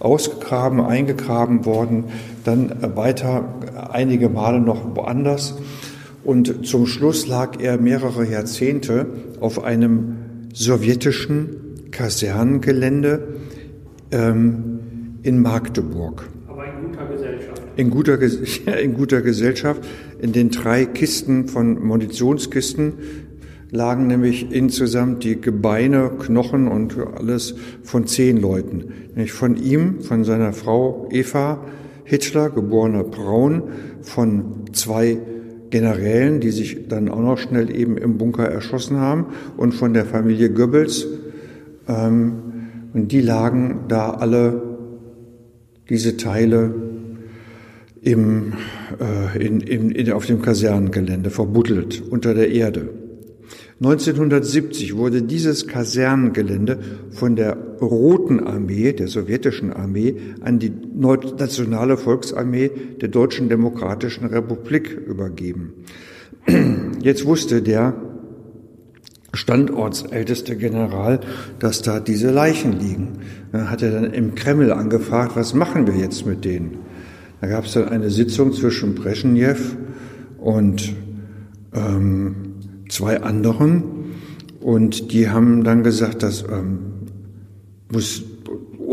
ausgegraben, 0.02 0.82
eingegraben 0.82 1.65
worden, 1.65 2.06
dann 2.44 2.95
weiter 2.95 3.53
einige 3.91 4.30
Male 4.30 4.60
noch 4.60 4.95
woanders. 4.95 5.56
Und 6.23 6.68
zum 6.68 6.86
Schluss 6.86 7.28
lag 7.28 7.60
er 7.60 7.78
mehrere 7.78 8.26
Jahrzehnte 8.26 9.07
auf 9.40 9.64
einem 9.64 10.18
sowjetischen 10.53 11.90
Kasernengelände 11.91 13.40
ähm, 14.11 14.80
in 15.23 15.41
Magdeburg. 15.41 16.30
Aber 16.48 16.65
in 16.65 16.91
guter 16.91 17.06
Gesellschaft. 17.07 17.61
In 17.76 17.90
guter, 17.90 18.19
in 18.82 18.94
guter 18.94 19.22
Gesellschaft. 19.22 19.84
In 20.19 20.32
den 20.32 20.49
drei 20.49 20.86
Kisten 20.86 21.48
von 21.48 21.84
Munitionskisten 21.84 22.94
lagen 23.72 24.07
nämlich 24.07 24.52
insgesamt 24.52 25.23
die 25.23 25.39
Gebeine, 25.39 26.11
Knochen 26.19 26.68
und 26.68 26.98
alles 26.98 27.56
von 27.84 28.06
zehn 28.06 28.38
Leuten. 28.38 28.85
Nämlich 29.15 29.31
von 29.31 29.56
ihm, 29.56 30.02
von 30.02 30.23
seiner 30.23 30.53
Frau 30.53 31.07
Eva 31.11 31.65
Hitler, 32.03 32.49
geborener 32.49 33.06
Braun, 33.06 33.64
von 34.02 34.65
zwei 34.73 35.18
Generälen, 35.69 36.41
die 36.41 36.52
sich 36.52 36.89
dann 36.89 37.07
auch 37.07 37.22
noch 37.22 37.38
schnell 37.38 37.73
eben 37.73 37.98
im 37.98 38.18
Bunker 38.18 38.45
erschossen 38.45 38.98
haben, 38.98 39.27
und 39.56 39.73
von 39.73 39.93
der 39.93 40.06
Familie 40.06 40.49
Goebbels. 40.49 41.07
Ähm, 41.88 42.34
und 42.93 43.14
die 43.14 43.22
lagen 43.22 43.85
da 43.88 44.11
alle, 44.11 44.61
diese 45.89 46.18
Teile, 46.18 46.73
im, 48.02 48.53
äh, 48.99 49.45
in, 49.45 49.61
in, 49.61 49.91
in, 49.91 50.11
auf 50.11 50.26
dem 50.26 50.41
Kasernengelände 50.41 51.30
verbuddelt 51.30 52.03
unter 52.10 52.34
der 52.34 52.49
Erde. 52.52 52.89
1970 53.83 54.95
wurde 54.95 55.23
dieses 55.23 55.65
Kasernengelände 55.65 56.77
von 57.09 57.35
der 57.35 57.57
Roten 57.81 58.39
Armee, 58.39 58.93
der 58.93 59.07
sowjetischen 59.07 59.73
Armee, 59.73 60.17
an 60.41 60.59
die 60.59 60.71
Nationale 60.93 61.97
Volksarmee 61.97 62.69
der 63.01 63.09
Deutschen 63.09 63.49
Demokratischen 63.49 64.27
Republik 64.27 64.91
übergeben. 64.91 65.73
Jetzt 67.01 67.25
wusste 67.25 67.63
der 67.63 67.95
standortsälteste 69.33 70.57
General, 70.57 71.19
dass 71.57 71.81
da 71.81 71.99
diese 71.99 72.29
Leichen 72.29 72.73
liegen. 72.73 73.13
Dann 73.51 73.71
hat 73.71 73.81
er 73.81 73.89
dann 73.89 74.13
im 74.13 74.35
Kreml 74.35 74.71
angefragt, 74.71 75.35
was 75.35 75.55
machen 75.55 75.87
wir 75.87 75.95
jetzt 75.95 76.27
mit 76.27 76.45
denen? 76.45 76.77
Da 77.39 77.47
gab 77.47 77.65
es 77.65 77.73
dann 77.73 77.89
eine 77.89 78.11
Sitzung 78.11 78.53
zwischen 78.53 78.93
Brezhnev 78.93 79.75
und 80.37 80.93
ähm, 81.73 82.51
zwei 82.91 83.22
anderen 83.22 83.84
und 84.59 85.11
die 85.11 85.30
haben 85.30 85.63
dann 85.63 85.84
gesagt, 85.84 86.23
das 86.23 86.43
ähm, 86.43 86.80
muss 87.91 88.23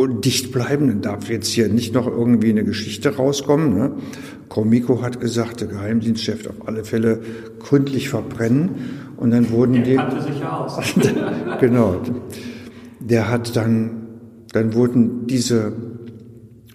dicht 0.07 0.53
bleiben, 0.53 0.87
dann 0.87 1.03
darf 1.03 1.29
jetzt 1.29 1.49
hier 1.49 1.69
nicht 1.69 1.93
noch 1.93 2.07
irgendwie 2.07 2.51
eine 2.51 2.62
Geschichte 2.62 3.16
rauskommen. 3.16 3.75
Ne? 3.75 3.93
Komiko 4.49 5.03
hat 5.03 5.20
gesagt, 5.20 5.61
der 5.61 5.69
Geheimdienstchef 5.69 6.47
auf 6.47 6.69
alle 6.69 6.85
Fälle 6.85 7.20
gründlich 7.59 8.09
verbrennen 8.09 8.70
und 9.16 9.33
dann 9.33 9.51
wurden 9.51 9.75
der 9.75 9.83
die... 9.83 9.97
kannte 9.97 10.23
sich 10.23 10.41
ja 10.41 10.57
aus. 10.57 10.79
genau. 11.61 12.01
Der 13.01 13.29
hat 13.29 13.57
dann, 13.57 14.07
dann 14.53 14.75
wurden 14.75 15.27
diese 15.27 15.73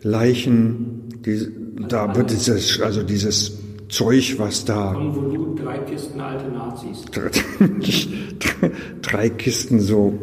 Leichen, 0.02 1.04
die, 1.26 1.48
da 1.88 2.14
wird 2.16 2.32
dieses, 2.32 2.82
also 2.82 3.04
dieses 3.04 3.63
Zeug, 3.94 4.40
was 4.40 4.66
da. 4.66 4.92
Von 4.92 5.14
Volut, 5.14 5.64
drei 5.64 5.78
Kisten 5.78 6.20
alte 6.20 6.50
Nazis. 6.50 7.06
drei 9.04 9.30
Kisten 9.30 9.80
so 9.80 10.18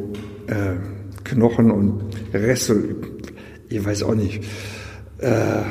äh, 0.48 0.74
Knochen 1.22 1.70
und 1.70 2.02
Reste, 2.34 2.97
ich 3.68 3.84
weiß 3.84 4.02
auch 4.02 4.16
nicht. 4.16 4.42
Äh, 5.18 5.62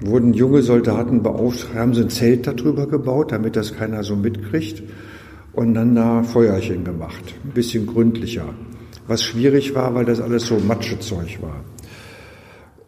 wurden 0.00 0.32
junge 0.32 0.62
Soldaten 0.62 1.22
beauftragt, 1.22 1.76
haben 1.76 1.94
so 1.94 2.02
ein 2.02 2.10
Zelt 2.10 2.48
darüber 2.48 2.88
gebaut, 2.88 3.30
damit 3.30 3.54
das 3.54 3.72
keiner 3.76 4.02
so 4.02 4.16
mitkriegt. 4.16 4.82
Und 5.52 5.74
dann 5.74 5.94
da 5.94 6.24
Feuerchen 6.24 6.82
gemacht. 6.82 7.34
Ein 7.44 7.50
bisschen 7.50 7.86
gründlicher. 7.86 8.46
Was 9.06 9.22
schwierig 9.22 9.76
war, 9.76 9.94
weil 9.94 10.04
das 10.04 10.20
alles 10.20 10.46
so 10.46 10.58
Matschezeug 10.58 11.38
war. 11.40 11.64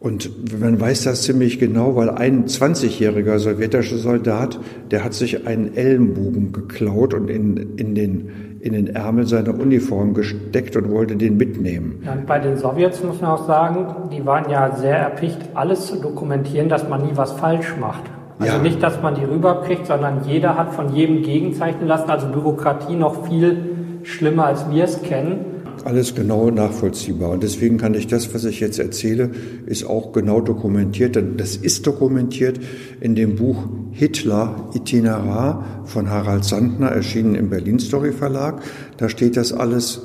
Und 0.01 0.59
man 0.59 0.81
weiß 0.81 1.05
das 1.05 1.24
ziemlich 1.24 1.59
genau, 1.59 1.94
weil 1.94 2.09
ein 2.09 2.47
20-jähriger 2.47 3.39
sowjetischer 3.39 3.98
Soldat, 3.98 4.59
der 4.90 5.05
hat 5.05 5.12
sich 5.12 5.47
einen 5.47 5.77
Ellenbogen 5.77 6.52
geklaut 6.52 7.12
und 7.12 7.28
in, 7.28 7.77
in, 7.77 7.94
den, 7.94 8.31
in 8.60 8.72
den 8.72 8.86
Ärmel 8.86 9.27
seiner 9.27 9.52
Uniform 9.60 10.14
gesteckt 10.14 10.74
und 10.74 10.90
wollte 10.90 11.16
den 11.16 11.36
mitnehmen. 11.36 12.02
Ja, 12.02 12.16
bei 12.27 12.39
den 12.39 12.56
Sowjets 12.56 13.05
muss 13.05 13.20
man 13.20 13.32
auch 13.32 13.47
sagen, 13.47 14.09
die 14.10 14.24
waren 14.24 14.51
ja 14.51 14.74
sehr 14.74 14.97
erpicht, 14.97 15.36
alles 15.52 15.89
zu 15.89 15.97
dokumentieren, 15.97 16.70
dass 16.70 16.89
man 16.89 17.02
nie 17.02 17.12
was 17.14 17.32
falsch 17.32 17.77
macht. 17.78 18.05
Also 18.39 18.55
ja. 18.55 18.62
nicht, 18.62 18.82
dass 18.82 19.02
man 19.02 19.16
die 19.16 19.24
rüberkriegt, 19.24 19.86
sondern 19.86 20.24
jeder 20.24 20.56
hat 20.56 20.72
von 20.72 20.94
jedem 20.94 21.20
gegenzeichnen 21.20 21.86
lassen. 21.86 22.09
Also 22.09 22.27
Bürokratie 22.28 22.97
noch 22.97 23.27
viel 23.27 24.01
schlimmer, 24.05 24.47
als 24.47 24.70
wir 24.70 24.85
es 24.85 25.02
kennen 25.02 25.49
alles 25.86 26.15
genau 26.15 26.51
nachvollziehbar. 26.51 27.31
Und 27.31 27.43
deswegen 27.43 27.78
kann 27.78 27.94
ich 27.94 28.07
das, 28.07 28.35
was 28.35 28.44
ich 28.44 28.61
jetzt 28.61 28.78
erzähle, 28.78 29.31
ist 29.66 29.85
auch 29.85 30.12
genau 30.12 30.40
dokumentiert. 30.40 31.19
Das 31.36 31.57
ist 31.57 31.86
dokumentiert 31.86 32.61
in 33.01 33.15
dem 33.15 33.36
Buch 33.36 33.69
Hitler 33.93 34.70
Itinerar 34.74 35.82
von 35.85 36.11
Harald 36.11 36.44
Sandner, 36.44 36.89
erschienen 36.89 37.35
im 37.35 37.51
Berlin 37.51 37.78
Story 37.78 38.12
Verlag. 38.12 38.62
Da 38.97 39.09
steht 39.09 39.36
das 39.36 39.52
alles 39.52 40.02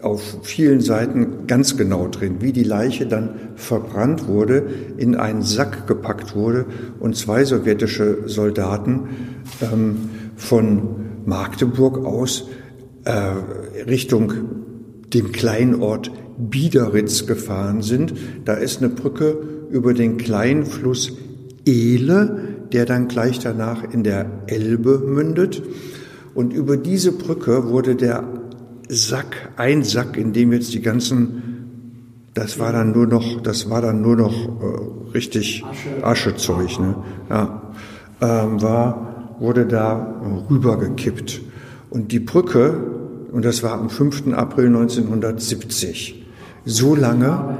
auf 0.00 0.22
vielen 0.42 0.80
Seiten 0.80 1.46
ganz 1.46 1.76
genau 1.76 2.08
drin, 2.08 2.36
wie 2.40 2.52
die 2.52 2.62
Leiche 2.62 3.06
dann 3.06 3.30
verbrannt 3.56 4.28
wurde, 4.28 4.66
in 4.98 5.16
einen 5.16 5.42
Sack 5.42 5.86
gepackt 5.86 6.36
wurde 6.36 6.66
und 7.00 7.16
zwei 7.16 7.44
sowjetische 7.44 8.28
Soldaten 8.28 9.08
ähm, 9.62 10.10
von 10.36 10.96
Magdeburg 11.24 12.04
aus 12.04 12.48
äh, 13.04 13.12
Richtung 13.88 14.63
dem 15.14 15.32
Kleinort 15.32 16.10
Biederitz 16.36 17.26
gefahren 17.26 17.82
sind. 17.82 18.14
Da 18.44 18.54
ist 18.54 18.78
eine 18.78 18.90
Brücke 18.90 19.38
über 19.70 19.94
den 19.94 20.16
kleinen 20.16 20.66
Fluss 20.66 21.12
Ehle, 21.64 22.66
der 22.72 22.86
dann 22.86 23.08
gleich 23.08 23.38
danach 23.38 23.84
in 23.84 24.02
der 24.02 24.26
Elbe 24.46 24.98
mündet. 24.98 25.62
Und 26.34 26.52
über 26.52 26.76
diese 26.76 27.12
Brücke 27.12 27.70
wurde 27.70 27.94
der 27.94 28.24
Sack, 28.88 29.52
ein 29.56 29.82
Sack, 29.82 30.16
in 30.16 30.32
dem 30.32 30.52
jetzt 30.52 30.74
die 30.74 30.82
ganzen, 30.82 32.28
das 32.34 32.58
war 32.58 32.72
dann 32.72 32.92
nur 32.92 33.06
noch, 33.06 33.40
das 33.40 33.70
war 33.70 33.80
dann 33.80 34.02
nur 34.02 34.16
noch 34.16 34.34
äh, 34.34 35.12
richtig 35.14 35.64
Aschezeug, 36.02 36.78
ne? 36.80 36.96
ja, 37.30 37.72
ähm, 38.20 38.60
war, 38.60 39.36
wurde 39.38 39.66
da 39.66 40.20
rübergekippt. 40.50 41.40
Und 41.90 42.12
die 42.12 42.20
Brücke 42.20 43.03
und 43.34 43.44
das 43.44 43.64
war 43.64 43.72
am 43.72 43.90
5. 43.90 44.32
April 44.32 44.66
1970. 44.66 46.24
So 46.64 46.94
lange, 46.94 47.58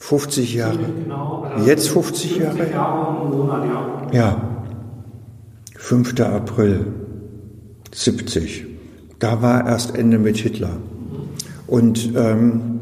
50 0.00 0.54
Jahre, 0.54 0.80
jetzt 1.64 1.88
50 1.88 2.38
Jahre, 2.38 2.66
ja, 4.12 4.42
5. 5.76 6.20
April 6.20 6.86
70. 7.92 8.66
Da 9.20 9.40
war 9.40 9.64
erst 9.68 9.96
Ende 9.96 10.18
mit 10.18 10.36
Hitler. 10.38 10.78
Und 11.68 12.12
ähm, 12.16 12.80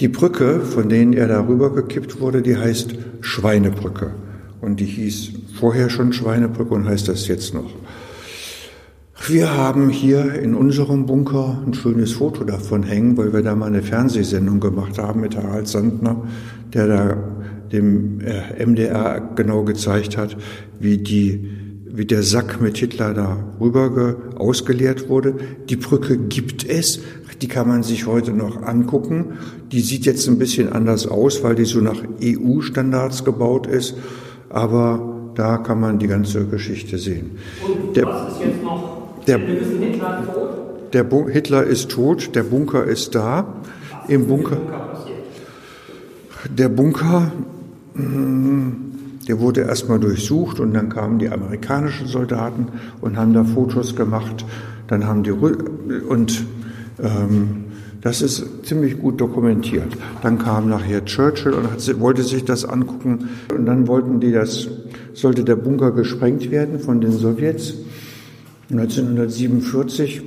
die 0.00 0.08
Brücke, 0.08 0.60
von 0.60 0.88
denen 0.88 1.12
er 1.12 1.28
darüber 1.28 1.74
gekippt 1.74 2.22
wurde, 2.22 2.40
die 2.40 2.56
heißt 2.56 2.94
Schweinebrücke. 3.20 4.14
Und 4.62 4.80
die 4.80 4.86
hieß 4.86 5.32
vorher 5.58 5.90
schon 5.90 6.14
Schweinebrücke 6.14 6.72
und 6.72 6.88
heißt 6.88 7.06
das 7.06 7.28
jetzt 7.28 7.52
noch. 7.52 7.70
Wir 9.26 9.54
haben 9.54 9.90
hier 9.90 10.34
in 10.34 10.54
unserem 10.54 11.04
Bunker 11.04 11.62
ein 11.66 11.74
schönes 11.74 12.12
Foto 12.12 12.42
davon 12.42 12.82
hängen, 12.82 13.18
weil 13.18 13.32
wir 13.34 13.42
da 13.42 13.54
mal 13.54 13.66
eine 13.66 13.82
Fernsehsendung 13.82 14.60
gemacht 14.60 14.98
haben 14.98 15.20
mit 15.20 15.36
Harald 15.36 15.68
Sandner, 15.68 16.24
der 16.72 16.86
da 16.86 17.16
dem 17.70 18.20
äh, 18.20 18.64
MDR 18.64 19.20
genau 19.36 19.62
gezeigt 19.64 20.16
hat, 20.16 20.36
wie 20.78 20.98
die 20.98 21.50
wie 21.92 22.06
der 22.06 22.22
Sack 22.22 22.60
mit 22.60 22.78
Hitler 22.78 23.14
da 23.14 23.36
rüber 23.60 24.16
ausgeleert 24.36 25.08
wurde. 25.08 25.34
Die 25.68 25.76
Brücke 25.76 26.16
gibt 26.16 26.64
es, 26.64 27.00
die 27.42 27.48
kann 27.48 27.66
man 27.66 27.82
sich 27.82 28.06
heute 28.06 28.32
noch 28.32 28.62
angucken. 28.62 29.32
Die 29.72 29.80
sieht 29.80 30.06
jetzt 30.06 30.28
ein 30.28 30.38
bisschen 30.38 30.72
anders 30.72 31.08
aus, 31.08 31.42
weil 31.42 31.56
die 31.56 31.64
so 31.64 31.80
nach 31.80 32.00
EU-Standards 32.22 33.24
gebaut 33.24 33.66
ist, 33.66 33.96
aber 34.48 35.32
da 35.34 35.58
kann 35.58 35.80
man 35.80 35.98
die 35.98 36.06
ganze 36.06 36.46
Geschichte 36.46 36.96
sehen. 36.96 37.32
Und 37.66 37.96
der, 37.96 38.06
was 38.06 38.34
ist 38.34 38.40
jetzt 38.44 38.62
noch 38.62 38.99
der? 39.26 39.38
Der 40.92 41.06
Hitler 41.28 41.64
ist 41.64 41.90
tot, 41.90 42.34
der 42.34 42.42
Bunker 42.42 42.84
ist 42.84 43.14
da. 43.14 43.46
Was 43.92 44.10
Im 44.10 44.26
Bunker. 44.26 44.58
Der 46.48 46.68
Bunker, 46.68 47.30
mm, 47.94 48.70
der 49.28 49.40
wurde 49.40 49.60
erstmal 49.62 50.00
durchsucht 50.00 50.58
und 50.58 50.74
dann 50.74 50.88
kamen 50.88 51.18
die 51.18 51.28
amerikanischen 51.28 52.06
Soldaten 52.06 52.68
und 53.00 53.16
haben 53.16 53.32
da 53.32 53.44
Fotos 53.44 53.94
gemacht. 53.94 54.44
Dann 54.88 55.06
haben 55.06 55.22
die 55.22 55.30
und 55.30 56.44
ähm, 57.00 57.64
Das 58.02 58.22
ist 58.22 58.64
ziemlich 58.64 58.98
gut 58.98 59.20
dokumentiert. 59.20 59.92
Dann 60.22 60.38
kam 60.38 60.70
nachher 60.70 61.04
Churchill 61.04 61.52
und 61.52 61.70
hat, 61.70 62.00
wollte 62.00 62.22
sich 62.22 62.44
das 62.44 62.64
angucken. 62.64 63.28
Und 63.54 63.66
dann 63.66 63.86
wollten 63.88 64.20
die 64.20 64.32
das, 64.32 64.68
sollte 65.12 65.44
der 65.44 65.56
Bunker 65.56 65.90
gesprengt 65.92 66.50
werden 66.50 66.78
von 66.78 67.00
den 67.02 67.12
Sowjets 67.12 67.74
1947. 68.70 70.22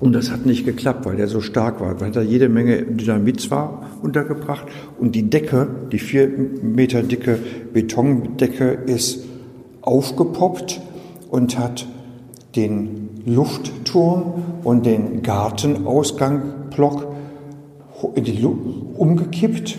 Und 0.00 0.14
das 0.14 0.30
hat 0.30 0.46
nicht 0.46 0.64
geklappt, 0.64 1.04
weil 1.04 1.16
der 1.16 1.28
so 1.28 1.42
stark 1.42 1.80
war, 1.80 2.00
weil 2.00 2.10
da 2.10 2.22
jede 2.22 2.48
Menge 2.48 2.82
Dynamit 2.82 3.40
zwar 3.40 3.82
untergebracht 4.02 4.66
und 4.98 5.14
die 5.14 5.28
Decke, 5.28 5.68
die 5.92 5.98
vier 5.98 6.26
Meter 6.62 7.02
dicke 7.02 7.38
Betondecke 7.74 8.78
ist 8.86 9.24
aufgepoppt 9.82 10.80
und 11.30 11.58
hat 11.58 11.86
den 12.56 13.10
Luftturm 13.26 14.42
und 14.64 14.86
den 14.86 15.22
Gartenausgangblock 15.22 17.06
in 18.14 18.24
die 18.24 18.38
Luft 18.38 18.58
umgekippt. 18.96 19.78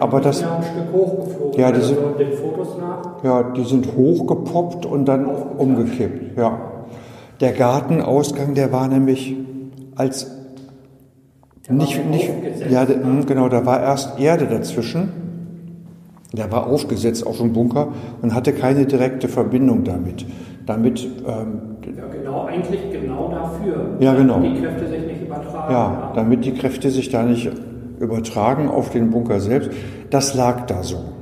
Aber 0.00 0.20
das, 0.20 0.40
ja, 0.40 0.56
ein 0.56 0.62
Stück 0.62 0.92
hochgeflogen. 0.92 1.60
Ja, 1.60 1.72
die 1.72 1.80
sind, 1.80 1.98
also 1.98 2.18
den 2.18 2.32
Fotos 2.32 2.68
nach. 2.78 3.24
Ja, 3.24 3.42
die 3.42 3.64
sind 3.64 3.96
hochgepoppt 3.96 4.86
und 4.86 5.06
dann 5.06 5.26
umgekippt. 5.26 6.36
Ja. 6.36 6.75
Der 7.40 7.52
Gartenausgang, 7.52 8.54
der 8.54 8.72
war 8.72 8.88
nämlich 8.88 9.36
als 9.94 10.30
nicht, 11.68 12.08
nicht, 12.08 12.30
ja, 12.70 12.86
hm, 12.86 13.26
genau, 13.26 13.48
da 13.48 13.66
war 13.66 13.82
erst 13.82 14.20
Erde 14.20 14.46
dazwischen. 14.46 15.08
Der 16.32 16.50
war 16.52 16.66
aufgesetzt 16.66 17.26
auf 17.26 17.38
dem 17.38 17.52
Bunker 17.52 17.88
und 18.22 18.34
hatte 18.34 18.52
keine 18.52 18.86
direkte 18.86 19.28
Verbindung 19.28 19.84
damit. 19.84 20.26
Damit 20.66 21.08
ähm, 21.26 21.76
ja, 21.96 22.06
genau, 22.06 22.44
eigentlich 22.44 22.80
genau 22.92 23.28
dafür. 23.30 23.96
Ja, 24.00 24.14
genau. 24.14 24.40
Die 24.40 24.60
Kräfte 24.60 24.88
sich 24.88 25.06
nicht 25.06 25.22
übertragen. 25.22 25.72
Ja, 25.72 25.92
ja, 25.92 26.12
damit 26.14 26.44
die 26.44 26.52
Kräfte 26.52 26.90
sich 26.90 27.08
da 27.10 27.22
nicht 27.22 27.50
übertragen 27.98 28.68
auf 28.68 28.90
den 28.90 29.10
Bunker 29.10 29.40
selbst. 29.40 29.70
Das 30.10 30.34
lag 30.34 30.66
da 30.66 30.82
so. 30.82 31.15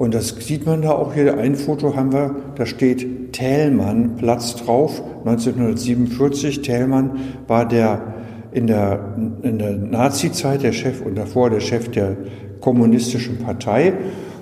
Und 0.00 0.14
das 0.14 0.28
sieht 0.28 0.64
man 0.64 0.80
da 0.80 0.92
auch 0.92 1.12
hier. 1.12 1.36
Ein 1.36 1.56
Foto 1.56 1.94
haben 1.94 2.10
wir, 2.14 2.34
da 2.54 2.64
steht 2.64 3.34
Thälmann 3.34 4.16
Platz 4.16 4.56
drauf, 4.56 5.02
1947. 5.26 6.62
Thälmann 6.62 7.18
war 7.46 7.68
der 7.68 8.14
in 8.50 8.66
der, 8.66 9.14
in 9.42 9.58
der 9.58 9.72
Nazi-Zeit 9.72 10.62
der 10.62 10.72
Chef 10.72 11.02
und 11.02 11.16
davor 11.16 11.50
der 11.50 11.60
Chef 11.60 11.90
der 11.90 12.16
kommunistischen 12.62 13.40
Partei. 13.40 13.92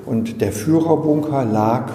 Und 0.07 0.41
der 0.41 0.53
Führerbunker 0.53 1.45
lag 1.45 1.91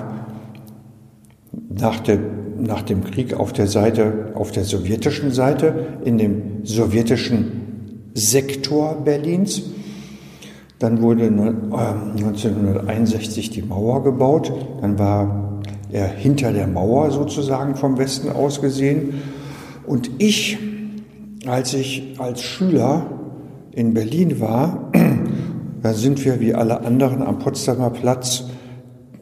nach, 1.69 2.01
der, 2.01 2.19
nach 2.59 2.81
dem 2.81 3.01
Krieg 3.01 3.33
auf 3.33 3.53
der 3.53 3.67
Seite, 3.67 4.33
auf 4.35 4.51
der 4.51 4.65
sowjetischen 4.65 5.31
Seite, 5.31 5.99
in 6.03 6.17
dem 6.17 6.65
sowjetischen 6.65 8.11
Sektor 8.13 8.95
Berlins. 9.05 9.61
Dann 10.83 11.01
wurde 11.01 11.27
1961 11.27 13.47
ähm, 13.47 13.53
die 13.53 13.61
Mauer 13.61 14.03
gebaut. 14.03 14.51
Dann 14.81 14.99
war 14.99 15.61
er 15.89 16.09
hinter 16.09 16.51
der 16.51 16.67
Mauer 16.67 17.09
sozusagen 17.09 17.75
vom 17.75 17.97
Westen 17.97 18.29
aus 18.29 18.59
gesehen. 18.59 19.21
Und 19.87 20.11
ich, 20.17 20.57
als 21.45 21.73
ich 21.73 22.15
als 22.19 22.41
Schüler 22.41 23.05
in 23.71 23.93
Berlin 23.93 24.41
war, 24.41 24.91
da 25.81 25.93
sind 25.93 26.25
wir 26.25 26.41
wie 26.41 26.53
alle 26.53 26.81
anderen 26.81 27.21
am 27.21 27.39
Potsdamer 27.39 27.91
Platz 27.91 28.43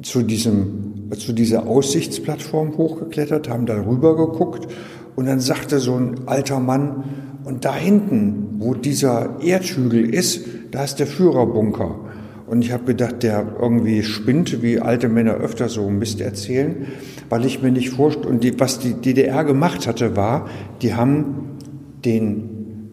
zu, 0.02 0.24
diesem, 0.24 1.12
zu 1.16 1.32
dieser 1.32 1.68
Aussichtsplattform 1.68 2.76
hochgeklettert, 2.76 3.50
haben 3.50 3.68
da 3.68 3.76
rüber 3.76 4.18
geguckt 4.18 4.68
und 5.16 5.28
dann 5.28 5.40
sagte 5.40 5.78
so 5.78 5.94
ein 5.94 6.22
alter 6.26 6.60
Mann, 6.60 7.04
und 7.44 7.66
da 7.66 7.76
hinten, 7.76 8.56
wo 8.60 8.74
dieser 8.74 9.42
Erdhügel 9.42 10.14
ist, 10.14 10.46
da 10.72 10.84
ist 10.84 10.96
der 10.96 11.08
Führerbunker. 11.08 12.00
Und 12.48 12.64
ich 12.64 12.74
habe 12.74 12.84
gedacht, 12.84 13.24
der 13.24 13.56
irgendwie 13.62 14.04
spinnt, 14.04 14.62
wie 14.62 14.80
alte 14.80 15.08
Männer 15.08 15.36
öfter 15.36 15.70
so 15.70 15.90
Mist 15.90 16.20
erzählen, 16.20 16.88
weil 17.30 17.46
ich 17.46 17.62
mir 17.62 17.72
nicht 17.72 17.92
vorstelle, 17.92 18.28
und 18.28 18.44
die, 18.44 18.60
was 18.60 18.80
die 18.80 18.94
DDR 18.94 19.46
gemacht 19.46 19.88
hatte, 19.88 20.18
war, 20.18 20.50
die 20.82 20.94
haben 20.94 21.58
den 22.04 22.51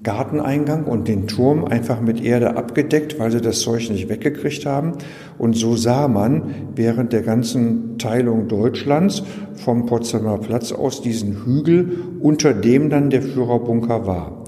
Garteneingang 0.08 0.84
und 0.84 1.06
den 1.06 1.26
Turm 1.26 1.66
einfach 1.66 2.00
mit 2.00 2.24
Erde 2.24 2.56
abgedeckt, 2.56 3.18
weil 3.18 3.30
sie 3.30 3.42
das 3.42 3.60
Zeug 3.60 3.90
nicht 3.90 4.08
weggekriegt 4.08 4.64
haben. 4.64 4.92
Und 5.36 5.54
so 5.54 5.76
sah 5.76 6.08
man 6.08 6.44
während 6.74 7.12
der 7.12 7.20
ganzen 7.20 7.98
Teilung 7.98 8.48
Deutschlands 8.48 9.22
vom 9.56 9.84
Potsdamer 9.84 10.38
Platz 10.38 10.72
aus 10.72 11.02
diesen 11.02 11.44
Hügel, 11.44 11.98
unter 12.20 12.54
dem 12.54 12.88
dann 12.88 13.10
der 13.10 13.20
Führerbunker 13.20 14.06
war. 14.06 14.44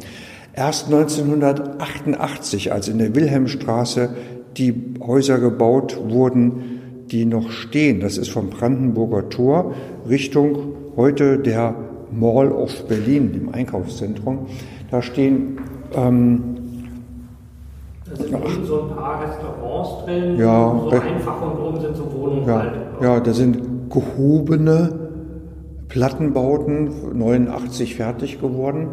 Erst 0.54 0.86
1988, 0.86 2.72
als 2.72 2.88
in 2.88 2.96
der 2.96 3.14
Wilhelmstraße 3.14 4.14
die 4.56 4.94
Häuser 4.98 5.38
gebaut 5.38 6.00
wurden, 6.08 7.04
die 7.10 7.26
noch 7.26 7.50
stehen, 7.50 8.00
das 8.00 8.16
ist 8.16 8.30
vom 8.30 8.48
Brandenburger 8.48 9.28
Tor 9.28 9.74
Richtung 10.08 10.72
heute 10.96 11.38
der 11.38 11.74
Mall 12.12 12.50
of 12.50 12.88
Berlin, 12.88 13.32
dem 13.34 13.50
Einkaufszentrum. 13.50 14.46
Da 14.90 15.02
stehen 15.02 15.58
ähm, 15.94 16.60
da 18.10 18.16
sind 18.16 18.34
ach, 18.34 18.66
so 18.66 18.82
ein 18.82 18.96
paar 18.96 19.22
Restaurants 19.22 20.04
drin, 20.04 20.36
ja, 20.36 20.80
so 20.82 20.90
einfach 20.90 21.42
und 21.42 21.60
oben 21.60 21.80
sind 21.80 21.96
so 21.96 22.12
Wohnungen 22.12 22.46
ja, 22.46 22.58
halt. 22.58 22.72
Ja, 23.00 23.20
da 23.20 23.32
sind 23.32 23.90
gehobene 23.90 25.10
Plattenbauten, 25.88 27.18
89 27.18 27.96
fertig 27.96 28.40
geworden. 28.40 28.88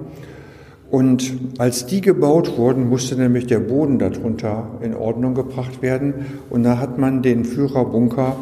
Und 0.90 1.34
als 1.58 1.86
die 1.86 2.02
gebaut 2.02 2.58
wurden, 2.58 2.88
musste 2.90 3.16
nämlich 3.16 3.48
der 3.48 3.60
Boden 3.60 4.00
darunter 4.00 4.68
in 4.82 4.96
Ordnung 4.96 5.34
gebracht 5.34 5.82
werden. 5.82 6.14
Und 6.50 6.64
da 6.64 6.80
hat 6.80 6.98
man 6.98 7.22
den 7.22 7.44
Führerbunker 7.44 8.38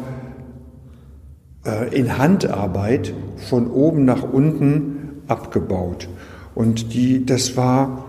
äh, 1.64 1.98
in 1.98 2.18
Handarbeit 2.18 3.12
von 3.36 3.68
oben 3.68 4.04
nach 4.04 4.22
unten 4.22 5.22
abgebaut. 5.26 6.08
Und 6.56 6.94
die, 6.94 7.24
das 7.24 7.56
war 7.56 8.06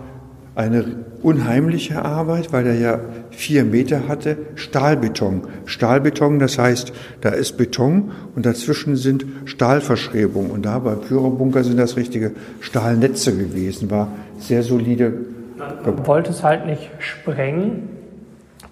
eine 0.54 1.04
unheimliche 1.22 2.02
Arbeit, 2.04 2.52
weil 2.52 2.66
er 2.66 2.74
ja 2.74 3.00
vier 3.30 3.64
Meter 3.64 4.08
hatte, 4.08 4.38
Stahlbeton. 4.54 5.42
Stahlbeton, 5.66 6.38
das 6.38 6.58
heißt, 6.58 6.92
da 7.20 7.28
ist 7.28 7.58
Beton 7.58 8.10
und 8.34 8.46
dazwischen 8.46 8.96
sind 8.96 9.26
Stahlverschrebungen. 9.44 10.50
Und 10.50 10.64
da 10.64 10.78
beim 10.78 11.02
Führerbunker 11.02 11.62
sind 11.62 11.76
das 11.76 11.96
richtige 11.96 12.32
Stahlnetze 12.60 13.36
gewesen, 13.36 13.90
war 13.90 14.08
sehr 14.38 14.62
solide. 14.62 15.12
Man 15.84 16.06
wollte 16.06 16.30
es 16.30 16.42
halt 16.42 16.64
nicht 16.64 16.90
sprengen, 17.00 17.97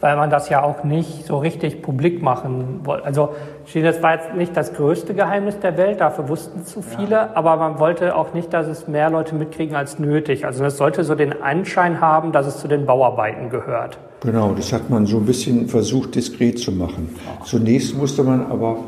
weil 0.01 0.17
man 0.17 0.31
das 0.31 0.49
ja 0.49 0.63
auch 0.63 0.85
nicht 0.85 1.27
so 1.27 1.39
richtig 1.39 1.83
publik 1.83 2.23
machen 2.23 2.81
wollte. 2.85 3.05
Also 3.05 3.31
das 3.75 4.03
war 4.03 4.15
jetzt 4.15 4.35
nicht 4.35 4.57
das 4.57 4.75
größte 4.75 5.15
Geheimnis 5.15 5.59
der 5.61 5.77
Welt, 5.77 6.01
dafür 6.01 6.29
wussten 6.29 6.65
zu 6.65 6.83
viele, 6.83 7.11
ja. 7.11 7.31
aber 7.35 7.57
man 7.57 7.79
wollte 7.79 8.15
auch 8.15 8.35
nicht, 8.35 8.53
dass 8.53 8.67
es 8.67 8.89
mehr 8.89 9.11
Leute 9.11 9.35
mitkriegen 9.35 9.75
als 9.75 9.99
nötig. 9.99 10.45
Also 10.47 10.65
es 10.65 10.77
sollte 10.77 11.05
so 11.05 11.15
den 11.15 11.43
Anschein 11.43 12.01
haben, 12.01 12.33
dass 12.33 12.47
es 12.47 12.59
zu 12.59 12.69
den 12.69 12.87
Bauarbeiten 12.87 13.51
gehört. 13.51 13.99
Genau, 14.21 14.53
das 14.55 14.73
hat 14.73 14.91
man 14.91 15.07
so 15.07 15.19
ein 15.19 15.27
bisschen 15.27 15.69
versucht, 15.69 16.15
diskret 16.15 16.59
zu 16.59 16.73
machen. 16.73 17.11
Zunächst 17.45 17.97
musste 17.97 18.23
man 18.23 18.47
aber 18.51 18.79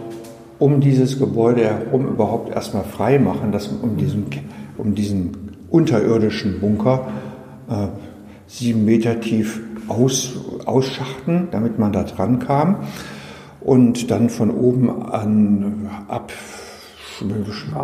um 0.59 0.81
dieses 0.81 1.19
Gebäude 1.19 1.65
herum 1.65 2.07
überhaupt 2.09 2.55
erstmal 2.55 2.85
frei 2.85 3.19
machen, 3.19 3.53
dass 3.53 3.69
um 3.69 3.97
diesen, 3.97 4.27
um 4.77 4.95
diesen 4.95 5.57
unterirdischen 5.71 6.61
Bunker 6.61 7.07
äh, 7.71 7.89
sieben 8.47 8.85
Meter 8.85 9.21
tief 9.21 9.61
aus, 9.89 10.37
ausschachten, 10.65 11.49
damit 11.51 11.79
man 11.79 11.93
da 11.93 12.05
dran 12.05 12.39
kam 12.39 12.77
und 13.61 14.11
dann 14.11 14.31
von 14.31 14.51
oben 14.51 15.03
an 15.03 15.91
ab 16.09 16.33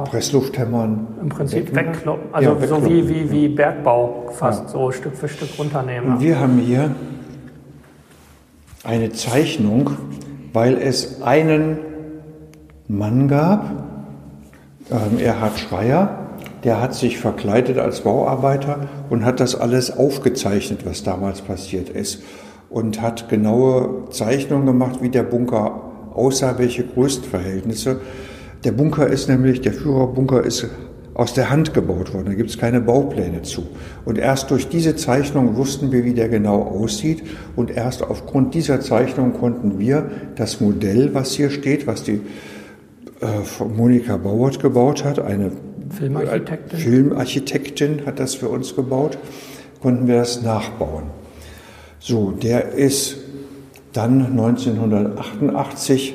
Presslufthämmern. 0.05 1.07
Im 1.21 1.29
Prinzip 1.29 1.75
wegkloppen, 1.75 2.33
also 2.33 2.57
ja, 2.61 2.67
so 2.67 2.85
wie, 2.85 3.09
wie, 3.09 3.31
wie 3.31 3.49
Bergbau 3.49 4.31
fast, 4.33 4.65
ja. 4.65 4.69
so 4.69 4.93
Stück 4.93 5.17
für 5.17 5.29
Stück 5.29 5.51
runternehmen. 5.59 6.15
Und 6.15 6.21
wir 6.21 6.39
haben 6.39 6.59
hier 6.59 6.95
eine 8.85 9.11
Zeichnung, 9.13 9.91
weil 10.53 10.77
es 10.77 11.23
einen 11.23 11.79
Mann 12.87 13.29
gab, 13.29 13.71
ähm, 14.91 15.19
Erhard 15.19 15.59
Schreier, 15.59 16.24
der 16.65 16.81
hat 16.81 16.95
sich 16.95 17.19
verkleidet 17.19 17.79
als 17.79 18.01
Bauarbeiter 18.01 18.89
und 19.11 19.25
hat 19.25 19.39
das 19.39 19.55
alles 19.55 19.97
aufgezeichnet, 19.97 20.81
was 20.85 21.03
damals 21.03 21.43
passiert 21.43 21.91
ist. 21.91 22.23
Und 22.71 23.03
hat 23.03 23.29
genaue 23.29 24.09
Zeichnungen 24.11 24.67
gemacht, 24.67 25.01
wie 25.01 25.11
der 25.11 25.23
Bunker 25.23 25.93
aussah, 26.15 26.59
welche 26.59 26.85
Größenverhältnisse. 26.85 28.01
Der 28.65 28.73
Bunker 28.73 29.07
ist 29.07 29.29
nämlich, 29.29 29.61
der 29.61 29.75
Führerbunker 29.75 30.43
ist 30.43 30.67
aus 31.13 31.35
der 31.35 31.51
Hand 31.51 31.75
gebaut 31.75 32.13
worden. 32.13 32.27
Da 32.27 32.35
gibt 32.35 32.51
es 32.51 32.59
keine 32.59 32.81
Baupläne 32.81 33.43
zu. 33.43 33.65
Und 34.05 34.19
erst 34.19 34.51
durch 34.51 34.69
diese 34.69 34.97
Zeichnung 34.97 35.57
wussten 35.57 35.93
wir, 35.93 36.05
wie 36.05 36.15
der 36.15 36.29
genau 36.29 36.63
aussieht. 36.63 37.23
Und 37.55 37.71
erst 37.71 38.03
aufgrund 38.03 38.55
dieser 38.55 38.81
Zeichnung 38.81 39.35
konnten 39.35 39.79
wir 39.79 40.11
das 40.35 40.61
Modell, 40.61 41.15
was 41.15 41.33
hier 41.33 41.51
steht, 41.51 41.87
was 41.87 42.03
die 42.03 42.21
äh, 43.21 43.65
Monika 43.77 44.17
Bauert 44.17 44.61
gebaut 44.61 45.05
hat, 45.05 45.21
eine 45.21 45.53
Filmarchitektin. 45.95 46.79
Filmarchitektin 46.79 48.07
hat 48.07 48.21
das 48.21 48.35
für 48.35 48.49
uns 48.49 48.77
gebaut. 48.77 49.19
konnten 49.81 50.07
wir 50.07 50.17
das 50.17 50.43
nachbauen. 50.43 51.05
So, 51.99 52.31
der 52.31 52.73
ist 52.73 53.17
dann 53.93 54.27
1988 54.27 56.15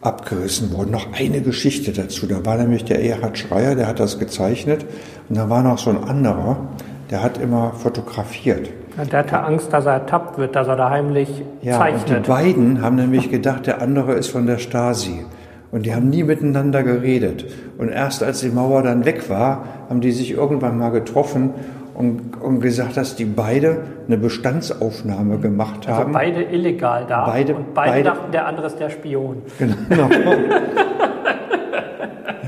abgerissen 0.00 0.72
worden. 0.72 0.90
Noch 0.90 1.12
eine 1.12 1.40
Geschichte 1.40 1.92
dazu. 1.92 2.26
Da 2.26 2.44
war 2.44 2.56
nämlich 2.56 2.84
der 2.84 3.04
Erhard 3.04 3.38
Schreier, 3.38 3.74
der 3.74 3.86
hat 3.86 4.00
das 4.00 4.18
gezeichnet. 4.18 4.86
Und 5.28 5.36
da 5.36 5.50
war 5.50 5.62
noch 5.62 5.78
so 5.78 5.90
ein 5.90 6.02
anderer, 6.02 6.68
der 7.10 7.22
hat 7.22 7.38
immer 7.38 7.72
fotografiert. 7.72 8.70
Der 9.10 9.20
hatte 9.20 9.40
Angst, 9.40 9.72
dass 9.72 9.86
er 9.86 9.94
ertappt 9.94 10.38
wird, 10.38 10.56
dass 10.56 10.68
er 10.68 10.76
da 10.76 10.90
heimlich 10.90 11.28
ja, 11.62 11.78
zeichnet. 11.78 12.16
Und 12.16 12.26
die 12.26 12.30
beiden 12.30 12.82
haben 12.82 12.96
nämlich 12.96 13.30
gedacht, 13.30 13.66
der 13.66 13.80
andere 13.80 14.14
ist 14.14 14.28
von 14.28 14.46
der 14.46 14.58
Stasi. 14.58 15.24
Und 15.72 15.86
die 15.86 15.94
haben 15.94 16.10
nie 16.10 16.24
miteinander 16.24 16.82
geredet. 16.82 17.46
Und 17.78 17.88
erst 17.90 18.22
als 18.22 18.40
die 18.40 18.48
Mauer 18.48 18.82
dann 18.82 19.04
weg 19.04 19.30
war, 19.30 19.64
haben 19.88 20.00
die 20.00 20.10
sich 20.10 20.32
irgendwann 20.32 20.78
mal 20.78 20.90
getroffen 20.90 21.50
und, 21.94 22.40
und 22.40 22.60
gesagt, 22.60 22.96
dass 22.96 23.14
die 23.14 23.24
beide 23.24 23.82
eine 24.06 24.16
Bestandsaufnahme 24.16 25.38
gemacht 25.38 25.86
also 25.86 26.00
haben. 26.00 26.12
beide 26.12 26.42
illegal 26.42 27.04
da. 27.08 27.26
Beide- 27.26 27.54
und 27.54 27.74
beide, 27.74 27.90
beide- 27.92 28.04
dachten, 28.04 28.32
der 28.32 28.46
andere 28.46 28.66
ist 28.66 28.80
der 28.80 28.90
Spion. 28.90 29.42
Genau. 29.58 29.76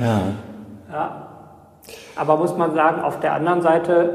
ja. 0.01 0.23
Aber 2.23 2.37
muss 2.37 2.57
man 2.57 2.73
sagen, 2.73 3.03
auf 3.03 3.19
der 3.19 3.33
anderen 3.35 3.63
Seite 3.63 4.11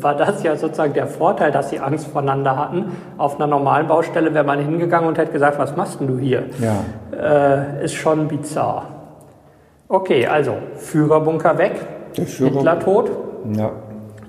war 0.00 0.14
das 0.14 0.40
ja 0.44 0.54
sozusagen 0.54 0.92
der 0.92 1.08
Vorteil, 1.08 1.50
dass 1.50 1.70
sie 1.70 1.80
Angst 1.80 2.06
voneinander 2.06 2.56
hatten. 2.56 2.92
Auf 3.18 3.36
einer 3.36 3.48
normalen 3.48 3.88
Baustelle 3.88 4.32
wäre 4.32 4.44
man 4.44 4.60
hingegangen 4.60 5.08
und 5.08 5.18
hätte 5.18 5.32
gesagt, 5.32 5.58
was 5.58 5.74
machst 5.76 5.98
denn 5.98 6.06
du 6.06 6.16
hier? 6.18 6.44
ja. 6.60 6.76
Äh, 7.20 7.84
ist 7.84 7.94
schon 7.94 8.28
bizarr. 8.28 8.84
Okay, 9.88 10.28
also 10.28 10.52
Führerbunker 10.76 11.58
weg, 11.58 11.72
Der 12.16 12.26
Führer- 12.26 12.50
Hitler 12.52 12.78
tot, 12.78 13.10
Ja. 13.52 13.70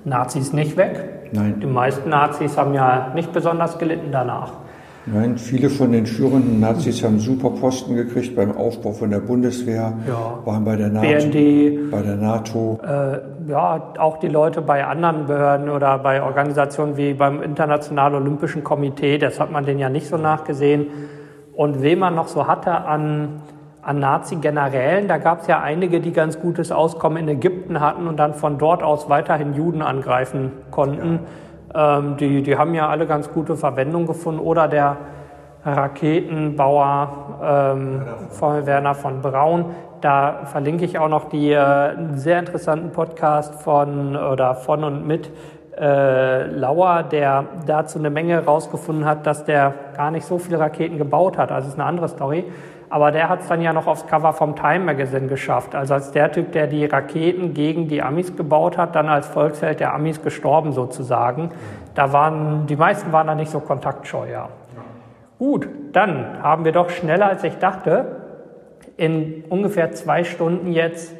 Nazis 0.04 0.52
nicht 0.52 0.76
weg. 0.76 1.30
Die 1.32 1.38
Nein. 1.38 1.72
meisten 1.72 2.10
Nazis 2.10 2.58
haben 2.58 2.74
ja 2.74 3.12
nicht 3.14 3.32
besonders 3.32 3.78
gelitten 3.78 4.08
danach. 4.10 4.50
Nein, 5.06 5.36
viele 5.36 5.68
von 5.68 5.90
den 5.90 6.06
führenden 6.06 6.60
Nazis 6.60 7.02
haben 7.02 7.18
super 7.18 7.50
Posten 7.50 7.96
gekriegt 7.96 8.36
beim 8.36 8.56
Aufbau 8.56 8.92
von 8.92 9.10
der 9.10 9.18
Bundeswehr, 9.18 9.94
Ja. 10.06 10.38
waren 10.44 10.64
bei 10.64 10.76
der 10.76 10.90
NATO. 10.90 11.08
BND, 11.08 11.90
Bei 11.90 12.02
der 12.02 12.16
NATO. 12.16 12.78
äh, 12.84 13.50
ja, 13.50 13.82
auch 13.98 14.18
die 14.18 14.28
Leute 14.28 14.62
bei 14.62 14.86
anderen 14.86 15.26
Behörden 15.26 15.70
oder 15.70 15.98
bei 15.98 16.22
Organisationen 16.22 16.96
wie 16.96 17.14
beim 17.14 17.42
Internationalen 17.42 18.14
Olympischen 18.14 18.62
Komitee, 18.62 19.18
das 19.18 19.40
hat 19.40 19.50
man 19.50 19.64
denen 19.66 19.80
ja 19.80 19.88
nicht 19.88 20.06
so 20.06 20.16
nachgesehen. 20.16 20.86
Und 21.54 21.82
wen 21.82 21.98
man 21.98 22.14
noch 22.14 22.28
so 22.28 22.46
hatte 22.46 22.70
an, 22.72 23.42
an 23.82 23.98
Nazi-Generälen, 23.98 25.08
da 25.08 25.18
gab 25.18 25.40
es 25.40 25.48
ja 25.48 25.60
einige, 25.60 26.00
die 26.00 26.12
ganz 26.12 26.40
gutes 26.40 26.70
Auskommen 26.70 27.18
in 27.18 27.28
Ägypten 27.28 27.80
hatten 27.80 28.06
und 28.06 28.18
dann 28.18 28.34
von 28.34 28.56
dort 28.56 28.84
aus 28.84 29.08
weiterhin 29.08 29.54
Juden 29.54 29.82
angreifen 29.82 30.52
konnten. 30.70 31.18
Ähm, 31.74 32.16
die, 32.16 32.42
die 32.42 32.56
haben 32.56 32.74
ja 32.74 32.88
alle 32.88 33.06
ganz 33.06 33.30
gute 33.32 33.56
Verwendung 33.56 34.06
gefunden. 34.06 34.40
Oder 34.40 34.68
der 34.68 34.96
Raketenbauer 35.64 37.40
ähm, 37.42 38.02
von 38.30 38.66
Werner 38.66 38.94
von 38.94 39.22
Braun. 39.22 39.66
Da 40.00 40.46
verlinke 40.46 40.84
ich 40.84 40.98
auch 40.98 41.08
noch 41.08 41.28
die, 41.28 41.52
äh, 41.52 41.94
sehr 42.14 42.40
interessanten 42.40 42.90
Podcast 42.90 43.62
von 43.62 44.16
oder 44.16 44.56
von 44.56 44.82
und 44.82 45.06
mit 45.06 45.30
äh, 45.78 46.46
Lauer, 46.46 47.04
der 47.04 47.44
dazu 47.66 47.98
eine 47.98 48.10
Menge 48.10 48.44
rausgefunden 48.44 49.04
hat, 49.04 49.26
dass 49.26 49.44
der 49.44 49.72
gar 49.96 50.10
nicht 50.10 50.26
so 50.26 50.38
viele 50.38 50.58
Raketen 50.58 50.98
gebaut 50.98 51.38
hat. 51.38 51.52
Also 51.52 51.68
ist 51.68 51.74
eine 51.74 51.84
andere 51.84 52.08
Story. 52.08 52.44
Aber 52.92 53.10
der 53.10 53.30
hat 53.30 53.40
es 53.40 53.48
dann 53.48 53.62
ja 53.62 53.72
noch 53.72 53.86
aufs 53.86 54.06
Cover 54.06 54.34
vom 54.34 54.54
Time 54.54 54.80
Magazine 54.80 55.26
geschafft. 55.26 55.74
Also 55.74 55.94
als 55.94 56.12
der 56.12 56.30
Typ, 56.30 56.52
der 56.52 56.66
die 56.66 56.84
Raketen 56.84 57.54
gegen 57.54 57.88
die 57.88 58.02
Amis 58.02 58.36
gebaut 58.36 58.76
hat, 58.76 58.94
dann 58.94 59.08
als 59.08 59.26
Volksheld 59.26 59.80
der 59.80 59.94
Amis 59.94 60.20
gestorben 60.22 60.72
sozusagen. 60.72 61.52
Da 61.94 62.12
waren, 62.12 62.66
die 62.66 62.76
meisten 62.76 63.10
waren 63.10 63.28
da 63.28 63.34
nicht 63.34 63.50
so 63.50 63.60
kontaktscheu, 63.60 64.30
ja. 64.30 64.50
Gut, 65.38 65.66
dann 65.92 66.42
haben 66.42 66.66
wir 66.66 66.72
doch 66.72 66.90
schneller 66.90 67.30
als 67.30 67.42
ich 67.44 67.56
dachte 67.56 68.16
in 68.98 69.44
ungefähr 69.48 69.92
zwei 69.92 70.22
Stunden 70.24 70.70
jetzt 70.70 71.14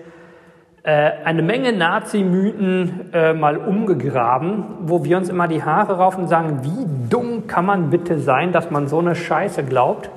äh, 0.82 1.11
eine 1.24 1.40
Menge 1.40 1.73
Nazi-Mythen 1.73 3.15
äh, 3.15 3.32
mal 3.32 3.57
umgegraben, 3.57 4.65
wo 4.82 5.05
wir 5.05 5.16
uns 5.16 5.31
immer 5.31 5.49
die 5.49 5.65
Haare 5.65 5.97
raufen 5.97 6.24
und 6.24 6.28
sagen, 6.28 6.59
wie 6.65 7.09
dumm 7.09 7.47
kann 7.47 7.65
man 7.65 7.89
bitte 7.89 8.19
sein, 8.19 8.53
dass 8.53 8.70
man 8.70 8.89
so 8.89 8.99
eine 8.99 9.15
Scheiße 9.15 9.65
glaubt. 9.65 10.11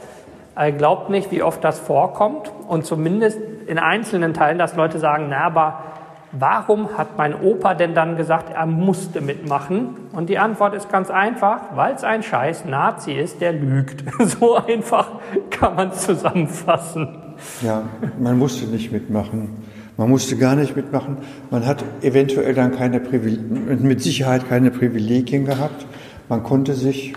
Er 0.55 0.71
glaubt 0.71 1.09
nicht, 1.09 1.31
wie 1.31 1.43
oft 1.43 1.63
das 1.63 1.79
vorkommt 1.79 2.51
und 2.67 2.85
zumindest 2.85 3.39
in 3.67 3.77
einzelnen 3.77 4.33
Teilen, 4.33 4.57
dass 4.57 4.75
Leute 4.75 4.99
sagen, 4.99 5.27
na, 5.29 5.39
aber 5.45 5.83
warum 6.31 6.97
hat 6.97 7.17
mein 7.17 7.33
Opa 7.39 7.73
denn 7.73 7.93
dann 7.93 8.15
gesagt, 8.15 8.53
er 8.53 8.65
musste 8.65 9.19
mitmachen? 9.19 9.89
Und 10.13 10.29
die 10.29 10.37
Antwort 10.37 10.73
ist 10.73 10.89
ganz 10.89 11.09
einfach, 11.09 11.59
weil 11.75 11.93
es 11.93 12.03
ein 12.03 12.23
scheiß 12.23 12.65
Nazi 12.65 13.13
ist, 13.13 13.41
der 13.41 13.53
lügt. 13.53 14.03
So 14.25 14.55
einfach 14.55 15.09
kann 15.49 15.75
man 15.75 15.89
es 15.89 16.05
zusammenfassen. 16.05 17.35
Ja, 17.61 17.83
man 18.19 18.37
musste 18.37 18.65
nicht 18.65 18.91
mitmachen. 18.91 19.49
Man 19.97 20.09
musste 20.09 20.37
gar 20.37 20.55
nicht 20.55 20.75
mitmachen. 20.75 21.17
Man 21.51 21.65
hat 21.65 21.83
eventuell 22.01 22.53
dann 22.53 22.75
keine 22.75 22.99
Privil 22.99 23.39
mit 23.39 24.01
Sicherheit 24.01 24.47
keine 24.47 24.71
Privilegien 24.71 25.45
gehabt. 25.45 25.85
Man 26.27 26.43
konnte 26.43 26.73
sich, 26.73 27.13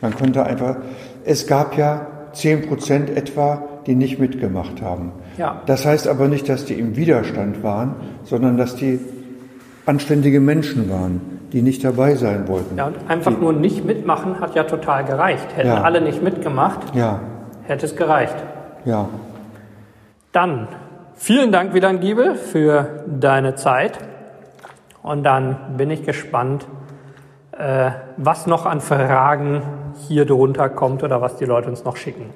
man 0.00 0.14
konnte 0.14 0.44
einfach, 0.44 0.76
es 1.24 1.46
gab 1.46 1.76
ja 1.76 2.06
10 2.32 2.68
Prozent 2.68 3.10
etwa, 3.10 3.62
die 3.86 3.94
nicht 3.94 4.18
mitgemacht 4.18 4.80
haben. 4.82 5.12
Ja. 5.38 5.60
Das 5.66 5.84
heißt 5.86 6.08
aber 6.08 6.28
nicht, 6.28 6.48
dass 6.48 6.64
die 6.64 6.74
im 6.74 6.96
Widerstand 6.96 7.62
waren, 7.62 7.94
sondern 8.24 8.56
dass 8.56 8.76
die 8.76 9.00
anständige 9.86 10.40
Menschen 10.40 10.88
waren, 10.90 11.20
die 11.52 11.62
nicht 11.62 11.84
dabei 11.84 12.14
sein 12.14 12.46
wollten. 12.48 12.76
Ja, 12.78 12.86
und 12.86 12.96
einfach 13.08 13.38
nur 13.38 13.52
nicht 13.52 13.84
mitmachen 13.84 14.40
hat 14.40 14.54
ja 14.54 14.64
total 14.64 15.04
gereicht. 15.04 15.46
Hätten 15.56 15.68
Ja. 15.68 15.82
alle 15.82 16.00
nicht 16.00 16.22
mitgemacht, 16.22 16.94
Ja, 16.94 17.20
hätte 17.64 17.86
es 17.86 17.96
gereicht. 17.96 18.36
ja. 18.84 19.08
Dann 20.32 20.68
vielen 21.14 21.52
Dank, 21.52 21.74
Wieland 21.74 22.00
Giebel, 22.00 22.36
für 22.36 23.04
deine 23.06 23.54
Zeit. 23.54 23.98
Und 25.02 25.24
dann 25.24 25.56
bin 25.76 25.90
ich 25.90 26.04
gespannt, 26.04 26.66
äh, 27.58 27.90
was 28.16 28.46
noch 28.46 28.64
an 28.64 28.80
Fragen 28.80 29.60
hier 30.08 30.24
drunter 30.24 30.68
kommt 30.68 31.02
oder 31.02 31.20
was 31.20 31.36
die 31.36 31.44
Leute 31.44 31.68
uns 31.68 31.84
noch 31.84 31.96
schicken. 31.96 32.30